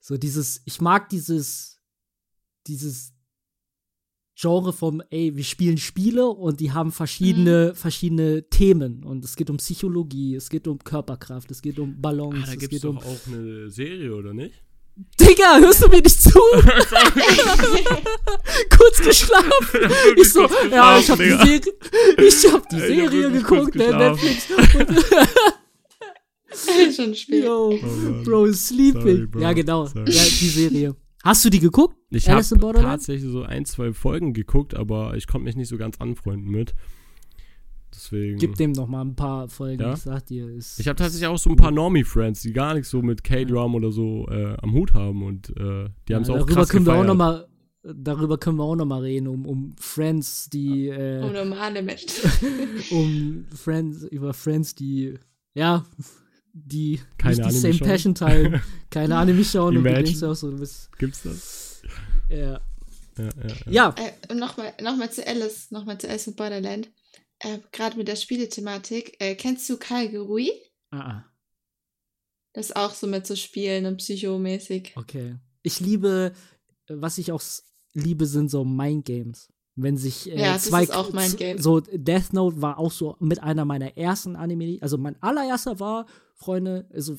so 0.00 0.16
dieses, 0.16 0.62
ich 0.64 0.80
mag 0.80 1.08
dieses, 1.08 1.80
dieses 2.66 3.15
Genre 4.38 4.74
vom, 4.74 5.00
ey, 5.08 5.34
wir 5.34 5.44
spielen 5.44 5.78
Spiele 5.78 6.26
und 6.28 6.60
die 6.60 6.70
haben 6.72 6.92
verschiedene, 6.92 7.74
verschiedene 7.74 8.46
Themen. 8.50 9.02
Und 9.02 9.24
es 9.24 9.34
geht 9.34 9.48
um 9.48 9.56
Psychologie, 9.56 10.34
es 10.34 10.50
geht 10.50 10.68
um 10.68 10.78
Körperkraft, 10.78 11.50
es 11.50 11.62
geht 11.62 11.78
um 11.78 11.98
Balance, 12.02 12.36
Ah, 12.42 12.46
da 12.46 12.52
es 12.52 12.58
gibt 12.58 12.72
geht 12.72 12.80
es 12.80 12.84
um. 12.84 12.96
doch 12.96 13.06
auch 13.06 13.26
eine 13.28 13.70
Serie, 13.70 14.14
oder 14.14 14.34
nicht? 14.34 14.52
Digga, 15.20 15.58
hörst 15.58 15.82
du 15.84 15.88
mir 15.88 16.00
nicht 16.02 16.22
zu? 16.22 16.30
kurz 18.76 18.98
geschlafen. 19.02 19.80
Ich 20.16 20.32
so, 20.32 20.46
kurz 20.46 20.52
ja, 20.70 20.98
ich 20.98 21.10
hab 21.10 21.18
geschlafen, 21.18 21.40
die 21.40 21.48
Serie, 21.48 21.60
ich 22.28 22.52
hab 22.52 22.68
die 22.68 22.76
Ich 22.76 22.82
hab 22.82 22.88
Serie 23.10 23.42
kurz 23.42 23.72
geguckt, 23.72 23.74
ne, 23.74 23.84
geschlafen. 23.86 24.26
Netflix. 24.26 24.48
Schon 26.96 27.14
spät. 27.14 27.44
Yo, 27.44 27.78
Mann. 27.82 28.22
Bro, 28.24 28.46
is 28.46 28.68
sleeping. 28.68 29.02
Sorry, 29.02 29.26
Bro. 29.26 29.40
Ja, 29.40 29.52
genau. 29.52 29.86
Sorry. 29.86 30.10
Ja, 30.10 30.22
die 30.24 30.48
Serie. 30.48 30.96
Hast 31.26 31.44
du 31.44 31.50
die 31.50 31.58
geguckt? 31.58 31.96
Ich 32.10 32.28
habe 32.28 32.42
tatsächlich 32.74 33.30
so 33.30 33.42
ein, 33.42 33.64
zwei 33.64 33.92
Folgen 33.92 34.32
geguckt, 34.32 34.74
aber 34.74 35.16
ich 35.16 35.26
konnte 35.26 35.44
mich 35.44 35.56
nicht 35.56 35.68
so 35.68 35.76
ganz 35.76 36.00
anfreunden 36.00 36.48
mit. 36.48 36.74
Deswegen. 37.92 38.38
Gib 38.38 38.54
dem 38.54 38.72
noch 38.72 38.86
mal 38.86 39.00
ein 39.00 39.16
paar 39.16 39.48
Folgen, 39.48 39.82
Ja? 39.82 39.94
ich 39.94 40.00
sag 40.00 40.26
dir. 40.26 40.48
Ist 40.48 40.78
ich 40.78 40.86
habe 40.86 40.96
tatsächlich 40.96 41.26
auch 41.26 41.38
so 41.38 41.50
ein 41.50 41.56
paar 41.56 41.72
Normie-Friends, 41.72 42.42
die 42.42 42.52
gar 42.52 42.74
nichts 42.74 42.90
so 42.90 43.02
mit 43.02 43.24
K-Drum 43.24 43.74
oder 43.74 43.90
so 43.90 44.28
äh, 44.28 44.56
am 44.62 44.72
Hut 44.72 44.94
haben 44.94 45.24
und 45.24 45.50
äh, 45.50 45.88
die 46.06 46.14
haben 46.14 46.22
es 46.22 46.28
ja, 46.28 46.34
auch 46.34 46.38
darüber 46.38 46.54
krass 46.54 46.68
können 46.68 46.86
wir 46.86 46.92
auch 46.92 47.02
gefeiert. 47.02 47.08
noch 47.08 47.14
mal 47.16 47.48
darüber 47.82 48.38
können 48.38 48.58
wir 48.58 48.64
auch 48.64 48.76
noch 48.76 48.86
mal 48.86 49.00
reden, 49.00 49.26
um, 49.28 49.46
um 49.46 49.74
Friends, 49.78 50.48
die 50.50 50.88
äh, 50.88 51.22
Um 51.22 51.32
normale 51.32 51.82
Menschen. 51.82 52.30
um 52.90 53.46
Friends, 53.54 54.04
über 54.04 54.32
Friends, 54.32 54.74
die, 54.74 55.14
ja, 55.54 55.84
die 56.58 57.00
Keine 57.18 57.30
nicht 57.36 57.38
die 57.38 57.42
Anime 57.44 57.60
same 57.60 57.74
schauen. 57.74 57.88
Passion 57.88 58.14
teilen, 58.14 58.62
keine 58.90 59.16
Anime 59.16 59.44
schauen 59.44 59.76
und 59.76 59.84
du 59.84 59.90
denkst 59.92 60.22
auch 60.22 60.34
so, 60.34 60.50
du 60.50 60.58
bist, 60.58 60.90
Gibt's 60.98 61.22
das? 61.22 61.82
ja. 62.30 62.60
Ja, 63.18 63.24
ja, 63.24 63.30
ja. 63.48 63.54
Ja, 63.70 63.94
Äh, 63.96 64.12
und 64.32 64.38
nochmal 64.38 64.74
noch 64.82 64.96
mal 64.96 65.10
zu 65.10 65.26
Alice, 65.26 65.70
nochmal 65.70 65.98
zu 65.98 66.08
Alice 66.08 66.26
in 66.26 66.34
Borderland. 66.36 66.90
Äh, 67.38 67.58
Gerade 67.72 67.96
mit 67.96 68.08
der 68.08 68.16
Spielethematik. 68.16 69.16
Äh, 69.20 69.34
kennst 69.36 69.68
du 69.70 69.78
Kalgerui? 69.78 70.50
ah, 70.90 70.98
ah, 70.98 71.24
Das 72.52 72.66
ist 72.66 72.76
auch 72.76 72.92
so 72.94 73.06
mit 73.06 73.26
so 73.26 73.34
Spielen 73.36 73.86
und 73.86 73.96
psychomäßig. 73.98 74.92
okay. 74.96 75.36
Ich 75.62 75.80
liebe, 75.80 76.32
was 76.88 77.16
ich 77.18 77.32
auch 77.32 77.42
liebe, 77.94 78.26
sind 78.26 78.50
so 78.50 78.64
Mindgames. 78.64 79.48
Wenn 79.76 79.96
sich 79.98 80.30
äh, 80.30 80.40
Ja, 80.40 80.54
das 80.54 80.64
zwei 80.66 80.82
ist 80.84 80.94
auch 80.94 81.12
Mindgame. 81.12 81.60
so 81.60 81.80
Death 81.80 82.32
Note 82.32 82.60
war 82.62 82.78
auch 82.78 82.90
so 82.90 83.16
mit 83.20 83.42
einer 83.42 83.64
meiner 83.64 83.96
ersten 83.96 84.34
Anime, 84.34 84.78
also 84.80 84.96
mein 84.98 85.20
allererster 85.22 85.78
war, 85.78 86.06
Freunde, 86.34 86.86
also 86.92 87.14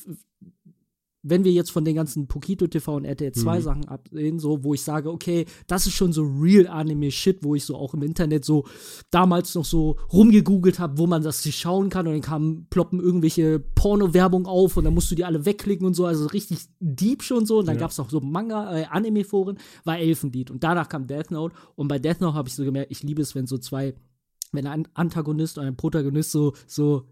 wenn 1.29 1.43
wir 1.43 1.51
jetzt 1.51 1.71
von 1.71 1.85
den 1.85 1.95
ganzen 1.95 2.27
Pokito 2.27 2.67
TV 2.67 2.95
und 2.95 3.05
RTL 3.05 3.31
2 3.31 3.57
Mhm. 3.59 3.61
Sachen 3.63 3.85
absehen, 3.87 4.39
so, 4.39 4.63
wo 4.63 4.73
ich 4.73 4.81
sage, 4.81 5.11
okay, 5.11 5.45
das 5.67 5.85
ist 5.87 5.93
schon 5.93 6.13
so 6.13 6.23
real 6.23 6.67
Anime-Shit, 6.67 7.43
wo 7.43 7.55
ich 7.55 7.63
so 7.65 7.75
auch 7.75 7.93
im 7.93 8.03
Internet 8.03 8.45
so 8.45 8.65
damals 9.11 9.55
noch 9.55 9.65
so 9.65 9.97
rumgegoogelt 10.11 10.79
habe, 10.79 10.97
wo 10.97 11.07
man 11.07 11.23
das 11.23 11.43
sich 11.43 11.55
schauen 11.57 11.89
kann 11.89 12.07
und 12.07 12.13
dann 12.13 12.21
kamen, 12.21 12.67
ploppen 12.69 12.99
irgendwelche 12.99 13.59
Porno-Werbung 13.59 14.45
auf 14.45 14.77
und 14.77 14.83
dann 14.83 14.93
musst 14.93 15.09
du 15.11 15.15
die 15.15 15.25
alle 15.25 15.45
wegklicken 15.45 15.85
und 15.85 15.93
so, 15.93 16.05
also 16.05 16.25
richtig 16.27 16.59
deep 16.79 17.23
schon 17.23 17.45
so. 17.45 17.59
Und 17.59 17.67
dann 17.67 17.75
Ja. 17.75 17.81
gab's 17.81 17.99
auch 17.99 18.09
so 18.09 18.19
Manga, 18.19 18.77
äh, 18.77 18.85
Anime-Foren, 18.85 19.57
war 19.83 19.97
Elfenlied 19.99 20.51
und 20.51 20.63
danach 20.63 20.89
kam 20.89 21.07
Death 21.07 21.31
Note 21.31 21.55
und 21.75 21.87
bei 21.87 21.99
Death 21.99 22.21
Note 22.21 22.33
habe 22.35 22.47
ich 22.49 22.55
so 22.55 22.63
gemerkt, 22.63 22.91
ich 22.91 23.03
liebe 23.03 23.21
es, 23.21 23.35
wenn 23.35 23.47
so 23.47 23.57
zwei 23.57 23.93
wenn 24.53 24.65
ein 24.65 24.87
Antagonist 24.93 25.57
und 25.57 25.65
ein 25.65 25.75
Protagonist 25.75 26.31
so, 26.31 26.53
so 26.67 27.03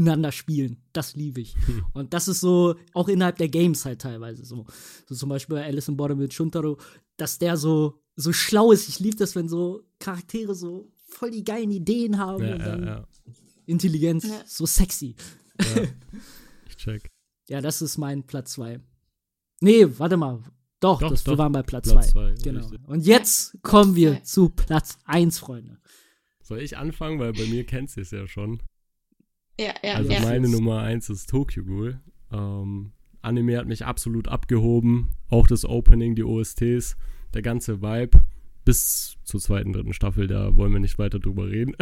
miteinander 0.00 0.32
spielen. 0.32 0.82
Das 0.92 1.14
liebe 1.14 1.40
ich. 1.40 1.54
Und 1.92 2.12
das 2.14 2.28
ist 2.28 2.40
so, 2.40 2.74
auch 2.94 3.08
innerhalb 3.08 3.36
der 3.38 3.48
Games 3.48 3.84
halt 3.84 4.00
teilweise 4.00 4.44
so. 4.44 4.66
So 5.06 5.14
zum 5.14 5.28
Beispiel 5.28 5.56
bei 5.56 5.64
Alice 5.64 5.88
in 5.88 5.96
Borderland 5.96 6.22
mit 6.22 6.34
Shuntaro, 6.34 6.78
dass 7.16 7.38
der 7.38 7.56
so, 7.56 8.00
so 8.16 8.32
schlau 8.32 8.72
ist. 8.72 8.88
Ich 8.88 8.98
liebe 9.00 9.16
das, 9.16 9.34
wenn 9.36 9.48
so 9.48 9.84
Charaktere 9.98 10.54
so 10.54 10.90
voll 11.08 11.30
die 11.30 11.44
geilen 11.44 11.70
Ideen 11.70 12.18
haben 12.18 12.42
Ja, 12.44 12.52
und 12.54 12.60
ja, 12.60 12.64
dann 12.66 12.86
ja. 12.86 13.08
Intelligenz, 13.66 14.26
Ja. 14.26 14.42
so 14.46 14.66
sexy. 14.66 15.14
ja. 15.60 15.82
Ich 16.68 16.76
check. 16.76 17.10
Ja, 17.48 17.60
das 17.60 17.82
ist 17.82 17.98
mein 17.98 18.22
Platz 18.24 18.52
2. 18.52 18.80
Nee, 19.60 19.86
warte 19.98 20.16
mal. 20.16 20.42
Doch, 20.80 20.98
Doch, 21.00 21.10
das, 21.10 21.26
wir 21.26 21.32
doch. 21.32 21.38
waren 21.38 21.52
bei 21.52 21.62
Platz 21.62 21.90
Platz 21.90 22.10
2. 22.10 22.12
zwei, 22.12 22.34
Genau. 22.42 22.60
richtig. 22.60 22.88
Und 22.88 23.04
jetzt 23.06 23.58
kommen 23.62 23.94
wir 23.96 24.22
zu 24.24 24.48
Platz 24.48 24.96
1, 25.04 25.38
Freunde. 25.38 25.78
Soll 26.42 26.60
ich 26.62 26.78
anfangen? 26.78 27.18
Weil 27.18 27.32
bei 27.34 27.44
mir 27.46 27.66
kennst 27.66 27.96
du 27.96 28.00
es 28.00 28.10
ja 28.12 28.26
schon. 28.26 28.62
Ja, 29.60 29.74
ja, 29.84 29.94
Also 29.96 30.10
ja. 30.10 30.20
meine 30.20 30.48
Nummer 30.48 30.80
eins 30.80 31.10
ist 31.10 31.28
Tokyo 31.28 31.64
Ghoul. 31.64 32.00
Ähm, 32.32 32.92
Anime 33.20 33.58
hat 33.58 33.66
mich 33.66 33.84
absolut 33.84 34.26
abgehoben. 34.28 35.08
Auch 35.28 35.46
das 35.46 35.66
Opening, 35.66 36.14
die 36.14 36.24
OSTs, 36.24 36.96
der 37.34 37.42
ganze 37.42 37.82
Vibe. 37.82 38.20
Bis 38.64 39.16
zur 39.24 39.40
zweiten, 39.40 39.72
dritten 39.72 39.92
Staffel, 39.92 40.26
da 40.26 40.56
wollen 40.56 40.72
wir 40.72 40.80
nicht 40.80 40.98
weiter 40.98 41.18
drüber 41.18 41.48
reden. 41.48 41.74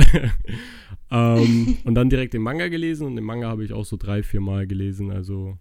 ähm, 1.10 1.76
und 1.84 1.94
dann 1.94 2.10
direkt 2.10 2.34
den 2.34 2.42
Manga 2.42 2.68
gelesen 2.68 3.06
und 3.06 3.14
den 3.16 3.24
Manga 3.24 3.48
habe 3.48 3.64
ich 3.64 3.72
auch 3.72 3.84
so 3.84 3.96
drei, 3.96 4.22
vier 4.22 4.40
Mal 4.40 4.66
gelesen. 4.66 5.10
Also 5.10 5.56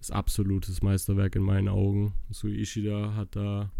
ist 0.00 0.12
absolutes 0.12 0.82
Meisterwerk 0.82 1.36
in 1.36 1.42
meinen 1.42 1.68
Augen. 1.68 2.12
Sui 2.30 2.54
Ishida 2.60 3.14
hat 3.14 3.34
da 3.36 3.70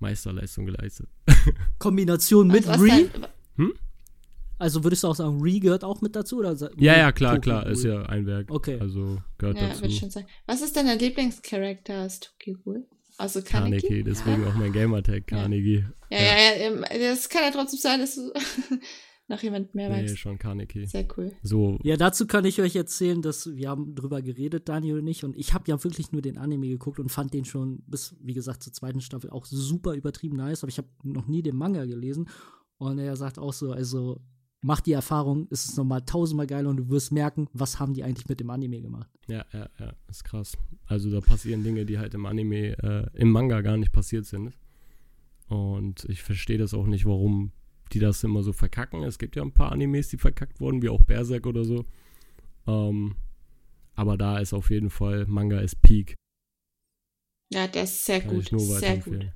Meisterleistung 0.00 0.66
geleistet. 0.66 1.08
Kombination 1.78 2.48
mit 2.48 2.66
Was 2.66 2.80
Re. 2.80 2.88
dein- 2.88 3.72
Also 4.62 4.84
würdest 4.84 5.02
du 5.02 5.08
auch 5.08 5.14
sagen, 5.16 5.40
Re 5.42 5.58
gehört 5.60 5.82
auch 5.84 6.00
mit 6.00 6.14
dazu? 6.16 6.38
Oder 6.38 6.56
Ja, 6.78 6.96
ja, 6.96 7.12
klar, 7.12 7.34
Tokyo 7.36 7.40
klar, 7.52 7.66
ist 7.66 7.82
Ghoul? 7.82 7.92
ja 7.92 8.02
ein 8.06 8.26
Werk. 8.26 8.50
Okay. 8.50 8.78
Also 8.80 9.18
gehört 9.38 9.58
Ja, 9.60 9.68
dazu. 9.68 9.82
würde 9.82 9.94
schon 9.94 10.10
sagen. 10.10 10.26
Was 10.46 10.62
ist 10.62 10.76
dein 10.76 10.98
Lieblingscharakter 10.98 12.04
aus 12.04 12.20
Tokyo 12.20 12.54
Ghoul? 12.64 12.86
Also 13.18 13.42
Kaneki? 13.42 13.86
Kaneki, 13.88 14.04
deswegen 14.04 14.44
auch 14.46 14.54
mein 14.54 14.72
Gamertag 14.72 15.26
Kaneki. 15.26 15.84
Ja, 16.10 16.18
ja, 16.18 16.24
ja, 16.24 16.52
ähm, 16.72 16.84
das 16.98 17.28
kann 17.28 17.42
ja 17.42 17.50
trotzdem 17.50 17.78
sein, 17.80 18.00
dass 18.00 18.14
du 18.14 18.32
noch 19.28 19.42
jemand 19.42 19.74
mehr 19.74 19.88
Nee, 19.90 20.02
magst. 20.02 20.18
schon 20.18 20.38
Kaneki. 20.38 20.86
Sehr 20.86 21.06
cool. 21.16 21.32
So, 21.42 21.78
Ja, 21.82 21.96
dazu 21.96 22.26
kann 22.26 22.44
ich 22.44 22.60
euch 22.60 22.74
erzählen, 22.76 23.20
dass 23.22 23.54
wir 23.54 23.68
haben 23.68 23.94
drüber 23.94 24.22
geredet, 24.22 24.68
Daniel 24.68 24.98
und 24.98 25.06
ich, 25.06 25.24
und 25.24 25.36
ich 25.36 25.52
habe 25.54 25.64
ja 25.68 25.82
wirklich 25.82 26.12
nur 26.12 26.22
den 26.22 26.38
Anime 26.38 26.68
geguckt 26.68 26.98
und 27.00 27.10
fand 27.10 27.34
den 27.34 27.44
schon 27.44 27.82
bis, 27.86 28.14
wie 28.20 28.34
gesagt, 28.34 28.62
zur 28.62 28.72
zweiten 28.72 29.00
Staffel 29.00 29.30
auch 29.30 29.44
super 29.46 29.94
übertrieben 29.94 30.36
nice, 30.36 30.62
aber 30.62 30.70
ich 30.70 30.78
habe 30.78 30.88
noch 31.02 31.26
nie 31.26 31.42
den 31.42 31.56
Manga 31.56 31.84
gelesen. 31.84 32.28
Und 32.78 32.98
er 32.98 33.16
sagt 33.16 33.38
auch 33.38 33.52
so, 33.52 33.70
also 33.72 34.20
mach 34.62 34.80
die 34.80 34.92
Erfahrung, 34.92 35.48
es 35.50 35.66
ist 35.66 35.76
nochmal 35.76 36.02
tausendmal 36.02 36.46
geiler 36.46 36.70
und 36.70 36.76
du 36.76 36.88
wirst 36.88 37.12
merken, 37.12 37.48
was 37.52 37.78
haben 37.78 37.94
die 37.94 38.04
eigentlich 38.04 38.28
mit 38.28 38.40
dem 38.40 38.48
Anime 38.50 38.80
gemacht. 38.80 39.10
ja, 39.28 39.44
ja, 39.52 39.68
ja, 39.78 39.92
ist 40.08 40.24
krass. 40.24 40.56
Also 40.86 41.10
da 41.10 41.20
passieren 41.20 41.64
Dinge, 41.64 41.84
die 41.84 41.98
halt 41.98 42.14
im 42.14 42.26
Anime, 42.26 42.78
äh, 42.78 43.06
im 43.14 43.30
Manga 43.30 43.60
gar 43.60 43.76
nicht 43.76 43.92
passiert 43.92 44.24
sind. 44.24 44.56
Und 45.48 46.06
ich 46.08 46.22
verstehe 46.22 46.58
das 46.58 46.72
auch 46.74 46.86
nicht, 46.86 47.04
warum 47.04 47.52
die 47.92 47.98
das 47.98 48.24
immer 48.24 48.42
so 48.42 48.52
verkacken. 48.52 49.02
Es 49.02 49.18
gibt 49.18 49.36
ja 49.36 49.42
ein 49.42 49.52
paar 49.52 49.72
Animes, 49.72 50.08
die 50.08 50.16
verkackt 50.16 50.60
wurden, 50.60 50.80
wie 50.80 50.88
auch 50.88 51.02
Berserk 51.02 51.46
oder 51.46 51.64
so. 51.64 51.84
Ähm, 52.66 53.16
aber 53.94 54.16
da 54.16 54.38
ist 54.38 54.54
auf 54.54 54.70
jeden 54.70 54.90
Fall, 54.90 55.26
Manga 55.26 55.60
ist 55.60 55.82
Peak. 55.82 56.14
Ja, 57.52 57.66
der 57.66 57.82
ist 57.82 58.04
sehr 58.04 58.20
Kann 58.20 58.30
gut. 58.30 58.44
ich 58.44 58.52
nur 58.52 58.60
Sehr 58.60 58.96
gut. 58.98 59.26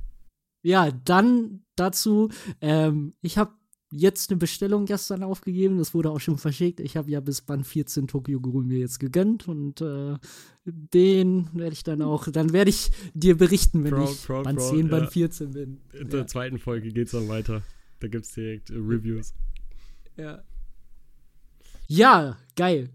Ja, 0.62 0.90
dann 0.90 1.64
dazu, 1.76 2.30
ähm, 2.60 3.14
ich 3.20 3.36
habe 3.38 3.52
jetzt 3.92 4.30
eine 4.30 4.38
Bestellung 4.38 4.84
gestern 4.84 5.22
aufgegeben, 5.22 5.78
das 5.78 5.94
wurde 5.94 6.10
auch 6.10 6.18
schon 6.20 6.38
verschickt. 6.38 6.80
Ich 6.80 6.96
habe 6.96 7.10
ja 7.10 7.20
bis 7.20 7.40
Band 7.42 7.66
14 7.66 8.08
Tokyo 8.08 8.40
Ghoul 8.40 8.64
mir 8.64 8.78
jetzt 8.78 8.98
gegönnt 8.98 9.46
und 9.48 9.80
äh, 9.80 10.16
den 10.64 11.48
werde 11.54 11.72
ich 11.72 11.84
dann 11.84 12.02
auch, 12.02 12.26
dann 12.28 12.52
werde 12.52 12.70
ich 12.70 12.90
dir 13.14 13.36
berichten, 13.36 13.84
wenn 13.84 13.92
Proud, 13.94 14.10
ich 14.10 14.24
proud, 14.26 14.44
Band 14.44 14.58
proud, 14.58 14.70
10, 14.70 14.88
Band 14.88 15.04
ja. 15.04 15.10
14 15.10 15.50
bin. 15.52 15.80
In 15.92 16.08
der 16.08 16.20
Ja. 16.20 16.26
zweiten 16.26 16.58
Folge 16.58 16.90
geht's 16.92 17.12
dann 17.12 17.28
weiter. 17.28 17.62
Da 18.00 18.08
gibt's 18.08 18.32
direkt 18.34 18.70
äh, 18.70 18.74
Reviews. 18.74 19.34
Ja. 20.16 20.42
ja, 21.88 22.36
geil. 22.56 22.90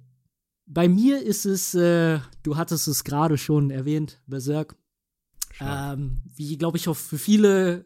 Bei 0.65 0.87
mir 0.87 1.21
ist 1.21 1.45
es, 1.45 1.73
äh, 1.73 2.19
du 2.43 2.57
hattest 2.57 2.87
es 2.87 3.03
gerade 3.03 3.37
schon 3.37 3.71
erwähnt, 3.71 4.21
Berserk. 4.27 4.75
Ähm, 5.59 6.21
wie, 6.35 6.57
glaube 6.57 6.77
ich, 6.77 6.87
auch 6.87 6.95
für 6.95 7.17
viele 7.17 7.85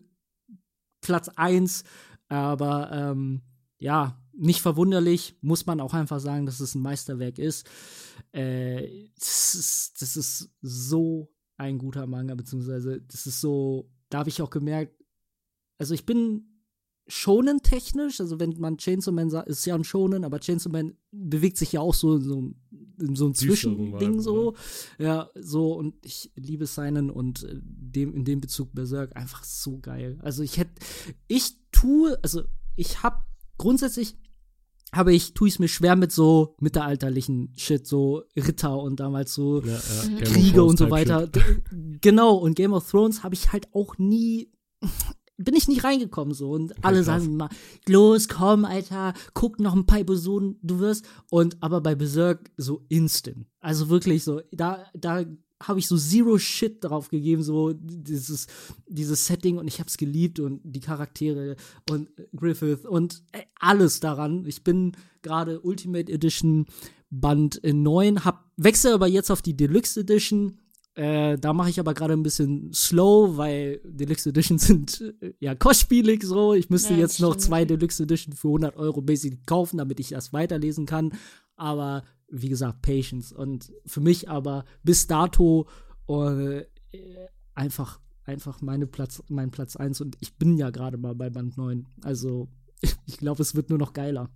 Platz 1.01 1.29
1. 1.29 1.83
Aber 2.27 2.91
ähm, 2.91 3.41
ja, 3.77 4.21
nicht 4.33 4.61
verwunderlich, 4.61 5.37
muss 5.41 5.65
man 5.65 5.79
auch 5.79 5.93
einfach 5.93 6.19
sagen, 6.19 6.45
dass 6.45 6.59
es 6.59 6.75
ein 6.75 6.81
Meisterwerk 6.81 7.39
ist. 7.39 7.69
Äh, 8.31 9.09
das 9.15 9.55
ist. 9.55 10.01
Das 10.01 10.17
ist 10.17 10.53
so 10.61 11.31
ein 11.57 11.77
guter 11.77 12.05
Manga, 12.05 12.35
beziehungsweise 12.35 13.01
das 13.01 13.27
ist 13.27 13.41
so. 13.41 13.89
da 14.09 14.19
habe 14.19 14.29
ich 14.29 14.41
auch 14.41 14.49
gemerkt, 14.49 15.01
also 15.77 15.93
ich 15.93 16.05
bin 16.05 16.54
schonen 17.07 17.61
technisch, 17.61 18.19
also 18.19 18.39
wenn 18.39 18.55
man 18.57 18.77
Chainsaw 18.77 19.13
Man 19.13 19.29
sagt, 19.29 19.47
ist 19.47 19.65
ja 19.65 19.75
ein 19.75 19.83
schonen, 19.83 20.23
aber 20.23 20.39
Chainsaw 20.39 20.71
Man 20.71 20.93
bewegt 21.11 21.57
sich 21.57 21.71
ja 21.71 21.81
auch 21.81 21.93
so 21.93 22.15
in 22.15 22.21
so, 22.21 22.51
in 22.99 23.15
so 23.15 23.27
ein 23.27 23.35
Zwischending 23.35 24.21
so. 24.21 24.55
Ja, 24.97 25.29
so 25.35 25.73
und 25.73 25.95
ich 26.03 26.31
liebe 26.35 26.65
seinen 26.65 27.11
und 27.11 27.43
äh, 27.43 27.59
dem 27.61 28.13
in 28.13 28.25
dem 28.25 28.41
Bezug 28.41 28.73
Berserk 28.73 29.15
einfach 29.15 29.43
so 29.43 29.79
geil. 29.79 30.17
Also 30.21 30.41
ich 30.41 30.57
hätte 30.57 30.73
ich 31.27 31.57
tue, 31.71 32.17
also 32.23 32.43
ich 32.75 33.03
habe 33.03 33.23
grundsätzlich 33.57 34.17
habe 34.91 35.13
ich, 35.13 35.33
tue 35.33 35.47
ich 35.47 35.55
es 35.55 35.59
mir 35.59 35.67
schwer 35.67 35.95
mit 35.95 36.11
so 36.11 36.55
mittelalterlichen 36.59 37.51
Shit, 37.57 37.85
so 37.85 38.23
Ritter 38.35 38.79
und 38.79 38.99
damals 38.99 39.33
so 39.33 39.61
ja, 39.61 39.73
ja. 39.73 40.21
Kriege 40.21 40.63
und 40.63 40.77
so 40.77 40.89
weiter. 40.89 41.29
Genau, 42.01 42.35
und 42.35 42.55
Game 42.55 42.71
of 42.71 42.89
Thrones 42.89 43.23
habe 43.23 43.35
ich 43.35 43.51
halt 43.51 43.67
auch 43.73 43.97
nie 43.97 44.51
bin 45.37 45.55
ich 45.55 45.67
nicht 45.67 45.83
reingekommen 45.83 46.33
so. 46.33 46.51
Und 46.51 46.71
okay, 46.71 46.79
alle 46.83 47.03
sagen 47.03 47.25
immer 47.25 47.49
los 47.87 48.27
komm 48.27 48.65
Alter 48.65 49.13
guck 49.33 49.59
noch 49.59 49.75
ein 49.75 49.85
paar 49.85 49.99
Episoden 49.99 50.57
du 50.61 50.79
wirst. 50.79 51.05
Und 51.29 51.57
aber 51.61 51.81
bei 51.81 51.95
Berserk 51.95 52.51
so 52.57 52.85
instant. 52.89 53.45
Also 53.59 53.89
wirklich 53.89 54.23
so 54.23 54.41
da 54.51 54.85
da 54.93 55.25
habe 55.63 55.79
ich 55.79 55.87
so 55.87 55.97
zero 55.97 56.37
shit 56.37 56.83
drauf 56.83 57.09
gegeben 57.09 57.41
so 57.41 57.73
dieses 57.73 58.47
dieses 58.87 59.25
Setting. 59.25 59.57
Und 59.57 59.67
ich 59.67 59.79
habe 59.79 59.87
es 59.87 59.97
geliebt 59.97 60.39
und 60.39 60.61
die 60.63 60.81
Charaktere 60.81 61.55
und 61.89 62.09
Griffith 62.35 62.85
und 62.85 63.23
äh, 63.31 63.41
alles 63.59 63.99
daran. 63.99 64.45
Ich 64.45 64.63
bin 64.63 64.93
gerade 65.21 65.61
Ultimate 65.61 66.11
Edition 66.11 66.65
Band 67.09 67.61
9 67.63 68.25
hab 68.25 68.51
wechsle 68.57 68.93
aber 68.93 69.07
jetzt 69.07 69.31
auf 69.31 69.41
die 69.41 69.55
Deluxe 69.55 70.01
Edition 70.01 70.57
äh, 70.95 71.37
da 71.37 71.51
mache 71.51 71.69
ich 71.69 71.79
aber 71.79 71.93
gerade 71.93 72.13
ein 72.13 72.23
bisschen 72.23 72.71
slow, 72.73 73.35
weil 73.35 73.81
Deluxe 73.83 74.29
Edition 74.29 74.57
sind 74.59 75.01
äh, 75.21 75.33
ja 75.39 75.53
kostspielig 75.53 76.23
so. 76.23 76.53
Ich 76.53 76.69
müsste 76.69 76.93
ja, 76.93 76.99
jetzt 76.99 77.19
noch 77.19 77.35
zwei 77.35 77.65
Deluxe 77.65 78.03
Edition 78.03 78.33
für 78.33 78.47
100 78.47 78.77
Euro 78.77 79.01
basic 79.01 79.45
kaufen, 79.45 79.77
damit 79.77 79.99
ich 79.99 80.09
das 80.09 80.31
weiterlesen 80.31 80.85
kann. 80.85 81.11
Aber 81.57 82.03
wie 82.29 82.47
gesagt, 82.47 82.81
Patience. 82.81 83.33
Und 83.33 83.73
für 83.85 83.99
mich 83.99 84.29
aber 84.29 84.63
bis 84.83 85.05
dato 85.07 85.67
äh, 86.07 86.63
einfach, 87.53 87.99
einfach 88.23 88.61
meine 88.61 88.87
Platz, 88.87 89.21
mein 89.27 89.51
Platz 89.51 89.75
1. 89.75 89.99
Und 89.99 90.15
ich 90.21 90.37
bin 90.37 90.57
ja 90.57 90.69
gerade 90.69 90.97
mal 90.97 91.13
bei 91.13 91.29
Band 91.29 91.57
9. 91.57 91.87
Also 92.03 92.47
ich 93.05 93.17
glaube, 93.17 93.41
es 93.41 93.53
wird 93.53 93.69
nur 93.69 93.79
noch 93.79 93.91
geiler. 93.91 94.29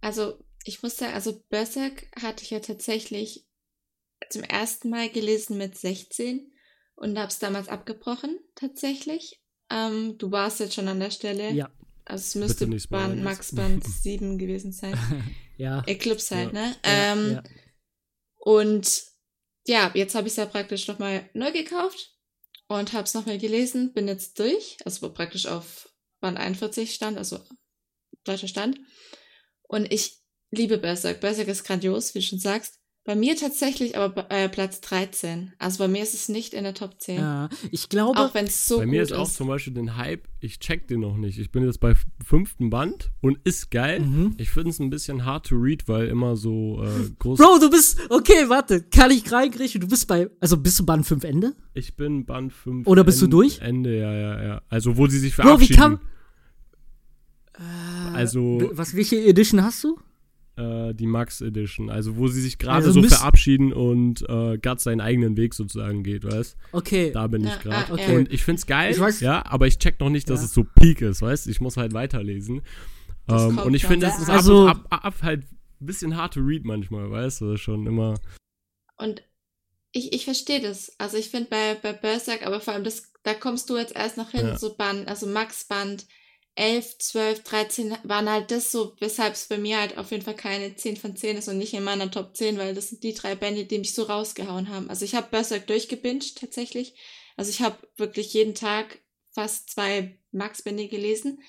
Also 0.00 0.34
ich 0.64 0.82
muss 0.82 0.96
sagen, 0.96 1.14
also 1.14 1.40
Berserk 1.48 2.08
hatte 2.20 2.42
ich 2.42 2.50
ja 2.50 2.58
tatsächlich 2.58 3.45
zum 4.30 4.42
ersten 4.42 4.90
Mal 4.90 5.08
gelesen 5.10 5.58
mit 5.58 5.76
16 5.76 6.52
und 6.96 7.18
habe 7.18 7.28
es 7.28 7.38
damals 7.38 7.68
abgebrochen, 7.68 8.38
tatsächlich. 8.54 9.42
Ähm, 9.70 10.16
du 10.18 10.30
warst 10.30 10.60
jetzt 10.60 10.74
schon 10.74 10.88
an 10.88 11.00
der 11.00 11.10
Stelle. 11.10 11.52
Ja. 11.52 11.70
Also 12.04 12.22
es 12.22 12.34
müsste 12.36 12.66
Band, 12.88 13.22
Max 13.22 13.54
Band 13.54 13.84
7 14.02 14.38
gewesen 14.38 14.72
sein. 14.72 14.96
ja. 15.56 15.82
Eclipse 15.86 16.36
halt, 16.36 16.52
ja. 16.52 16.60
ne? 16.60 16.76
Ähm, 16.82 17.32
ja. 17.32 17.42
Und 18.36 19.02
ja, 19.66 19.90
jetzt 19.94 20.14
habe 20.14 20.28
ich 20.28 20.32
es 20.32 20.36
ja 20.36 20.46
praktisch 20.46 20.86
nochmal 20.86 21.28
neu 21.34 21.50
gekauft 21.50 22.16
und 22.68 22.92
habe 22.92 23.04
es 23.04 23.14
nochmal 23.14 23.38
gelesen, 23.38 23.92
bin 23.92 24.06
jetzt 24.06 24.38
durch, 24.38 24.76
also 24.84 25.12
praktisch 25.12 25.46
auf 25.46 25.88
Band 26.20 26.38
41 26.38 26.94
stand, 26.94 27.18
also 27.18 27.40
deutscher 28.24 28.48
Stand. 28.48 28.78
Und 29.62 29.92
ich 29.92 30.22
liebe 30.50 30.78
Berserk. 30.78 31.20
Berserk 31.20 31.48
ist 31.48 31.64
grandios, 31.64 32.14
wie 32.14 32.20
du 32.20 32.24
schon 32.24 32.38
sagst. 32.38 32.80
Bei 33.06 33.14
mir 33.14 33.36
tatsächlich 33.36 33.96
aber 33.96 34.28
äh, 34.32 34.48
Platz 34.48 34.80
13. 34.80 35.52
Also 35.60 35.78
bei 35.78 35.86
mir 35.86 36.02
ist 36.02 36.12
es 36.12 36.28
nicht 36.28 36.52
in 36.54 36.64
der 36.64 36.74
Top 36.74 37.00
10. 37.00 37.20
Ja, 37.20 37.48
ich 37.70 37.88
glaube. 37.88 38.18
Auch 38.18 38.34
wenn 38.34 38.46
es 38.46 38.66
so 38.66 38.78
Bei 38.78 38.86
mir 38.86 39.00
ist 39.00 39.12
auch 39.12 39.30
zum 39.30 39.46
Beispiel 39.46 39.74
den 39.74 39.96
Hype, 39.96 40.26
ich 40.40 40.58
check 40.58 40.88
den 40.88 41.00
noch 41.00 41.16
nicht. 41.16 41.38
Ich 41.38 41.52
bin 41.52 41.64
jetzt 41.64 41.78
bei 41.78 41.94
fünften 42.24 42.68
Band 42.68 43.12
und 43.20 43.38
ist 43.44 43.70
geil. 43.70 44.00
Mhm. 44.00 44.34
Ich 44.38 44.50
finde 44.50 44.70
es 44.70 44.80
ein 44.80 44.90
bisschen 44.90 45.24
hard 45.24 45.46
to 45.46 45.54
read, 45.54 45.86
weil 45.86 46.08
immer 46.08 46.36
so 46.36 46.82
äh, 46.82 47.08
groß. 47.20 47.38
Bro, 47.38 47.58
du 47.60 47.70
bist. 47.70 48.00
Okay, 48.10 48.48
warte. 48.48 48.82
Kann 48.82 49.12
ich 49.12 49.30
reinkriegen? 49.30 49.80
Du 49.80 49.86
bist 49.86 50.08
bei. 50.08 50.28
Also 50.40 50.56
bist 50.56 50.80
du 50.80 50.84
Band 50.84 51.06
5 51.06 51.22
Ende? 51.22 51.54
Ich 51.74 51.94
bin 51.94 52.26
Band 52.26 52.52
5 52.52 52.88
Oder 52.88 53.04
bist 53.04 53.22
Ende, 53.22 53.30
du 53.30 53.36
durch? 53.36 53.60
Ende, 53.60 53.96
ja, 53.96 54.12
ja, 54.12 54.42
ja. 54.42 54.62
Also 54.68 54.96
wo 54.96 55.06
sie 55.06 55.20
sich 55.20 55.32
verabschieden. 55.32 55.76
Bro, 55.76 55.90
wie 55.90 55.96
kam. 55.96 56.00
Äh, 57.54 58.16
also. 58.16 58.68
Was, 58.72 58.96
welche 58.96 59.24
Edition 59.24 59.62
hast 59.62 59.84
du? 59.84 59.96
Äh, 60.56 60.94
die 60.94 61.06
Max 61.06 61.40
Edition, 61.40 61.90
also 61.90 62.16
wo 62.16 62.28
sie 62.28 62.40
sich 62.40 62.58
gerade 62.58 62.86
also 62.86 63.00
so 63.00 63.02
verabschieden 63.02 63.72
und 63.72 64.22
äh, 64.28 64.58
Guts 64.58 64.84
seinen 64.84 65.00
eigenen 65.00 65.36
Weg 65.36 65.54
sozusagen 65.54 66.02
geht, 66.02 66.24
weißt? 66.24 66.56
Okay. 66.72 67.10
Da 67.12 67.26
bin 67.26 67.46
ich 67.46 67.58
gerade. 67.60 67.92
Okay. 67.92 68.16
Und 68.16 68.32
ich 68.32 68.42
find's 68.42 68.66
geil, 68.66 68.92
ich 68.92 69.00
weiß, 69.00 69.20
ja, 69.20 69.44
aber 69.46 69.66
ich 69.66 69.78
check 69.78 70.00
noch 70.00 70.10
nicht, 70.10 70.30
dass 70.30 70.40
ja. 70.40 70.46
es 70.46 70.54
so 70.54 70.64
peak 70.64 71.02
ist, 71.02 71.22
weißt? 71.22 71.46
Ich 71.48 71.60
muss 71.60 71.76
halt 71.76 71.92
weiterlesen. 71.94 72.62
Ähm, 73.28 73.58
und 73.58 73.74
ich 73.74 73.84
finde, 73.84 74.06
es 74.06 74.18
ist 74.18 74.30
also, 74.30 74.68
ab, 74.68 74.86
ab, 74.90 75.04
ab, 75.04 75.14
halt 75.22 75.44
ein 75.80 75.86
bisschen 75.86 76.16
hard 76.16 76.34
to 76.34 76.40
read 76.40 76.64
manchmal, 76.64 77.10
weißt 77.10 77.42
du, 77.42 77.56
schon 77.56 77.86
immer. 77.86 78.14
Und 78.96 79.22
ich, 79.92 80.12
ich 80.12 80.24
verstehe 80.24 80.60
das. 80.60 80.92
Also 80.98 81.16
ich 81.16 81.30
finde 81.30 81.50
bei, 81.50 81.74
bei 81.82 81.92
Berserk, 81.92 82.46
aber 82.46 82.60
vor 82.60 82.74
allem 82.74 82.84
das, 82.84 83.12
da 83.22 83.34
kommst 83.34 83.68
du 83.68 83.76
jetzt 83.76 83.94
erst 83.94 84.16
noch 84.16 84.30
hin, 84.30 84.46
ja. 84.46 84.58
so 84.58 84.74
Band, 84.74 85.08
also 85.08 85.26
Max 85.26 85.66
Band 85.66 86.06
11, 86.56 86.98
12, 86.98 87.42
13 87.42 87.96
waren 88.04 88.30
halt 88.30 88.50
das 88.50 88.72
so, 88.72 88.96
weshalb 88.98 89.34
es 89.34 89.46
bei 89.46 89.58
mir 89.58 89.78
halt 89.78 89.98
auf 89.98 90.10
jeden 90.10 90.24
Fall 90.24 90.34
keine 90.34 90.74
10 90.74 90.96
von 90.96 91.14
10 91.14 91.36
ist 91.36 91.48
und 91.48 91.58
nicht 91.58 91.74
in 91.74 91.84
meiner 91.84 92.10
Top 92.10 92.36
10, 92.36 92.58
weil 92.58 92.74
das 92.74 92.88
sind 92.88 93.04
die 93.04 93.14
drei 93.14 93.34
Bände, 93.34 93.66
die 93.66 93.78
mich 93.78 93.94
so 93.94 94.04
rausgehauen 94.04 94.68
haben. 94.68 94.88
Also 94.90 95.04
ich 95.04 95.14
habe 95.14 95.28
Berserk 95.30 95.66
durchgebinged 95.66 96.38
tatsächlich. 96.38 96.94
Also 97.36 97.50
ich 97.50 97.60
habe 97.60 97.76
wirklich 97.96 98.32
jeden 98.32 98.54
Tag 98.54 99.00
fast 99.30 99.70
zwei 99.70 100.18
Max-Bände 100.32 100.88
gelesen. 100.88 101.42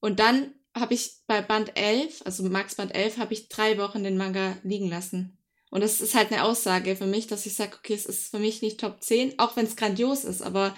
Und 0.00 0.20
dann 0.20 0.54
habe 0.74 0.94
ich 0.94 1.16
bei 1.26 1.40
Band 1.42 1.76
11, 1.76 2.22
also 2.24 2.44
Max 2.44 2.76
Band 2.76 2.94
11, 2.94 3.18
habe 3.18 3.34
ich 3.34 3.48
drei 3.48 3.76
Wochen 3.78 4.04
den 4.04 4.16
Manga 4.16 4.56
liegen 4.62 4.88
lassen. 4.88 5.38
Und 5.70 5.80
das 5.82 6.00
ist 6.00 6.14
halt 6.14 6.30
eine 6.30 6.44
Aussage 6.44 6.94
für 6.94 7.06
mich, 7.06 7.26
dass 7.26 7.46
ich 7.46 7.54
sage, 7.54 7.76
okay, 7.76 7.94
es 7.94 8.06
ist 8.06 8.30
für 8.30 8.38
mich 8.38 8.62
nicht 8.62 8.78
Top 8.78 9.02
10, 9.02 9.38
auch 9.40 9.56
wenn 9.56 9.66
es 9.66 9.74
grandios 9.74 10.22
ist, 10.22 10.42
aber 10.42 10.76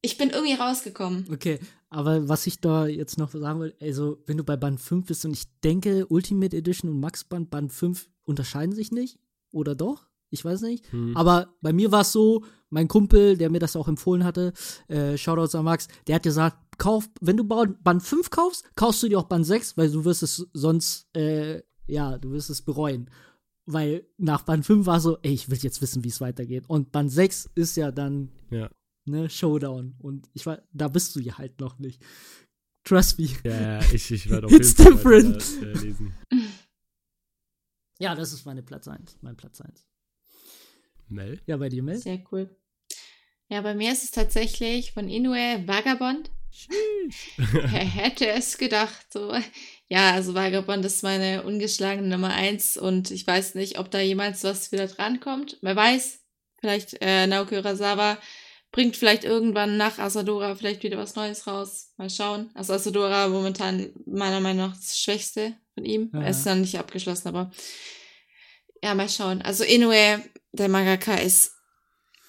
ich 0.00 0.16
bin 0.18 0.30
irgendwie 0.30 0.54
rausgekommen. 0.54 1.26
Okay, 1.32 1.58
aber 1.94 2.28
was 2.28 2.46
ich 2.48 2.60
da 2.60 2.86
jetzt 2.86 3.18
noch 3.18 3.30
sagen 3.30 3.60
will, 3.60 3.74
also 3.80 4.18
wenn 4.26 4.36
du 4.36 4.42
bei 4.42 4.56
Band 4.56 4.80
5 4.80 5.06
bist 5.06 5.24
und 5.24 5.32
ich 5.32 5.44
denke, 5.60 6.06
Ultimate 6.08 6.56
Edition 6.56 6.90
und 6.90 6.98
Max 6.98 7.22
Band, 7.22 7.50
Band 7.50 7.72
5 7.72 8.08
unterscheiden 8.24 8.74
sich 8.74 8.90
nicht. 8.90 9.18
Oder 9.52 9.76
doch? 9.76 10.08
Ich 10.30 10.44
weiß 10.44 10.62
nicht. 10.62 10.90
Hm. 10.92 11.16
Aber 11.16 11.54
bei 11.60 11.72
mir 11.72 11.92
war 11.92 12.00
es 12.00 12.10
so, 12.10 12.44
mein 12.68 12.88
Kumpel, 12.88 13.36
der 13.36 13.48
mir 13.48 13.60
das 13.60 13.76
auch 13.76 13.86
empfohlen 13.86 14.24
hatte, 14.24 14.52
äh, 14.88 15.16
Shoutouts 15.16 15.54
an 15.54 15.64
Max, 15.64 15.86
der 16.08 16.16
hat 16.16 16.24
gesagt, 16.24 16.56
kauf, 16.78 17.08
wenn 17.20 17.36
du 17.36 17.44
Band 17.44 18.02
5 18.02 18.28
kaufst, 18.30 18.64
kaufst 18.74 19.04
du 19.04 19.08
dir 19.08 19.20
auch 19.20 19.28
Band 19.28 19.46
6, 19.46 19.76
weil 19.76 19.88
du 19.88 20.04
wirst 20.04 20.24
es 20.24 20.48
sonst, 20.52 21.06
äh, 21.16 21.62
ja, 21.86 22.18
du 22.18 22.32
wirst 22.32 22.50
es 22.50 22.62
bereuen. 22.62 23.08
Weil 23.66 24.04
nach 24.18 24.42
Band 24.42 24.66
5 24.66 24.86
war 24.86 24.98
so, 24.98 25.18
ey, 25.22 25.32
ich 25.32 25.48
will 25.48 25.58
jetzt 25.58 25.80
wissen, 25.80 26.02
wie 26.02 26.08
es 26.08 26.20
weitergeht. 26.20 26.64
Und 26.66 26.90
Band 26.90 27.12
6 27.12 27.50
ist 27.54 27.76
ja 27.76 27.92
dann 27.92 28.32
ja 28.50 28.68
ne, 29.04 29.28
Showdown. 29.28 29.94
Und 29.98 30.28
ich 30.34 30.46
war, 30.46 30.62
da 30.72 30.88
bist 30.88 31.14
du 31.16 31.20
ja 31.20 31.38
halt 31.38 31.60
noch 31.60 31.78
nicht. 31.78 32.02
Trust 32.84 33.18
me. 33.18 33.28
Ja, 33.44 33.80
ich, 33.92 34.10
ich 34.10 34.28
werde 34.28 34.46
auf 34.46 34.52
jeden 34.52 34.64
Fall 34.64 34.92
different. 34.92 35.62
Weiter, 35.62 35.66
äh, 35.66 35.84
lesen. 35.86 36.14
Ja, 38.00 38.16
das 38.16 38.32
ist 38.32 38.44
meine 38.44 38.62
Platz 38.62 38.88
1. 38.88 39.18
Mein 39.22 39.36
Platz 39.36 39.60
1. 39.60 39.86
Mel? 41.08 41.40
Ja, 41.46 41.56
bei 41.56 41.68
dir, 41.68 41.82
Mel? 41.82 41.96
Sehr 41.96 42.22
cool. 42.32 42.50
Ja, 43.48 43.60
bei 43.60 43.74
mir 43.74 43.92
ist 43.92 44.02
es 44.02 44.10
tatsächlich 44.10 44.92
von 44.92 45.08
Inoue 45.08 45.62
Vagabond. 45.66 46.30
Wer 47.36 47.84
hätte 47.84 48.28
es 48.28 48.58
gedacht? 48.58 49.12
So. 49.12 49.32
Ja, 49.88 50.12
also 50.12 50.34
Vagabond 50.34 50.84
ist 50.84 51.02
meine 51.02 51.44
ungeschlagene 51.44 52.08
Nummer 52.08 52.32
1 52.34 52.76
und 52.76 53.10
ich 53.10 53.26
weiß 53.26 53.54
nicht, 53.54 53.78
ob 53.78 53.90
da 53.90 54.00
jemals 54.00 54.44
was 54.44 54.72
wieder 54.72 54.86
drankommt. 54.86 55.58
Wer 55.62 55.76
weiß, 55.76 56.20
vielleicht 56.60 56.96
äh, 57.00 57.26
Naoki 57.26 57.56
Urasawa 57.56 58.18
bringt 58.74 58.96
vielleicht 58.96 59.22
irgendwann 59.22 59.76
nach 59.76 60.00
Asadora 60.00 60.56
vielleicht 60.56 60.82
wieder 60.82 60.98
was 60.98 61.14
Neues 61.14 61.46
raus. 61.46 61.92
Mal 61.96 62.10
schauen. 62.10 62.50
Also 62.54 62.72
Asadora 62.72 63.28
momentan 63.28 63.90
meiner 64.04 64.40
Meinung 64.40 64.68
nach 64.68 64.76
das 64.76 64.98
Schwächste 64.98 65.54
von 65.74 65.84
ihm. 65.84 66.10
Ja. 66.12 66.22
Er 66.22 66.30
ist 66.30 66.44
dann 66.44 66.62
nicht 66.62 66.76
abgeschlossen, 66.76 67.28
aber 67.28 67.52
ja, 68.82 68.92
mal 68.96 69.08
schauen. 69.08 69.42
Also 69.42 69.62
Inoue, 69.62 70.20
der 70.50 70.68
Mangaka, 70.68 71.14
ist 71.14 71.52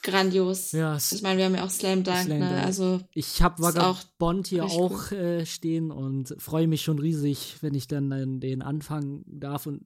grandios. 0.05 0.71
Ja, 0.71 0.97
ich 0.97 1.21
meine, 1.21 1.39
wir 1.39 1.45
haben 1.45 1.55
ja 1.55 1.65
auch 1.65 1.69
Slam 1.69 2.03
Dunk, 2.03 2.25
Slam 2.25 2.39
ne? 2.39 2.63
Also 2.63 3.01
ich 3.13 3.41
habe 3.41 3.61
Vagabond 3.61 4.47
hier 4.47 4.63
auch 4.65 5.11
äh, 5.11 5.45
stehen 5.45 5.91
und 5.91 6.35
freue 6.37 6.67
mich 6.67 6.83
schon 6.83 6.99
riesig, 6.99 7.57
wenn 7.61 7.73
ich 7.73 7.87
dann, 7.87 8.09
dann 8.09 8.39
den 8.39 8.61
anfangen 8.61 9.23
darf 9.27 9.65
und 9.65 9.81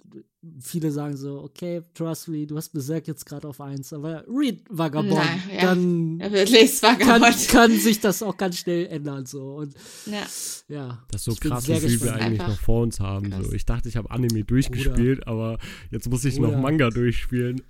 viele 0.61 0.91
sagen 0.91 1.17
so, 1.17 1.41
okay, 1.41 1.81
trust 1.93 2.27
me, 2.27 2.45
du 2.47 2.55
hast 2.55 2.69
Berserk 2.69 3.07
jetzt 3.07 3.25
gerade 3.25 3.47
auf 3.47 3.59
eins, 3.59 3.91
aber 3.91 4.23
read 4.27 4.63
Vagabond, 4.69 5.13
Na, 5.13 5.53
ja. 5.53 5.61
dann 5.61 6.19
kann, 6.19 7.21
kann, 7.47 7.77
sich 7.77 7.99
das 7.99 8.23
auch 8.23 8.37
ganz 8.37 8.57
schnell 8.57 8.87
ändern 8.87 9.25
so 9.25 9.55
und 9.55 9.73
ja, 10.05 10.25
ja 10.69 11.03
das 11.11 11.27
ist 11.27 11.41
so 11.41 11.49
krass, 11.49 11.67
wie 11.67 11.79
viel 11.79 12.01
wir 12.01 12.13
eigentlich 12.13 12.47
noch 12.47 12.59
vor 12.59 12.83
uns 12.83 12.99
haben. 12.99 13.33
So. 13.43 13.51
Ich 13.53 13.65
dachte, 13.65 13.89
ich 13.89 13.97
habe 13.97 14.11
Anime 14.11 14.43
durchgespielt, 14.43 15.19
Bruder. 15.21 15.31
aber 15.31 15.57
jetzt 15.91 16.09
muss 16.09 16.23
ich 16.25 16.35
Bruder. 16.35 16.51
noch 16.51 16.61
Manga 16.61 16.89
durchspielen. 16.89 17.61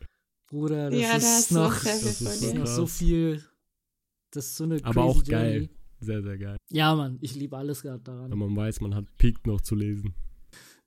Bruder, 0.49 0.89
das 0.89 0.99
ja, 0.99 1.15
ist 1.15 1.51
noch, 1.51 1.73
das 1.83 2.21
ist 2.21 2.53
noch 2.55 2.67
so 2.67 2.87
viel. 2.87 3.43
Das 4.31 4.45
ist 4.45 4.57
so 4.57 4.63
eine 4.63 4.75
Aber 4.83 4.93
crazy 4.93 5.19
auch 5.19 5.23
geil. 5.23 5.53
Journey. 5.53 5.69
Sehr, 6.01 6.21
sehr 6.21 6.37
geil. 6.37 6.57
Ja, 6.69 6.95
Mann, 6.95 7.17
ich 7.21 7.35
liebe 7.35 7.57
alles 7.57 7.81
gerade 7.81 8.01
daran. 8.03 8.31
Wenn 8.31 8.37
man 8.37 8.55
weiß, 8.55 8.81
man 8.81 8.95
hat 8.95 9.05
Peak 9.17 9.45
noch 9.45 9.61
zu 9.61 9.75
lesen. 9.75 10.13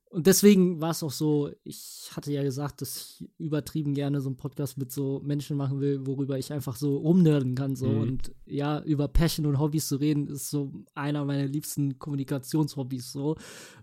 Und 0.09 0.27
deswegen 0.27 0.79
war 0.79 0.91
es 0.91 1.01
auch 1.01 1.11
so, 1.11 1.49
ich 1.63 2.09
hatte 2.11 2.31
ja 2.31 2.43
gesagt, 2.43 2.81
dass 2.81 2.97
ich 3.19 3.29
übertrieben 3.39 3.95
gerne 3.95 4.21
so 4.21 4.29
einen 4.29 4.37
Podcast 4.37 4.77
mit 4.77 4.91
so 4.91 5.19
Menschen 5.23 5.57
machen 5.57 5.79
will, 5.79 6.05
worüber 6.05 6.37
ich 6.37 6.53
einfach 6.53 6.75
so 6.75 6.97
rumnörden 6.97 7.55
kann. 7.55 7.75
So. 7.75 7.87
Mhm. 7.87 8.01
Und 8.01 8.31
ja, 8.45 8.81
über 8.83 9.07
Passion 9.07 9.47
und 9.47 9.59
Hobbys 9.59 9.87
zu 9.87 9.95
reden, 9.95 10.27
ist 10.27 10.51
so 10.51 10.71
einer 10.93 11.25
meiner 11.25 11.47
liebsten 11.47 11.97
Kommunikationshobbys 11.97 13.11
so, 13.11 13.37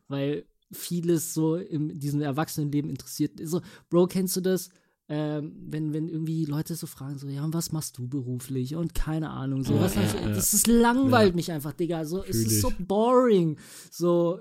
weil 0.07 0.45
vieles 0.71 1.35
so 1.35 1.57
in 1.57 1.99
diesem 1.99 2.21
Erwachsenenleben 2.21 2.91
interessiert. 2.91 3.33
So, 3.43 3.61
Bro, 3.89 4.07
kennst 4.07 4.37
du 4.37 4.41
das? 4.41 4.71
Ähm, 5.13 5.57
wenn, 5.67 5.93
wenn 5.93 6.09
irgendwie 6.09 6.45
Leute 6.45 6.77
so 6.77 6.87
fragen, 6.87 7.19
so, 7.19 7.27
ja, 7.27 7.43
und 7.45 7.53
was 7.53 7.73
machst 7.73 7.99
du 7.99 8.07
beruflich? 8.07 8.77
Und 8.77 8.95
keine 8.95 9.31
Ahnung, 9.31 9.65
so, 9.65 9.75
Ja, 9.75 9.81
was 9.81 9.97
ja, 9.97 10.03
das, 10.03 10.15
ja. 10.15 10.29
das 10.29 10.55
ist 10.55 10.69
langweilt 10.69 11.35
mich 11.35 11.51
einfach, 11.51 11.73
Digga. 11.73 12.05
So, 12.05 12.23
es 12.23 12.37
Fühl 12.37 12.47
ist 12.47 12.61
so 12.61 12.71
ich. 12.71 12.87
boring. 12.87 13.59
So, 13.91 14.39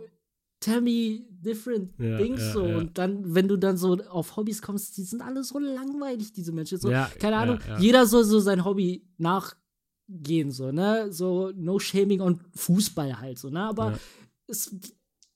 tell 0.60 0.82
me 0.82 1.22
different 1.32 1.98
things 1.98 2.54
so. 2.54 2.64
Und 2.64 3.00
dann, 3.00 3.34
wenn 3.34 3.48
du 3.48 3.58
dann 3.58 3.78
so 3.78 3.98
auf 4.10 4.38
Hobbys 4.38 4.62
kommst, 4.62 4.96
die 4.98 5.04
sind 5.04 5.24
alle 5.24 5.44
so 5.44 5.58
langweilig, 5.58 6.34
diese 6.34 6.52
Menschen. 6.52 6.78
So, 6.78 6.90
keine 6.90 7.38
Ahnung, 7.38 7.60
jeder 7.80 8.06
soll 8.06 8.24
so 8.24 8.40
sein 8.40 8.64
Hobby 8.64 9.08
nachgehen, 9.18 10.52
so, 10.52 10.72
ne? 10.72 11.12
So, 11.12 11.52
no 11.56 11.80
shaming 11.80 12.22
on 12.22 12.41
Fußball 12.54 13.20
halt, 13.20 13.40
so, 13.40 13.50
ne? 13.50 13.62
Aber 13.62 13.98
es 14.46 14.76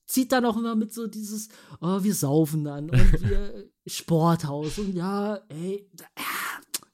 zieht 0.05 0.31
dann 0.31 0.45
auch 0.45 0.57
immer 0.57 0.76
mit 0.76 0.93
so 0.93 1.07
dieses, 1.07 1.49
oh, 1.81 2.03
wir 2.03 2.14
saufen 2.14 2.64
dann 2.65 2.91
und 2.91 2.91
wir 3.27 3.72
Sporthaus 3.85 4.77
und 4.80 4.95
ja, 4.95 5.39
ey, 5.49 5.89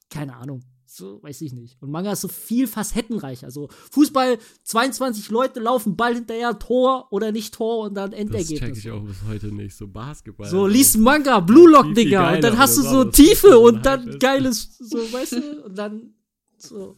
keine 0.09 0.35
Ahnung. 0.35 0.61
So, 0.85 1.21
weiß 1.23 1.41
ich 1.41 1.53
nicht. 1.53 1.81
Und 1.81 1.91
Manga 1.91 2.11
ist 2.11 2.21
so 2.21 2.27
viel 2.27 2.67
facettenreich. 2.67 3.45
Also 3.45 3.69
Fußball, 3.91 4.37
22 4.63 5.29
Leute 5.29 5.59
laufen 5.59 5.95
Ball 5.95 6.15
hinterher, 6.15 6.57
Tor 6.59 7.07
oder 7.11 7.31
nicht 7.31 7.53
Tor 7.53 7.85
und 7.85 7.93
dann 7.93 8.11
Das 8.11 8.19
Endergebnis. 8.19 8.59
check 8.59 8.75
ich 8.75 8.91
auch 8.91 9.03
bis 9.03 9.17
heute 9.27 9.47
nicht. 9.53 9.75
So 9.77 9.87
Basketball. 9.87 10.49
So, 10.49 10.67
liest 10.67 10.97
Manga, 10.97 11.39
Blue 11.39 11.69
Lock, 11.69 11.93
Digga. 11.93 12.33
Und 12.35 12.43
dann 12.43 12.57
hast 12.57 12.77
du 12.77 12.81
so? 12.81 13.03
Tiefe 13.05 13.51
So 13.51 13.67
und 13.67 13.85
dann 13.85 14.09
ist. 14.09 14.19
geiles, 14.19 14.77
so, 14.79 14.97
weißt 14.97 15.33
du? 15.33 15.63
Und 15.65 15.77
dann 15.77 16.13
so. 16.57 16.95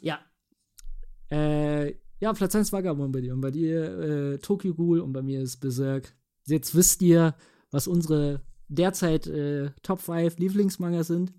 Ja. 0.00 0.20
Äh, 1.30 1.96
ja, 2.20 2.32
Platz 2.32 2.54
1 2.54 2.72
Vagabond 2.72 3.12
bei 3.12 3.20
dir. 3.20 3.34
Und 3.34 3.40
bei 3.40 3.50
dir 3.50 3.98
äh, 3.98 4.38
Tokyo 4.38 4.74
Ghoul 4.74 5.00
und 5.00 5.12
bei 5.12 5.22
mir 5.22 5.42
ist 5.42 5.58
Berserk. 5.58 6.14
Jetzt 6.46 6.74
wisst 6.74 7.02
ihr, 7.02 7.34
was 7.72 7.88
unsere 7.88 8.40
derzeit 8.68 9.26
äh, 9.26 9.70
Top 9.82 10.00
5 10.00 10.38
Lieblingsmanga 10.38 11.04
sind. 11.04 11.32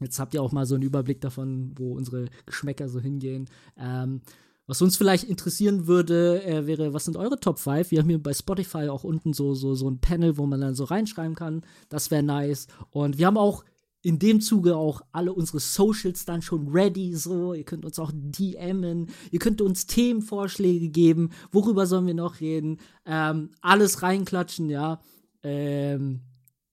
Jetzt 0.00 0.18
habt 0.18 0.34
ihr 0.34 0.42
auch 0.42 0.52
mal 0.52 0.66
so 0.66 0.74
einen 0.74 0.84
Überblick 0.84 1.20
davon, 1.20 1.72
wo 1.76 1.94
unsere 1.94 2.28
Geschmäcker 2.46 2.88
so 2.88 3.00
hingehen. 3.00 3.48
Ähm, 3.76 4.20
was 4.66 4.82
uns 4.82 4.98
vielleicht 4.98 5.24
interessieren 5.24 5.86
würde, 5.86 6.44
äh, 6.44 6.66
wäre, 6.66 6.92
was 6.92 7.06
sind 7.06 7.16
eure 7.16 7.40
Top 7.40 7.58
5? 7.58 7.90
Wir 7.90 8.00
haben 8.00 8.08
hier 8.08 8.22
bei 8.22 8.34
Spotify 8.34 8.88
auch 8.88 9.02
unten 9.02 9.32
so, 9.32 9.54
so, 9.54 9.74
so 9.74 9.88
ein 9.88 10.00
Panel, 10.00 10.36
wo 10.36 10.46
man 10.46 10.60
dann 10.60 10.74
so 10.74 10.84
reinschreiben 10.84 11.34
kann. 11.34 11.62
Das 11.88 12.10
wäre 12.10 12.22
nice. 12.22 12.66
Und 12.90 13.18
wir 13.18 13.26
haben 13.26 13.38
auch 13.38 13.64
in 14.02 14.18
dem 14.18 14.40
Zuge 14.40 14.76
auch 14.76 15.00
alle 15.10 15.32
unsere 15.32 15.58
Socials 15.58 16.24
dann 16.24 16.42
schon 16.42 16.68
ready, 16.68 17.14
so. 17.14 17.54
Ihr 17.54 17.64
könnt 17.64 17.84
uns 17.84 17.98
auch 17.98 18.12
DMen, 18.14 19.08
ihr 19.30 19.38
könnt 19.38 19.60
uns 19.60 19.86
Themenvorschläge 19.86 20.90
geben, 20.90 21.30
worüber 21.50 21.86
sollen 21.86 22.06
wir 22.06 22.14
noch 22.14 22.40
reden. 22.40 22.78
Ähm, 23.06 23.50
alles 23.60 24.02
reinklatschen, 24.02 24.70
ja. 24.70 25.00
Ähm, 25.42 26.20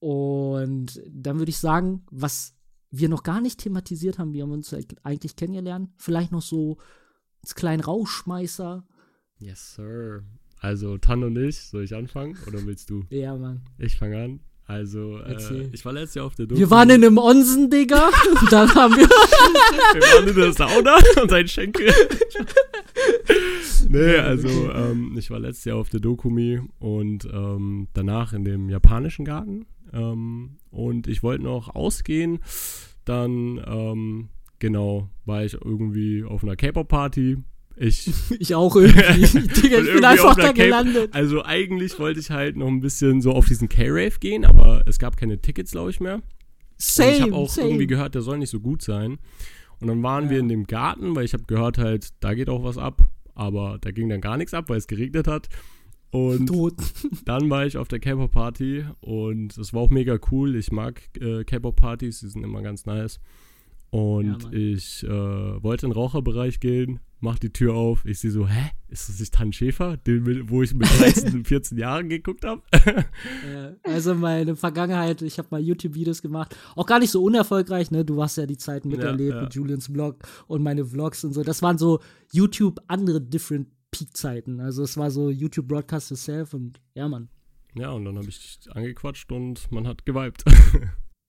und 0.05 1.01
dann 1.09 1.39
würde 1.39 1.49
ich 1.49 1.57
sagen, 1.57 2.03
was 2.11 2.53
wir 2.91 3.09
noch 3.09 3.23
gar 3.23 3.41
nicht 3.41 3.61
thematisiert 3.61 4.19
haben, 4.19 4.33
wir 4.33 4.43
haben 4.43 4.51
uns 4.51 4.71
eigentlich 5.01 5.35
kennengelernt, 5.35 5.89
vielleicht 5.97 6.31
noch 6.31 6.43
so 6.43 6.77
als 7.41 7.55
kleinen 7.55 7.81
Rauschmeißer. 7.81 8.85
Yes, 9.39 9.73
sir. 9.73 10.21
Also, 10.59 10.99
Tan 10.99 11.23
und 11.23 11.35
ich, 11.37 11.59
soll 11.59 11.85
ich 11.85 11.95
anfangen 11.95 12.37
oder 12.45 12.63
willst 12.67 12.91
du? 12.91 13.03
Ja, 13.09 13.35
Mann. 13.35 13.63
Ich 13.79 13.97
fange 13.97 14.23
an. 14.23 14.39
Also, 14.67 15.17
äh, 15.17 15.69
ich 15.73 15.83
war 15.85 15.93
letztes 15.93 16.13
Jahr 16.13 16.27
auf 16.27 16.35
der 16.35 16.45
Doku. 16.45 16.59
Wir 16.59 16.69
waren 16.69 16.91
in 16.91 17.03
einem 17.03 17.17
Onsen, 17.17 17.71
Digga. 17.71 18.09
Und 18.41 18.51
dann 18.51 18.75
haben 18.75 18.95
wir. 18.95 19.07
Wir 19.07 20.01
waren 20.01 20.27
in 20.27 20.35
der 20.35 20.53
Sauna 20.53 20.97
und 21.19 21.33
ein 21.33 21.47
Schenkel. 21.47 21.91
nee, 23.89 24.17
also 24.17 24.47
ähm, 24.71 25.15
ich 25.17 25.31
war 25.31 25.39
letztes 25.39 25.65
Jahr 25.65 25.77
auf 25.77 25.89
der 25.89 25.99
Dokumi 25.99 26.61
und 26.79 27.25
ähm, 27.25 27.87
danach 27.93 28.33
in 28.33 28.43
dem 28.43 28.69
japanischen 28.69 29.25
Garten. 29.25 29.65
Ähm, 29.95 30.57
und 30.69 31.07
ich 31.07 31.23
wollte 31.23 31.43
noch 31.43 31.73
ausgehen. 31.73 32.39
Dann, 33.05 33.61
ähm, 33.65 34.29
genau, 34.59 35.09
war 35.25 35.43
ich 35.45 35.53
irgendwie 35.53 36.23
auf 36.23 36.43
einer 36.43 36.55
K-Pop-Party. 36.55 37.37
Ich 37.77 38.09
Ich 38.39 38.55
auch 38.55 38.75
irgendwie. 38.75 39.39
Digga, 39.61 39.77
Und 39.77 39.85
ich 39.85 39.93
bin 39.93 40.03
irgendwie 40.03 40.05
einfach 40.05 40.35
da 40.35 40.51
gelandet. 40.51 41.13
Also 41.13 41.43
eigentlich 41.43 41.97
wollte 41.99 42.19
ich 42.19 42.29
halt 42.31 42.55
noch 42.57 42.67
ein 42.67 42.81
bisschen 42.81 43.21
so 43.21 43.31
auf 43.31 43.45
diesen 43.47 43.69
K-Rave 43.69 44.19
gehen, 44.19 44.45
aber 44.45 44.83
es 44.87 44.99
gab 44.99 45.17
keine 45.17 45.39
Tickets, 45.41 45.71
glaube 45.71 45.89
ich, 45.91 45.99
mehr. 45.99 46.15
Und 46.15 46.23
Same, 46.77 47.11
ich 47.11 47.21
habe 47.21 47.33
auch 47.35 47.49
same. 47.49 47.67
irgendwie 47.69 47.87
gehört, 47.87 48.15
der 48.15 48.21
soll 48.21 48.37
nicht 48.37 48.49
so 48.49 48.59
gut 48.59 48.81
sein. 48.81 49.17
Und 49.79 49.87
dann 49.87 50.01
waren 50.03 50.25
Ja. 50.25 50.29
wir 50.31 50.39
in 50.39 50.49
dem 50.49 50.67
Garten, 50.67 51.15
weil 51.15 51.25
ich 51.25 51.33
habe 51.33 51.43
gehört 51.47 51.77
halt, 51.77 52.09
da 52.21 52.33
geht 52.33 52.49
auch 52.49 52.63
was 52.63 52.77
ab. 52.77 53.01
Aber 53.33 53.77
da 53.81 53.91
ging 53.91 54.07
dann 54.09 54.21
gar 54.21 54.37
nichts 54.37 54.53
ab, 54.53 54.69
weil 54.69 54.77
es 54.77 54.87
geregnet 54.87 55.27
hat. 55.27 55.49
Und 56.15 56.47
Tot. 56.47 56.75
dann 57.25 57.49
war 57.49 57.65
ich 57.65 57.75
auf 57.75 57.89
der 57.89 57.99
K-Pop-Party 57.99 58.85
und 59.01 59.57
es 59.57 59.73
war 59.73 59.81
auch 59.81 59.89
mega 59.89 60.17
cool. 60.31 60.55
Ich 60.55 60.71
mag 60.71 61.01
äh, 61.19 61.43
K-Pop-Partys, 61.43 62.21
die 62.21 62.29
sind 62.29 62.43
immer 62.43 62.61
ganz 62.61 62.85
nice. 62.85 63.19
Und 63.89 64.43
Ja, 64.43 64.51
ich 64.51 65.03
äh, 65.03 65.09
wollte 65.09 65.85
in 65.85 65.91
den 65.91 65.97
Raucherbereich 65.97 66.61
gehen, 66.61 67.01
mach 67.19 67.37
die 67.37 67.51
Tür 67.51 67.75
auf. 67.75 68.05
Ich 68.05 68.19
sehe 68.19 68.31
so, 68.31 68.47
hä? 68.47 68.71
Ist 68.87 69.09
das 69.09 69.19
nicht 69.19 69.33
Tan 69.33 69.51
Schäfer, 69.51 69.97
den, 69.97 70.49
wo 70.49 70.63
ich 70.63 70.73
mit 70.73 70.87
13, 70.87 71.43
14 71.43 71.77
Jahren 71.79 72.07
geguckt 72.07 72.45
habe? 72.45 72.61
Also 73.83 74.15
meine 74.15 74.55
Vergangenheit, 74.55 75.21
ich 75.21 75.37
habe 75.37 75.49
mal 75.51 75.59
YouTube-Videos 75.59 76.21
gemacht, 76.21 76.55
auch 76.77 76.85
gar 76.85 76.99
nicht 76.99 77.11
so 77.11 77.23
unerfolgreich, 77.23 77.91
ne? 77.91 78.05
Du 78.05 78.21
hast 78.23 78.37
ja 78.37 78.45
die 78.45 78.57
Zeiten 78.57 78.87
miterlebt 78.87 79.35
ja. 79.35 79.41
mit 79.41 79.53
Julians 79.53 79.91
Blog 79.91 80.19
und 80.47 80.63
meine 80.63 80.85
Vlogs 80.85 81.25
und 81.25 81.33
so. 81.33 81.43
Das 81.43 81.61
waren 81.61 81.77
so 81.77 81.99
YouTube 82.31 82.81
andere 82.87 83.19
different 83.19 83.67
Peak-Zeiten. 83.97 84.59
Also 84.59 84.83
es 84.83 84.97
war 84.97 85.11
so 85.11 85.29
YouTube 85.29 85.67
Broadcast 85.67 86.09
Yourself 86.09 86.53
und 86.53 86.79
ja, 86.93 87.07
Mann. 87.07 87.29
ja, 87.75 87.91
und 87.91 88.05
dann 88.05 88.17
habe 88.17 88.27
ich 88.27 88.59
angequatscht 88.71 89.31
und 89.31 89.71
man 89.71 89.87
hat 89.87 90.05
geweibt. 90.05 90.43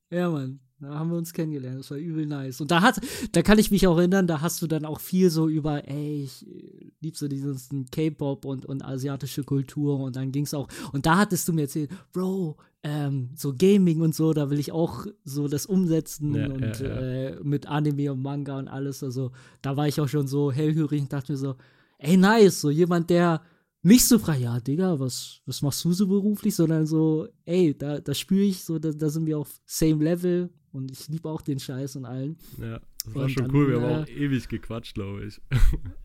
Ja, 0.08 0.30
Mann. 0.30 0.60
Da 0.78 0.94
haben 0.94 1.10
wir 1.10 1.16
uns 1.16 1.32
kennengelernt. 1.32 1.80
Das 1.80 1.90
war 1.90 1.96
übel 1.96 2.26
nice. 2.26 2.60
Und 2.60 2.70
da 2.70 2.82
hat, 2.82 3.00
da 3.32 3.42
kann 3.42 3.58
ich 3.58 3.70
mich 3.70 3.86
auch 3.86 3.96
erinnern, 3.96 4.26
da 4.26 4.42
hast 4.42 4.60
du 4.60 4.66
dann 4.66 4.84
auch 4.84 5.00
viel 5.00 5.30
so 5.30 5.48
über, 5.48 5.88
ey, 5.88 6.22
ich 6.24 6.46
äh, 6.46 6.92
lieb 7.00 7.16
so 7.16 7.28
diesen 7.28 7.86
K-Pop 7.90 8.44
und, 8.44 8.66
und 8.66 8.84
asiatische 8.84 9.42
Kultur 9.42 9.98
und 9.98 10.16
dann 10.16 10.32
ging's 10.32 10.52
auch. 10.52 10.68
Und 10.92 11.06
da 11.06 11.16
hattest 11.16 11.48
du 11.48 11.54
mir 11.54 11.62
erzählt, 11.62 11.90
Bro, 12.12 12.58
ähm, 12.82 13.30
so 13.34 13.54
Gaming 13.56 14.02
und 14.02 14.14
so, 14.14 14.34
da 14.34 14.50
will 14.50 14.60
ich 14.60 14.70
auch 14.70 15.06
so 15.24 15.48
das 15.48 15.64
umsetzen 15.64 16.34
Ja, 16.34 16.46
und 16.46 16.80
ja, 16.80 16.86
ja. 16.86 17.00
Äh, 17.00 17.40
mit 17.42 17.66
Anime 17.66 18.12
und 18.12 18.22
Manga 18.22 18.58
und 18.58 18.68
alles. 18.68 19.02
Also 19.02 19.32
da 19.62 19.76
war 19.78 19.88
ich 19.88 19.98
auch 20.00 20.08
schon 20.08 20.26
so 20.26 20.52
hellhörig 20.52 21.00
und 21.00 21.12
dachte 21.12 21.32
mir 21.32 21.38
so, 21.38 21.56
ey, 21.98 22.16
nice, 22.16 22.60
so 22.60 22.70
jemand, 22.70 23.10
der 23.10 23.42
nicht 23.82 24.04
so 24.04 24.18
frei, 24.18 24.38
ja, 24.38 24.58
Digga, 24.58 24.98
was, 24.98 25.40
was 25.46 25.62
machst 25.62 25.84
du 25.84 25.92
so 25.92 26.08
beruflich, 26.08 26.54
sondern 26.54 26.86
so, 26.86 27.28
ey, 27.44 27.76
da, 27.76 28.00
da 28.00 28.14
spüre 28.14 28.42
ich 28.42 28.64
so, 28.64 28.78
da, 28.78 28.90
da 28.90 29.08
sind 29.08 29.26
wir 29.26 29.38
auf 29.38 29.60
same 29.64 30.02
level 30.02 30.50
und 30.72 30.90
ich 30.90 31.06
liebe 31.08 31.28
auch 31.28 31.40
den 31.40 31.58
Scheiß 31.58 31.96
und 31.96 32.04
allen. 32.04 32.36
ja, 32.60 32.80
das 33.04 33.14
war 33.14 33.22
Und 33.24 33.30
schon 33.30 33.44
dann, 33.44 33.54
cool. 33.54 33.68
Wir 33.68 33.80
haben 33.80 33.90
äh, 33.90 34.02
auch 34.02 34.08
ewig 34.08 34.48
gequatscht, 34.48 34.94
glaube 34.94 35.26
ich. 35.26 35.40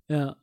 Ja. 0.07 0.37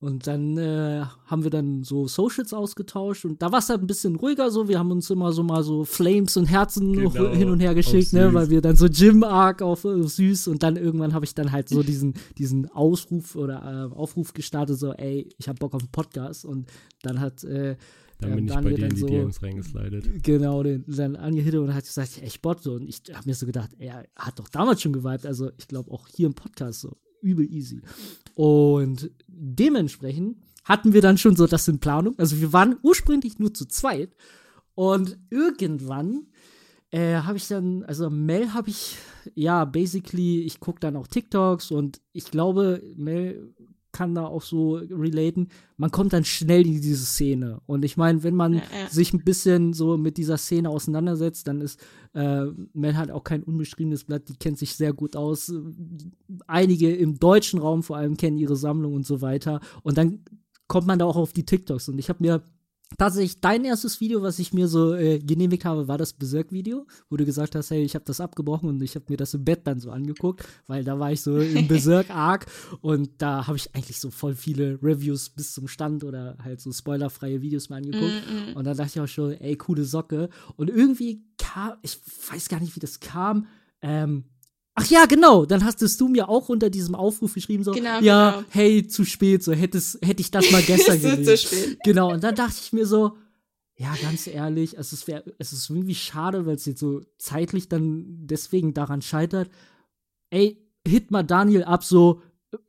Und 0.00 0.26
dann 0.26 0.56
äh, 0.56 1.04
haben 1.26 1.42
wir 1.44 1.50
dann 1.50 1.84
so 1.84 2.08
Socials 2.08 2.54
ausgetauscht 2.54 3.26
und 3.26 3.42
da 3.42 3.52
war 3.52 3.58
es 3.58 3.68
halt 3.68 3.82
ein 3.82 3.86
bisschen 3.86 4.16
ruhiger 4.16 4.50
so. 4.50 4.66
Wir 4.66 4.78
haben 4.78 4.90
uns 4.90 5.10
immer 5.10 5.30
so 5.32 5.42
mal 5.42 5.62
so 5.62 5.84
Flames 5.84 6.38
und 6.38 6.46
Herzen 6.46 6.94
Genau, 6.94 7.28
hin 7.34 7.50
und 7.50 7.60
her 7.60 7.74
geschickt, 7.74 8.14
ne, 8.14 8.32
weil 8.32 8.48
wir 8.48 8.62
dann 8.62 8.76
so 8.76 8.86
Gym-Arc 8.88 9.60
auf, 9.60 9.84
auf 9.84 10.08
süß 10.10 10.48
und 10.48 10.62
dann 10.62 10.76
irgendwann 10.76 11.12
habe 11.12 11.26
ich 11.26 11.34
dann 11.34 11.52
halt 11.52 11.68
so 11.68 11.82
diesen, 11.82 12.14
diesen 12.38 12.70
Ausruf 12.70 13.36
oder 13.36 13.90
äh, 13.92 13.94
Aufruf 13.94 14.32
gestartet, 14.32 14.78
so, 14.78 14.92
ey, 14.94 15.28
ich 15.36 15.48
hab 15.50 15.58
Bock 15.58 15.74
auf 15.74 15.82
einen 15.82 15.90
Podcast 15.92 16.46
und 16.46 16.70
dann 17.02 17.20
hat 17.20 17.44
äh, 17.44 17.76
Dann 18.20 18.36
bin 18.36 18.46
ich 18.46 18.52
Daniel 18.54 18.70
bei 18.72 18.76
dir 18.78 18.82
in 18.84 18.88
dann 18.88 18.94
die 18.96 19.00
so- 19.02 19.06
DMs 19.06 19.42
reingeslidet. 19.42 20.22
Genau, 20.24 20.62
den, 20.62 20.82
dann 20.88 21.16
angehittet 21.16 21.60
und 21.60 21.74
hat 21.74 21.84
gesagt, 21.84 22.20
ey, 22.22 22.30
Sport 22.30 22.62
so. 22.62 22.72
Und 22.72 22.88
ich 22.88 23.02
habe 23.12 23.28
mir 23.28 23.34
so 23.34 23.44
gedacht, 23.44 23.68
er 23.78 24.04
hat 24.16 24.38
doch 24.38 24.48
damals 24.48 24.80
schon 24.80 24.94
geweibt. 24.94 25.26
Also 25.26 25.50
ich 25.58 25.68
glaube 25.68 25.90
auch 25.90 26.08
hier 26.08 26.26
im 26.26 26.34
Podcast 26.34 26.80
so 26.80 26.96
übel 27.22 27.50
easy. 27.52 27.82
Und 28.34 29.10
dementsprechend 29.26 30.38
hatten 30.64 30.92
wir 30.92 31.02
dann 31.02 31.18
schon 31.18 31.36
so 31.36 31.46
das 31.46 31.68
in 31.68 31.78
Planung. 31.78 32.18
Also 32.18 32.40
wir 32.40 32.52
waren 32.52 32.76
ursprünglich 32.82 33.38
nur 33.38 33.52
zu 33.52 33.66
zweit. 33.66 34.14
Und 34.74 35.18
irgendwann 35.30 36.28
äh, 36.90 37.16
habe 37.16 37.38
ich 37.38 37.48
dann, 37.48 37.84
also 37.84 38.10
Mel 38.10 38.52
habe 38.54 38.70
ich, 38.70 38.96
ja, 39.34 39.64
basically, 39.64 40.42
ich 40.42 40.60
gucke 40.60 40.80
dann 40.80 40.96
auch 40.96 41.06
TikToks 41.06 41.70
und 41.70 42.00
ich 42.12 42.30
glaube, 42.30 42.82
Mel 42.96 43.54
kann 43.92 44.14
da 44.14 44.26
auch 44.26 44.42
so 44.42 44.74
relaten. 44.74 45.48
Man 45.76 45.90
kommt 45.90 46.12
dann 46.12 46.24
schnell 46.24 46.66
in 46.66 46.80
diese 46.80 47.04
Szene. 47.04 47.60
Und 47.66 47.84
ich 47.84 47.96
meine, 47.96 48.22
wenn 48.22 48.34
man 48.34 48.54
Ja, 48.54 48.60
ja. 48.60 48.88
sich 48.88 49.12
ein 49.12 49.24
bisschen 49.24 49.72
so 49.72 49.96
mit 49.96 50.16
dieser 50.16 50.36
Szene 50.36 50.70
auseinandersetzt, 50.70 51.48
dann 51.48 51.60
ist 51.60 51.80
äh, 52.14 52.44
Mel 52.72 52.96
halt 52.96 53.10
auch 53.10 53.24
kein 53.24 53.42
unbeschriebenes 53.42 54.04
Blatt. 54.04 54.28
Die 54.28 54.36
kennt 54.36 54.58
sich 54.58 54.74
sehr 54.76 54.92
gut 54.92 55.16
aus. 55.16 55.52
Einige 56.46 56.94
im 56.94 57.18
deutschen 57.18 57.60
Raum 57.60 57.82
vor 57.82 57.96
allem 57.96 58.16
kennen 58.16 58.38
ihre 58.38 58.56
Sammlung 58.56 58.94
und 58.94 59.06
so 59.06 59.20
weiter. 59.20 59.60
Und 59.82 59.98
dann 59.98 60.24
kommt 60.68 60.86
man 60.86 60.98
da 60.98 61.04
auch 61.04 61.16
auf 61.16 61.32
die 61.32 61.44
TikToks. 61.44 61.88
Und 61.88 61.98
ich 61.98 62.08
habe 62.08 62.22
mir 62.22 62.42
tatsächlich 62.98 63.40
dein 63.40 63.64
erstes 63.64 64.00
Video, 64.00 64.22
was 64.22 64.38
ich 64.38 64.52
mir 64.52 64.68
so 64.68 64.94
äh, 64.94 65.18
genehmigt 65.18 65.64
habe, 65.64 65.88
war 65.88 65.98
das 65.98 66.12
Berserk-Video, 66.12 66.86
wo 67.08 67.16
du 67.16 67.24
gesagt 67.24 67.54
hast, 67.54 67.70
hey, 67.70 67.82
ich 67.82 67.94
habe 67.94 68.04
das 68.04 68.20
abgebrochen 68.20 68.68
und 68.68 68.82
ich 68.82 68.94
habe 68.94 69.06
mir 69.08 69.16
das 69.16 69.34
im 69.34 69.44
Bett 69.44 69.66
dann 69.66 69.80
so 69.80 69.90
angeguckt, 69.90 70.46
weil 70.66 70.84
da 70.84 70.98
war 70.98 71.12
ich 71.12 71.20
so 71.22 71.38
im 71.38 71.68
Berserk-Arc 71.68 72.46
und 72.80 73.10
da 73.18 73.46
habe 73.46 73.56
ich 73.56 73.74
eigentlich 73.74 74.00
so 74.00 74.10
voll 74.10 74.34
viele 74.34 74.78
Reviews 74.82 75.30
bis 75.30 75.52
zum 75.52 75.68
Stand 75.68 76.04
oder 76.04 76.36
halt 76.42 76.60
so 76.60 76.72
spoilerfreie 76.72 77.40
Videos 77.42 77.68
mal 77.68 77.76
angeguckt 77.76 78.00
Mm, 78.10 78.56
und 78.56 78.64
dann 78.64 78.76
dachte 78.76 78.92
ich 78.94 79.00
auch 79.00 79.06
schon, 79.08 79.32
ey, 79.32 79.56
coole 79.56 79.84
Socke. 79.84 80.28
Und 80.56 80.68
irgendwie 80.68 81.22
kam, 81.38 81.74
ich 81.82 81.98
weiß 82.30 82.48
gar 82.48 82.60
nicht, 82.60 82.74
wie 82.76 82.80
das 82.80 83.00
kam, 83.00 83.46
ähm, 83.82 84.24
Ach 84.80 84.86
ja, 84.86 85.04
genau. 85.06 85.44
Dann 85.44 85.64
hast 85.64 85.80
du 86.00 86.08
mir 86.08 86.28
auch 86.28 86.48
unter 86.48 86.70
diesem 86.70 86.94
Aufruf 86.94 87.34
geschrieben, 87.34 87.64
so, 87.64 87.72
Genau, 87.72 88.00
ja, 88.00 88.30
genau. 88.32 88.44
hey, 88.50 88.86
zu 88.86 89.04
spät, 89.04 89.42
so 89.42 89.52
hättest, 89.52 89.98
hätte 90.04 90.20
ich 90.22 90.30
das 90.30 90.50
mal 90.50 90.62
gestern 90.66 91.00
gelesen. 91.00 91.24
zu 91.24 91.36
spät. 91.36 91.78
Genau, 91.84 92.12
und 92.12 92.24
dann 92.24 92.34
dachte 92.34 92.56
ich 92.62 92.72
mir 92.72 92.86
so, 92.86 93.16
ja, 93.76 93.94
ganz 94.02 94.26
ehrlich, 94.26 94.76
es 94.76 94.92
ist, 94.92 95.08
es 95.38 95.52
ist 95.52 95.70
irgendwie 95.70 95.94
schade, 95.94 96.44
weil 96.46 96.54
es 96.56 96.66
jetzt 96.66 96.80
so 96.80 97.00
zeitlich 97.18 97.68
dann 97.68 98.04
deswegen 98.26 98.74
daran 98.74 99.02
scheitert. 99.02 99.50
Ey, 100.30 100.58
hit 100.86 101.10
mal 101.10 101.22
Daniel 101.22 101.64
ab, 101.64 101.84
so, 101.84 102.20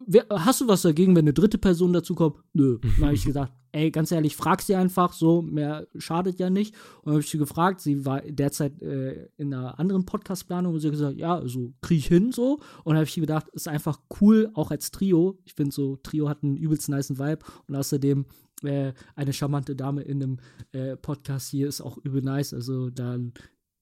wer, 0.05 0.25
hast 0.29 0.61
du 0.61 0.67
was 0.67 0.81
dagegen, 0.83 1.15
wenn 1.15 1.23
eine 1.25 1.33
dritte 1.33 1.57
Person 1.57 1.93
dazu 1.93 2.15
kommt? 2.15 2.37
Nö. 2.53 2.79
Dann 2.81 3.05
habe 3.05 3.13
ich 3.15 3.25
gesagt, 3.25 3.53
ey, 3.71 3.91
ganz 3.91 4.11
ehrlich, 4.11 4.35
frag 4.35 4.61
sie 4.61 4.75
einfach, 4.75 5.13
so, 5.13 5.41
mehr 5.41 5.87
schadet 5.97 6.39
ja 6.39 6.49
nicht. 6.49 6.75
Und 7.01 7.11
habe 7.11 7.21
ich 7.21 7.29
sie 7.29 7.37
gefragt, 7.37 7.81
sie 7.81 8.05
war 8.05 8.21
derzeit 8.21 8.81
äh, 8.81 9.29
in 9.37 9.53
einer 9.53 9.79
anderen 9.79 10.05
Podcast-Planung 10.05 10.73
und 10.73 10.79
sie 10.79 10.87
hat 10.87 10.93
gesagt, 10.93 11.17
ja, 11.17 11.35
also 11.35 11.73
krieg 11.81 11.99
ich 11.99 12.07
hin, 12.07 12.31
so. 12.31 12.59
Und 12.83 12.95
habe 12.95 13.05
ich 13.05 13.15
gedacht, 13.15 13.47
ist 13.49 13.67
einfach 13.67 13.99
cool, 14.19 14.49
auch 14.53 14.71
als 14.71 14.91
Trio. 14.91 15.39
Ich 15.45 15.53
finde 15.53 15.73
so, 15.73 15.97
Trio 15.97 16.29
hat 16.29 16.43
einen 16.43 16.57
übelst 16.57 16.89
niceen 16.89 17.19
Vibe 17.19 17.45
und 17.67 17.75
außerdem 17.75 18.25
äh, 18.63 18.93
eine 19.15 19.33
charmante 19.33 19.75
Dame 19.75 20.01
in 20.01 20.21
einem 20.21 20.37
äh, 20.71 20.95
Podcast 20.95 21.49
hier 21.49 21.67
ist 21.67 21.81
auch 21.81 21.97
übel 21.97 22.21
nice. 22.21 22.53
Also 22.53 22.89
dann, 22.89 23.33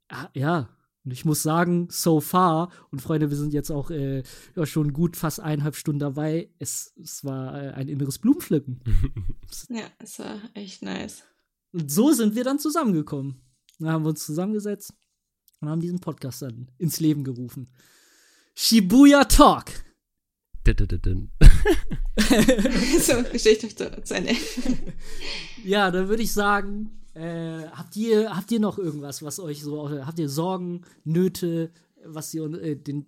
ah, 0.10 0.30
ja, 0.34 0.70
und 1.06 1.12
ich 1.12 1.26
muss 1.26 1.42
sagen, 1.42 1.88
so 1.90 2.20
far, 2.20 2.72
und 2.92 3.02
Freunde, 3.02 3.30
wir 3.30 3.38
sind 3.38 3.54
jetzt 3.54 3.72
auch 3.72 3.90
äh, 3.90 4.24
ja, 4.56 4.66
schon 4.66 4.94
gut 4.94 5.16
fast 5.16 5.40
eineinhalb 5.40 5.76
Stunden 5.76 6.00
dabei. 6.00 6.50
Es, 6.60 6.94
es 7.02 7.24
war 7.24 7.62
äh, 7.62 7.70
ein 7.72 7.88
inneres 7.88 8.20
Blumenpflücken. 8.20 8.82
Ja, 9.70 9.86
es 9.98 10.20
war 10.20 10.40
echt 10.54 10.84
nice. 10.84 11.24
Und 11.72 11.92
so 11.92 12.12
sind 12.12 12.36
wir 12.36 12.44
dann 12.44 12.60
zusammengekommen. 12.60 13.42
Dann 13.80 13.90
haben 13.90 14.04
wir 14.04 14.10
uns 14.10 14.26
zusammengesetzt 14.26 14.94
und 15.60 15.70
haben 15.70 15.82
diesen 15.82 16.00
Podcast 16.00 16.44
dann 16.44 16.70
ins 16.78 17.00
Leben 17.00 17.24
gerufen. 17.24 17.72
Shibuya 18.56 19.26
Talk. 19.26 19.72
So, 23.00 23.24
Geschichte 23.32 23.70
zu 24.04 24.14
Ende. 24.14 24.36
Ja, 25.64 25.90
dann 25.92 26.08
würde 26.08 26.24
ich 26.24 26.34
sagen, 26.34 26.92
äh, 27.20 27.68
habt 27.72 27.98
ihr 27.98 28.36
habt 28.36 28.50
ihr 28.52 28.62
noch 28.62 28.78
irgendwas, 28.78 29.22
was 29.22 29.40
euch 29.40 29.62
so 29.62 29.90
habt 30.06 30.20
ihr 30.20 30.30
Sorgen, 30.30 30.84
Nöte, 31.04 31.72
was 32.06 32.34
ihr 32.34 32.46
äh, 32.54 32.76
den 32.78 33.06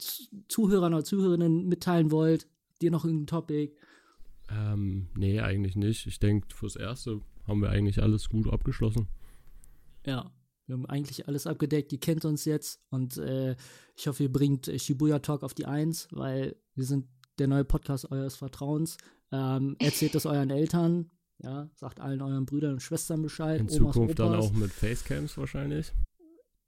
Zuhörern 0.49 0.93
oder 0.93 1.05
Zuhörerinnen 1.05 1.67
mitteilen 1.67 2.11
wollt? 2.11 2.47
Habt 2.73 2.83
ihr 2.83 2.91
noch 2.91 3.05
irgendein 3.05 3.27
Topic? 3.27 3.73
Ähm, 4.49 5.07
nee, 5.15 5.39
eigentlich 5.39 5.77
nicht. 5.77 6.07
Ich 6.07 6.19
denke, 6.19 6.47
fürs 6.53 6.75
Erste 6.75 7.21
haben 7.47 7.61
wir 7.61 7.69
eigentlich 7.69 8.03
alles 8.03 8.27
gut 8.27 8.51
abgeschlossen. 8.51 9.07
Ja, 10.05 10.29
wir 10.65 10.73
haben 10.73 10.85
eigentlich 10.87 11.27
alles 11.29 11.47
abgedeckt. 11.47 11.93
Ihr 11.93 11.99
kennt 11.99 12.25
uns 12.25 12.43
jetzt 12.43 12.81
und 12.89 13.17
äh, 13.17 13.55
ich 13.95 14.07
hoffe, 14.07 14.23
ihr 14.23 14.31
bringt 14.31 14.69
Shibuya 14.75 15.19
Talk 15.19 15.43
auf 15.43 15.53
die 15.53 15.65
Eins, 15.65 16.09
weil 16.11 16.57
wir 16.75 16.85
sind 16.85 17.07
der 17.39 17.47
neue 17.47 17.63
Podcast 17.63 18.11
eures 18.11 18.35
Vertrauens. 18.35 18.97
Ähm, 19.31 19.77
erzählt 19.79 20.15
das 20.15 20.25
euren 20.25 20.49
Eltern, 20.49 21.09
ja, 21.43 21.69
sagt 21.75 21.99
allen 21.99 22.21
euren 22.21 22.45
Brüdern 22.45 22.73
und 22.73 22.81
Schwestern 22.81 23.21
Bescheid. 23.21 23.59
In 23.59 23.67
Omas, 23.69 23.93
Zukunft 23.93 24.19
dann 24.19 24.33
Opas. 24.33 24.45
auch 24.45 24.53
mit 24.53 24.71
Facecams 24.71 25.37
wahrscheinlich. 25.37 25.91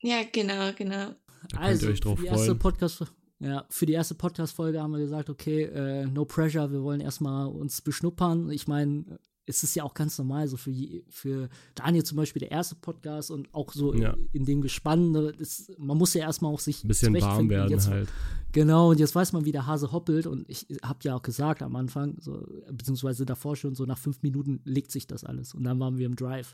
Ja, 0.01 0.21
genau, 0.31 0.71
genau. 0.75 1.07
Da 1.49 1.57
könnt 1.57 1.59
Also, 1.59 1.85
ihr 1.87 1.91
euch 1.93 1.99
drauf 2.01 2.17
für 2.19 2.23
die 2.23 2.27
erste 2.29 2.45
freuen. 2.47 2.59
Podcast, 2.59 3.05
ja, 3.39 3.65
für 3.69 3.85
die 3.85 3.93
erste 3.93 4.15
Podcast-Folge 4.15 4.81
haben 4.81 4.91
wir 4.91 4.99
gesagt, 4.99 5.29
okay, 5.29 5.63
äh, 5.63 6.05
no 6.05 6.25
pressure, 6.25 6.71
wir 6.71 6.81
wollen 6.83 7.01
erstmal 7.01 7.47
uns 7.47 7.81
beschnuppern. 7.81 8.49
Ich 8.49 8.67
meine, 8.67 9.19
es 9.45 9.61
ist 9.63 9.75
ja 9.75 9.83
auch 9.83 9.93
ganz 9.93 10.17
normal, 10.17 10.47
so 10.47 10.55
für, 10.57 10.71
je- 10.71 11.03
für 11.09 11.49
Daniel 11.75 12.03
zum 12.03 12.15
Beispiel 12.17 12.39
der 12.39 12.51
erste 12.51 12.75
Podcast 12.75 13.29
und 13.31 13.53
auch 13.53 13.73
so 13.73 13.93
Ja. 13.93 14.13
in, 14.13 14.29
in 14.31 14.45
dem 14.45 14.61
Gespann, 14.61 15.11
ne, 15.11 15.33
das, 15.37 15.69
man 15.77 15.97
muss 15.97 16.13
ja 16.13 16.21
erstmal 16.21 16.53
auch 16.53 16.59
sich 16.59 16.83
Ein 16.83 16.87
bisschen 16.87 17.13
warm 17.21 17.49
werden 17.49 17.69
jetzt, 17.69 17.89
halt. 17.89 18.07
Genau, 18.53 18.91
und 18.91 18.99
jetzt 18.99 19.15
weiß 19.15 19.33
man, 19.33 19.45
wie 19.45 19.51
der 19.51 19.65
Hase 19.65 19.91
hoppelt. 19.91 20.27
Und 20.27 20.47
ich 20.49 20.67
hab 20.83 21.03
ja 21.03 21.15
auch 21.15 21.21
gesagt 21.23 21.61
am 21.61 21.75
Anfang, 21.75 22.15
so, 22.21 22.45
beziehungsweise 22.71 23.25
davor 23.25 23.55
schon, 23.55 23.75
so 23.75 23.85
nach 23.85 23.97
fünf 23.97 24.21
Minuten 24.21 24.61
legt 24.63 24.91
sich 24.91 25.07
das 25.07 25.23
alles. 25.23 25.53
Und 25.53 25.63
dann 25.63 25.79
waren 25.79 25.97
wir 25.97 26.05
im 26.05 26.15
Drive. 26.15 26.53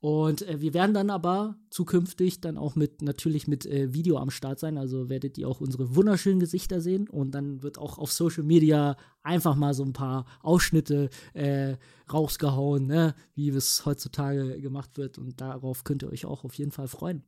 Und 0.00 0.42
äh, 0.42 0.60
wir 0.60 0.74
werden 0.74 0.94
dann 0.94 1.10
aber 1.10 1.56
zukünftig 1.70 2.40
dann 2.40 2.58
auch 2.58 2.76
mit, 2.76 3.02
natürlich 3.02 3.48
mit 3.48 3.66
äh, 3.66 3.92
Video 3.92 4.18
am 4.18 4.30
Start 4.30 4.58
sein. 4.58 4.78
Also 4.78 5.08
werdet 5.08 5.38
ihr 5.38 5.48
auch 5.48 5.60
unsere 5.60 5.96
wunderschönen 5.96 6.40
Gesichter 6.40 6.80
sehen. 6.80 7.08
Und 7.08 7.32
dann 7.32 7.62
wird 7.62 7.78
auch 7.78 7.98
auf 7.98 8.12
Social 8.12 8.44
Media 8.44 8.96
einfach 9.22 9.56
mal 9.56 9.74
so 9.74 9.84
ein 9.84 9.92
paar 9.92 10.26
Ausschnitte 10.42 11.10
äh, 11.34 11.76
rausgehauen, 12.12 12.86
ne? 12.86 13.14
wie 13.34 13.48
es 13.48 13.84
heutzutage 13.86 14.60
gemacht 14.60 14.96
wird. 14.98 15.18
Und 15.18 15.40
darauf 15.40 15.84
könnt 15.84 16.02
ihr 16.02 16.10
euch 16.10 16.26
auch 16.26 16.44
auf 16.44 16.54
jeden 16.54 16.72
Fall 16.72 16.88
freuen. 16.88 17.24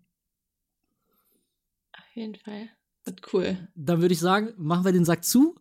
Auf 1.93 2.17
jeden 2.17 2.37
Fall. 2.37 2.69
Wird 3.05 3.33
cool. 3.33 3.69
dann 3.75 4.03
würde 4.03 4.13
ich 4.13 4.21
sagen, 4.21 4.53
machen 4.57 4.85
wir 4.85 4.93
den 4.93 5.05
Sack 5.05 5.25
zu. 5.25 5.55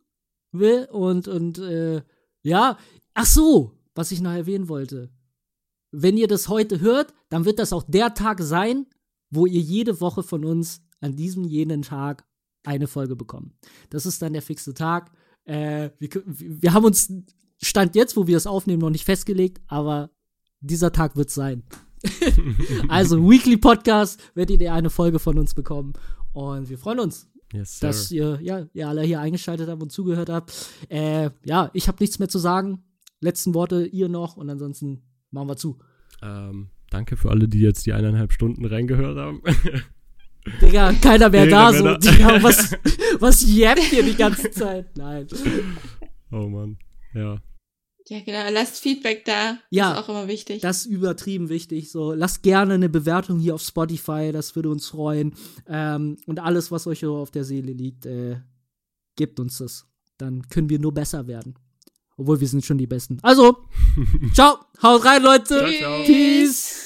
Will 0.52 0.88
und, 0.92 1.28
und 1.28 1.60
äh, 1.60 2.02
ja, 2.42 2.78
ach 3.14 3.26
so, 3.26 3.78
was 3.96 4.12
ich 4.12 4.22
noch 4.22 4.32
erwähnen 4.32 4.70
wollte. 4.70 5.12
Wenn 5.92 6.18
ihr 6.18 6.28
das 6.28 6.50
heute 6.50 6.80
hört, 6.80 7.14
dann 7.30 7.46
wird 7.46 7.60
das 7.60 7.74
auch 7.74 7.84
der 7.88 8.14
Tag 8.14 8.42
sein, 8.42 8.86
wo 9.30 9.46
ihr 9.46 9.62
jede 9.62 10.00
Woche 10.02 10.24
von 10.24 10.46
uns 10.46 10.82
an 11.02 11.16
diesem 11.16 11.46
jenen 11.46 11.82
Tag 11.82 12.26
eine 12.64 12.88
Folge 12.88 13.16
bekommt. 13.16 13.54
Das 13.90 14.06
ist 14.06 14.22
dann 14.22 14.34
der 14.34 14.42
fixe 14.42 14.74
Tag. 14.74 15.12
Äh, 15.46 15.92
wir, 16.00 16.10
wir 16.26 16.74
haben 16.74 16.86
uns 16.86 17.12
Stand 17.62 17.96
jetzt, 17.96 18.16
wo 18.18 18.28
wir 18.28 18.36
das 18.36 18.48
aufnehmen, 18.48 18.82
noch 18.82 18.90
nicht 18.90 19.06
festgelegt, 19.06 19.62
aber 19.68 20.12
dieser 20.60 20.92
Tag 20.92 21.16
wird 21.16 21.30
sein. 21.30 21.64
also, 22.88 23.18
Weekly 23.28 23.58
Podcast 23.58 24.20
werdet 24.36 24.62
ihr 24.62 24.74
eine 24.74 24.90
Folge 24.90 25.20
von 25.20 25.40
uns 25.40 25.56
bekommen. 25.56 25.94
Und 26.34 26.70
wir 26.70 26.78
freuen 26.78 27.00
uns 27.00 27.28
Yes, 27.54 27.80
dass 27.80 28.12
ihr, 28.12 28.40
ja, 28.42 28.68
ihr 28.74 28.88
alle 28.88 29.02
hier 29.04 29.22
eingeschaltet 29.22 29.70
habt 29.70 29.82
und 29.82 29.92
zugehört 29.92 30.30
habt. 30.30 30.54
Äh, 30.90 31.32
ja, 31.46 31.72
ich 31.74 31.88
habe 31.88 31.98
nichts 32.02 32.20
mehr 32.20 32.30
zu 32.30 32.40
sagen. 32.40 32.84
Letzten 33.22 33.54
Worte 33.54 33.86
ihr 33.86 34.10
noch 34.10 34.38
und 34.38 34.50
ansonsten 34.50 35.02
machen 35.38 35.50
wir 35.50 35.58
zu. 35.58 35.78
ähm, 36.22 36.70
danke 36.90 37.18
für 37.18 37.30
alle, 37.30 37.48
die 37.48 37.62
jetzt 37.62 37.86
die 37.86 37.94
eineinhalb 37.94 38.34
Stunden 38.34 38.66
reingehört 38.66 39.18
haben. 39.18 39.42
Digga, 40.62 40.94
keiner 40.94 41.30
mehr 41.30 41.48
da, 41.48 41.74
so. 41.74 41.84
Männer. 41.84 41.98
Digga, 42.00 42.42
was, 42.42 42.76
was 43.20 43.46
jammt 43.46 43.92
ihr 43.92 44.04
die 44.04 44.16
ganze 44.16 44.50
Zeit? 44.52 44.98
Nein. 44.98 45.28
oh 46.32 46.48
Mann. 46.48 46.78
Ja. 47.14 47.38
Ja, 48.10 48.22
genau. 48.22 48.50
Lasst 48.52 48.82
Feedback 48.82 49.26
da. 49.26 49.60
Ja. 49.70 49.92
Ist 49.92 49.98
auch 49.98 50.10
immer 50.10 50.28
wichtig. 50.28 50.62
Das 50.62 50.86
ist 50.86 50.86
übertrieben 50.86 51.50
wichtig. 51.50 51.92
So, 51.92 52.14
lasst 52.14 52.42
gerne 52.42 52.76
eine 52.76 52.88
Bewertung 52.88 53.40
hier 53.40 53.54
auf 53.56 53.62
Spotify, 53.62 54.32
das 54.32 54.56
würde 54.56 54.70
uns 54.70 54.88
freuen. 54.88 55.34
Ähm, 55.68 56.18
und 56.26 56.40
alles, 56.40 56.72
was 56.72 56.88
euch 56.88 57.00
so 57.00 57.18
auf 57.18 57.32
der 57.32 57.44
Seele 57.44 57.74
liegt, 57.74 58.06
äh, 58.06 58.38
gebt 59.18 59.40
uns 59.40 59.58
das. 59.58 59.86
Dann 60.18 60.48
können 60.48 60.70
wir 60.70 60.80
nur 60.80 60.94
besser 60.94 61.28
werden. 61.28 61.56
Obwohl 62.18 62.40
wir 62.40 62.48
sind 62.48 62.66
schon 62.66 62.78
die 62.78 62.88
Besten. 62.88 63.20
Also, 63.22 63.58
ciao, 64.34 64.58
haut 64.82 65.06
rein, 65.06 65.22
Leute. 65.22 65.60
Ciao, 65.60 65.72
ciao. 65.72 66.04
Peace. 66.04 66.86